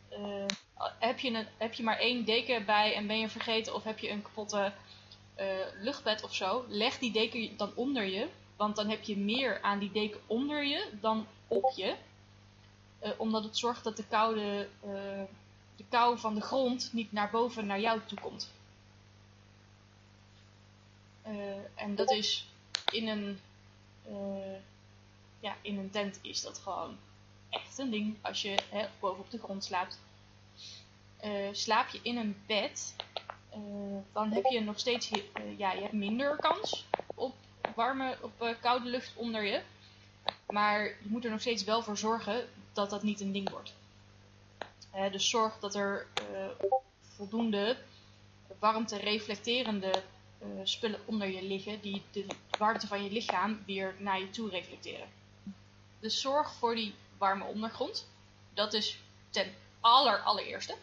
eh, 0.09 0.45
heb, 0.99 1.19
je 1.19 1.29
een, 1.29 1.47
heb 1.57 1.73
je 1.73 1.83
maar 1.83 1.97
één 1.97 2.25
deken 2.25 2.65
bij 2.65 2.95
en 2.95 3.07
ben 3.07 3.19
je 3.19 3.29
vergeten 3.29 3.73
of 3.73 3.83
heb 3.83 3.99
je 3.99 4.09
een 4.09 4.21
kapotte 4.21 4.73
eh, 5.35 5.47
luchtbed 5.81 6.23
of 6.23 6.35
zo, 6.35 6.65
leg 6.67 6.97
die 6.99 7.11
deken 7.11 7.57
dan 7.57 7.71
onder 7.75 8.03
je. 8.03 8.27
Want 8.55 8.75
dan 8.75 8.89
heb 8.89 9.03
je 9.03 9.17
meer 9.17 9.61
aan 9.61 9.79
die 9.79 9.91
deken 9.91 10.19
onder 10.25 10.63
je 10.63 10.89
dan 11.01 11.27
op 11.47 11.71
je. 11.75 11.95
Eh, 12.99 13.11
omdat 13.17 13.43
het 13.43 13.57
zorgt 13.57 13.83
dat 13.83 13.97
de, 13.97 14.05
koude, 14.07 14.67
eh, 14.81 15.21
de 15.75 15.83
kou 15.89 16.19
van 16.19 16.35
de 16.35 16.41
grond 16.41 16.89
niet 16.93 17.11
naar 17.11 17.29
boven 17.29 17.65
naar 17.65 17.79
jou 17.79 18.01
toe 18.05 18.19
komt. 18.19 18.51
Eh, 21.21 21.33
en 21.75 21.95
dat 21.95 22.11
is 22.11 22.47
in 22.91 23.07
een, 23.07 23.39
eh, 24.05 24.55
ja, 25.39 25.55
in 25.61 25.77
een 25.77 25.89
tent 25.89 26.19
is 26.21 26.41
dat 26.41 26.57
gewoon 26.57 26.97
echt 27.49 27.77
een 27.77 27.91
ding 27.91 28.15
als 28.21 28.41
je 28.41 28.57
hè, 28.69 28.87
boven 28.99 29.23
op 29.23 29.31
de 29.31 29.39
grond 29.39 29.63
slaapt. 29.63 29.99
Eh, 31.17 31.49
slaap 31.51 31.87
je 31.87 31.99
in 32.01 32.17
een 32.17 32.37
bed, 32.45 32.95
dan 34.11 34.31
heb 34.31 34.45
je 34.45 34.61
nog 34.61 34.79
steeds 34.79 35.09
ja, 35.57 35.71
je 35.71 35.81
hebt 35.81 35.93
minder 35.93 36.35
kans 36.35 36.85
op 37.15 37.35
warme, 37.75 38.17
op 38.21 38.57
koude 38.61 38.89
lucht 38.89 39.15
onder 39.15 39.43
je. 39.43 39.61
Maar 40.47 40.83
je 40.83 41.09
moet 41.09 41.25
er 41.25 41.31
nog 41.31 41.39
steeds 41.39 41.63
wel 41.63 41.83
voor 41.83 41.97
zorgen 41.97 42.49
dat 42.73 42.89
dat 42.89 43.03
niet 43.03 43.21
een 43.21 43.31
ding 43.31 43.49
wordt. 43.49 43.73
Dus 44.93 45.29
zorg 45.29 45.59
dat 45.59 45.75
er 45.75 46.07
eh, 46.13 46.67
voldoende 47.01 47.77
warmte 48.59 48.97
reflecterende 48.97 50.03
eh, 50.39 50.47
spullen 50.63 50.99
onder 51.05 51.27
je 51.27 51.43
liggen 51.43 51.81
die 51.81 52.01
de 52.11 52.25
warmte 52.57 52.87
van 52.87 53.03
je 53.03 53.11
lichaam 53.11 53.63
weer 53.65 53.95
naar 53.97 54.19
je 54.19 54.29
toe 54.29 54.49
reflecteren. 54.49 55.07
Dus 55.99 56.21
zorg 56.21 56.53
voor 56.53 56.75
die 56.75 56.95
warme 57.17 57.43
ondergrond. 57.43 58.07
Dat 58.53 58.73
is 58.73 58.99
ten 59.29 59.53
aller 59.79 60.19
allereerste. 60.19 60.75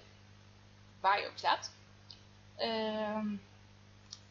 Waar 1.00 1.20
je 1.20 1.26
ook 1.26 1.38
staat. 1.38 1.72
Ehm, 2.56 3.26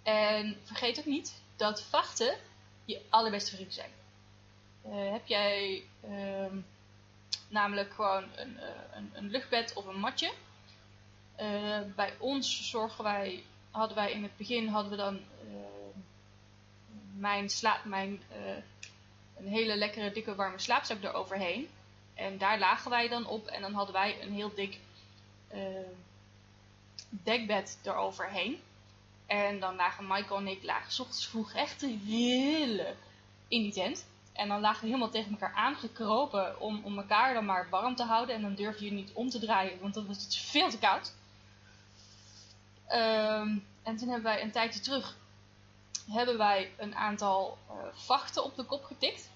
en 0.03 0.57
vergeet 0.64 0.99
ook 0.99 1.06
niet 1.06 1.41
dat 1.56 1.81
vachten 1.81 2.38
je 2.85 3.01
allerbeste 3.10 3.51
vrienden 3.51 3.73
zijn. 3.73 3.91
Eh, 4.81 5.11
heb 5.11 5.27
jij 5.27 5.84
ehm, 6.01 6.57
namelijk 7.49 7.93
gewoon 7.93 8.23
een, 8.35 8.57
eh, 8.57 8.68
een, 8.93 9.11
een 9.14 9.30
luchtbed 9.30 9.73
of 9.73 9.85
een 9.85 9.99
matje. 9.99 10.31
Eh, 11.35 11.80
bij 11.95 12.14
ons 12.18 12.69
zorgen 12.69 13.03
wij, 13.03 13.43
hadden 13.72 13.95
wij 13.95 14.11
in 14.11 14.23
het 14.23 14.38
begin 14.38 14.68
hadden 14.68 14.91
we 14.91 14.97
dan 14.97 15.19
mijn, 17.18 17.49
sla 17.49 17.81
mijn 17.84 18.22
een 19.38 19.47
hele 19.47 19.76
lekkere 19.76 20.11
dikke 20.11 20.35
warme 20.35 20.60
slaapzak 20.60 21.03
eroverheen. 21.03 21.69
En 22.14 22.38
daar 22.38 22.60
lagen 22.60 22.89
wij 22.89 23.07
dan 23.07 23.27
op 23.27 23.47
en 23.47 23.61
dan 23.61 23.73
hadden 23.73 23.93
wij 23.93 24.22
een 24.22 24.34
heel 24.34 24.53
dik 24.56 24.77
dekbed 27.10 27.77
eroverheen. 27.84 28.61
En 29.26 29.60
dan 29.60 29.76
lagen 29.76 30.07
Michael 30.07 30.39
en 30.39 30.47
ik 30.47 30.64
lagen 30.64 30.91
s 30.91 30.99
ochtends 30.99 31.27
vroeg 31.27 31.53
echt 31.53 31.80
te 31.80 31.97
rillen 32.06 32.97
in 33.47 33.61
die 33.61 33.72
tent. 33.72 34.06
En 34.40 34.48
dan 34.48 34.61
lagen 34.61 34.82
we 34.82 34.88
helemaal 34.88 35.10
tegen 35.10 35.32
elkaar 35.32 35.53
aangekropen 35.53 36.60
om, 36.60 36.82
om 36.84 36.98
elkaar 36.98 37.34
dan 37.34 37.45
maar 37.45 37.70
warm 37.70 37.95
te 37.95 38.03
houden. 38.03 38.36
En 38.36 38.41
dan 38.41 38.56
durfde 38.56 38.86
je 38.86 38.91
niet 38.91 39.11
om 39.14 39.30
te 39.30 39.40
draaien, 39.40 39.80
want 39.82 39.94
dan 39.94 40.07
was 40.07 40.24
het 40.24 40.36
veel 40.36 40.70
te 40.70 40.80
koud. 40.80 41.14
Ehm, 42.88 43.57
en 43.84 43.98
toen 43.98 44.07
hebben 44.07 44.32
wij 44.32 44.41
een 44.41 44.52
tijdje 44.52 44.80
terug 44.80 45.18
hebben 46.10 46.38
wij 46.38 46.72
een 46.78 46.95
aantal 46.95 47.57
uh, 47.68 47.76
vachten 47.94 48.44
op 48.44 48.56
de 48.56 48.64
kop 48.64 48.84
getikt. 48.84 49.30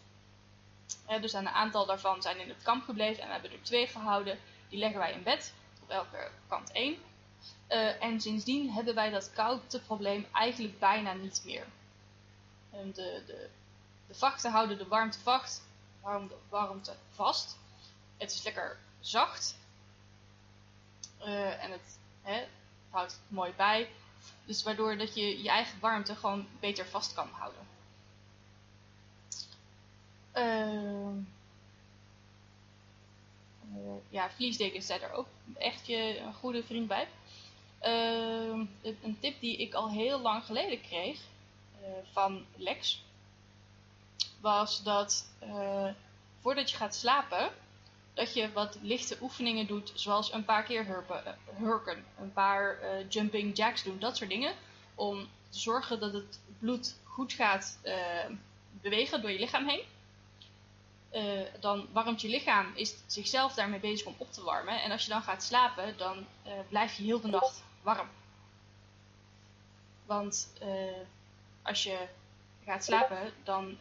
Uh, 1.09 1.21
dus 1.21 1.33
een 1.33 1.49
aantal 1.49 1.85
daarvan 1.85 2.21
zijn 2.21 2.39
in 2.39 2.49
het 2.49 2.63
kamp 2.63 2.83
gebleven 2.83 3.21
en 3.21 3.27
we 3.27 3.33
hebben 3.33 3.51
er 3.51 3.61
twee 3.61 3.87
gehouden. 3.87 4.39
Die 4.69 4.79
leggen 4.79 4.99
wij 4.99 5.11
in 5.11 5.23
bed, 5.23 5.53
op 5.81 5.89
elke 5.89 6.29
kant 6.47 6.71
één. 6.71 6.97
Uh, 7.69 8.03
en 8.03 8.21
sindsdien 8.21 8.71
hebben 8.71 8.95
wij 8.95 9.09
dat 9.09 9.31
kouteprobleem 9.33 10.25
eigenlijk 10.31 10.79
bijna 10.79 11.13
niet 11.13 11.41
meer. 11.45 11.65
De, 12.71 13.23
de, 13.25 13.49
de 14.13 14.19
vachten 14.19 14.51
houden 14.51 14.77
de 14.77 14.87
warmte, 14.87 15.19
vacht, 15.19 15.61
warmte, 16.49 16.95
vast. 17.09 17.57
Het 18.17 18.31
is 18.31 18.43
lekker 18.43 18.77
zacht. 18.99 19.55
Uh, 21.19 21.63
en 21.63 21.71
het 21.71 21.97
hè, 22.21 22.45
houdt 22.89 23.19
mooi 23.27 23.53
bij. 23.55 23.89
Dus 24.45 24.63
waardoor 24.63 24.97
dat 24.97 25.15
je 25.15 25.43
je 25.43 25.49
eigen 25.49 25.79
warmte 25.79 26.15
gewoon 26.15 26.47
beter 26.59 26.85
vast 26.85 27.13
kan 27.13 27.29
houden. 27.31 27.67
Uh, 30.35 31.23
uh, 33.75 33.93
ja, 34.09 34.31
vliesdekens 34.31 34.85
zijn 34.85 35.01
er 35.01 35.11
ook 35.11 35.27
echt 35.57 35.87
je 35.87 36.19
een 36.19 36.33
goede 36.33 36.63
vriend 36.63 36.87
bij. 36.87 37.07
Uh, 37.81 38.67
een 38.81 39.17
tip 39.19 39.39
die 39.39 39.57
ik 39.57 39.73
al 39.73 39.89
heel 39.89 40.19
lang 40.19 40.45
geleden 40.45 40.81
kreeg 40.81 41.19
uh, 41.81 41.87
van 42.11 42.45
Lex 42.55 43.03
was 44.43 44.83
dat 44.83 45.25
uh, 45.43 45.89
voordat 46.39 46.71
je 46.71 46.77
gaat 46.77 46.95
slapen, 46.95 47.51
dat 48.13 48.33
je 48.33 48.51
wat 48.51 48.77
lichte 48.81 49.17
oefeningen 49.21 49.67
doet, 49.67 49.91
zoals 49.95 50.33
een 50.33 50.45
paar 50.45 50.63
keer 50.63 50.85
hurpen, 50.85 51.37
hurken, 51.57 52.05
een 52.19 52.33
paar 52.33 52.79
jumping 53.07 53.57
jacks 53.57 53.83
doen, 53.83 53.99
dat 53.99 54.17
soort 54.17 54.29
dingen, 54.29 54.53
om 54.95 55.27
te 55.49 55.59
zorgen 55.59 55.99
dat 55.99 56.13
het 56.13 56.39
bloed 56.59 56.95
goed 57.03 57.33
gaat 57.33 57.79
bewegen 58.81 59.21
door 59.21 59.31
je 59.31 59.39
lichaam 59.39 59.67
heen. 59.67 59.83
Dan 61.59 61.87
warmt 61.91 62.21
je 62.21 62.29
lichaam, 62.29 62.71
is 62.75 62.95
zichzelf 63.05 63.53
daarmee 63.53 63.79
bezig 63.79 64.07
om 64.07 64.15
op 64.17 64.31
te 64.31 64.43
warmen. 64.43 64.81
En 64.81 64.91
als 64.91 65.03
je 65.03 65.09
dan 65.09 65.21
gaat 65.21 65.43
slapen, 65.43 65.97
dan 65.97 66.25
blijf 66.69 66.97
je 66.97 67.03
heel 67.03 67.21
de 67.21 67.27
nacht 67.27 67.63
warm. 67.81 68.09
Want 70.05 70.53
als 71.61 71.83
je 71.83 72.07
gaat 72.65 72.83
slapen, 72.83 73.33
dan, 73.43 73.77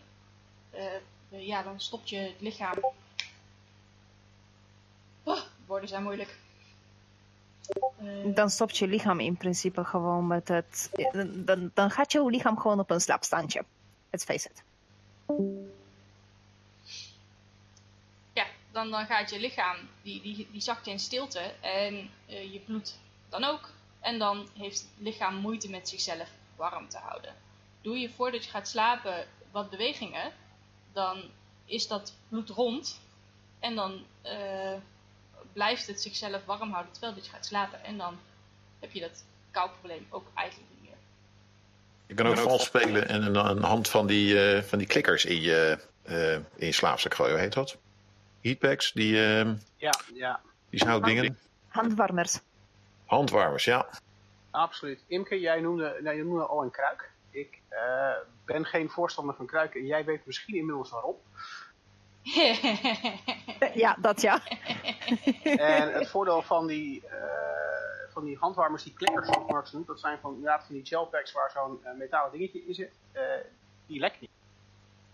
ja, 1.29 1.63
dan 1.63 1.81
stopt 1.81 2.09
je 2.09 2.17
het 2.17 2.41
lichaam. 2.41 2.77
Oh, 5.23 5.41
woorden 5.67 5.89
zijn 5.89 6.03
moeilijk. 6.03 6.37
dan 8.35 8.51
stopt 8.51 8.77
je 8.77 8.87
lichaam 8.87 9.21
in 9.21 9.37
principe 9.37 9.85
gewoon 9.85 10.27
met 10.27 10.49
het. 10.49 10.91
Dan, 11.35 11.71
dan 11.75 11.91
gaat 11.91 12.13
je 12.13 12.25
lichaam 12.25 12.59
gewoon 12.59 12.81
op 12.81 12.91
een 12.91 13.01
slaapstandje. 13.01 13.65
Let's 14.11 14.25
face 14.25 14.49
it. 14.49 14.63
dan, 18.73 18.91
dan 18.91 19.07
gaat 19.07 19.31
je 19.31 19.41
lichaam, 19.41 19.77
die, 20.03 20.23
die, 20.23 20.49
die 20.53 20.61
zakt 20.61 20.87
in 20.87 20.99
stilte 20.99 21.55
en 21.61 22.11
uh, 22.29 22.53
je 22.53 22.59
bloed 22.59 22.99
dan 23.29 23.45
ook. 23.45 23.71
En 24.01 24.19
dan 24.19 24.49
heeft 24.59 24.81
het 24.81 24.89
lichaam 24.99 25.35
moeite 25.37 25.71
met 25.71 25.89
zichzelf 25.89 26.31
warm 26.57 26.89
te 26.89 26.99
houden. 26.99 27.35
Doe 27.81 27.99
je 27.99 28.11
voordat 28.11 28.45
je 28.45 28.51
gaat 28.51 28.69
slapen 28.69 29.27
wat 29.51 29.71
bewegingen, 29.71 30.33
dan 30.93 31.23
is 31.65 31.89
dat 31.89 32.15
bloed 32.29 32.49
rond 32.49 33.01
en 33.59 33.75
dan 33.75 34.05
uh, 34.25 34.75
blijft 35.53 35.87
het 35.87 36.03
zichzelf 36.03 36.45
warm 36.45 36.73
houden 36.73 36.93
terwijl 36.93 37.15
je 37.15 37.23
gaat 37.23 37.47
slapen. 37.47 37.85
En 37.85 37.99
dan 37.99 38.19
heb 38.81 38.93
je 38.93 39.01
dat 39.01 39.25
koudprobleem 39.51 40.07
ook 40.11 40.27
eigenlijk 40.35 40.71
niet 40.71 40.83
meer. 40.83 40.99
Je 42.07 42.15
kan 42.15 42.27
ook 42.27 42.39
vals 42.39 42.65
spelen 42.65 43.09
en 43.09 43.23
een, 43.23 43.37
een 43.37 43.63
hand 43.63 43.89
van 43.89 44.07
die, 44.07 44.55
uh, 44.57 44.63
van 44.63 44.79
die 44.79 44.87
klikkers 44.87 45.25
in 45.25 45.41
je, 45.41 45.79
in 46.57 46.67
je 46.67 46.73
slaapzak 46.73 47.15
gooien, 47.15 47.39
heet 47.39 47.53
dat? 47.53 47.79
heatpacks, 48.43 48.93
die, 48.93 49.15
uh, 49.15 49.51
ja, 49.77 49.95
ja. 50.15 50.41
die 50.71 50.85
houtdingen. 50.85 51.39
Handwarmers. 51.69 52.41
Handwarmers, 53.07 53.65
ja. 53.65 53.89
Absoluut. 54.51 55.05
Imke, 55.07 55.41
jij 55.41 55.61
noemde, 55.61 55.99
nou, 56.03 56.17
je 56.17 56.25
noemde 56.25 56.47
al 56.47 56.63
een 56.63 56.71
kruik. 56.71 57.11
Ik 57.33 57.61
uh, 57.71 58.15
ben 58.45 58.65
geen 58.65 58.89
voorstander 58.89 59.35
van 59.35 59.47
kruiken 59.47 59.81
en 59.81 59.87
jij 59.87 60.05
weet 60.05 60.27
misschien 60.27 60.55
inmiddels 60.55 60.91
waarom. 60.91 61.17
ja, 63.85 63.97
dat 64.01 64.21
ja. 64.21 64.43
en 65.43 65.93
het 65.93 66.09
voordeel 66.09 66.43
van 66.43 66.67
die, 66.67 67.03
uh, 67.05 68.13
van 68.13 68.25
die 68.25 68.37
handwarmers, 68.37 68.83
die 68.83 68.95
klikkers 68.95 69.29
zoals 69.29 69.51
Mark 69.51 69.73
noemt, 69.73 69.87
dat 69.87 70.01
zijn 70.01 70.19
van, 70.19 70.35
inderdaad 70.35 70.65
van 70.65 70.75
die 70.75 70.87
gelpacks 70.87 71.33
waar 71.33 71.51
zo'n 71.51 71.81
uh, 71.85 71.93
metalen 71.99 72.33
dingetje 72.33 72.67
in 72.67 72.75
zit, 72.75 72.93
die 73.87 74.01
lekt 74.01 74.21
niet. 74.21 74.31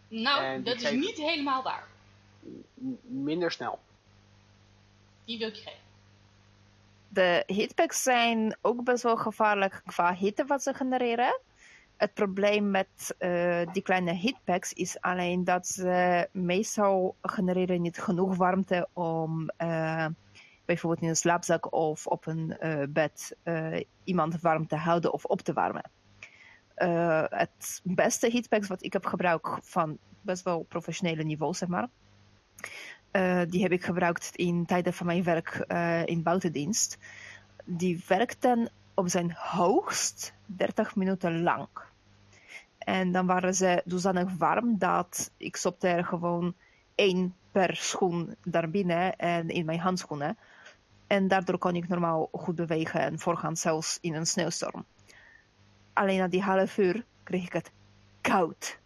Nou, 0.08 0.62
dat 0.62 0.80
is 0.80 0.90
niet 0.90 1.16
helemaal 1.16 1.62
waar 1.62 1.86
minder 3.02 3.50
snel. 3.50 3.78
Die 5.24 5.38
wil 5.38 5.48
ik 5.48 5.56
geven. 5.56 5.86
De 7.08 7.42
heatpacks 7.46 8.02
zijn 8.02 8.56
ook 8.60 8.84
best 8.84 9.02
wel 9.02 9.16
gevaarlijk 9.16 9.82
qua 9.86 10.14
hitte 10.14 10.44
wat 10.44 10.62
ze 10.62 10.74
genereren. 10.74 11.40
Het 11.98 12.14
probleem 12.14 12.70
met 12.70 13.16
uh, 13.18 13.60
die 13.72 13.82
kleine 13.82 14.14
heatpacks 14.14 14.72
is 14.72 15.00
alleen 15.00 15.44
dat 15.44 15.66
ze 15.66 16.28
meestal 16.32 17.16
genereren 17.22 17.82
niet 17.82 17.98
genoeg 17.98 18.36
warmte 18.36 18.88
om 18.92 19.50
uh, 19.58 20.06
bijvoorbeeld 20.64 21.02
in 21.02 21.08
een 21.08 21.16
slaapzak 21.16 21.72
of 21.72 22.06
op 22.06 22.26
een 22.26 22.56
uh, 22.60 22.82
bed 22.88 23.36
iemand 24.04 24.40
warm 24.40 24.66
te 24.66 24.76
houden 24.76 25.12
of 25.12 25.24
op 25.24 25.40
te 25.40 25.52
warmen. 25.52 25.90
het 27.28 27.80
beste 27.84 28.30
heatpacks 28.30 28.68
wat 28.68 28.84
ik 28.84 28.92
heb 28.92 29.06
gebruikt 29.06 29.58
van 29.62 29.98
best 30.20 30.44
wel 30.44 30.62
professionele 30.62 31.22
niveau, 31.22 31.54
zeg 31.54 31.68
maar, 31.68 31.88
die 33.48 33.62
heb 33.62 33.72
ik 33.72 33.84
gebruikt 33.84 34.30
in 34.36 34.66
tijden 34.66 34.92
van 34.92 35.06
mijn 35.06 35.22
werk 35.22 35.64
in 36.04 36.22
buitendienst. 36.22 36.98
Die 37.64 38.04
werkten 38.06 38.70
op 38.94 39.08
zijn 39.08 39.32
hoogst 39.32 40.34
30 40.46 40.96
minuten 40.96 41.42
lang. 41.42 41.68
En 42.88 43.12
dan 43.12 43.26
waren 43.26 43.54
ze 43.54 43.82
dusdanig 43.84 44.28
warm 44.38 44.78
dat 44.78 45.30
ik 45.36 45.56
stopte 45.56 45.88
er 45.88 46.04
gewoon 46.04 46.54
één 46.94 47.34
per 47.52 47.76
schoen 47.76 48.36
daarbinnen 48.44 49.16
en 49.16 49.48
in 49.48 49.64
mijn 49.64 49.78
handschoenen. 49.78 50.38
En 51.06 51.28
daardoor 51.28 51.58
kon 51.58 51.76
ik 51.76 51.88
normaal 51.88 52.28
goed 52.32 52.54
bewegen 52.54 53.00
en 53.00 53.18
voorgaan 53.18 53.56
zelfs 53.56 53.98
in 54.00 54.14
een 54.14 54.26
sneeuwstorm. 54.26 54.84
Alleen 55.92 56.18
na 56.18 56.28
die 56.28 56.42
half 56.42 56.78
uur 56.78 57.04
kreeg 57.22 57.44
ik 57.44 57.52
het 57.52 57.70
koud. 58.20 58.78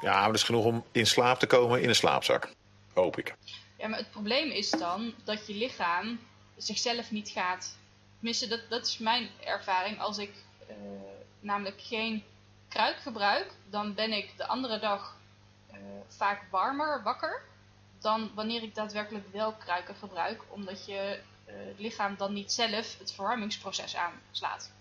Ja, 0.00 0.18
maar 0.18 0.26
dat 0.26 0.34
is 0.34 0.42
genoeg 0.42 0.64
om 0.64 0.84
in 0.92 1.06
slaap 1.06 1.38
te 1.38 1.46
komen 1.46 1.82
in 1.82 1.88
een 1.88 1.94
slaapzak. 1.94 2.54
Hoop 2.94 3.18
ik. 3.18 3.36
Ja, 3.76 3.88
maar 3.88 3.98
het 3.98 4.10
probleem 4.10 4.50
is 4.50 4.70
dan 4.70 5.14
dat 5.24 5.46
je 5.46 5.54
lichaam 5.54 6.18
zichzelf 6.56 7.10
niet 7.10 7.28
gaat. 7.28 7.76
Tenminste, 8.16 8.48
dat, 8.48 8.60
dat 8.68 8.86
is 8.86 8.98
mijn 8.98 9.28
ervaring. 9.44 10.00
Als 10.00 10.18
ik 10.18 10.30
uh, 10.70 10.76
namelijk 11.40 11.80
geen 11.80 12.24
kruik 12.68 12.96
gebruik, 12.96 13.52
dan 13.70 13.94
ben 13.94 14.12
ik 14.12 14.36
de 14.36 14.46
andere 14.46 14.78
dag 14.78 15.16
uh, 15.72 15.78
vaak 16.06 16.42
warmer 16.50 17.02
wakker 17.02 17.42
dan 17.98 18.30
wanneer 18.34 18.62
ik 18.62 18.74
daadwerkelijk 18.74 19.28
wel 19.32 19.52
kruiken 19.52 19.94
gebruik, 19.94 20.42
omdat 20.48 20.86
je 20.86 21.20
uh, 21.48 21.54
het 21.54 21.78
lichaam 21.78 22.16
dan 22.16 22.32
niet 22.32 22.52
zelf 22.52 22.98
het 22.98 23.12
verwarmingsproces 23.12 23.96
aanslaat. 23.96 24.72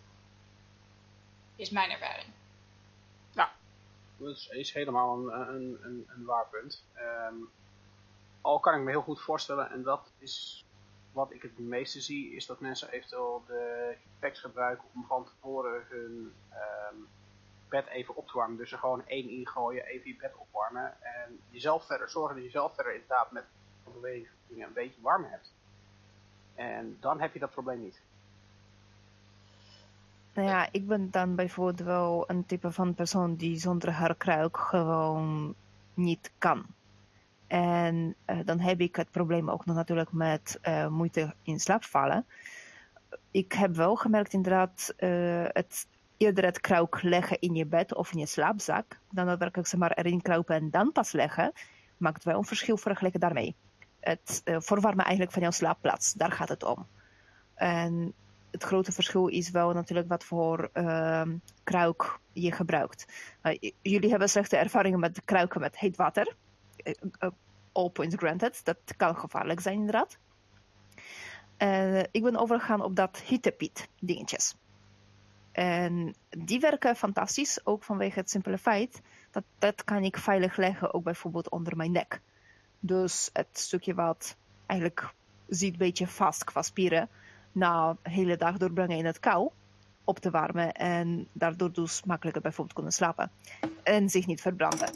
Is 1.56 1.70
mijn 1.70 1.92
ervaring. 1.92 2.28
Ja, 3.32 3.52
dat 4.18 4.48
is, 4.50 4.74
helemaal 4.74 5.18
een, 5.18 5.40
een, 5.40 5.78
een, 5.82 6.08
een 6.08 6.26
waar 6.26 6.48
punt. 6.48 6.84
Ehm, 6.94 7.36
al 8.42 8.60
kan 8.60 8.76
ik 8.76 8.82
me 8.82 8.90
heel 8.90 9.02
goed 9.02 9.22
voorstellen, 9.22 9.72
en 9.72 9.84
dat 9.84 10.12
is 10.18 10.66
wat 11.18 11.34
ik 11.34 11.42
het 11.42 11.60
meeste 11.60 12.02
zie, 12.02 12.36
is 12.36 12.46
dat 12.46 12.60
mensen 12.60 12.92
eventueel 12.92 13.44
de 13.48 13.96
packs 14.20 14.40
gebruiken 14.40 14.88
om 14.94 15.06
van 15.08 15.26
tevoren 15.26 15.84
hun 15.90 16.34
ehm, 16.50 16.96
bed 17.70 17.88
even 17.88 18.16
op 18.16 18.28
te 18.28 18.38
warmen. 18.38 18.58
Dus 18.58 18.72
er 18.72 18.78
gewoon 18.78 19.08
één 19.08 19.30
ingooien, 19.30 19.86
even 19.86 20.08
je 20.08 20.16
bed 20.16 20.36
opwarmen. 20.36 21.02
En 21.02 21.40
jezelf 21.50 21.86
verder 21.86 22.10
zorgen 22.10 22.36
dat 22.36 22.44
je 22.44 22.52
jezelf 22.52 22.76
verder 22.76 22.94
inderdaad 22.94 23.32
met 23.32 23.44
bewegingen 23.94 24.68
een 24.68 24.74
beetje 24.74 25.02
warm 25.02 25.24
hebt. 25.24 25.54
En 26.56 26.98
dan 27.00 27.22
heb 27.22 27.34
je 27.34 27.40
dat 27.40 27.52
probleem 27.52 27.82
niet. 27.82 28.02
Nou 30.34 30.48
ja, 30.48 30.68
ik 30.72 30.88
ben 30.88 31.12
dan 31.12 31.36
bijvoorbeeld 31.36 31.80
wel 31.80 32.24
een 32.28 32.46
type 32.46 32.72
van 32.72 32.94
persoon 32.94 33.36
die 33.36 33.60
zonder 33.60 33.92
haar 33.92 34.16
kruik 34.16 34.58
gewoon 34.58 35.56
niet 35.94 36.32
kan. 36.38 36.66
En 37.48 38.16
uh, 38.26 38.40
dan 38.46 38.60
heb 38.60 38.80
ik 38.80 38.96
het 38.96 39.12
probleem 39.12 39.50
ook 39.50 39.66
nog 39.66 39.76
natuurlijk 39.76 40.12
met 40.12 40.60
uh, 40.64 40.88
moeite 40.88 41.34
in 41.44 41.60
slaap 41.60 41.84
vallen. 41.84 42.26
Ik 43.32 43.54
heb 43.54 43.76
wel 43.76 43.96
gemerkt 43.96 44.34
inderdaad, 44.34 44.94
uh, 44.98 45.46
het, 45.48 45.88
eerder 46.18 46.46
het 46.46 46.62
kruik 46.62 47.02
leggen 47.02 47.40
in 47.40 47.56
je 47.56 47.66
bed 47.66 47.96
of 47.96 48.12
in 48.12 48.20
je 48.20 48.26
slaapzak, 48.26 49.00
dan 49.12 49.26
daadwerkelijk 49.26 49.68
ze 49.68 49.78
maar 49.78 49.92
erin 49.92 50.22
kruipen 50.22 50.56
en 50.56 50.70
dan 50.70 50.92
pas 50.92 51.12
leggen, 51.12 51.52
maakt 51.98 52.24
wel 52.24 52.38
een 52.38 52.46
verschil 52.46 52.78
vergeleken 52.78 53.20
daarmee. 53.20 53.56
Het 54.00 54.42
verwarmen 54.44 55.04
eigenlijk 55.04 55.32
van 55.32 55.42
jouw 55.42 55.52
slaapplaats, 55.52 56.14
daar 56.14 56.32
gaat 56.32 56.50
het 56.50 56.64
om. 56.64 56.88
En 57.56 58.14
het 58.52 58.64
grote 58.64 58.92
verschil 58.92 59.28
is 59.28 59.50
wel 59.50 59.74
natuurlijk 59.74 60.08
wat 60.08 60.24
voor 60.24 60.70
uh, 60.74 61.22
kruik 61.64 62.20
je 62.34 62.52
gebruikt. 62.52 63.06
Jullie 63.82 64.10
hebben 64.10 64.30
slechte 64.30 64.58
ervaringen 64.58 65.00
met 65.00 65.22
kruiken 65.26 65.62
met 65.62 65.80
heet 65.80 65.96
water. 65.96 66.36
Uh, 66.88 67.30
all 67.72 67.90
points 67.90 68.16
granted. 68.16 68.66
Dat 68.66 68.78
kan 68.98 69.18
gevaarlijk 69.18 69.60
zijn 69.60 69.76
inderdaad. 69.76 70.18
ik 72.12 72.24
ben 72.24 72.36
overgegaan 72.36 72.82
op 72.82 72.96
dat 72.96 73.18
hittepiet 73.18 73.88
dingetjes. 74.00 74.56
En 75.52 76.16
die 76.30 76.60
werken 76.60 76.96
fantastisch, 76.96 77.66
ook 77.66 77.84
vanwege 77.84 78.20
het 78.20 78.30
simpele 78.30 78.58
feit 78.58 79.02
dat 79.32 79.44
dat 79.60 79.84
kan 79.84 80.04
ik 80.04 80.18
veilig 80.18 80.58
leggen, 80.58 80.94
ook 80.94 81.04
bijvoorbeeld 81.04 81.50
onder 81.50 81.78
mijn 81.78 81.92
nek. 81.92 82.22
Dus 82.80 83.30
het 83.34 83.48
stukje 83.52 83.94
wat 83.94 84.36
eigenlijk 84.66 85.14
zit 85.48 85.72
een 85.72 85.78
beetje 85.78 86.08
vast 86.08 86.44
qua 86.44 86.62
spieren, 86.62 87.10
na 87.52 87.98
een 88.02 88.12
hele 88.12 88.38
dag 88.38 88.58
doorbrengen 88.58 88.98
in 88.98 89.06
het 89.06 89.20
kou 89.20 89.50
op 90.04 90.20
te 90.20 90.30
warmen 90.30 90.74
en 90.74 91.28
daardoor 91.32 91.72
dus 91.72 92.04
makkelijker 92.04 92.42
bijvoorbeeld 92.42 92.76
kunnen 92.76 92.94
slapen 92.94 93.32
en 93.84 94.10
zich 94.10 94.26
niet 94.26 94.42
verbranden. 94.42 94.90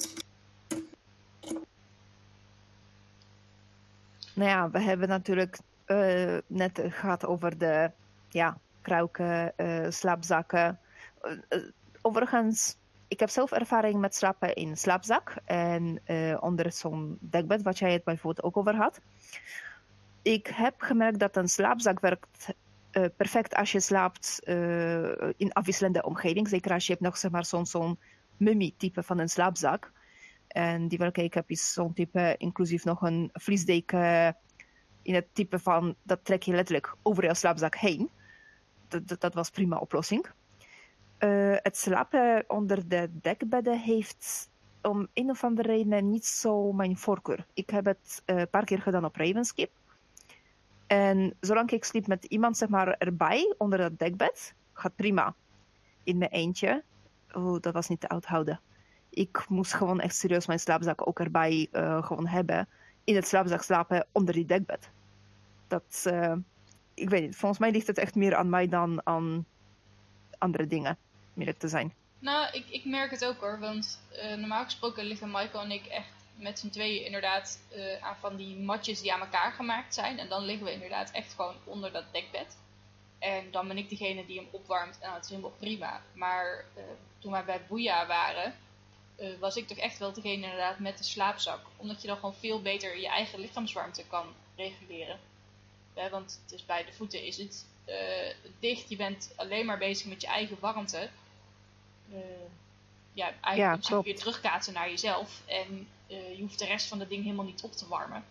Nou 4.42 4.54
ja, 4.54 4.70
we 4.70 4.80
hebben 4.80 5.08
natuurlijk 5.08 5.60
uh, 5.88 6.38
net 6.48 6.82
gehad 6.84 7.26
over 7.26 7.58
de 7.58 7.92
ja, 8.30 8.58
kruiken, 8.82 9.54
uh, 9.58 9.86
slaapzakken. 9.90 10.80
Uh, 11.24 11.60
overigens, 12.02 12.78
ik 13.08 13.20
heb 13.20 13.30
zelf 13.30 13.52
ervaring 13.52 14.00
met 14.00 14.16
slapen 14.16 14.56
in 14.56 14.78
slaapzak 14.78 15.34
en 15.46 16.02
onder 16.40 16.72
zo'n 16.72 17.18
dekbed, 17.20 17.62
wat 17.62 17.80
jij 17.80 17.92
het 17.94 18.04
bijvoorbeeld 18.04 18.46
ook 18.46 18.58
over 18.58 18.76
had 18.76 19.02
ik 20.22 20.48
heb 20.48 20.82
gemerkt 20.82 21.20
dat 21.20 21.36
een 21.36 21.48
slaapzak 21.50 22.00
werkt 22.00 22.54
perfect 23.18 23.56
als 23.56 23.72
je 23.72 23.80
slaapt 23.80 24.40
in 25.38 25.54
afwisselende 25.54 26.04
omgeving. 26.04 26.48
Zeker 26.48 26.72
als 26.72 26.86
je 26.86 26.92
hebt 26.92 27.04
nog 27.04 27.18
zeg 27.18 27.32
maar, 27.32 27.46
zo'n 27.46 27.66
zo'n 27.66 28.00
mummie-type 28.38 29.04
van 29.04 29.20
een 29.20 29.30
slaapzak. 29.30 29.92
En 30.52 30.88
die 30.88 30.98
welke 30.98 31.44
is 31.48 31.74
zo'n 31.74 31.94
type, 31.94 32.36
inclusief 32.38 32.84
nog 32.84 33.02
een 33.02 33.30
vliesdeken 33.34 34.38
in 35.02 35.14
het 35.14 35.28
type 35.34 35.60
van, 35.60 35.96
dat 36.04 36.26
trek 36.26 36.44
je 36.44 36.54
letterlijk 36.54 36.96
over 37.02 37.24
je 37.24 37.36
slaapzak 37.36 37.76
heen. 37.76 38.10
Dat, 38.88 39.22
dat, 39.22 39.34
was 39.34 39.50
prima 39.50 39.78
oplossing. 39.78 40.26
Uh, 41.20 41.56
het 41.58 41.78
slapen 41.78 42.44
onder 42.48 42.88
de 42.88 43.10
dekbedden 43.22 43.80
heeft 43.80 44.50
om 44.82 45.08
een 45.14 45.30
of 45.30 45.44
andere 45.44 45.68
reden 45.68 46.10
niet 46.10 46.26
zo 46.26 46.72
mijn 46.72 46.98
voorkeur. 46.98 47.46
Ik 47.54 47.70
heb 47.70 47.86
het 47.86 48.22
een 48.26 48.50
paar 48.50 48.66
keer 48.66 48.82
gedaan 48.82 49.06
op 49.06 49.16
Ravenskip. 49.16 49.72
En 50.88 51.34
zolang 51.40 51.72
ik 51.72 51.84
sliep 51.84 52.08
met 52.08 52.26
iemand 52.26 52.58
zeg 52.58 52.70
maar, 52.70 52.88
erbij, 52.88 53.56
onder 53.58 53.80
dat 53.80 54.00
dekbed, 54.00 54.54
gaat 54.74 54.96
prima. 54.96 55.36
In 56.04 56.18
mijn 56.18 56.32
eentje, 56.32 56.84
oh, 57.34 57.60
dat 57.60 57.74
was 57.74 57.88
niet 57.88 58.00
te 58.00 58.10
oud 58.10 58.26
houden. 58.26 58.60
Ik 59.14 59.46
moest 59.50 59.74
gewoon 59.74 60.00
echt 60.00 60.16
serieus 60.16 60.48
mijn 60.48 60.60
slaapzak 60.60 61.08
ook 61.08 61.20
erbij 61.20 61.68
uh, 61.72 62.06
gewoon 62.06 62.28
hebben. 62.28 62.68
In 63.04 63.16
het 63.16 63.28
slaapzak 63.28 63.62
slapen 63.62 64.08
onder 64.12 64.34
die 64.34 64.46
dekbed. 64.46 64.90
Dat, 65.68 66.04
uh, 66.08 66.34
ik 66.94 67.10
weet 67.10 67.22
niet, 67.22 67.36
volgens 67.36 67.60
mij 67.60 67.72
ligt 67.72 67.88
het 67.88 67.98
echt 67.98 68.16
meer 68.16 68.36
aan 68.36 68.50
mij 68.50 68.68
dan 68.68 69.02
aan 69.04 69.46
andere 70.38 70.68
dingen, 70.68 70.98
meer 71.34 71.58
te 71.58 71.68
zijn. 71.68 71.94
Nou, 72.20 72.48
ik, 72.52 72.70
ik 72.70 72.86
merk 72.86 73.12
het 73.12 73.26
ook 73.26 73.40
hoor, 73.40 73.60
want 73.60 74.02
uh, 74.14 74.36
normaal 74.36 74.64
gesproken 74.64 75.06
liggen 75.06 75.32
Michael 75.32 75.64
en 75.64 75.72
ik 75.72 75.86
echt 75.86 76.14
met 76.36 76.60
z'n 76.60 76.70
tweeën 76.70 77.06
inderdaad 77.06 77.60
aan 78.02 78.16
van 78.20 78.36
die 78.36 78.60
matjes 78.60 79.02
die 79.02 79.14
aan 79.14 79.20
elkaar 79.20 79.52
gemaakt 79.52 79.94
zijn. 79.94 80.20
En 80.20 80.30
dan 80.30 80.44
liggen 80.46 80.66
we 80.66 80.74
inderdaad 80.74 81.12
echt 81.12 81.34
gewoon 81.34 81.56
onder 81.64 81.92
dat 81.92 82.06
dekbed. 82.12 82.58
En 83.20 83.52
dan 83.52 83.68
ben 83.68 83.78
ik 83.78 83.90
degene 83.90 84.26
die 84.26 84.38
hem 84.38 84.48
opwarmt 84.52 85.00
en 85.00 85.12
dat 85.14 85.24
is 85.24 85.30
helemaal 85.30 85.56
prima. 85.60 86.02
Maar 86.14 86.66
toen 87.20 87.32
wij 87.32 87.46
bij 87.46 87.62
Boeia 87.68 88.08
waren, 88.08 88.54
uh, 89.22 89.40
was 89.40 89.56
ik 89.56 89.68
toch 89.68 89.78
echt 89.78 89.98
wel 89.98 90.14
degene 90.14 90.44
inderdaad 90.44 90.80
met 90.80 90.98
de 90.98 91.04
slaapzak. 91.04 91.60
Omdat 91.78 92.02
je 92.02 92.08
dan 92.08 92.16
gewoon 92.16 92.36
veel 92.36 92.62
beter 92.62 93.00
je 93.00 93.08
eigen 93.08 93.40
lichaamswarmte 93.40 94.04
kan 94.04 94.26
reguleren. 94.56 95.20
Ja, 95.96 96.10
want 96.10 96.40
het 96.44 96.54
is 96.54 96.66
bij 96.66 96.86
de 96.86 96.94
voeten 96.94 97.24
is 97.24 97.38
het 97.38 97.66
dicht, 98.60 98.90
je 98.90 98.96
bent 98.96 99.34
alleen 99.36 99.66
maar 99.66 99.78
bezig 99.78 100.08
met 100.08 100.22
je 100.22 100.28
eigen 100.28 100.58
warmte. 100.60 101.10
ja, 103.14 103.34
eigenlijk 103.42 103.88
ja, 103.88 104.02
weer 104.02 104.16
terugkaatsen 104.16 104.74
naar 104.74 104.90
jezelf. 104.90 105.42
En 105.46 105.88
uh, 106.08 106.36
je 106.36 106.42
hoeft 106.42 106.60
de 106.60 106.66
rest 106.66 106.88
van 106.88 107.00
het 107.00 107.10
ding 107.10 107.24
helemaal 107.24 107.46
niet 107.46 107.64
op 107.64 107.72
te 107.72 107.88
warmen. 107.88 108.24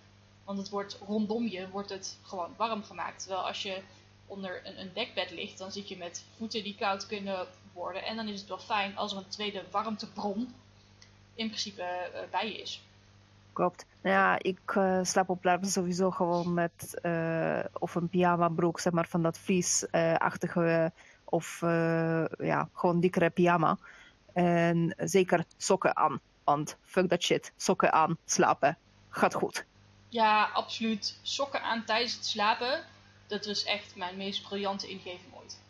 Want 0.45 0.59
het 0.59 0.69
wordt 0.69 0.99
rondom 1.07 1.49
je 1.49 1.69
wordt 1.69 1.91
het 1.91 2.19
gewoon 2.23 2.55
warm 2.57 2.85
gemaakt. 2.85 3.21
Terwijl 3.21 3.47
als 3.47 3.63
je 3.63 3.83
onder 4.27 4.67
een, 4.67 4.81
een 4.81 4.91
dekbed 4.95 5.31
ligt, 5.31 5.59
dan 5.59 5.73
zit 5.73 5.89
je 5.89 5.97
met 5.97 6.25
voeten 6.37 6.63
die 6.63 6.75
koud 6.75 7.07
kunnen 7.07 7.47
worden. 7.73 8.05
En 8.05 8.17
dan 8.17 8.29
is 8.29 8.41
het 8.41 8.49
wel 8.49 8.59
fijn 8.59 8.97
als 8.97 9.13
er 9.13 9.19
een 9.19 9.29
tweede 9.29 9.63
warmtebron 9.71 10.55
in 11.35 11.47
principe 11.47 11.83
uh, 11.83 12.21
bij 12.31 12.53
je 12.53 12.61
is. 12.61 12.85
Klopt. 13.53 13.87
Nou 14.01 14.17
ja, 14.17 14.39
ik 14.39 14.75
uh, 14.77 14.99
slaap 15.03 15.29
op 15.29 15.45
larven 15.45 15.69
sowieso 15.69 16.11
gewoon 16.11 16.55
met 16.55 16.99
uh, 17.03 17.65
of 17.73 17.95
een 17.95 18.09
pyjama 18.09 18.49
broek, 18.49 18.81
zeg 18.81 18.93
maar, 18.93 19.07
van 19.09 19.23
dat 19.23 19.39
vliesachtige 19.39 20.93
of 21.25 21.61
ja, 22.39 22.69
gewoon 22.73 23.01
dikkere 23.01 23.31
pyjama. 23.31 23.79
En 24.33 24.95
zeker 24.99 25.45
sokken 25.57 25.97
aan. 25.97 26.21
Want 26.45 26.77
fuck 26.83 27.09
dat 27.09 27.23
shit. 27.23 27.53
Sokken 27.57 27.93
aan, 27.93 28.17
slapen. 28.25 28.79
Gaat 29.09 29.35
goed. 29.35 29.65
Ja, 30.09 30.51
absoluut. 30.53 31.19
Sokken 31.23 31.63
aan 31.63 31.85
tijdens 31.85 32.15
het 32.15 32.27
slapen. 32.27 32.85
Dat 33.27 33.47
was 33.47 33.65
echt 33.65 33.97
mijn 33.97 34.17
meest 34.17 34.43
briljante 34.43 34.89
ingeving 34.89 35.35
ooit. 35.35 35.61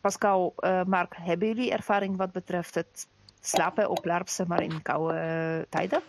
Pascal, 0.00 0.54
Mark, 0.86 1.16
hebben 1.16 1.48
jullie 1.48 1.72
ervaring 1.72 2.16
wat 2.16 2.32
betreft 2.32 2.74
het 2.74 3.06
slapen 3.46 3.90
op 3.90 4.04
LARP, 4.04 4.28
maar 4.46 4.62
in 4.62 4.82
koude 4.82 5.14
uh, 5.14 5.64
tijden? 5.68 6.02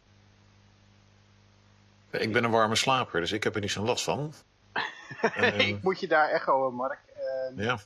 Ik 2.12 2.34
ben 2.34 2.44
een 2.44 2.52
warme 2.52 2.76
slaper, 2.76 3.20
dus 3.20 3.32
ik 3.32 3.44
heb 3.44 3.56
er 3.56 3.62
niet 3.62 3.72
zo'n 3.72 3.86
last 3.86 4.04
van. 4.04 4.34
ik 5.58 5.84
moet 5.84 6.00
je 6.00 6.08
daar 6.08 6.30
echo, 6.30 6.72
Mark. 6.72 7.00
ja. 7.56 7.80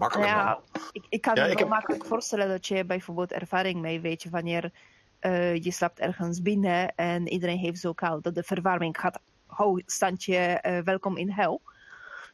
Makkelijk 0.00 0.28
ja, 0.28 0.60
ik, 0.92 1.04
ik 1.08 1.20
kan 1.20 1.34
me 1.34 1.40
wel 1.40 1.56
heb... 1.56 1.68
makkelijk 1.68 2.04
voorstellen 2.04 2.48
dat 2.48 2.66
je 2.66 2.84
bijvoorbeeld 2.84 3.32
ervaring 3.32 3.80
mee 3.80 4.00
weet 4.00 4.22
je 4.22 4.30
wanneer 4.30 4.72
uh, 5.20 5.54
je 5.62 5.70
slaapt 5.70 5.98
ergens 5.98 6.42
binnen 6.42 6.94
en 6.94 7.28
iedereen 7.28 7.58
heeft 7.58 7.80
zo 7.80 7.92
koud 7.92 8.22
dat 8.22 8.34
de 8.34 8.42
verwarming 8.42 8.98
gaat 8.98 9.18
ho 9.46 9.78
standje 9.86 10.64
uh, 10.66 10.78
welkom 10.78 11.16
in 11.16 11.30
hel 11.30 11.60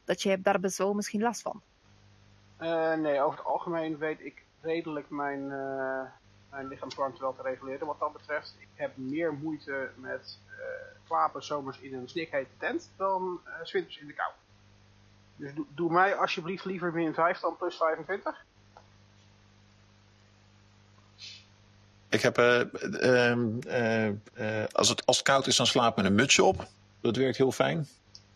dat 0.05 0.21
je 0.21 0.29
hebt 0.29 0.43
daar 0.43 0.59
best 0.59 0.77
wel 0.77 0.93
misschien 0.93 1.21
last 1.21 1.41
van 1.41 1.61
uh, 2.59 2.93
nee 2.93 3.21
over 3.21 3.37
het 3.37 3.47
algemeen 3.47 3.97
weet 3.97 4.19
ik 4.21 4.43
redelijk 4.61 5.09
mijn, 5.09 5.51
mijn 6.57 6.69
lichaamswarmte 6.69 7.21
wel 7.21 7.35
te 7.35 7.41
reguleren 7.41 7.87
wat 7.87 7.99
dat 7.99 8.13
betreft 8.13 8.55
ik 8.59 8.67
heb 8.73 8.97
meer 8.97 9.33
moeite 9.33 9.89
met 9.95 10.37
slapen 11.05 11.43
zomers 11.43 11.79
in 11.79 11.93
een 11.93 12.09
snikhete 12.09 12.49
tent 12.57 12.89
dan 12.95 13.41
uh, 13.45 13.71
winters 13.71 13.97
in 13.97 14.07
de 14.07 14.13
kou 14.13 14.31
dus 15.37 15.53
doe, 15.53 15.65
doe 15.75 15.91
mij 15.91 16.15
alsjeblieft 16.15 16.65
liever 16.65 16.93
min 16.93 17.13
5 17.13 17.39
dan 17.39 17.57
plus 17.57 17.75
25. 17.77 18.45
Ik 22.09 22.21
heb, 22.21 22.37
eh, 22.37 22.59
ehm, 23.29 23.59
eh, 23.67 24.07
eh, 24.07 24.67
als, 24.71 24.89
het, 24.89 25.05
als 25.05 25.17
het 25.17 25.25
koud 25.25 25.47
is, 25.47 25.55
dan 25.55 25.65
slaap 25.67 25.89
ik 25.89 25.95
met 25.95 26.05
een 26.05 26.15
mutsje 26.15 26.43
op. 26.43 26.67
Dat 27.01 27.15
werkt 27.15 27.37
heel 27.37 27.51
fijn. 27.51 27.87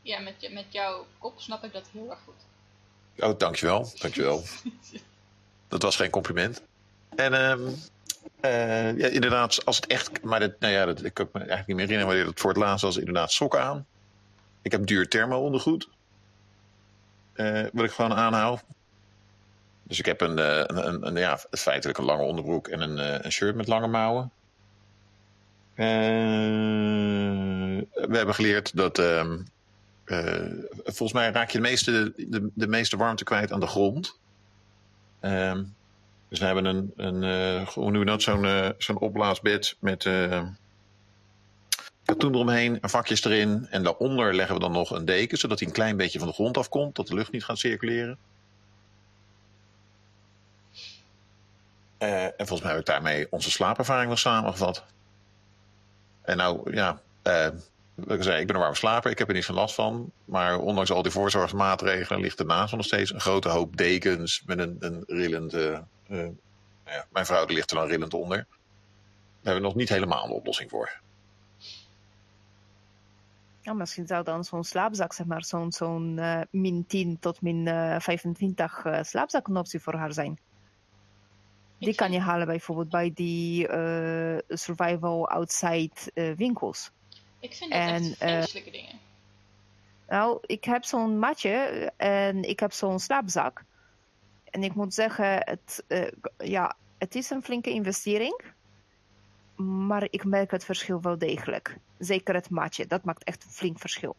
Ja, 0.01 0.19
met, 0.19 0.33
je- 0.37 0.49
met 0.49 0.65
jouw 0.69 1.05
kop 1.17 1.39
snap 1.39 1.63
ik 1.63 1.73
dat 1.73 1.87
heel 1.91 2.09
erg 2.09 2.19
goed. 2.25 2.45
Oh, 3.25 3.37
dankjewel. 3.37 3.91
Dankjewel. 3.99 4.43
dat 5.67 5.81
was 5.81 5.95
geen 5.95 6.09
compliment. 6.09 6.61
En 7.15 7.33
ehm, 7.33 7.69
eh, 8.39 8.97
ja, 8.97 9.07
inderdaad, 9.07 9.65
als 9.65 9.75
het 9.75 9.87
echt... 9.87 10.23
Maar 10.23 10.39
dat, 10.39 10.59
nou 10.59 10.73
ja, 10.73 10.85
dat, 10.85 11.03
ik 11.03 11.13
kan 11.13 11.29
me 11.33 11.39
eigenlijk 11.39 11.67
niet 11.67 11.77
meer 11.77 11.85
herinneren 11.85 12.07
wanneer 12.15 12.31
dat 12.33 12.39
voor 12.41 12.49
het 12.49 12.59
laatst 12.59 12.83
was. 12.83 12.97
Inderdaad, 12.97 13.31
sokken 13.31 13.61
aan. 13.61 13.85
Ik 14.61 14.71
heb 14.71 14.85
duur 14.85 15.07
thermo-ondergoed. 15.09 15.89
eh, 17.33 17.65
wat 17.73 17.85
ik 17.85 17.91
gewoon 17.91 18.13
aanhoud. 18.13 18.63
Dus 19.83 19.99
ik 19.99 20.05
heb 20.05 20.21
een, 20.21 20.39
eh, 20.39 20.57
een, 20.57 20.87
een, 20.87 21.07
een- 21.07 21.15
ja, 21.15 21.39
feitelijk 21.51 21.97
een 21.97 22.05
lange 22.05 22.23
onderbroek 22.23 22.67
en 22.67 22.81
een, 22.81 23.25
een 23.25 23.31
shirt 23.31 23.55
met 23.55 23.67
lange 23.67 23.87
mouwen. 23.87 24.31
We 27.91 28.17
hebben 28.17 28.35
geleerd 28.35 28.75
dat... 28.75 28.99
ehm, 28.99 29.37
eh, 30.03 30.51
volgens 30.83 31.13
mij 31.13 31.31
raak 31.31 31.49
je 31.49 31.57
de 31.57 31.63
meeste, 31.63 32.13
de, 32.17 32.49
de 32.53 32.67
meeste 32.67 32.97
warmte 32.97 33.23
kwijt 33.23 33.51
aan 33.51 33.59
de 33.59 33.67
grond. 33.67 34.19
Ehm, 35.19 35.63
dus 36.31 36.39
we 36.39 36.45
hebben 36.45 36.65
een, 36.65 36.93
een 36.95 37.23
hoe 37.65 37.83
noemen 37.83 37.99
we 37.99 38.05
dat, 38.05 38.21
zo'n 38.21 38.45
eh, 38.45 38.69
zo'n 38.77 38.99
opblaasbed 38.99 39.75
met 39.79 40.05
eh 40.05 40.47
katoen 42.05 42.33
eromheen, 42.33 42.81
en 42.81 42.89
vakjes 42.89 43.23
erin. 43.23 43.67
En 43.69 43.83
daaronder 43.83 44.33
leggen 44.33 44.55
we 44.55 44.61
dan 44.61 44.71
nog 44.71 44.91
een 44.91 45.05
deken, 45.05 45.37
zodat 45.37 45.59
hij 45.59 45.67
een 45.67 45.73
klein 45.73 45.97
beetje 45.97 46.19
van 46.19 46.27
de 46.27 46.33
grond 46.33 46.57
afkomt, 46.57 46.95
dat 46.95 47.07
de 47.07 47.13
lucht 47.13 47.31
niet 47.31 47.43
gaat 47.43 47.57
circuleren. 47.57 48.17
En 51.97 52.33
volgens 52.37 52.61
mij 52.61 52.71
heb 52.71 52.79
ik 52.79 52.85
daarmee 52.85 53.27
onze 53.31 53.51
slaapervaring 53.51 54.09
nog 54.09 54.19
samengevat. 54.19 54.83
En 56.21 56.37
nou, 56.37 56.75
ja, 56.75 57.01
ik 58.07 58.23
zei, 58.23 58.39
ik 58.41 58.47
ben 58.47 58.55
een 58.55 58.61
warm 58.61 58.75
slaper, 58.75 59.11
ik 59.11 59.17
heb 59.17 59.27
er 59.27 59.33
niet 59.33 59.45
van 59.45 59.55
last 59.55 59.75
van. 59.75 60.11
Maar 60.25 60.59
ondanks 60.59 60.91
al 60.91 61.01
die 61.01 61.11
voorzorgsmaatregelen 61.11 62.21
ligt 62.21 62.39
ernaast 62.39 62.75
nog 62.75 62.85
steeds 62.85 63.13
een 63.13 63.21
grote 63.21 63.49
hoop 63.49 63.77
dekens 63.77 64.43
met 64.45 64.59
een, 64.59 64.75
een 64.79 65.49
eh, 65.49 65.73
eh, 66.07 66.29
ja, 66.85 67.05
mijn 67.09 67.25
vrouw 67.25 67.45
die 67.45 67.55
ligt 67.55 67.71
er 67.71 67.77
dan 67.77 67.87
rillend 67.87 68.13
onder. 68.13 68.37
Daar 68.37 68.47
hebben 69.53 69.61
we 69.61 69.67
nog 69.67 69.75
niet 69.75 69.89
helemaal 69.89 70.25
een 70.25 70.31
oplossing 70.31 70.69
voor. 70.69 71.01
Ja, 73.61 73.73
misschien 73.73 74.07
zou 74.07 74.23
dan 74.23 74.43
zo'n 74.43 74.63
slaapzak, 74.63 75.13
zeg 75.13 75.25
maar, 75.25 75.43
zo'n 75.43 75.71
zo'n 75.71 76.19
eh, 76.19 76.41
min 76.51 76.85
10 76.87 77.19
tot 77.19 77.41
min 77.41 77.67
eh, 77.67 77.99
25 77.99 78.85
eh, 78.85 79.03
slaapzak 79.03 79.47
een 79.47 79.57
optie 79.57 79.79
voor 79.79 79.95
haar 79.95 80.13
zijn. 80.13 80.39
Die 81.77 81.95
kan 81.95 82.11
je 82.11 82.19
halen 82.19 82.47
bijvoorbeeld 82.47 82.89
bij 82.89 83.11
die 83.13 83.67
survival 84.47 85.29
outside 85.29 85.91
winkels. 86.35 86.91
Ik 87.41 87.53
vind 87.53 87.71
dat 87.71 87.79
En, 87.79 88.03
echt 88.03 88.17
vreselijke 88.17 88.71
dingen. 88.71 88.99
Nou, 90.07 90.37
ik 90.41 90.63
heb 90.63 90.83
zo'n 90.83 91.19
matje 91.19 91.91
en 91.97 92.43
ik 92.43 92.59
heb 92.59 92.71
zo'n 92.71 92.99
slaapzak. 92.99 93.63
En 94.43 94.63
ik 94.63 94.73
moet 94.75 94.93
zeggen, 94.93 95.25
het, 95.25 95.83
eh, 95.87 96.11
ja, 96.37 96.75
het 96.97 97.15
is 97.15 97.29
een 97.29 97.43
flinke 97.43 97.69
investering. 97.69 98.41
Maar 99.55 100.07
ik 100.09 100.23
merk 100.23 100.51
het 100.51 100.65
verschil 100.65 101.01
wel 101.01 101.17
degelijk. 101.17 101.77
Zeker 101.97 102.33
het 102.35 102.49
matje, 102.49 102.87
dat 102.87 103.03
maakt 103.03 103.23
echt 103.23 103.43
een 103.43 103.49
flink 103.51 103.79
verschil. 103.79 104.15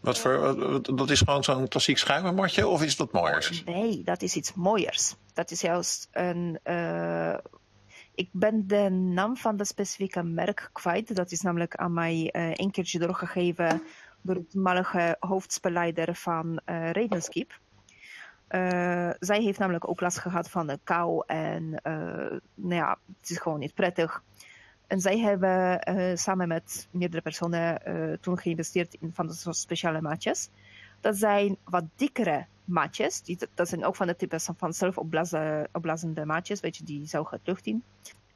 Wat 0.00 0.18
voor, 0.18 0.82
dat 0.96 1.10
is 1.10 1.18
gewoon 1.18 1.44
zo'n 1.44 1.68
klassiek 1.68 1.98
schuimermatje 1.98 2.66
of 2.66 2.82
is 2.82 2.96
dat 2.96 3.12
mooiers? 3.12 3.64
Nee, 3.64 4.02
dat 4.04 4.22
is 4.22 4.36
iets 4.36 4.54
mooiers. 4.54 5.14
Dat 5.32 5.50
is 5.50 5.60
juist 5.60 6.08
een. 6.12 6.58
eh, 6.62 7.36
ik 8.14 8.28
ben 8.32 8.66
de 8.66 8.88
naam 8.90 9.36
van 9.36 9.56
de 9.56 9.64
specifieke 9.64 10.22
merk 10.22 10.70
kwijt. 10.72 11.16
Dat 11.16 11.30
is 11.32 11.40
namelijk 11.40 11.74
aan 11.76 11.92
mij 11.92 12.30
eh 12.32 12.50
een 12.54 12.70
keertje 12.70 12.98
doorgegeven 12.98 13.82
door 14.20 14.34
de 14.34 14.46
toenmalige 14.46 15.16
hoofdspelleider 15.20 16.14
van 16.14 16.60
eh 16.64 16.90
Ravenskeep. 16.90 17.60
Eh, 18.48 19.10
zij 19.18 19.42
heeft 19.42 19.58
namelijk 19.58 19.88
ook 19.88 20.00
last 20.00 20.18
gehad 20.18 20.50
van 20.50 20.66
de 20.66 20.78
kou 20.84 21.22
en 21.26 21.80
eh, 21.82 21.92
nou 22.54 22.74
ja, 22.74 22.98
het 23.20 23.30
is 23.30 23.38
gewoon 23.38 23.58
niet 23.58 23.74
prettig. 23.74 24.22
En 24.86 25.00
zij 25.00 25.18
hebben 25.18 25.80
eh, 25.80 26.16
samen 26.16 26.48
met 26.48 26.88
meerdere 26.90 27.22
personen 27.22 27.84
eh, 27.84 28.12
toen 28.20 28.38
geïnvesteerd 28.38 28.96
in 29.00 29.10
van 29.14 29.32
soort 29.32 29.56
speciale 29.56 30.00
maatjes. 30.00 30.48
Dat 31.00 31.16
zijn 31.16 31.56
wat 31.64 31.84
dikkere 31.96 32.46
maatjes. 32.64 33.22
Die, 33.22 33.38
dat 33.54 33.68
zijn 33.68 33.84
ook 33.84 33.96
van 33.96 34.06
de 34.06 34.16
types 34.16 34.48
van 34.56 34.72
zelf 34.72 34.98
opblazen, 34.98 35.68
opblazende 35.72 36.24
maatjes. 36.24 36.60
Weet 36.60 36.76
je, 36.76 36.84
die 36.84 37.06
zuigen 37.06 37.40
lucht 37.44 37.66
in. 37.66 37.82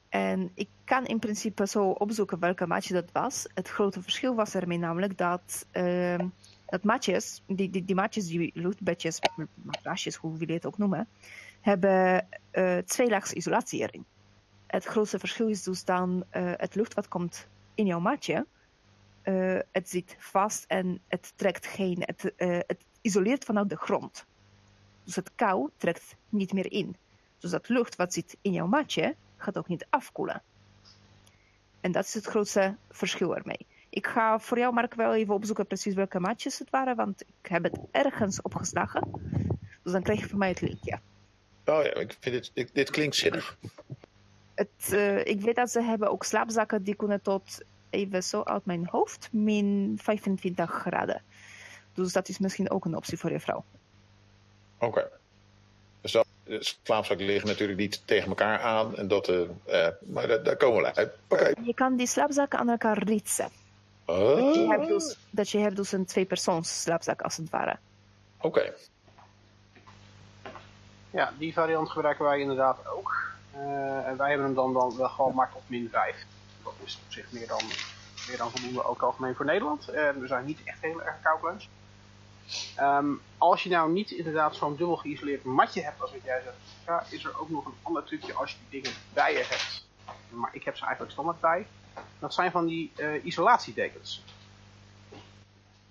En 0.08 0.50
ik 0.54 0.68
kan 0.84 1.06
in 1.06 1.18
principe 1.18 1.66
zo 1.66 1.90
opzoeken 1.90 2.38
welke 2.38 2.66
maatje 2.66 2.94
dat 2.94 3.12
was. 3.12 3.46
Het 3.54 3.68
grote 3.68 4.02
verschil 4.02 4.34
was 4.34 4.54
ermee 4.54 4.78
namelijk 4.78 5.18
dat, 5.18 5.66
ehm, 5.70 6.28
dat 6.66 6.84
maatjes, 6.84 7.42
die, 7.46 7.70
die, 7.70 7.84
die 7.84 8.08
die 8.08 8.50
luchtbedjes, 8.54 9.18
matrasjes, 9.62 10.16
hoe 10.16 10.38
wil 10.38 10.48
je 10.48 10.54
het 10.54 10.66
ook 10.66 10.78
noemen, 10.78 11.08
hebben 11.60 12.28
eh 12.50 12.78
twee 12.78 13.08
laags 13.08 13.32
isolatie 13.32 13.80
erin. 13.80 14.04
Het 14.66 14.84
grootste 14.84 15.18
verschil 15.18 15.48
is 15.48 15.62
dus 15.62 15.84
dan 15.84 16.24
eh, 16.30 16.52
het 16.56 16.74
lucht 16.74 16.94
wat 16.94 17.08
komt 17.08 17.48
in 17.74 17.86
jouw 17.86 18.00
maatje. 18.00 18.46
Eh, 19.22 19.58
het 19.72 19.88
zit 19.88 20.16
vast 20.18 20.64
en 20.68 21.00
het 21.08 21.32
trekt 21.36 21.66
geen, 21.66 22.02
het, 22.04 22.32
het 22.66 22.84
isoleert 23.06 23.44
vanuit 23.44 23.68
de 23.68 23.76
grond. 23.76 24.24
Dus 25.04 25.16
het 25.16 25.30
kou 25.34 25.70
trekt 25.76 26.16
niet 26.28 26.52
meer 26.52 26.72
in. 26.72 26.96
Dus 27.38 27.50
dat 27.50 27.68
lucht 27.68 27.96
wat 27.96 28.12
zit 28.12 28.36
in 28.40 28.52
jouw 28.52 28.66
matje 28.66 29.14
gaat 29.36 29.58
ook 29.58 29.68
niet 29.68 29.86
afkoelen. 29.90 30.42
En 31.80 31.92
dat 31.92 32.04
is 32.04 32.14
het 32.14 32.26
grootste 32.26 32.76
verschil 32.90 33.36
ermee. 33.36 33.66
Ik 33.88 34.06
ga 34.06 34.38
voor 34.38 34.58
jou, 34.58 34.74
Mark, 34.74 34.94
wel 34.94 35.14
even 35.14 35.34
opzoeken 35.34 35.66
precies 35.66 35.94
welke 35.94 36.20
matjes 36.20 36.58
het 36.58 36.70
waren, 36.70 36.96
want 36.96 37.20
ik 37.20 37.50
heb 37.50 37.62
het 37.62 37.78
ergens 37.90 38.42
opgeslagen. 38.42 39.10
Dus 39.82 39.92
dan 39.92 40.02
krijg 40.02 40.20
je 40.20 40.28
van 40.28 40.38
mij 40.38 40.48
het 40.48 40.60
linkje. 40.60 40.98
Oh 41.64 41.82
ja, 41.84 41.94
ik 41.94 42.16
vind 42.20 42.34
dit, 42.34 42.50
dit, 42.54 42.74
dit 42.74 42.90
klinkt 42.90 43.16
zinnig. 43.16 43.56
Het, 44.54 44.92
eh, 44.92 45.24
ik 45.24 45.40
weet 45.40 45.56
dat 45.56 45.70
ze 45.70 45.82
hebben 45.82 46.10
ook 46.10 46.24
slaapzakken 46.24 46.82
die 46.82 46.94
kunnen 46.94 47.22
tot, 47.22 47.60
even 47.90 48.22
zo 48.22 48.42
uit 48.42 48.64
mijn 48.64 48.86
hoofd, 48.86 49.28
min 49.32 49.98
25 50.02 50.70
graden. 50.70 51.22
Dus 51.96 52.12
dat 52.12 52.28
is 52.28 52.38
misschien 52.38 52.70
ook 52.70 52.84
een 52.84 52.96
optie 52.96 53.18
voor 53.18 53.30
je 53.30 53.40
vrouw. 53.40 53.64
Oké. 54.78 55.08
Dus 56.00 56.12
dat, 56.12 56.26
de 56.44 56.58
slaapzakken 56.82 57.26
liggen 57.26 57.48
natuurlijk 57.48 57.78
niet 57.78 58.02
tegen 58.04 58.28
elkaar 58.28 58.60
aan. 58.60 58.96
En 58.96 59.08
dat, 59.08 59.28
eh, 59.28 59.40
eh, 59.86 59.92
maar 60.00 60.26
daar, 60.26 60.42
daar 60.42 60.56
komen 60.56 60.82
we 60.82 60.94
uit. 60.94 61.12
Oké. 61.28 61.52
Je 61.62 61.74
kan 61.74 61.96
die 61.96 62.06
slaapzakken 62.06 62.58
aan 62.58 62.68
elkaar 62.68 63.02
ritsen. 63.02 63.48
Dat 64.04 64.54
je 64.54 64.66
hebt 64.68 64.82
Oh, 64.82 64.88
dus, 64.88 65.18
dat 65.30 65.50
je 65.50 65.58
hebt 65.58 65.76
dus 65.76 65.92
een 65.92 66.04
tweepersoons 66.04 66.82
slaapzak 66.82 67.22
als 67.22 67.36
het 67.36 67.50
ware. 67.50 67.78
Oké. 68.40 68.72
Ja, 71.10 71.32
die 71.38 71.52
variant 71.52 71.90
gebruiken 71.90 72.24
wij 72.24 72.40
inderdaad 72.40 72.86
ook. 72.86 73.14
Eh, 73.52 74.06
en 74.06 74.16
wij 74.16 74.28
hebben 74.28 74.46
hem 74.46 74.54
dan, 74.54 74.72
dan 74.72 74.96
wel 74.96 75.08
gewoon 75.08 75.34
maar 75.34 75.52
tot 75.52 75.62
min 75.66 75.88
5. 75.92 76.26
Dat 76.62 76.74
is 76.84 76.98
op 77.06 77.12
zich 77.12 77.32
meer 77.32 77.46
dan, 77.46 77.62
meer 78.28 78.36
dan 78.36 78.50
voldoende 78.50 78.84
ook 78.84 79.02
algemeen 79.02 79.34
voor 79.34 79.44
Nederland. 79.44 79.84
We 79.84 80.24
zijn 80.24 80.44
niet 80.44 80.60
echt 80.64 80.80
heel 80.80 81.02
erg 81.02 81.20
koudlens. 81.22 81.68
Ehm 82.76 83.12
als 83.38 83.62
je 83.62 83.68
nou 83.68 83.92
niet 83.92 84.10
inderdaad 84.10 84.56
zo'n 84.56 84.76
dubbel 84.76 84.96
geïsoleerd 84.96 85.44
matje 85.44 85.82
hebt 85.82 86.00
als 86.00 86.12
wat 86.12 86.24
jij 86.24 86.40
zegt, 86.44 86.56
ja, 86.86 87.04
is 87.10 87.24
er 87.24 87.40
ook 87.40 87.48
nog 87.48 87.66
een 87.66 87.74
ander 87.82 88.04
trucje 88.04 88.34
als 88.34 88.50
je 88.50 88.56
die 88.68 88.82
dingen 88.82 88.98
bij 89.12 89.32
je 89.32 89.44
hebt. 89.48 89.84
Maar 90.28 90.50
ik 90.52 90.64
heb 90.64 90.76
ze 90.76 90.82
eigenlijk 90.82 91.12
standaard 91.12 91.40
bij. 91.40 91.66
Dat 92.18 92.34
zijn 92.34 92.50
van 92.50 92.66
die 92.66 92.92
eh, 92.96 93.24
isolatiedekens. 93.24 94.22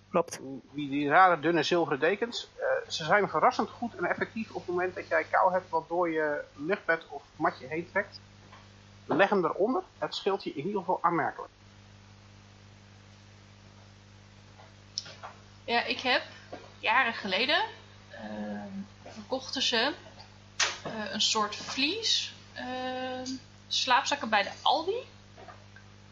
Klopt. 0.09 0.39
die, 0.71 0.89
die 0.89 1.09
rare 1.09 1.39
dunne 1.39 1.63
zilveren 1.63 1.99
dekens. 1.99 2.49
eh, 2.55 2.89
ze 2.91 3.03
zijn 3.03 3.29
verrassend 3.29 3.69
goed 3.69 3.95
en 3.95 4.05
effectief 4.05 4.49
op 4.49 4.65
het 4.65 4.75
moment 4.75 4.95
dat 4.95 5.07
jij 5.07 5.23
kou 5.23 5.51
hebt 5.51 5.69
wat 5.69 5.87
door 5.87 6.09
je 6.09 6.43
luchtbed 6.55 7.05
of 7.09 7.23
matje 7.35 7.67
heen 7.67 7.89
trekt. 7.91 8.19
Leg 9.05 9.29
hem 9.29 9.45
eronder. 9.45 9.83
Het 9.97 10.15
scheelt 10.15 10.43
je 10.43 10.49
in 10.53 10.65
ieder 10.65 10.79
geval 10.79 10.99
aanmerkelijk. 11.01 11.51
Ja, 15.63 15.83
ik 15.83 15.99
heb 15.99 16.21
jaren 16.85 17.13
geleden 17.13 17.63
ehm, 18.09 18.75
verkochten 19.03 19.61
ze 19.61 19.93
eh, 20.83 21.11
een 21.11 21.21
soort 21.21 21.55
vlies 21.55 22.33
ehm, 22.53 23.29
slaapzakken 23.67 24.29
bij 24.29 24.43
de 24.43 24.51
Aldi. 24.61 24.97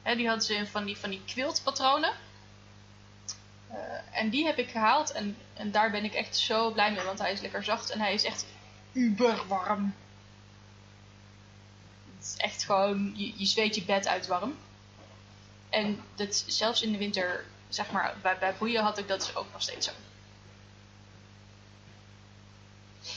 Die 0.03 0.27
hadden 0.27 0.45
ze 0.45 0.53
in 0.55 0.67
van 0.67 0.85
die, 0.85 0.97
van 0.97 1.09
die 1.09 1.21
quiltpatronen. 1.25 2.13
Eh, 3.69 3.77
en 4.11 4.29
die 4.29 4.45
heb 4.45 4.57
ik 4.57 4.69
gehaald 4.69 5.11
en, 5.11 5.37
en 5.53 5.71
daar 5.71 5.91
ben 5.91 6.03
ik 6.03 6.13
echt 6.13 6.37
zo 6.37 6.71
blij 6.71 6.91
mee, 6.91 7.03
want 7.03 7.19
hij 7.19 7.31
is 7.31 7.41
lekker 7.41 7.63
zacht 7.63 7.89
en 7.89 7.99
hij 7.99 8.13
is 8.13 8.23
echt 8.23 8.45
uber 8.91 9.47
warm. 9.47 9.95
Het 12.17 12.25
is 12.25 12.37
echt 12.37 12.63
gewoon, 12.63 13.13
je, 13.15 13.33
je 13.35 13.45
zweet 13.45 13.75
je 13.75 13.83
bed 13.83 14.07
uit 14.07 14.27
warm. 14.27 14.57
En 15.69 16.01
dat, 16.15 16.43
zelfs 16.47 16.81
in 16.81 16.91
de 16.91 16.97
winter, 16.97 17.45
zeg 17.69 17.91
maar, 17.91 18.15
bij, 18.21 18.37
bij 18.37 18.55
boeien 18.57 18.83
had 18.83 18.97
ik 18.97 19.07
dat 19.07 19.19
dus 19.19 19.35
ook 19.35 19.51
nog 19.51 19.61
steeds 19.61 19.87
zo. 19.87 19.91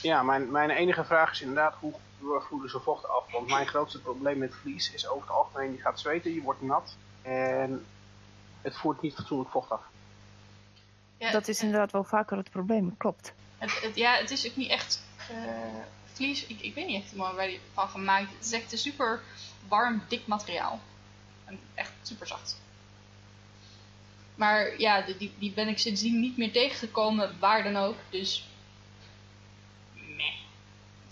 Ja, 0.01 0.23
mijn, 0.23 0.51
mijn 0.51 0.69
enige 0.69 1.03
vraag 1.03 1.31
is 1.31 1.41
inderdaad 1.41 1.75
hoe 1.79 1.93
voeden 2.19 2.69
ze 2.69 2.79
vocht 2.79 3.07
af? 3.07 3.31
Want 3.31 3.47
mijn 3.49 3.67
grootste 3.67 3.99
probleem 4.01 4.37
met 4.37 4.53
vlies 4.55 4.91
is 4.93 5.07
over 5.07 5.21
het 5.27 5.35
algemeen, 5.37 5.71
je 5.71 5.81
gaat 5.81 5.99
zweten, 5.99 6.33
je 6.33 6.41
wordt 6.41 6.61
nat 6.61 6.95
en 7.21 7.85
het 8.61 8.75
voert 8.77 9.01
niet 9.01 9.15
fatsoenlijk 9.15 9.49
vocht 9.51 9.69
af. 9.71 9.81
Ja, 11.17 11.31
Dat 11.31 11.47
is 11.47 11.61
inderdaad 11.61 11.91
wel 11.91 12.03
vaker 12.03 12.37
het 12.37 12.49
probleem, 12.49 12.97
klopt. 12.97 13.33
Het, 13.57 13.81
het- 13.81 13.95
ja, 13.95 14.13
het 14.15 14.31
is 14.31 14.47
ook 14.49 14.55
niet 14.55 14.69
echt 14.69 15.03
eh, 15.29 15.35
vlies. 16.13 16.45
Ik, 16.47 16.59
ik 16.61 16.73
weet 16.73 16.87
niet 16.87 17.01
echt 17.01 17.11
helemaal 17.11 17.35
waar 17.35 17.47
die 17.47 17.59
van 17.73 17.89
gemaakt 17.89 18.27
is. 18.29 18.35
Het 18.35 18.45
is 18.45 18.51
echt 18.51 18.71
een 18.71 18.77
super 18.77 19.21
warm, 19.67 20.01
dik 20.07 20.27
materiaal. 20.27 20.79
En 21.45 21.59
echt 21.73 21.91
super 22.01 22.27
zacht. 22.27 22.57
Maar 24.35 24.79
ja, 24.79 25.01
die, 25.01 25.17
die, 25.17 25.33
die 25.39 25.51
ben 25.51 25.67
ik 25.67 25.77
sindsdien 25.79 26.19
niet 26.19 26.37
meer 26.37 26.51
tegengekomen, 26.51 27.35
waar 27.39 27.63
dan 27.63 27.75
ook. 27.77 27.95
Dus. 28.09 28.47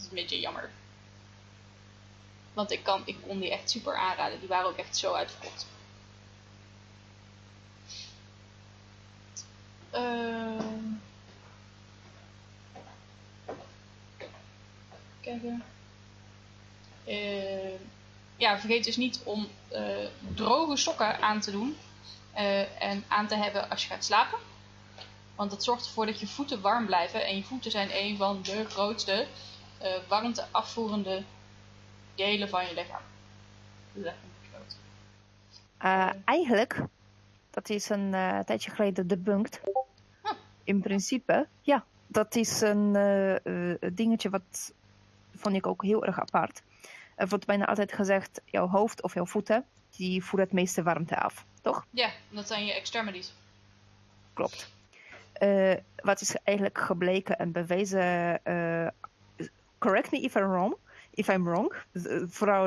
Een 0.09 0.15
beetje 0.15 0.39
jammer. 0.39 0.69
Want 2.53 2.71
ik, 2.71 2.83
kan, 2.83 3.01
ik 3.05 3.17
kon 3.27 3.39
die 3.39 3.51
echt 3.51 3.69
super 3.69 3.95
aanraden. 3.95 4.39
Die 4.39 4.47
waren 4.47 4.67
ook 4.67 4.77
echt 4.77 4.97
zo 4.97 5.13
uitverkocht. 5.13 5.65
Ehm 9.91 10.75
kijken. 15.25 15.63
Eh, 17.03 17.79
ja, 18.37 18.59
vergeet 18.59 18.83
dus 18.83 18.97
niet 18.97 19.21
om 19.23 19.47
eh, 19.67 19.83
droge 20.35 20.77
sokken 20.77 21.21
aan 21.21 21.39
te 21.39 21.51
doen 21.51 21.77
eh, 22.33 22.81
en 22.83 23.03
aan 23.07 23.27
te 23.27 23.35
hebben 23.35 23.69
als 23.69 23.83
je 23.83 23.89
gaat 23.89 24.05
slapen. 24.05 24.37
Want 25.35 25.51
dat 25.51 25.63
zorgt 25.63 25.85
ervoor 25.85 26.05
dat 26.05 26.19
je 26.19 26.27
voeten 26.27 26.61
warm 26.61 26.85
blijven. 26.85 27.25
En 27.25 27.35
je 27.35 27.43
voeten 27.43 27.71
zijn 27.71 27.89
een 27.93 28.17
van 28.17 28.41
de 28.41 28.65
grootste 28.69 29.27
eh 29.77 30.07
warmte 30.07 30.45
afvoerende 30.51 31.23
delen 32.15 32.49
van 32.49 32.65
je 32.65 32.73
lichaam. 32.73 33.01
Eh, 35.77 36.09
eigenlijk, 36.25 36.81
dat 37.49 37.69
is 37.69 37.89
een 37.89 38.13
eh, 38.13 38.39
tijdje 38.39 38.71
geleden 38.71 39.07
debunked. 39.07 39.61
Huh. 40.23 40.31
In 40.63 40.81
principe, 40.81 41.47
ja, 41.61 41.85
dat 42.07 42.35
is 42.35 42.61
een 42.61 42.91
dingetje 43.93 44.29
wat 44.29 44.73
vond 45.35 45.55
ik 45.55 45.67
ook 45.67 45.83
heel 45.83 46.05
erg 46.05 46.19
apart. 46.19 46.61
Er 47.15 47.27
wordt 47.27 47.45
bijna 47.45 47.65
altijd 47.65 47.93
gezegd, 47.93 48.41
jouw 48.45 48.67
hoofd 48.67 49.01
of 49.01 49.13
jouw 49.13 49.25
voeten, 49.25 49.65
die 49.95 50.23
voeren 50.23 50.45
het 50.45 50.55
meeste 50.55 50.83
warmte 50.83 51.17
af, 51.17 51.45
toch? 51.61 51.85
Ja, 51.89 52.09
dat 52.29 52.47
zijn 52.47 52.65
je 52.65 52.73
extremities. 52.73 53.33
Klopt. 54.33 54.69
Wat 55.95 56.21
is 56.21 56.35
eigenlijk 56.43 56.77
gebleken 56.77 57.37
en 57.37 57.51
bewezen, 57.51 58.41
correct 59.85 60.11
me 60.11 60.19
if 60.19 60.35
I'm 60.35 60.49
wrong, 60.49 60.75
if 61.13 61.29
I'm 61.29 61.43
wrong, 61.43 61.73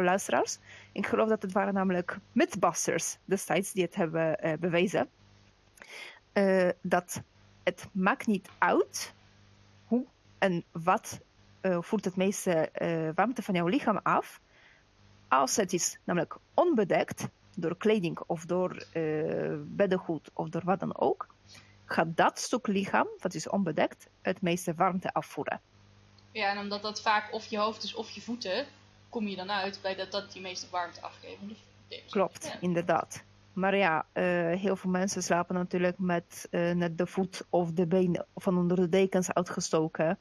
luisteraars. 0.03 0.59
Ik 0.93 1.07
geloof 1.07 1.28
dat 1.28 1.43
het 1.43 1.53
waren 1.53 1.74
namelijk 1.74 2.19
Mythbusters 2.32 3.19
destijds 3.24 3.73
die 3.73 3.85
het 3.85 3.95
hebben 3.95 4.39
eh, 4.39 4.59
bewezen. 4.59 5.09
Eh, 6.32 6.69
dat 6.82 7.23
het 7.62 7.89
maakt 7.93 8.27
niet 8.27 8.49
uit 8.59 9.15
hoe 9.86 10.05
en 10.39 10.65
wat 10.73 11.20
eh, 11.61 11.78
voert 11.81 12.05
het 12.05 12.16
meeste 12.16 12.70
warmte 13.15 13.43
van 13.43 13.55
jouw 13.55 13.66
lichaam 13.66 14.01
af. 14.03 14.40
Als 15.28 15.57
het 15.57 15.73
is 15.73 15.99
namelijk 16.05 16.36
onbedekt 16.55 17.28
door 17.57 17.77
kleding 17.77 18.19
of 18.27 18.45
door 18.45 18.86
beddengoed 19.65 20.31
of 20.32 20.49
door 20.49 20.62
wat 20.65 20.81
dan 20.81 20.99
ook, 20.99 21.27
gaat 21.85 22.16
dat 22.16 22.39
stuk 22.39 22.66
lichaam, 22.66 23.07
wat 23.19 23.35
is 23.35 23.49
onbedekt, 23.49 24.09
het 24.23 24.40
meeste 24.43 24.74
warmte 24.74 25.12
afvoeren. 25.12 25.61
Ja, 26.33 26.51
en 26.51 26.59
omdat 26.59 26.83
dat 26.83 27.03
vaak 27.03 27.33
of 27.33 27.47
je 27.47 27.59
hoofd 27.59 27.83
is 27.83 27.95
of 27.95 28.11
je 28.11 28.21
voeten, 28.21 28.67
kom 29.09 29.29
je 29.29 29.37
dan 29.37 29.51
uit 29.51 29.79
bij 29.83 29.95
dat 29.95 30.11
dat 30.11 30.33
die 30.33 30.43
meeste 30.43 30.67
warmte 30.71 31.01
afgeven. 31.01 31.49
Dus, 31.49 31.59
Klopt, 32.11 32.47
Ja. 32.47 32.61
inderdaad. 32.61 33.23
Maar 33.53 33.77
ja, 33.77 34.07
eh, 34.13 34.25
heel 34.61 34.77
veel 34.77 34.91
mensen 34.91 35.23
slapen 35.23 35.55
natuurlijk 35.55 35.99
met 35.99 36.47
eh, 36.51 36.71
net 36.73 36.99
de 36.99 37.07
voet 37.07 37.45
of 37.49 37.73
de 37.73 37.87
been 37.87 38.25
van 38.35 38.59
onder 38.59 38.77
de 38.77 38.89
dekens 38.89 39.33
uitgestoken. 39.33 40.19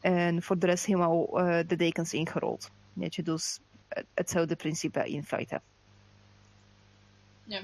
En 0.00 0.42
voor 0.42 0.58
de 0.58 0.66
rest 0.66 0.84
helemaal 0.86 1.38
eh, 1.40 1.66
de 1.66 1.76
dekens 1.76 2.12
ingerold. 2.12 2.70
Weet 2.92 3.14
je, 3.14 3.22
dus 3.22 3.60
hetzelfde 4.14 4.56
principe 4.56 5.08
in 5.10 5.24
feite. 5.24 5.60
Ja. 7.44 7.60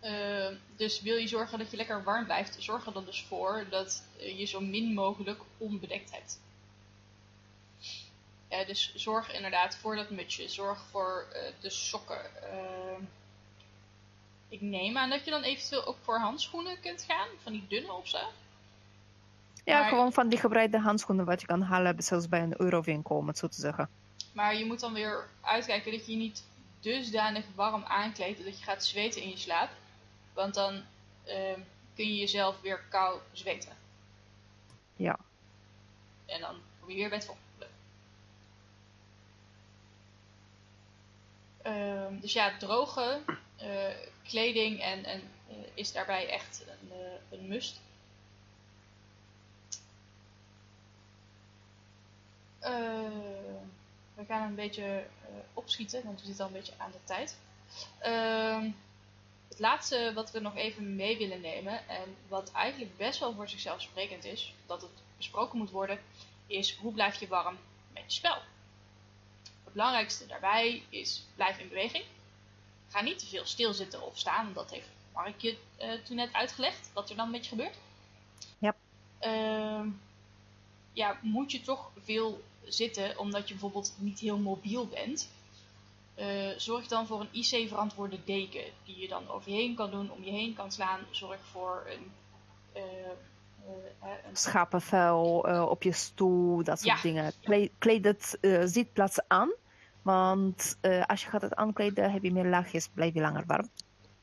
Eh, 0.00 0.46
dus 0.76 1.00
wil 1.00 1.16
je 1.16 1.26
zorgen 1.26 1.58
dat 1.58 1.70
je 1.70 1.76
lekker 1.76 2.04
warm 2.04 2.24
blijft, 2.24 2.56
zorg 2.58 2.86
er 2.86 2.92
dan 2.92 3.04
dus 3.04 3.24
voor 3.28 3.66
dat 3.70 4.04
eh, 4.18 4.38
je 4.38 4.44
zo 4.44 4.60
min 4.60 4.94
mogelijk 4.94 5.40
onbedekt 5.58 6.10
hebt. 6.10 6.40
Ja, 8.48 8.64
dus 8.64 8.94
zorg 8.94 9.32
inderdaad 9.32 9.76
voor 9.76 9.96
dat 9.96 10.10
mutsje, 10.10 10.48
zorg 10.48 10.82
voor 10.90 11.26
eh, 11.32 11.52
de 11.60 11.70
sokken. 11.70 12.20
Ik 14.48 14.60
neem 14.60 14.96
aan 14.96 15.10
dat 15.10 15.24
je 15.24 15.30
dan 15.30 15.42
eventueel 15.42 15.86
ook 15.86 15.98
voor 16.02 16.18
handschoenen 16.18 16.80
kunt 16.80 17.04
gaan, 17.08 17.28
van 17.42 17.52
die 17.52 17.66
dunne 17.68 17.92
of 17.92 18.08
zo. 18.08 18.18
Ja, 19.64 19.80
Maar- 19.80 19.88
gewoon 19.88 20.12
van 20.12 20.28
die 20.28 20.38
gebreide 20.38 20.78
handschoenen 20.78 21.24
wat 21.24 21.40
je 21.40 21.46
kan 21.46 21.62
halen, 21.62 22.02
zelfs 22.02 22.28
bij 22.28 22.42
een 22.42 22.60
eurowinkel, 22.60 23.16
om 23.16 23.26
het 23.26 23.38
zo 23.38 23.46
te 23.48 23.60
zeggen. 23.60 23.88
Maar 24.32 24.56
je 24.56 24.64
moet 24.64 24.80
dan 24.80 24.92
weer 24.92 25.28
uitkijken 25.40 25.92
dat 25.92 26.06
je 26.06 26.12
je 26.12 26.18
niet 26.18 26.44
dusdanig 26.80 27.44
warm 27.54 27.84
aankleedt 27.84 28.44
dat 28.44 28.58
je 28.58 28.64
gaat 28.64 28.84
zweten 28.84 29.22
in 29.22 29.28
je 29.28 29.36
slaap. 29.36 29.70
Want 30.40 30.54
dan 30.54 30.82
eh, 31.24 31.58
kun 31.94 32.06
je 32.06 32.16
jezelf 32.16 32.60
weer 32.60 32.80
kou 32.88 33.20
zweten. 33.32 33.76
Ja. 34.96 35.18
En 36.26 36.40
dan 36.40 36.56
kom 36.80 36.90
je 36.90 36.96
weer 36.96 37.08
bij 37.08 37.18
het 37.18 37.26
volgende. 37.26 37.66
Ehm, 41.62 42.20
dus 42.20 42.32
ja, 42.32 42.56
droge 42.58 43.20
eh, 43.56 43.94
kleding 44.22 44.80
en, 44.80 45.04
en, 45.04 45.22
eh, 45.48 45.56
is 45.74 45.92
daarbij 45.92 46.28
echt 46.28 46.64
een, 46.66 46.92
eh, 46.92 47.38
een 47.38 47.48
must. 47.48 47.80
We 54.14 54.26
gaan 54.26 54.48
een 54.48 54.54
beetje 54.54 55.04
opschieten, 55.54 56.04
want 56.04 56.20
we 56.20 56.26
zitten 56.26 56.44
al 56.44 56.50
een 56.50 56.56
beetje 56.56 56.74
aan 56.76 56.90
de 56.90 57.04
tijd. 57.04 57.36
Ehm, 57.98 58.70
het 59.50 59.58
laatste 59.58 60.12
wat 60.14 60.30
we 60.30 60.40
nog 60.40 60.56
even 60.56 60.96
mee 60.96 61.18
willen 61.18 61.40
nemen, 61.40 61.88
en 61.88 62.16
wat 62.28 62.52
eigenlijk 62.52 62.96
best 62.96 63.18
wel 63.18 63.34
voor 63.34 63.48
zichzelf 63.48 63.80
sprekend 63.80 64.24
is, 64.24 64.54
dat 64.66 64.82
het 64.82 64.90
besproken 65.16 65.58
moet 65.58 65.70
worden, 65.70 66.00
is 66.46 66.74
hoe 66.74 66.92
blijf 66.92 67.20
je 67.20 67.28
warm 67.28 67.58
met 67.92 68.02
je 68.06 68.10
spel. 68.10 68.38
Het 69.64 69.72
belangrijkste 69.72 70.26
daarbij 70.26 70.82
is 70.88 71.22
blijf 71.34 71.58
in 71.58 71.68
beweging. 71.68 72.04
Ga 72.88 73.00
niet 73.00 73.18
te 73.18 73.26
veel 73.26 73.46
stilzitten 73.46 74.02
of 74.02 74.18
staan, 74.18 74.52
dat 74.52 74.70
heeft 74.70 74.88
Mark 75.12 75.40
je 75.40 75.56
eh, 75.76 75.92
toen 75.92 76.16
net 76.16 76.32
uitgelegd, 76.32 76.90
wat 76.92 77.10
er 77.10 77.16
dan 77.16 77.30
met 77.30 77.44
je 77.44 77.48
gebeurt. 77.48 77.76
Ja. 78.58 78.74
Ehm, 79.18 79.88
ja, 80.92 81.18
moet 81.22 81.52
je 81.52 81.60
toch 81.60 81.90
veel 82.02 82.42
zitten 82.64 83.18
omdat 83.18 83.48
je 83.48 83.54
bijvoorbeeld 83.54 83.94
niet 83.96 84.18
heel 84.18 84.38
mobiel 84.38 84.86
bent, 84.86 85.28
eh, 86.20 86.58
zorg 86.58 86.86
dan 86.86 87.06
voor 87.06 87.20
een 87.20 87.28
IC-verantwoorde 87.32 88.18
deken 88.24 88.64
die 88.84 88.98
je 88.98 89.08
dan 89.08 89.28
over 89.28 89.50
je 89.50 89.56
heen 89.56 89.74
kan 89.74 89.90
doen, 89.90 90.10
om 90.10 90.24
je 90.24 90.30
heen 90.30 90.54
kan 90.54 90.72
slaan. 90.72 91.00
Zorg 91.10 91.40
voor 91.50 91.86
een, 91.86 92.12
eh, 92.72 92.82
eh, 92.82 93.10
eh, 94.00 94.24
een 94.28 94.36
Schapenvel 94.36 95.38
op 95.70 95.82
je 95.82 95.92
stoel, 95.92 96.64
dat 96.64 96.80
soort 96.80 96.96
Ja. 96.96 97.02
dingen. 97.02 97.32
Kleed, 97.42 97.72
kleed 97.78 98.04
het 98.04 98.38
zitplaats 98.64 99.18
aan, 99.28 99.52
want 100.02 100.78
als 101.06 101.22
je 101.22 101.28
gaat 101.28 101.42
het 101.42 101.54
aankleden, 101.54 102.12
heb 102.12 102.22
je 102.22 102.32
meer 102.32 102.46
laagjes, 102.46 102.88
blijf 102.88 103.14
je 103.14 103.20
langer 103.20 103.44
warm. 103.46 103.70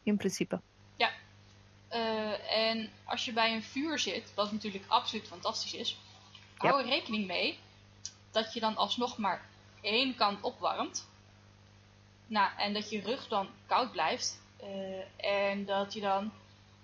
In 0.03 0.17
principe. 0.17 0.61
Eh, 1.87 2.67
en 2.69 2.89
als 3.03 3.25
je 3.25 3.33
bij 3.33 3.53
een 3.53 3.63
vuur 3.63 3.99
zit, 3.99 4.33
wat 4.35 4.51
natuurlijk 4.51 4.85
absoluut 4.87 5.27
fantastisch 5.27 5.73
is, 5.73 5.97
Ja. 6.59 6.69
hou 6.69 6.81
er 6.81 6.87
rekening 6.87 7.27
mee 7.27 7.59
dat 8.31 8.53
je 8.53 8.59
dan 8.59 8.75
alsnog 8.77 9.17
maar 9.17 9.45
één 9.81 10.15
kant 10.15 10.41
opwarmt. 10.41 11.07
Nou, 12.27 12.49
en 12.57 12.73
dat 12.73 12.89
je 12.89 13.01
rug 13.01 13.27
dan 13.27 13.47
koud 13.65 13.91
blijft. 13.91 14.39
Eh, 14.57 15.49
en 15.49 15.65
dat 15.65 15.93
je 15.93 16.01
dan, 16.01 16.31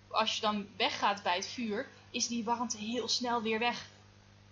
als 0.08 0.36
je 0.36 0.42
dan 0.42 0.68
weggaat 0.78 1.24
bij 1.24 1.36
het 1.36 1.48
vuur, 1.48 1.88
is 2.10 2.28
die 2.28 2.44
warmte 2.44 2.78
heel 2.78 3.08
snel 3.08 3.42
weer 3.42 3.60
weg. 3.60 3.92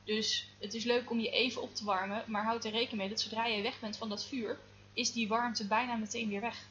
Dus 0.04 0.50
het 0.60 0.74
is 0.74 0.84
leuk 0.84 1.10
om 1.10 1.20
je 1.20 1.30
even 1.30 1.62
op 1.62 1.76
te 1.76 1.86
warmen, 1.86 2.24
maar 2.28 2.44
houd 2.44 2.66
er 2.66 2.72
rekening 2.72 2.98
mee 2.98 3.10
dat 3.10 3.20
zodra 3.22 3.46
je 3.46 3.62
weg 3.62 3.80
bent 3.80 3.98
van 3.98 4.10
dat 4.10 4.26
vuur, 4.26 4.60
is 4.94 5.12
die 5.12 5.28
warmte 5.28 5.68
bijna 5.68 5.96
meteen 5.96 6.30
weer 6.30 6.42
weg. 6.42 6.68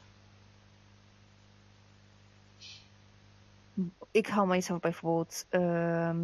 Ik 4.11 4.27
hou 4.27 4.47
mijzelf 4.47 4.79
bijvoorbeeld 4.79 5.45
ehm, 5.49 6.19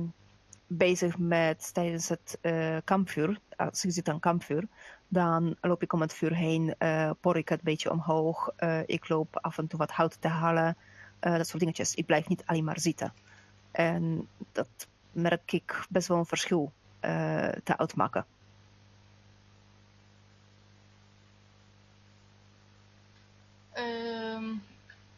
bezig 0.67 1.17
met 1.17 1.73
tijdens 1.73 2.09
het 2.09 2.37
eh, 2.41 2.77
kampvuur. 2.83 3.39
Als 3.55 3.85
ik 3.85 3.91
zit 3.91 4.09
aan 4.09 4.19
kampvuur, 4.19 4.67
dan 5.07 5.55
loop 5.61 5.81
ik 5.81 5.93
om 5.93 6.01
het 6.01 6.13
vuur 6.13 6.35
heen, 6.35 6.75
eh 6.77 7.11
por 7.21 7.37
ik 7.37 7.49
het 7.49 7.57
een 7.59 7.63
beetje 7.65 7.91
omhoog. 7.91 8.49
eh, 8.55 8.79
ik 8.85 9.09
loop 9.09 9.37
af 9.41 9.57
en 9.57 9.67
toe 9.67 9.79
wat 9.79 9.91
hout 9.91 10.21
te 10.21 10.27
halen. 10.27 10.77
eh, 11.19 11.37
dat 11.37 11.47
soort 11.47 11.59
dingetjes. 11.59 11.95
Ik 11.95 12.05
blijf 12.05 12.27
niet 12.27 12.43
alleen 12.45 12.63
maar 12.63 12.79
zitten. 12.79 13.13
En 13.71 14.27
dat 14.51 14.87
merk 15.11 15.51
ik 15.51 15.85
best 15.89 16.07
wel 16.07 16.17
een 16.17 16.25
verschil 16.25 16.71
te 17.63 17.77
uitmaken. 17.77 18.25
Ehm, 23.71 24.43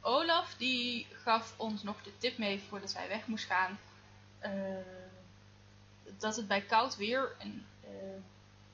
Olaf 0.02 0.56
die 0.57 1.07
gaf 1.24 1.53
ons 1.57 1.84
nog 1.84 2.02
de 2.03 2.18
tip 2.18 2.38
mee 2.38 2.61
voordat 2.70 2.94
wij 2.94 3.07
weg 3.07 3.28
moest 3.28 3.45
gaan. 3.45 3.78
dat 6.18 6.36
het 6.36 6.48
bij 6.48 6.61
koud 6.61 6.95
weer 6.98 7.36
eh, 7.40 7.90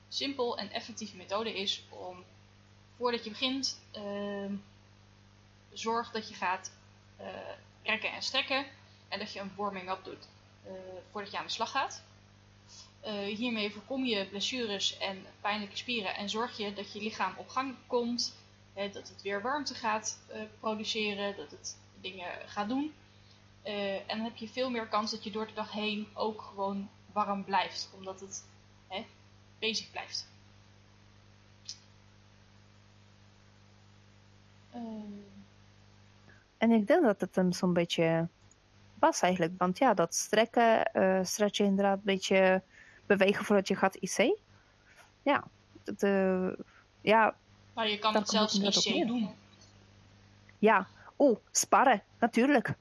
simpel 0.08 0.58
en 0.58 0.70
effectieve 0.70 1.16
methode 1.16 1.54
is 1.54 1.84
om 1.88 2.24
voordat 2.96 3.24
je 3.24 3.30
begint, 3.30 3.80
ehm, 3.90 4.54
zorg 5.72 6.10
dat 6.10 6.28
je 6.28 6.34
gaat 6.34 6.70
eh, 7.16 7.26
rekken 7.82 8.12
en 8.12 8.22
strekken 8.22 8.66
en 9.08 9.18
dat 9.18 9.32
je 9.32 9.40
een 9.40 9.52
warming-up 9.56 10.04
doet 10.04 10.28
eh, 10.64 10.72
voordat 11.10 11.30
je 11.30 11.38
aan 11.38 11.46
de 11.46 11.52
slag 11.52 11.70
gaat. 11.70 12.02
Eh, 13.00 13.12
hiermee 13.12 13.72
voorkom 13.72 14.04
je 14.04 14.26
blessures 14.26 14.98
en 14.98 15.26
pijnlijke 15.40 15.76
spieren 15.76 16.14
en 16.14 16.30
zorg 16.30 16.56
je 16.56 16.72
dat 16.72 16.92
je 16.92 17.02
lichaam 17.02 17.34
op 17.36 17.48
gang 17.48 17.74
komt 17.86 18.34
Hè, 18.72 18.90
dat 18.90 19.08
het 19.08 19.22
weer 19.22 19.42
warmte 19.42 19.74
gaat 19.74 20.18
produceren, 20.60 21.36
dat 21.36 21.50
het 21.50 21.76
dingen 22.00 22.30
gaat 22.46 22.68
doen. 22.68 22.94
En 23.62 24.02
dan 24.06 24.20
heb 24.20 24.36
je 24.36 24.48
veel 24.48 24.70
meer 24.70 24.86
kans 24.86 25.10
dat 25.10 25.24
je 25.24 25.30
door 25.30 25.46
de 25.46 25.52
dag 25.52 25.72
heen 25.72 26.06
ook 26.14 26.40
gewoon 26.40 26.88
warm 27.12 27.44
blijft, 27.44 27.90
omdat 27.94 28.20
het 28.20 28.44
bezig 29.58 29.90
blijft. 29.90 30.28
Eh, 34.70 34.80
En 36.58 36.70
ik 36.70 36.86
denk 36.86 37.02
dat 37.02 37.20
het 37.20 37.34
hem 37.36 37.52
zo'n 37.52 37.72
beetje 37.72 38.28
was 38.98 39.20
eigenlijk. 39.20 39.52
Want 39.58 39.78
ja, 39.78 39.94
dat 39.94 40.14
strekken, 40.14 40.92
eh 40.92 41.18
stretchen 41.22 41.66
inderdaad, 41.66 41.96
een 41.96 42.02
beetje 42.04 42.62
bewegen 43.06 43.44
voordat 43.44 43.68
je 43.68 43.76
gaat 43.76 43.94
IC. 43.96 44.38
Ja, 45.22 45.44
dat, 45.84 46.02
eh, 46.02 46.48
ja, 47.00 47.34
maar 47.74 47.88
je 47.88 47.98
kan 47.98 48.14
het 48.14 48.28
zelfs 48.28 48.58
IC 48.58 49.06
doen. 49.06 49.30
ja. 50.58 50.86
Oeh, 51.18 51.36
sparren, 51.50 52.02
natuurlijk. 52.18 52.74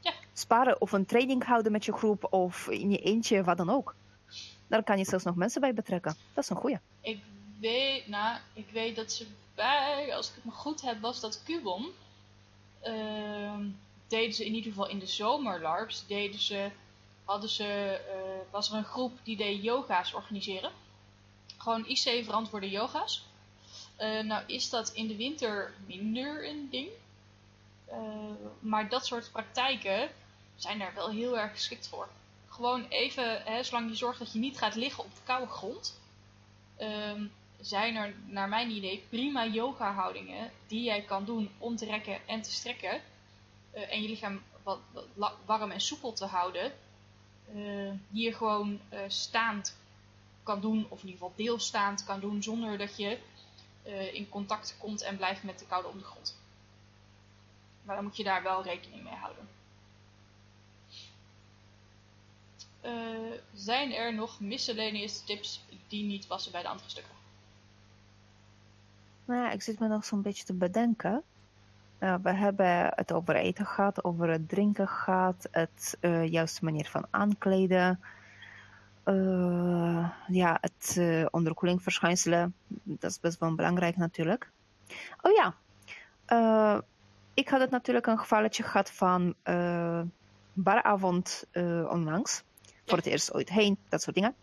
Ja. 0.00 0.12
Sparren 0.32 0.80
of 0.80 0.92
een 0.92 1.06
training 1.06 1.44
houden 1.44 1.72
met 1.72 1.84
je 1.84 1.92
groep 1.92 2.32
of 2.32 2.68
in 2.68 2.90
je 2.90 2.98
eentje, 2.98 3.44
wat 3.44 3.56
dan 3.56 3.70
ook. 3.70 3.94
Daar 4.70 4.82
kan 4.84 4.98
je 4.98 5.04
zelfs 5.04 5.24
nog 5.24 5.34
mensen 5.34 5.60
bij 5.60 5.74
betrekken. 5.74 6.16
Dat 6.34 6.44
is 6.44 6.50
een 6.50 6.56
goeie. 6.56 6.78
Ik 7.00 7.20
weet, 7.60 8.08
nou, 8.08 8.38
ik 8.52 8.70
weet 8.70 8.96
dat 8.96 9.12
ze 9.12 9.26
bij, 9.54 10.14
als 10.14 10.28
ik 10.28 10.34
het 10.34 10.44
me 10.44 10.50
goed 10.50 10.80
heb, 10.82 11.00
was 11.00 11.20
dat 11.20 11.42
Cubon. 11.44 11.88
Ehm, 12.80 13.64
deden 14.08 14.34
ze 14.34 14.46
in 14.46 14.54
ieder 14.54 14.70
geval 14.70 14.88
in 14.88 14.98
de 14.98 15.06
zomerlarps, 15.06 16.06
deden 16.06 16.40
ze, 16.40 16.70
hadden 17.24 17.48
ze, 17.48 18.00
eh, 18.08 18.52
was 18.52 18.70
er 18.70 18.76
een 18.76 18.84
groep 18.84 19.18
die 19.22 19.36
deed 19.36 19.62
yoga's 19.62 20.14
organiseren. 20.14 20.70
Gewoon 21.56 21.84
IC 21.86 22.24
verantwoorde 22.24 22.70
yoga's. 22.70 23.26
Eh, 23.96 24.20
nou 24.20 24.44
is 24.46 24.70
dat 24.70 24.90
in 24.90 25.06
de 25.06 25.16
winter 25.16 25.74
minder 25.86 26.48
een 26.48 26.68
ding. 26.70 26.88
Eh, 27.84 27.98
maar 28.58 28.88
dat 28.88 29.06
soort 29.06 29.32
praktijken 29.32 30.10
zijn 30.56 30.78
daar 30.78 30.94
wel 30.94 31.10
heel 31.10 31.38
erg 31.38 31.52
geschikt 31.52 31.88
voor. 31.88 32.08
Gewoon 32.60 32.86
even, 32.88 33.42
hè, 33.42 33.62
zolang 33.62 33.88
je 33.88 33.96
zorgt 33.96 34.18
dat 34.18 34.32
je 34.32 34.38
niet 34.38 34.58
gaat 34.58 34.74
liggen 34.74 35.04
op 35.04 35.14
de 35.14 35.20
koude 35.24 35.46
grond 35.52 36.00
ehm, 36.76 37.26
zijn 37.60 37.96
er 37.96 38.14
naar 38.26 38.48
mijn 38.48 38.70
idee 38.70 39.04
prima 39.08 39.46
yoga 39.46 39.92
houdingen 39.92 40.50
die 40.66 40.82
jij 40.82 41.02
kan 41.02 41.24
doen 41.24 41.50
om 41.58 41.76
te 41.76 41.84
rekken 41.84 42.28
en 42.28 42.42
te 42.42 42.50
strekken. 42.52 43.00
eh, 43.70 43.92
en 43.92 44.02
je 44.02 44.08
lichaam 44.08 44.42
wat, 44.62 44.78
warm 45.44 45.70
en 45.70 45.80
soepel 45.80 46.12
te 46.12 46.24
houden. 46.24 46.72
eh, 47.54 47.90
die 48.08 48.24
je 48.24 48.32
gewoon 48.34 48.80
eh, 48.88 49.00
staand 49.08 49.76
kan 50.42 50.60
doen, 50.60 50.86
of 50.88 51.00
in 51.02 51.08
ieder 51.08 51.20
geval 51.20 51.32
deelstaand 51.36 52.04
kan 52.04 52.20
doen, 52.20 52.42
zonder 52.42 52.78
dat 52.78 52.96
je 52.96 53.18
in 54.12 54.28
contact 54.28 54.76
komt 54.78 55.02
en 55.02 55.16
blijft 55.16 55.42
met 55.42 55.58
de 55.58 55.66
koude 55.66 55.88
ondergrond. 55.88 56.36
Maar 57.82 57.94
dan 57.94 58.04
moet 58.04 58.16
je 58.16 58.24
daar 58.24 58.42
wel 58.42 58.62
rekening 58.62 59.02
mee 59.04 59.14
houden. 59.14 59.48
Eh, 62.80 62.92
zijn 63.54 63.92
er 63.92 64.14
nog 64.14 64.40
miscellaneous 64.40 65.24
tips 65.24 65.64
die 65.88 66.04
niet 66.04 66.26
passen 66.26 66.52
bij 66.52 66.62
de 66.62 66.68
andere 66.68 66.88
stukken? 66.88 67.12
Nou 69.24 69.40
ja, 69.40 69.50
ik 69.50 69.62
zit 69.62 69.78
me 69.78 69.88
nog 69.88 70.04
zo'n 70.04 70.22
beetje 70.22 70.44
te 70.44 70.54
bedenken. 70.54 71.22
Uh, 71.98 72.14
we 72.22 72.32
hebben 72.32 72.92
het 72.94 73.12
over 73.12 73.34
eten 73.34 73.66
gehad, 73.66 74.04
over 74.04 74.28
het 74.28 74.48
drinken 74.48 74.88
gehad, 74.88 75.48
het 75.50 75.96
uh, 76.00 76.26
juiste 76.26 76.64
manier 76.64 76.86
van 76.86 77.06
aankleden. 77.10 78.00
Uh, 79.04 80.10
ja, 80.26 80.58
het 80.60 80.96
uh, 80.98 81.26
onderkoelingverschijnselen, 81.30 82.54
dat 82.82 83.10
is 83.10 83.20
best 83.20 83.38
wel 83.38 83.54
belangrijk 83.54 83.96
natuurlijk. 83.96 84.50
Oh 85.20 85.32
ja, 85.32 85.54
ik 87.34 87.48
had 87.48 87.60
het 87.60 87.70
natuurlijk 87.70 88.06
een 88.06 88.18
gevalletje 88.18 88.62
gehad 88.62 88.90
van 88.90 89.34
baravond 90.52 91.44
onlangs. 91.88 92.42
Voor 92.90 92.98
het 92.98 93.06
eerst 93.06 93.34
ooit 93.34 93.48
heen, 93.48 93.78
dat 93.88 94.02
soort 94.02 94.16
dingen. 94.16 94.34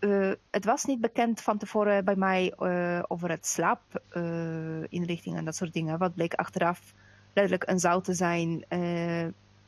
Uh, 0.00 0.32
het 0.50 0.64
was 0.64 0.84
niet 0.84 1.00
bekend 1.00 1.40
van 1.40 1.58
tevoren 1.58 2.04
bij 2.04 2.16
mij 2.16 2.54
uh, 2.58 3.02
over 3.08 3.30
het 3.30 3.46
slaapinrichting 3.46 5.34
uh, 5.34 5.38
en 5.38 5.44
dat 5.44 5.56
soort 5.56 5.72
dingen. 5.72 5.98
Wat 5.98 6.14
bleek 6.14 6.34
achteraf 6.34 6.94
letterlijk 7.34 7.70
een 7.70 7.78
zaal 7.78 8.00
te 8.00 8.14
zijn 8.14 8.64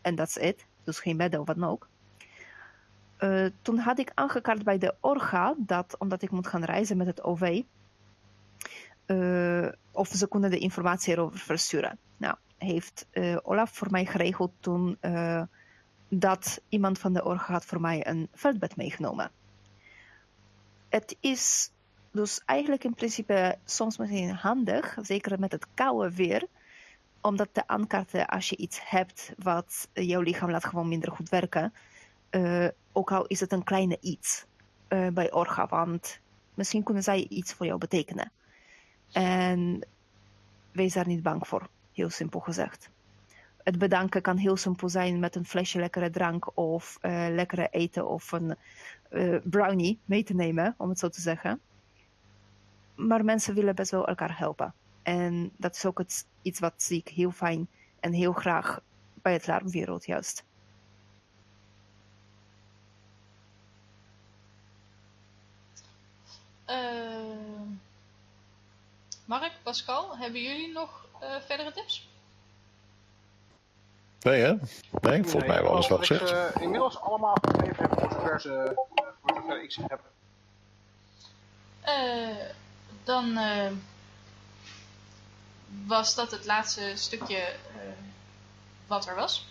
en 0.00 0.14
that's 0.14 0.36
it. 0.36 0.66
Dus 0.84 0.98
geen 0.98 1.16
bedden 1.16 1.40
of 1.40 1.46
wat 1.46 1.56
dan 1.56 1.68
ook. 1.68 1.88
toen 3.62 3.78
had 3.78 3.98
ik 3.98 4.10
aangekaart 4.14 4.64
bij 4.64 4.78
de 4.78 4.94
Orga 5.00 5.54
dat 5.58 5.96
omdat 5.98 6.22
ik 6.22 6.30
moet 6.30 6.46
gaan 6.46 6.64
reizen 6.64 6.96
met 6.96 7.06
het 7.06 7.22
OV, 7.22 7.62
of 9.92 10.08
ze 10.08 10.26
konden 10.26 10.50
de 10.50 10.58
informatie 10.58 11.12
erover 11.12 11.38
versturen. 11.38 11.98
Nou, 12.16 12.34
heeft 12.58 13.06
Olaf 13.42 13.70
voor 13.70 13.90
mij 13.90 14.06
geregeld 14.06 14.52
toen 14.60 14.98
dat 16.08 16.60
iemand 16.68 16.98
van 16.98 17.12
de 17.12 17.24
Orga 17.24 17.52
had 17.52 17.64
voor 17.64 17.80
mij 17.80 18.06
een 18.06 18.28
veldbed 18.32 18.76
meegenomen 18.76 19.30
het 20.88 21.16
is 21.20 21.70
dus 22.12 22.42
eigenlijk 22.44 22.84
in 22.84 22.94
principe 22.94 23.58
soms 23.64 23.98
misschien 23.98 24.30
handig, 24.30 24.98
zeker 25.02 25.40
met 25.40 25.52
het 25.52 25.66
koude 25.74 26.14
weer, 26.14 26.46
om 27.20 27.36
dat 27.36 27.48
te 27.52 27.66
aankaarten 27.66 28.26
als 28.26 28.48
je 28.48 28.56
iets 28.56 28.90
hebt 28.90 29.32
wat 29.38 29.88
jouw 29.92 30.20
lichaam 30.20 30.50
laat 30.50 30.64
gewoon 30.64 30.88
minder 30.88 31.12
goed 31.12 31.28
werken. 31.28 31.72
Uh, 32.30 32.68
ook 32.92 33.12
al 33.12 33.26
is 33.26 33.40
het 33.40 33.52
een 33.52 33.64
kleine 33.64 33.98
iets 34.00 34.44
uh, 34.88 35.08
bij 35.08 35.32
Orga, 35.32 35.66
want 35.66 36.20
misschien 36.54 36.82
kunnen 36.82 37.02
zij 37.02 37.26
iets 37.28 37.52
voor 37.52 37.66
jou 37.66 37.78
betekenen. 37.78 38.32
En 39.12 39.86
wees 40.72 40.92
daar 40.92 41.06
niet 41.06 41.22
bang 41.22 41.46
voor, 41.46 41.68
heel 41.92 42.10
simpel 42.10 42.40
gezegd. 42.40 42.90
Het 43.66 43.78
bedanken 43.78 44.22
kan 44.22 44.36
heel 44.36 44.56
simpel 44.56 44.88
zijn 44.88 45.18
met 45.18 45.34
een 45.34 45.44
flesje 45.44 45.78
lekkere 45.78 46.10
drank 46.10 46.56
of 46.56 46.98
uh, 47.02 47.26
lekkere 47.30 47.68
eten 47.70 48.08
of 48.08 48.32
een 48.32 48.56
uh, 49.10 49.38
brownie 49.44 49.98
mee 50.04 50.22
te 50.22 50.34
nemen, 50.34 50.74
om 50.76 50.88
het 50.88 50.98
zo 50.98 51.08
te 51.08 51.20
zeggen. 51.20 51.60
Maar 52.94 53.24
mensen 53.24 53.54
willen 53.54 53.74
best 53.74 53.90
wel 53.90 54.06
elkaar 54.06 54.38
helpen. 54.38 54.74
En 55.02 55.52
dat 55.56 55.74
is 55.74 55.84
ook 55.84 56.04
iets 56.42 56.58
wat 56.58 56.72
zie 56.76 56.98
ik 56.98 57.08
heel 57.08 57.30
fijn 57.30 57.68
en 58.00 58.12
heel 58.12 58.32
graag 58.32 58.80
bij 59.14 59.32
het 59.32 59.46
larmwereld 59.46 60.06
juist. 60.06 60.44
Uh, 66.68 67.62
Mark, 69.24 69.52
Pascal, 69.62 70.18
hebben 70.18 70.42
jullie 70.42 70.72
nog 70.72 71.08
verdere 71.46 71.72
tips? 71.72 72.08
Nee, 74.26 74.42
hè? 74.42 74.52
Nee, 74.52 74.58
volgens 75.22 75.32
nee, 75.32 75.42
mij 75.42 75.54
hebben 75.54 75.64
we 75.64 75.70
alles 75.70 75.88
wel 75.88 76.02
Ik 76.02 76.06
gezegd. 76.06 76.32
uh, 76.56 76.62
inmiddels 76.62 77.00
allemaal 77.00 77.36
gegeven 77.40 77.82
heb 77.82 77.98
voor 78.00 78.10
zover, 78.12 78.40
ze, 78.40 78.48
uh, 78.48 78.76
voor 79.22 79.34
zover 79.34 79.62
ik 79.62 79.72
ze 79.72 79.82
heb. 79.86 80.00
Uh, 81.86 82.36
dan 83.04 83.38
uh, 83.38 83.70
was 85.86 86.14
dat 86.14 86.30
het 86.30 86.44
laatste 86.46 86.92
stukje 86.94 87.36
uh, 87.36 87.82
wat 88.86 89.06
er 89.06 89.14
was. 89.14 89.46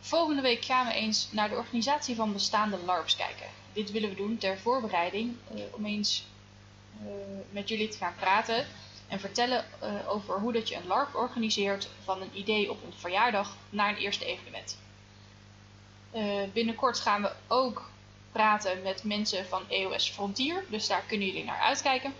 volgende 0.00 0.42
week 0.42 0.64
gaan 0.64 0.86
we 0.86 0.92
eens 0.92 1.28
naar 1.30 1.48
de 1.48 1.56
organisatie 1.56 2.16
van 2.16 2.32
bestaande 2.32 2.78
LARPs 2.84 3.16
kijken. 3.16 3.46
Dit 3.72 3.90
willen 3.90 4.08
we 4.08 4.16
doen 4.16 4.38
ter 4.38 4.58
voorbereiding 4.58 5.36
om 5.70 5.84
eens 5.84 6.26
met 7.50 7.68
jullie 7.68 7.88
te 7.88 7.96
gaan 7.98 8.14
praten 8.18 8.66
en 9.12 9.20
vertellen 9.20 9.64
uh, 9.82 10.08
over 10.08 10.38
hoe 10.40 10.52
dat 10.52 10.68
je 10.68 10.76
een 10.76 10.86
LARP 10.86 11.14
organiseert 11.14 11.88
van 12.04 12.20
een 12.20 12.30
idee 12.38 12.70
op 12.70 12.82
een 12.84 12.92
verjaardag 12.96 13.56
naar 13.70 13.88
een 13.88 13.96
eerste 13.96 14.24
evenement. 14.24 14.78
Uh, 16.14 16.42
binnenkort 16.52 17.00
gaan 17.00 17.22
we 17.22 17.32
ook 17.48 17.90
praten 18.32 18.82
met 18.82 19.04
mensen 19.04 19.46
van 19.46 19.62
EOS 19.68 20.10
Frontier, 20.10 20.64
dus 20.68 20.86
daar 20.86 21.02
kunnen 21.02 21.26
jullie 21.26 21.44
naar 21.44 21.60
uitkijken. 21.60 22.14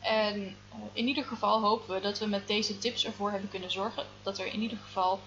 En 0.00 0.40
uh, 0.40 0.76
in 0.92 1.08
ieder 1.08 1.24
geval 1.24 1.60
hopen 1.60 1.94
we 1.94 2.00
dat 2.00 2.18
we 2.18 2.26
met 2.26 2.46
deze 2.46 2.78
tips 2.78 3.04
ervoor 3.04 3.30
hebben 3.30 3.50
kunnen 3.50 3.70
zorgen 3.70 4.06
dat 4.22 4.38
er 4.38 4.46
in 4.46 4.60
ieder 4.60 4.78
geval 4.78 5.20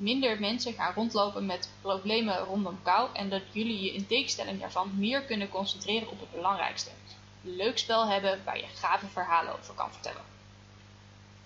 minder 0.00 0.40
mensen 0.40 0.72
gaan 0.72 0.94
rondlopen 0.94 1.46
met 1.46 1.70
problemen 1.80 2.38
rondom 2.38 2.78
kou 2.82 3.08
en 3.12 3.28
dat 3.28 3.42
jullie 3.52 3.82
je 3.82 3.94
in 3.94 4.06
tegenstelling 4.06 4.60
daarvan 4.60 4.92
meer 4.98 5.22
kunnen 5.22 5.48
concentreren 5.48 6.10
op 6.10 6.20
het 6.20 6.30
belangrijkste. 6.32 6.90
Leuk 7.40 7.78
spel 7.78 8.08
hebben 8.08 8.40
waar 8.44 8.58
je 8.58 8.66
gave 8.74 9.06
verhalen 9.06 9.58
over 9.58 9.74
kan 9.74 9.92
vertellen. 9.92 10.22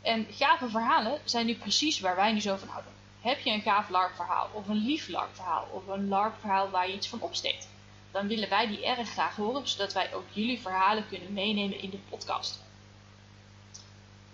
En 0.03 0.27
gave 0.31 0.69
verhalen 0.69 1.21
zijn 1.25 1.47
nu 1.47 1.55
precies 1.55 2.01
waar 2.01 2.17
wij 2.17 2.33
nu 2.33 2.41
zo 2.41 2.57
van 2.57 2.69
houden. 2.69 2.93
Heb 3.21 3.41
je 3.41 3.51
een 3.51 3.63
gaaf 3.63 3.89
LARP-verhaal, 3.89 4.49
of 4.53 4.69
een 4.69 4.85
lief 4.85 5.09
LARP-verhaal, 5.09 5.69
of 5.71 5.87
een 5.87 6.09
LARP-verhaal 6.09 6.71
waar 6.71 6.89
je 6.89 6.95
iets 6.95 7.09
van 7.09 7.21
opsteekt? 7.21 7.69
Dan 8.11 8.27
willen 8.27 8.49
wij 8.49 8.67
die 8.67 8.87
erg 8.87 9.09
graag 9.09 9.37
horen, 9.37 9.69
zodat 9.69 9.93
wij 9.93 10.15
ook 10.15 10.27
jullie 10.33 10.61
verhalen 10.61 11.09
kunnen 11.09 11.33
meenemen 11.33 11.83
in 11.83 11.91
de 11.91 11.99
podcast. 12.09 12.63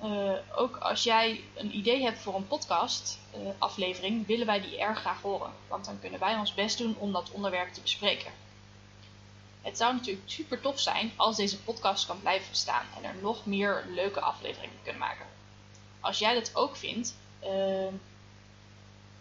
Uh, 0.05 0.33
ook 0.57 0.77
als 0.77 1.03
jij 1.03 1.45
een 1.55 1.77
idee 1.77 2.03
hebt 2.03 2.19
voor 2.19 2.35
een 2.35 2.47
podcast 2.47 3.19
uh, 3.37 3.49
aflevering, 3.59 4.27
willen 4.27 4.47
wij 4.47 4.61
die 4.61 4.79
erg 4.79 4.99
graag 4.99 5.23
horen. 5.23 5.53
Want 5.69 5.85
dan 5.85 6.01
kunnen 6.01 6.21
wij 6.21 6.37
ons 6.37 6.55
best 6.55 6.79
doen 6.79 6.97
om 6.99 7.13
dat 7.13 7.31
onderwerp 7.31 7.73
te 7.73 7.81
bespreken. 7.81 8.33
Het 9.63 9.77
zou 9.77 9.95
natuurlijk 9.95 10.31
super 10.31 10.61
tof 10.61 10.81
zijn 10.81 11.13
als 11.17 11.37
deze 11.37 11.59
podcast 11.59 12.07
kan 12.07 12.21
blijven 12.21 12.51
bestaan 12.51 12.87
en 12.97 13.05
er 13.05 13.15
nog 13.21 13.47
meer 13.47 13.85
leuke 13.89 14.21
afleveringen 14.21 14.79
kunnen 14.83 15.01
maken. 15.01 15.27
Als 16.01 16.19
jij 16.19 16.35
dat 16.35 16.51
ook 16.55 16.77
vindt, 16.77 17.17
uh, 17.45 17.87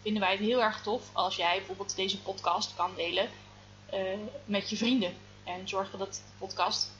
vinden 0.02 0.22
wij 0.22 0.30
het 0.30 0.40
heel 0.40 0.62
erg 0.62 0.82
tof 0.82 1.02
als 1.12 1.36
jij 1.36 1.56
bijvoorbeeld 1.56 1.96
deze 1.96 2.20
podcast 2.20 2.74
kan 2.76 2.90
delen 2.96 3.28
met 4.44 4.70
je 4.70 4.76
vrienden. 4.76 5.16
En 5.44 5.68
zorgen 5.68 5.98
dat 5.98 6.14
de 6.14 6.20
podcast 6.38 6.90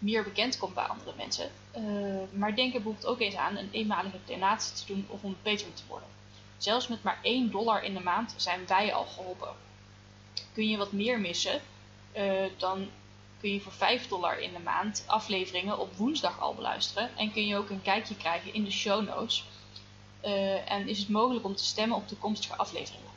meer 0.00 0.22
bekend 0.22 0.58
komt 0.58 0.74
bij 0.74 0.84
andere 0.84 1.12
mensen. 1.16 1.50
Uh, 1.76 2.22
maar 2.32 2.54
denk 2.54 2.74
er 2.74 2.82
bijvoorbeeld 2.82 3.06
ook 3.06 3.20
eens 3.20 3.34
aan 3.34 3.56
een 3.56 3.68
eenmalige 3.72 4.18
donatie 4.26 4.74
te 4.74 4.86
doen 4.86 5.06
of 5.08 5.22
om 5.22 5.36
Patreon 5.42 5.72
te 5.72 5.82
worden. 5.88 6.08
Zelfs 6.56 6.88
met 6.88 7.02
maar 7.02 7.18
1 7.22 7.50
dollar 7.50 7.84
in 7.84 7.94
de 7.94 8.00
maand 8.00 8.34
zijn 8.36 8.66
wij 8.66 8.94
al 8.94 9.04
geholpen. 9.04 9.48
Kun 10.52 10.68
je 10.68 10.76
wat 10.76 10.92
meer 10.92 11.20
missen, 11.20 11.60
uh, 12.16 12.42
dan 12.56 12.88
kun 13.40 13.52
je 13.52 13.60
voor 13.60 13.72
5 13.72 14.08
dollar 14.08 14.40
in 14.40 14.52
de 14.52 14.58
maand 14.58 15.04
afleveringen 15.06 15.78
op 15.78 15.96
woensdag 15.96 16.40
al 16.40 16.54
beluisteren. 16.54 17.10
En 17.16 17.32
kun 17.32 17.46
je 17.46 17.56
ook 17.56 17.70
een 17.70 17.82
kijkje 17.82 18.16
krijgen 18.16 18.54
in 18.54 18.64
de 18.64 18.70
show 18.70 19.06
notes. 19.06 19.44
Uh, 20.24 20.70
en 20.70 20.88
is 20.88 20.98
het 20.98 21.08
mogelijk 21.08 21.44
om 21.44 21.54
te 21.54 21.64
stemmen 21.64 21.96
op 21.96 22.08
toekomstige 22.08 22.56
afleveringen. 22.56 23.10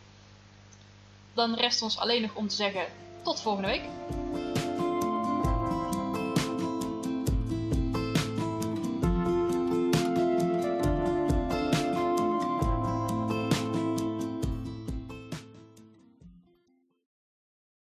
Dan 1.34 1.55
rest 1.55 1.81
ons 1.81 1.97
alleen 1.97 2.22
nog 2.22 2.35
om 2.35 2.47
te 2.47 2.55
zeggen 2.55 2.85
tot 3.23 3.41
volgende 3.41 3.68
week. 3.68 3.84